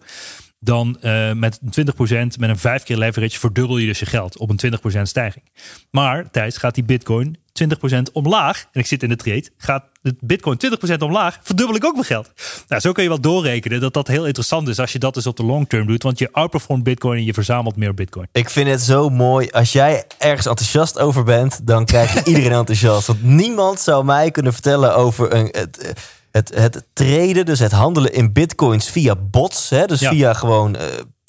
Dan 0.64 0.97
uh, 1.01 1.32
met 1.32 1.59
20% 1.59 1.68
met 2.09 2.49
een 2.49 2.57
vijf 2.57 2.84
keer 2.84 2.97
leverage 2.97 3.39
verdubbel 3.39 3.78
je 3.78 3.88
dus 3.88 3.99
je 3.99 4.05
geld 4.05 4.38
op 4.38 4.49
een 4.49 4.80
20% 4.97 5.01
stijging. 5.01 5.45
Maar 5.91 6.32
tijdens 6.32 6.57
gaat 6.57 6.76
die 6.76 6.84
bitcoin 6.84 7.38
20% 7.64 8.12
omlaag 8.14 8.66
en 8.72 8.80
ik 8.80 8.86
zit 8.86 9.03
in 9.03 9.09
de 9.09 9.16
trade, 9.16 9.49
gaat 9.57 9.84
de 10.01 10.16
bitcoin 10.20 10.59
20% 10.93 10.97
omlaag, 10.99 11.39
verdubbel 11.41 11.76
ik 11.76 11.86
ook 11.86 11.93
mijn 11.93 12.05
geld. 12.05 12.32
Nou, 12.68 12.82
zo 12.82 12.91
kun 12.91 13.03
je 13.03 13.09
wel 13.09 13.22
doorrekenen 13.22 13.80
dat 13.80 13.93
dat 13.93 14.07
heel 14.07 14.26
interessant 14.26 14.68
is 14.68 14.80
als 14.80 14.91
je 14.91 14.99
dat 14.99 15.14
dus 15.14 15.28
op 15.28 15.38
de 15.38 15.43
long 15.43 15.70
term 15.70 15.88
doet, 15.88 16.03
want 16.03 16.20
je 16.20 16.32
outperformt 16.32 16.84
bitcoin 16.84 17.18
en 17.18 17.26
je 17.26 17.34
verzamelt 17.34 17.76
meer 17.76 17.93
bitcoin. 17.93 18.28
Ik 18.32 18.49
vind 18.49 18.70
het 18.70 18.82
zo 18.82 19.09
mooi. 19.09 19.49
Als 19.49 19.72
jij 19.72 20.05
ergens 20.18 20.45
enthousiast 20.45 20.99
over 20.99 21.24
bent, 21.24 21.68
dan 21.68 21.86
krijg 21.86 22.14
je 22.14 22.24
iedereen 22.32 22.51
enthousiast. 22.51 23.07
Want 23.07 23.24
niemand 23.24 23.80
zou 23.80 24.05
mij 24.05 24.32
kunnen 24.32 24.53
vertellen 24.53 24.95
over 24.95 25.34
een... 25.34 25.47
Het, 25.51 25.93
het, 26.32 26.51
het 26.55 26.84
traden, 26.93 27.45
dus 27.45 27.59
het 27.59 27.71
handelen 27.71 28.13
in 28.13 28.34
bitcoins 28.34 28.89
via 28.89 29.15
bots. 29.15 29.69
Hè, 29.69 29.86
dus 29.86 30.07
via 30.07 30.34
gewoon 30.34 30.75
uh, 30.75 30.82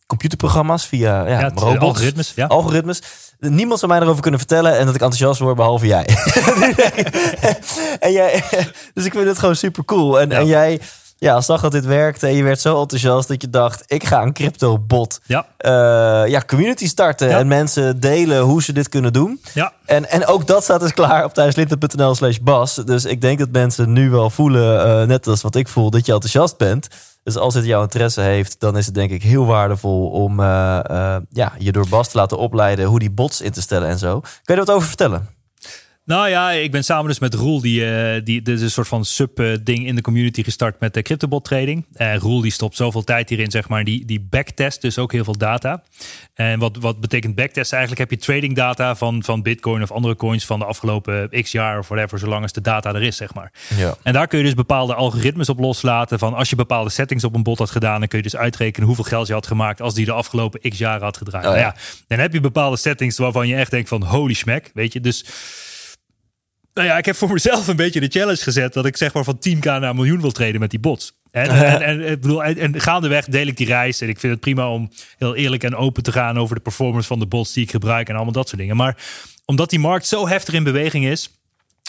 computerprogramma's, 0.06 0.86
via 0.86 1.28
ja, 1.28 1.40
ja 1.40 1.50
robots, 1.54 1.80
algoritmes. 1.80 2.32
Ja. 2.34 2.46
algoritmes. 2.46 3.02
Niemand 3.38 3.78
zou 3.78 3.92
mij 3.92 4.00
erover 4.00 4.22
kunnen 4.22 4.40
vertellen 4.40 4.78
en 4.78 4.86
dat 4.86 4.94
ik 4.94 5.00
enthousiast 5.00 5.40
word, 5.40 5.56
behalve 5.56 5.86
jij. 5.86 6.04
en 8.06 8.12
jij 8.12 8.44
dus 8.94 9.04
ik 9.04 9.12
vind 9.12 9.26
het 9.26 9.38
gewoon 9.38 9.56
super 9.56 9.84
cool. 9.84 10.20
En, 10.20 10.32
en 10.32 10.46
jij 10.46 10.80
ja, 11.22 11.40
zag 11.40 11.60
dat 11.60 11.72
dit 11.72 11.84
werkte 11.84 12.26
en 12.26 12.34
je 12.34 12.42
werd 12.42 12.60
zo 12.60 12.80
enthousiast 12.80 13.28
dat 13.28 13.42
je 13.42 13.50
dacht: 13.50 13.82
ik 13.86 14.04
ga 14.04 14.22
een 14.22 14.32
crypto 14.32 14.78
bot, 14.78 15.20
ja. 15.26 15.46
Uh, 15.58 16.30
ja, 16.30 16.42
community 16.46 16.86
starten 16.86 17.30
en 17.30 17.46
mensen 17.46 18.00
delen 18.00 18.40
hoe 18.40 18.62
ze 18.62 18.72
dit 18.72 18.88
kunnen 18.88 19.12
doen. 19.12 19.40
Ja. 19.54 19.72
En, 19.84 20.10
en 20.10 20.26
ook 20.26 20.46
dat 20.46 20.62
staat 20.62 20.80
dus 20.80 20.92
klaar 20.92 21.24
op 21.24 21.34
thuislinten.nl 21.34 22.14
slash 22.14 22.38
bas. 22.38 22.74
Dus 22.74 23.04
ik 23.04 23.20
denk 23.20 23.38
dat 23.38 23.48
mensen 23.52 23.92
nu 23.92 24.10
wel 24.10 24.30
voelen, 24.30 24.86
uh, 24.86 25.06
net 25.06 25.26
als 25.26 25.42
wat 25.42 25.54
ik 25.54 25.68
voel, 25.68 25.90
dat 25.90 26.06
je 26.06 26.12
enthousiast 26.12 26.56
bent. 26.56 26.88
Dus 27.22 27.36
als 27.36 27.54
het 27.54 27.64
jouw 27.64 27.82
interesse 27.82 28.20
heeft, 28.20 28.60
dan 28.60 28.76
is 28.76 28.86
het 28.86 28.94
denk 28.94 29.10
ik 29.10 29.22
heel 29.22 29.46
waardevol 29.46 30.10
om 30.10 30.40
uh, 30.40 30.46
ja, 31.30 31.52
je 31.58 31.72
door 31.72 31.88
Bas 31.88 32.08
te 32.08 32.16
laten 32.16 32.38
opleiden 32.38 32.84
hoe 32.86 32.98
die 32.98 33.10
bots 33.10 33.40
in 33.40 33.52
te 33.52 33.60
stellen 33.60 33.88
en 33.88 33.98
zo. 33.98 34.20
Kan 34.20 34.30
je 34.44 34.52
er 34.52 34.64
wat 34.64 34.70
over 34.70 34.88
vertellen? 34.88 35.28
Nou 36.04 36.28
ja, 36.28 36.50
ik 36.50 36.70
ben 36.70 36.84
samen 36.84 37.06
dus 37.06 37.18
met 37.18 37.34
Roel, 37.34 37.60
die, 37.60 37.80
uh, 37.80 38.20
die 38.24 38.42
is 38.42 38.60
een 38.60 38.70
soort 38.70 38.88
van 38.88 39.04
sub-ding 39.04 39.86
in 39.86 39.94
de 39.94 40.00
community 40.00 40.42
gestart 40.42 40.80
met 40.80 40.94
de 40.94 41.02
CryptoBot 41.02 41.44
trading. 41.44 41.86
Uh, 41.96 42.16
Roel 42.16 42.40
die 42.40 42.50
stopt 42.50 42.76
zoveel 42.76 43.04
tijd 43.04 43.28
hierin, 43.28 43.50
zeg 43.50 43.68
maar, 43.68 43.84
die, 43.84 44.04
die 44.04 44.20
backtest 44.30 44.80
dus 44.80 44.98
ook 44.98 45.12
heel 45.12 45.24
veel 45.24 45.36
data. 45.36 45.82
En 46.34 46.58
wat, 46.58 46.76
wat 46.76 47.00
betekent 47.00 47.34
backtest? 47.34 47.72
Eigenlijk 47.72 48.10
heb 48.10 48.20
je 48.20 48.26
trading 48.26 48.56
data 48.56 48.94
van, 48.96 49.22
van 49.22 49.42
Bitcoin 49.42 49.82
of 49.82 49.90
andere 49.90 50.16
coins 50.16 50.46
van 50.46 50.58
de 50.58 50.64
afgelopen 50.64 51.42
x 51.42 51.52
jaar 51.52 51.78
of 51.78 51.88
whatever, 51.88 52.18
zolang 52.18 52.42
als 52.42 52.52
de 52.52 52.60
data 52.60 52.94
er 52.94 53.02
is, 53.02 53.16
zeg 53.16 53.34
maar. 53.34 53.52
Ja. 53.76 53.94
En 54.02 54.12
daar 54.12 54.26
kun 54.26 54.38
je 54.38 54.44
dus 54.44 54.54
bepaalde 54.54 54.94
algoritmes 54.94 55.48
op 55.48 55.58
loslaten 55.58 56.18
van 56.18 56.34
als 56.34 56.50
je 56.50 56.56
bepaalde 56.56 56.90
settings 56.90 57.24
op 57.24 57.34
een 57.34 57.42
bot 57.42 57.58
had 57.58 57.70
gedaan, 57.70 57.98
dan 57.98 58.08
kun 58.08 58.18
je 58.18 58.24
dus 58.24 58.36
uitrekenen 58.36 58.86
hoeveel 58.86 59.04
geld 59.04 59.26
je 59.26 59.32
had 59.32 59.46
gemaakt 59.46 59.80
als 59.80 59.94
die 59.94 60.04
de 60.04 60.12
afgelopen 60.12 60.70
x 60.70 60.78
jaar 60.78 61.00
had 61.00 61.16
gedraaid. 61.16 61.46
Oh, 61.46 61.50
ja. 61.50 61.60
Nou 61.60 61.74
ja, 61.74 61.80
dan 62.06 62.18
heb 62.18 62.32
je 62.32 62.40
bepaalde 62.40 62.76
settings 62.76 63.18
waarvan 63.18 63.48
je 63.48 63.54
echt 63.54 63.70
denkt 63.70 63.88
van 63.88 64.02
holy 64.02 64.34
smack, 64.34 64.70
weet 64.74 64.92
je. 64.92 65.00
Dus 65.00 65.24
nou 66.74 66.88
ja, 66.88 66.98
ik 66.98 67.04
heb 67.04 67.16
voor 67.16 67.32
mezelf 67.32 67.68
een 67.68 67.76
beetje 67.76 68.00
de 68.00 68.08
challenge 68.08 68.42
gezet 68.42 68.72
dat 68.72 68.86
ik 68.86 68.96
zeg 68.96 69.12
maar 69.12 69.24
van 69.24 69.38
10k 69.48 69.64
naar 69.64 69.82
een 69.82 69.96
miljoen 69.96 70.20
wil 70.20 70.32
treden 70.32 70.60
met 70.60 70.70
die 70.70 70.80
bots. 70.80 71.12
En, 71.30 71.48
en, 71.66 71.82
en, 71.82 72.04
en, 72.06 72.20
bedoel, 72.20 72.44
en, 72.44 72.58
en 72.58 72.80
gaandeweg 72.80 73.24
deel 73.24 73.46
ik 73.46 73.56
die 73.56 73.66
reis. 73.66 74.00
En 74.00 74.08
ik 74.08 74.20
vind 74.20 74.32
het 74.32 74.40
prima 74.40 74.68
om 74.70 74.90
heel 75.18 75.34
eerlijk 75.34 75.62
en 75.62 75.76
open 75.76 76.02
te 76.02 76.12
gaan 76.12 76.38
over 76.38 76.54
de 76.54 76.62
performance 76.62 77.08
van 77.08 77.18
de 77.18 77.26
bots 77.26 77.52
die 77.52 77.64
ik 77.64 77.70
gebruik 77.70 78.08
en 78.08 78.14
allemaal 78.14 78.32
dat 78.32 78.48
soort 78.48 78.60
dingen. 78.60 78.76
Maar 78.76 78.96
omdat 79.44 79.70
die 79.70 79.78
markt 79.78 80.06
zo 80.06 80.28
heftig 80.28 80.54
in 80.54 80.64
beweging 80.64 81.04
is. 81.04 81.30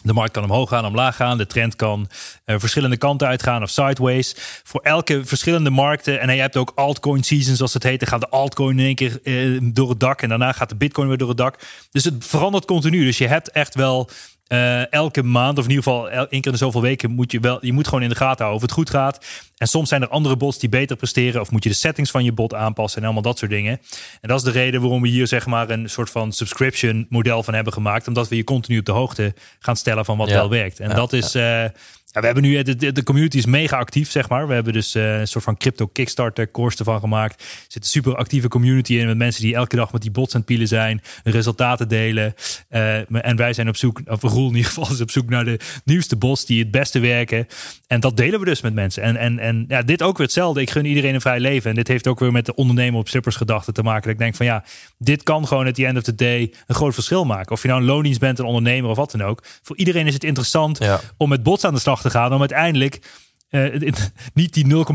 De 0.03 0.13
markt 0.13 0.31
kan 0.31 0.43
omhoog 0.43 0.69
gaan, 0.69 0.85
omlaag 0.85 1.15
gaan. 1.15 1.37
De 1.37 1.47
trend 1.47 1.75
kan 1.75 2.09
uh, 2.45 2.55
verschillende 2.59 2.97
kanten 2.97 3.27
uitgaan 3.27 3.61
of 3.61 3.69
sideways. 3.69 4.35
Voor 4.63 4.81
elke 4.81 5.25
verschillende 5.25 5.69
markten. 5.69 6.19
En 6.19 6.35
je 6.35 6.41
hebt 6.41 6.57
ook 6.57 6.71
altcoin 6.75 7.23
seasons, 7.23 7.57
zoals 7.57 7.73
het 7.73 7.83
heet. 7.83 7.99
Dan 7.99 8.07
gaat 8.07 8.21
de 8.21 8.29
altcoin 8.29 8.79
in 8.79 8.85
één 8.85 8.95
keer 8.95 9.19
uh, 9.23 9.59
door 9.73 9.89
het 9.89 9.99
dak. 9.99 10.21
En 10.21 10.29
daarna 10.29 10.51
gaat 10.51 10.69
de 10.69 10.75
bitcoin 10.75 11.07
weer 11.07 11.17
door 11.17 11.27
het 11.27 11.37
dak. 11.37 11.59
Dus 11.91 12.03
het 12.03 12.25
verandert 12.25 12.65
continu. 12.65 13.05
Dus 13.05 13.17
je 13.17 13.27
hebt 13.27 13.51
echt 13.51 13.75
wel 13.75 14.09
uh, 14.53 14.91
elke 14.93 15.23
maand, 15.23 15.57
of 15.57 15.63
in 15.63 15.69
ieder 15.69 15.83
geval 15.83 16.09
één 16.09 16.41
keer 16.41 16.51
in 16.51 16.57
zoveel 16.57 16.81
weken, 16.81 17.11
moet 17.11 17.31
je 17.31 17.39
wel, 17.39 17.65
je 17.65 17.73
moet 17.73 17.87
gewoon 17.87 18.03
in 18.03 18.09
de 18.09 18.15
gaten 18.15 18.45
houden 18.45 18.55
of 18.55 18.61
het 18.61 18.71
goed 18.71 18.89
gaat. 18.89 19.25
En 19.57 19.67
soms 19.67 19.89
zijn 19.89 20.01
er 20.01 20.07
andere 20.07 20.37
bots 20.37 20.59
die 20.59 20.69
beter 20.69 20.95
presteren, 20.95 21.41
of 21.41 21.51
moet 21.51 21.63
je 21.63 21.69
de 21.69 21.75
settings 21.75 22.11
van 22.11 22.23
je 22.23 22.31
bot 22.31 22.53
aanpassen 22.53 22.99
en 22.99 23.05
allemaal 23.05 23.23
dat 23.23 23.37
soort 23.37 23.51
dingen. 23.51 23.79
En 24.21 24.29
dat 24.29 24.37
is 24.37 24.43
de 24.43 24.51
reden 24.51 24.81
waarom 24.81 25.01
we 25.01 25.07
hier 25.07 25.27
zeg 25.27 25.45
maar 25.45 25.69
een 25.69 25.89
soort 25.89 26.09
van 26.09 26.31
subscription 26.31 27.05
model 27.09 27.43
van 27.43 27.53
hebben 27.53 27.73
gemaakt, 27.73 28.07
omdat 28.07 28.27
we 28.27 28.35
je 28.35 28.43
continu 28.43 28.79
op 28.79 28.85
de 28.85 28.91
hoogte 28.91 29.33
gaan 29.59 29.75
stellen 29.75 30.05
van 30.05 30.17
wat 30.17 30.29
wel 30.29 30.49
werkt. 30.49 30.79
En 30.79 30.89
dat 30.95 31.13
is. 31.13 31.31
Ja. 31.31 31.63
Uh, 31.63 31.69
ja, 32.13 32.19
we 32.19 32.25
hebben 32.25 32.43
nu, 32.43 32.63
de, 32.63 32.91
de 32.91 33.03
community 33.03 33.37
is 33.37 33.45
mega 33.45 33.77
actief, 33.77 34.11
zeg 34.11 34.29
maar. 34.29 34.47
We 34.47 34.53
hebben 34.53 34.73
dus 34.73 34.95
uh, 34.95 35.19
een 35.19 35.27
soort 35.27 35.43
van 35.43 35.57
crypto 35.57 35.87
Kickstarter 35.87 36.51
course 36.51 36.77
ervan 36.77 36.99
gemaakt. 36.99 37.41
Er 37.41 37.47
zit 37.67 37.83
een 37.83 37.89
super 37.89 38.15
actieve 38.15 38.47
community 38.47 38.93
in 38.93 39.07
met 39.07 39.17
mensen 39.17 39.41
die 39.41 39.55
elke 39.55 39.75
dag 39.75 39.91
met 39.91 40.01
die 40.01 40.11
bots 40.11 40.33
aan 40.33 40.39
het 40.39 40.49
pielen 40.49 40.67
zijn, 40.67 41.01
resultaten 41.23 41.87
delen. 41.87 42.33
Uh, 42.69 43.25
en 43.25 43.35
wij 43.35 43.53
zijn 43.53 43.67
op 43.67 43.75
zoek, 43.75 44.01
of 44.05 44.21
Roel 44.43 44.51
in 44.51 44.57
ieder 44.57 44.71
geval 44.71 44.93
is 44.93 45.01
op 45.01 45.11
zoek 45.11 45.29
naar 45.29 45.45
de 45.45 45.59
nieuwste 45.85 46.15
bots 46.15 46.45
die 46.45 46.59
het 46.59 46.71
beste 46.71 46.99
werken. 46.99 47.47
En 47.87 47.99
dat 47.99 48.17
delen 48.17 48.39
we 48.39 48.45
dus 48.45 48.61
met 48.61 48.73
mensen. 48.73 49.03
En, 49.03 49.17
en, 49.17 49.39
en 49.39 49.65
ja, 49.67 49.81
dit 49.81 50.01
ook 50.01 50.17
weer 50.17 50.25
hetzelfde. 50.25 50.61
Ik 50.61 50.69
gun 50.69 50.85
iedereen 50.85 51.13
een 51.13 51.21
vrij 51.21 51.39
leven. 51.39 51.69
En 51.69 51.75
dit 51.75 51.87
heeft 51.87 52.07
ook 52.07 52.19
weer 52.19 52.31
met 52.31 52.45
de 52.45 52.55
ondernemer 52.55 52.99
op 52.99 53.07
slippers 53.07 53.35
gedachte 53.35 53.71
te 53.71 53.83
maken. 53.83 54.01
Dat 54.03 54.11
ik 54.11 54.17
denk 54.17 54.35
van 54.35 54.45
ja, 54.45 54.63
dit 54.97 55.23
kan 55.23 55.47
gewoon 55.47 55.67
at 55.67 55.75
the 55.75 55.85
end 55.85 55.97
of 55.97 56.03
the 56.03 56.15
day 56.15 56.53
een 56.67 56.75
groot 56.75 56.93
verschil 56.93 57.25
maken. 57.25 57.51
Of 57.51 57.61
je 57.61 57.67
nou 57.67 57.79
een 57.79 57.87
loondienst 57.87 58.19
bent, 58.19 58.39
een 58.39 58.45
ondernemer 58.45 58.89
of 58.89 58.97
wat 58.97 59.11
dan 59.11 59.23
ook. 59.23 59.43
Voor 59.61 59.77
iedereen 59.77 60.07
is 60.07 60.13
het 60.13 60.23
interessant 60.23 60.77
ja. 60.77 60.99
om 61.17 61.29
met 61.29 61.43
bots 61.43 61.63
aan 61.63 61.73
de 61.73 61.79
slag 61.79 62.01
te 62.01 62.09
gaan 62.09 62.33
om 62.33 62.39
uiteindelijk 62.39 63.01
uh, 63.49 63.91
niet 64.33 64.53
die 64.53 64.85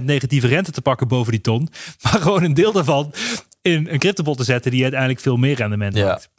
0,5% 0.00 0.04
negatieve 0.04 0.46
rente 0.46 0.70
te 0.70 0.82
pakken 0.82 1.08
boven 1.08 1.32
die 1.32 1.40
ton, 1.40 1.68
maar 2.02 2.20
gewoon 2.20 2.42
een 2.42 2.54
deel 2.54 2.72
daarvan 2.72 3.12
in 3.62 3.88
een 3.90 3.98
cryptobot 3.98 4.36
te 4.36 4.44
zetten 4.44 4.70
die 4.70 4.82
uiteindelijk 4.82 5.20
veel 5.20 5.36
meer 5.36 5.56
rendement 5.56 5.96
ja. 5.96 6.06
maakt. 6.06 6.30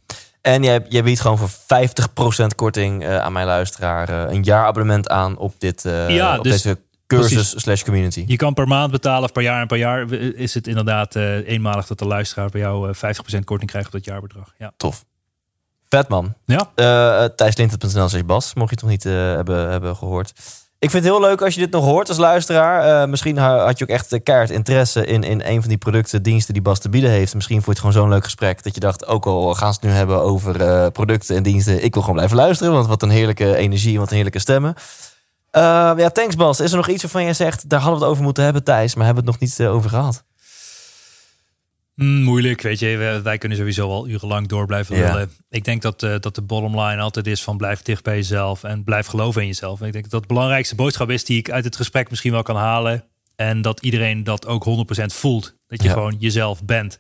En 0.44 0.64
jij, 0.64 0.86
jij 0.90 1.04
biedt 1.04 1.20
gewoon 1.20 1.38
voor 1.38 1.50
50% 1.50 2.56
korting 2.56 3.04
eh, 3.04 3.20
aan 3.20 3.34
mijn 3.34 3.46
luisteraar 3.46 4.10
eh, 4.10 4.34
een 4.34 4.44
jaarabonnement 4.44 5.10
aan 5.10 5.38
op, 5.38 5.54
dit, 5.58 5.86
eh, 5.86 6.10
Ja, 6.10 6.38
op 6.38 6.44
dus- 6.44 6.62
deze 6.62 6.80
cursus 7.08 7.34
precies. 7.34 7.62
slash 7.62 7.84
community. 7.84 8.24
Je 8.28 8.36
kan 8.36 8.54
per 8.54 8.68
maand 8.68 8.92
betalen 8.92 9.24
of 9.24 9.32
per 9.32 9.42
jaar 9.42 9.62
en 9.62 9.68
per 9.68 9.78
jaar 9.78 10.12
is 10.14 10.54
het 10.54 10.68
inderdaad 10.68 11.16
eenmalig 11.16 11.88
dat 11.88 12.00
de 12.00 12.06
luisteraar 12.06 12.50
bij 12.50 12.62
jou 12.62 12.90
eh, 12.90 12.96
50% 12.96 13.44
korting 13.44 13.70
krijgt 13.70 13.88
op 13.88 13.94
dat 13.94 14.06
jaarbedrag. 14.06 14.54
Ja. 14.58 14.72
Tof. 14.78 15.06
Vet 15.90 16.08
man. 16.08 16.34
Ja. 16.46 16.72
Uh, 16.76 17.30
slash 17.36 18.24
Bas, 18.26 18.54
mocht 18.54 18.70
je 18.70 18.76
het 18.76 18.82
nog 18.82 18.92
niet 18.92 19.04
hebben, 19.04 19.70
hebben 19.70 19.96
gehoord. 19.96 20.34
Ik 20.84 20.90
vind 20.90 21.04
het 21.04 21.14
heel 21.14 21.22
leuk 21.22 21.42
als 21.42 21.54
je 21.54 21.60
dit 21.60 21.72
nog 21.72 21.86
hoort 21.86 22.10
als 22.10 22.18
luisteraar. 22.18 23.02
Eh, 23.02 23.10
misschien 23.10 23.38
ha- 23.38 23.66
had 23.66 23.78
je 23.78 23.84
ook 23.84 23.90
echt 23.90 24.12
eh, 24.14 24.20
keihard 24.24 24.50
interesse 24.50 25.06
in, 25.06 25.24
in 25.24 25.42
een 25.46 25.60
van 25.60 25.70
die 25.70 25.78
producten, 25.78 26.24
diensten 26.24 26.54
die 26.54 26.64
Bas 26.64 26.80
te 26.80 26.90
bieden 26.90 27.10
heeft. 27.10 27.34
Misschien 27.36 27.62
vond 27.62 27.66
je 27.66 27.72
het 27.72 27.80
gewoon 27.80 28.06
zo'n 28.06 28.14
leuk 28.16 28.24
gesprek 28.24 28.64
dat 28.64 28.74
je 28.74 28.80
dacht, 28.80 29.08
ook 29.08 29.26
al 29.26 29.54
gaan 29.54 29.74
ze 29.74 29.80
het 29.82 29.90
nu 29.90 29.96
hebben 29.96 30.22
over 30.22 30.62
eh, 30.62 30.88
producten 30.92 31.36
en 31.36 31.44
diensten, 31.44 31.84
ik 31.84 31.94
wil 31.94 32.02
gewoon 32.02 32.18
blijven 32.18 32.38
luisteren, 32.38 32.74
want 32.74 32.88
wat 32.88 33.02
een 33.02 33.10
heerlijke 33.10 33.56
energie, 33.56 34.00
wat 34.00 34.10
een 34.10 34.16
heerlijke 34.16 34.40
stemmen. 34.40 34.76
Ja, 35.52 36.10
thanks 36.10 36.36
Bas. 36.36 36.60
Is 36.60 36.72
er 36.72 36.78
nog 36.78 36.88
iets 36.90 37.02
waarvan 37.02 37.24
jij 37.24 37.34
zegt, 37.34 37.70
daar 37.70 37.80
hadden 37.80 37.98
we 38.00 38.04
het 38.04 38.12
over 38.14 38.24
moeten 38.26 38.44
hebben 38.44 38.64
Thijs, 38.64 38.96
maar 38.96 39.06
hebben 39.06 39.24
we 39.24 39.32
het 39.32 39.40
nog 39.40 39.50
niet 39.50 39.68
over 39.68 39.90
gehad? 39.90 40.24
Mm, 41.96 42.22
moeilijk, 42.24 42.62
weet 42.62 42.80
je. 42.80 42.98
Wij, 42.98 43.22
wij 43.22 43.38
kunnen 43.38 43.58
sowieso 43.58 43.90
al 43.90 44.08
urenlang 44.08 44.48
door 44.48 44.66
blijven 44.66 44.98
Ja. 44.98 45.12
lullen. 45.14 45.32
Ik 45.50 45.64
denk 45.64 45.82
dat, 45.82 46.04
eh, 46.04 46.16
dat 46.20 46.36
de 46.36 46.42
bottom 46.42 46.80
line 46.80 47.02
altijd 47.02 47.28
is 47.28 47.44
van 47.44 47.58
blijf 47.58 47.82
dicht 47.82 48.04
bij 48.04 48.16
jezelf 48.16 48.64
en 48.64 48.84
blijf 48.84 49.06
geloven 49.08 49.42
in 49.42 49.48
jezelf. 49.48 49.82
En 49.82 49.88
ik 49.88 49.94
denk 49.94 50.10
dat 50.10 50.22
de 50.22 50.28
belangrijkste 50.28 50.76
boodschap 50.76 51.10
is 51.10 51.26
die 51.26 51.38
ik 51.38 51.52
uit 51.52 51.64
het 51.64 51.76
gesprek 51.76 52.10
misschien 52.10 52.32
wel 52.32 52.44
kan 52.44 52.56
halen. 52.56 53.04
En 53.36 53.62
dat 53.62 53.82
iedereen 53.82 54.24
dat 54.24 54.46
ook 54.48 54.64
100% 54.64 55.14
voelt. 55.14 55.56
Dat 55.68 55.82
je 55.82 55.88
Ja. 55.88 55.94
gewoon 55.94 56.16
jezelf 56.20 56.64
bent. 56.66 57.00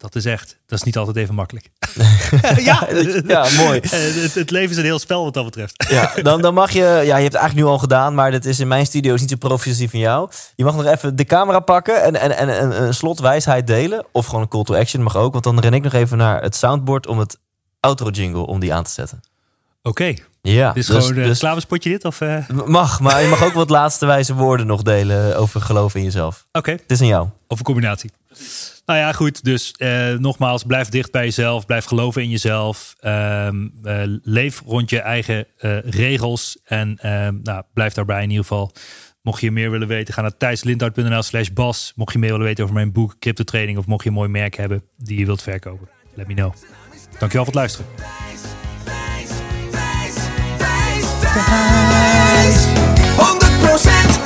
Dat 0.00 0.14
is 0.14 0.24
echt, 0.24 0.56
dat 0.66 0.78
is 0.78 0.84
niet 0.84 0.96
altijd 0.96 1.16
even 1.16 1.34
makkelijk. 1.34 1.70
ja, 2.70 2.88
Ja, 3.26 3.46
mooi. 3.56 3.80
Eh, 3.90 4.22
het, 4.22 4.34
het 4.34 4.50
leven 4.50 4.70
is 4.70 4.76
een 4.76 4.84
heel 4.84 4.98
spel 4.98 5.24
wat 5.24 5.34
dat 5.34 5.44
betreft. 5.44 5.84
Ja, 5.90 6.12
dan, 6.22 6.42
dan 6.42 6.54
mag 6.54 6.70
je... 6.70 6.80
Ja, 6.80 7.00
je 7.02 7.10
hebt 7.10 7.22
het 7.22 7.34
eigenlijk 7.34 7.54
nu 7.54 7.72
al 7.72 7.78
gedaan, 7.78 8.14
maar 8.14 8.30
dit 8.30 8.44
is 8.44 8.60
in 8.60 8.68
mijn 8.68 8.86
studio 8.86 9.14
is 9.14 9.20
niet 9.20 9.30
zo 9.30 9.36
professioneel 9.36 9.88
van 9.90 9.98
jou. 9.98 10.30
Je 10.54 10.64
mag 10.64 10.74
nog 10.76 10.84
even 10.86 11.16
de 11.16 11.24
camera 11.24 11.60
pakken 11.60 12.02
en, 12.02 12.20
en, 12.20 12.36
en, 12.36 12.58
en 12.58 12.82
een 12.82 12.94
slotwijsheid 12.94 13.66
delen. 13.66 14.04
Of 14.12 14.26
gewoon 14.26 14.40
een 14.40 14.48
call 14.48 14.62
to 14.62 14.74
action 14.74 15.02
mag 15.02 15.16
ook. 15.16 15.32
Want 15.32 15.44
dan 15.44 15.60
ren 15.60 15.74
ik 15.74 15.82
nog 15.82 15.92
even 15.92 16.18
naar 16.18 16.42
het 16.42 16.56
soundboard 16.56 17.06
om 17.06 17.18
het 17.18 17.38
outro 17.80 18.08
jingle 18.10 18.46
om 18.46 18.60
die 18.60 18.74
aan 18.74 18.84
te 18.84 18.90
zetten. 18.90 19.20
Oké, 19.82 20.14
Ja, 20.42 20.72
dit 20.72 20.76
is 20.82 20.86
dus- 20.86 20.96
gewoon 20.96 21.10
een 21.16 21.22
dus- 21.28 21.38
reclamespotje 21.38 21.90
dit? 21.90 22.04
Of, 22.04 22.20
eh? 22.20 22.48
mag, 22.66 23.00
maar 23.00 23.22
je 23.22 23.28
mag 23.28 23.42
ook 23.44 23.52
wat 23.52 23.70
laatste 23.70 24.06
wijze 24.06 24.34
woorden 24.34 24.66
nog 24.66 24.82
delen 24.82 25.36
over 25.36 25.60
geloof 25.60 25.94
in 25.94 26.02
jezelf. 26.02 26.46
Oké, 26.52 26.70
Het 26.70 26.84
is 26.90 27.00
aan 27.00 27.06
jou. 27.06 27.28
Of 27.48 27.58
een 27.58 27.64
combinatie. 27.64 28.10
Nou 28.90 29.02
ja, 29.02 29.12
goed. 29.12 29.44
Dus 29.44 29.72
eh, 29.72 30.12
nogmaals, 30.14 30.62
blijf 30.62 30.88
dicht 30.88 31.10
bij 31.10 31.24
jezelf. 31.24 31.66
Blijf 31.66 31.84
geloven 31.84 32.22
in 32.22 32.28
jezelf. 32.28 32.94
Ehm, 33.00 33.68
eh, 33.82 34.02
leef 34.22 34.62
rond 34.66 34.90
je 34.90 35.00
eigen 35.00 35.46
eh, 35.56 35.78
regels. 35.78 36.58
En 36.64 36.98
ehm, 36.98 37.34
nou, 37.42 37.62
blijf 37.74 37.92
daarbij 37.92 38.22
in 38.22 38.28
ieder 38.30 38.44
geval. 38.44 38.72
Mocht 39.22 39.40
je 39.40 39.50
meer 39.50 39.70
willen 39.70 39.88
weten, 39.88 40.14
ga 40.14 40.20
naar 40.20 40.36
thijslindhout.nl 40.36 41.22
slash 41.22 41.48
bas. 41.48 41.92
Mocht 41.96 42.12
je 42.12 42.18
meer 42.18 42.30
willen 42.30 42.46
weten 42.46 42.62
over 42.64 42.76
mijn 42.76 42.92
boek 42.92 43.18
Crypto 43.18 43.44
Trading... 43.44 43.78
of 43.78 43.86
mocht 43.86 44.02
je 44.02 44.08
een 44.08 44.14
mooi 44.14 44.28
merk 44.28 44.56
hebben 44.56 44.82
die 44.96 45.18
je 45.18 45.26
wilt 45.26 45.42
verkopen. 45.42 45.88
Let 46.14 46.26
me 46.26 46.34
know. 46.34 46.52
Dankjewel 47.18 47.44
voor 47.44 47.54
het 47.54 47.54
luisteren. 47.54 47.86
Thijs. 47.96 48.40
100% 53.16 53.80
Thijs. 53.82 54.19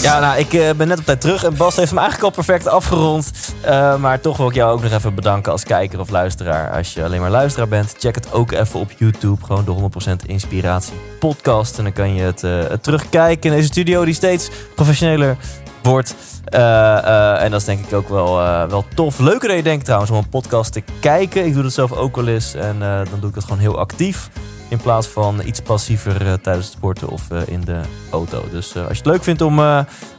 Ja, 0.00 0.20
nou, 0.20 0.38
ik 0.38 0.52
eh, 0.52 0.70
ben 0.76 0.88
net 0.88 0.98
op 0.98 1.04
tijd 1.04 1.20
terug 1.20 1.44
en 1.44 1.56
Bas 1.56 1.76
heeft 1.76 1.88
hem 1.88 1.98
eigenlijk 1.98 2.28
al 2.28 2.42
perfect 2.42 2.66
afgerond. 2.66 3.30
Eh, 3.60 3.96
maar 3.96 4.20
toch 4.20 4.36
wil 4.36 4.48
ik 4.48 4.54
jou 4.54 4.72
ook 4.72 4.82
nog 4.82 4.92
even 4.92 5.14
bedanken 5.14 5.52
als 5.52 5.64
kijker 5.64 6.00
of 6.00 6.10
luisteraar. 6.10 6.70
Als 6.70 6.94
je 6.94 7.04
alleen 7.04 7.20
maar 7.20 7.30
luisteraar 7.30 7.68
bent, 7.68 7.94
check 7.98 8.14
het 8.14 8.32
ook 8.32 8.52
even 8.52 8.80
op 8.80 8.90
YouTube. 8.96 9.44
Gewoon 9.44 9.64
de 9.64 9.70
100% 9.70 10.26
Inspiratie 10.26 10.92
podcast. 11.18 11.78
En 11.78 11.84
dan 11.84 11.92
kan 11.92 12.14
je 12.14 12.22
het, 12.22 12.44
eh, 12.44 12.68
het 12.68 12.82
terugkijken 12.82 13.50
in 13.50 13.56
deze 13.56 13.68
studio 13.68 14.04
die 14.04 14.14
steeds 14.14 14.50
professioneler 14.74 15.36
wordt. 15.82 16.14
En 16.44 17.50
dat 17.50 17.60
is 17.60 17.66
denk 17.66 17.86
ik 17.86 17.92
ook 17.92 18.08
wel, 18.08 18.36
wel 18.68 18.84
tof. 18.94 19.18
Leuker 19.18 19.48
dan 19.48 19.56
je 19.56 19.62
denkt 19.62 19.84
trouwens 19.84 20.10
om 20.10 20.16
een 20.16 20.28
podcast 20.28 20.72
te 20.72 20.82
kijken. 21.00 21.46
Ik 21.46 21.54
doe 21.54 21.62
dat 21.62 21.72
zelf 21.72 21.92
ook 21.92 22.16
wel 22.16 22.28
eens 22.28 22.54
en 22.54 22.78
dan 22.78 23.20
doe 23.20 23.28
ik 23.28 23.34
dat 23.34 23.44
gewoon 23.44 23.58
heel 23.58 23.78
actief. 23.78 24.28
In 24.72 24.78
plaats 24.78 25.06
van 25.06 25.40
iets 25.44 25.60
passiever 25.60 26.26
eh, 26.26 26.32
tijdens 26.32 26.66
het 26.66 26.74
sporten 26.74 27.08
of 27.08 27.30
eh, 27.30 27.40
in 27.46 27.60
de 27.60 27.80
auto. 28.10 28.44
Dus 28.50 28.74
eh, 28.74 28.82
als 28.82 28.90
je 28.90 29.02
het 29.02 29.06
leuk 29.06 29.22
vindt 29.22 29.40
om, 29.40 29.58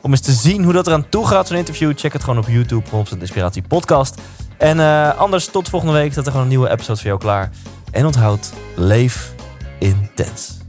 om 0.02 0.12
eens 0.12 0.20
te 0.20 0.32
zien 0.32 0.64
hoe 0.64 0.74
dat 0.74 0.88
eraan 0.88 1.10
toe 1.10 1.28
gaat, 1.28 1.48
zo'n 1.48 1.58
interview, 1.58 1.92
check 1.96 2.14
het 2.14 2.24
gewoon 2.24 2.40
op 2.40 2.48
YouTube. 2.48 2.90
100% 2.90 3.20
Inspiratie 3.20 3.62
Podcast. 3.62 4.22
En 4.58 4.80
anders 5.18 5.46
tot 5.46 5.70
volgende 5.70 5.94
week 5.94 6.12
staat 6.12 6.26
er 6.26 6.32
gewoon 6.32 6.46
een 6.46 6.52
nieuwe 6.52 6.70
episode 6.70 7.00
voor 7.00 7.08
jou 7.08 7.20
klaar. 7.20 7.50
En 7.92 8.06
onthoud, 8.06 8.54
leef 8.76 9.34
intens. 9.80 10.63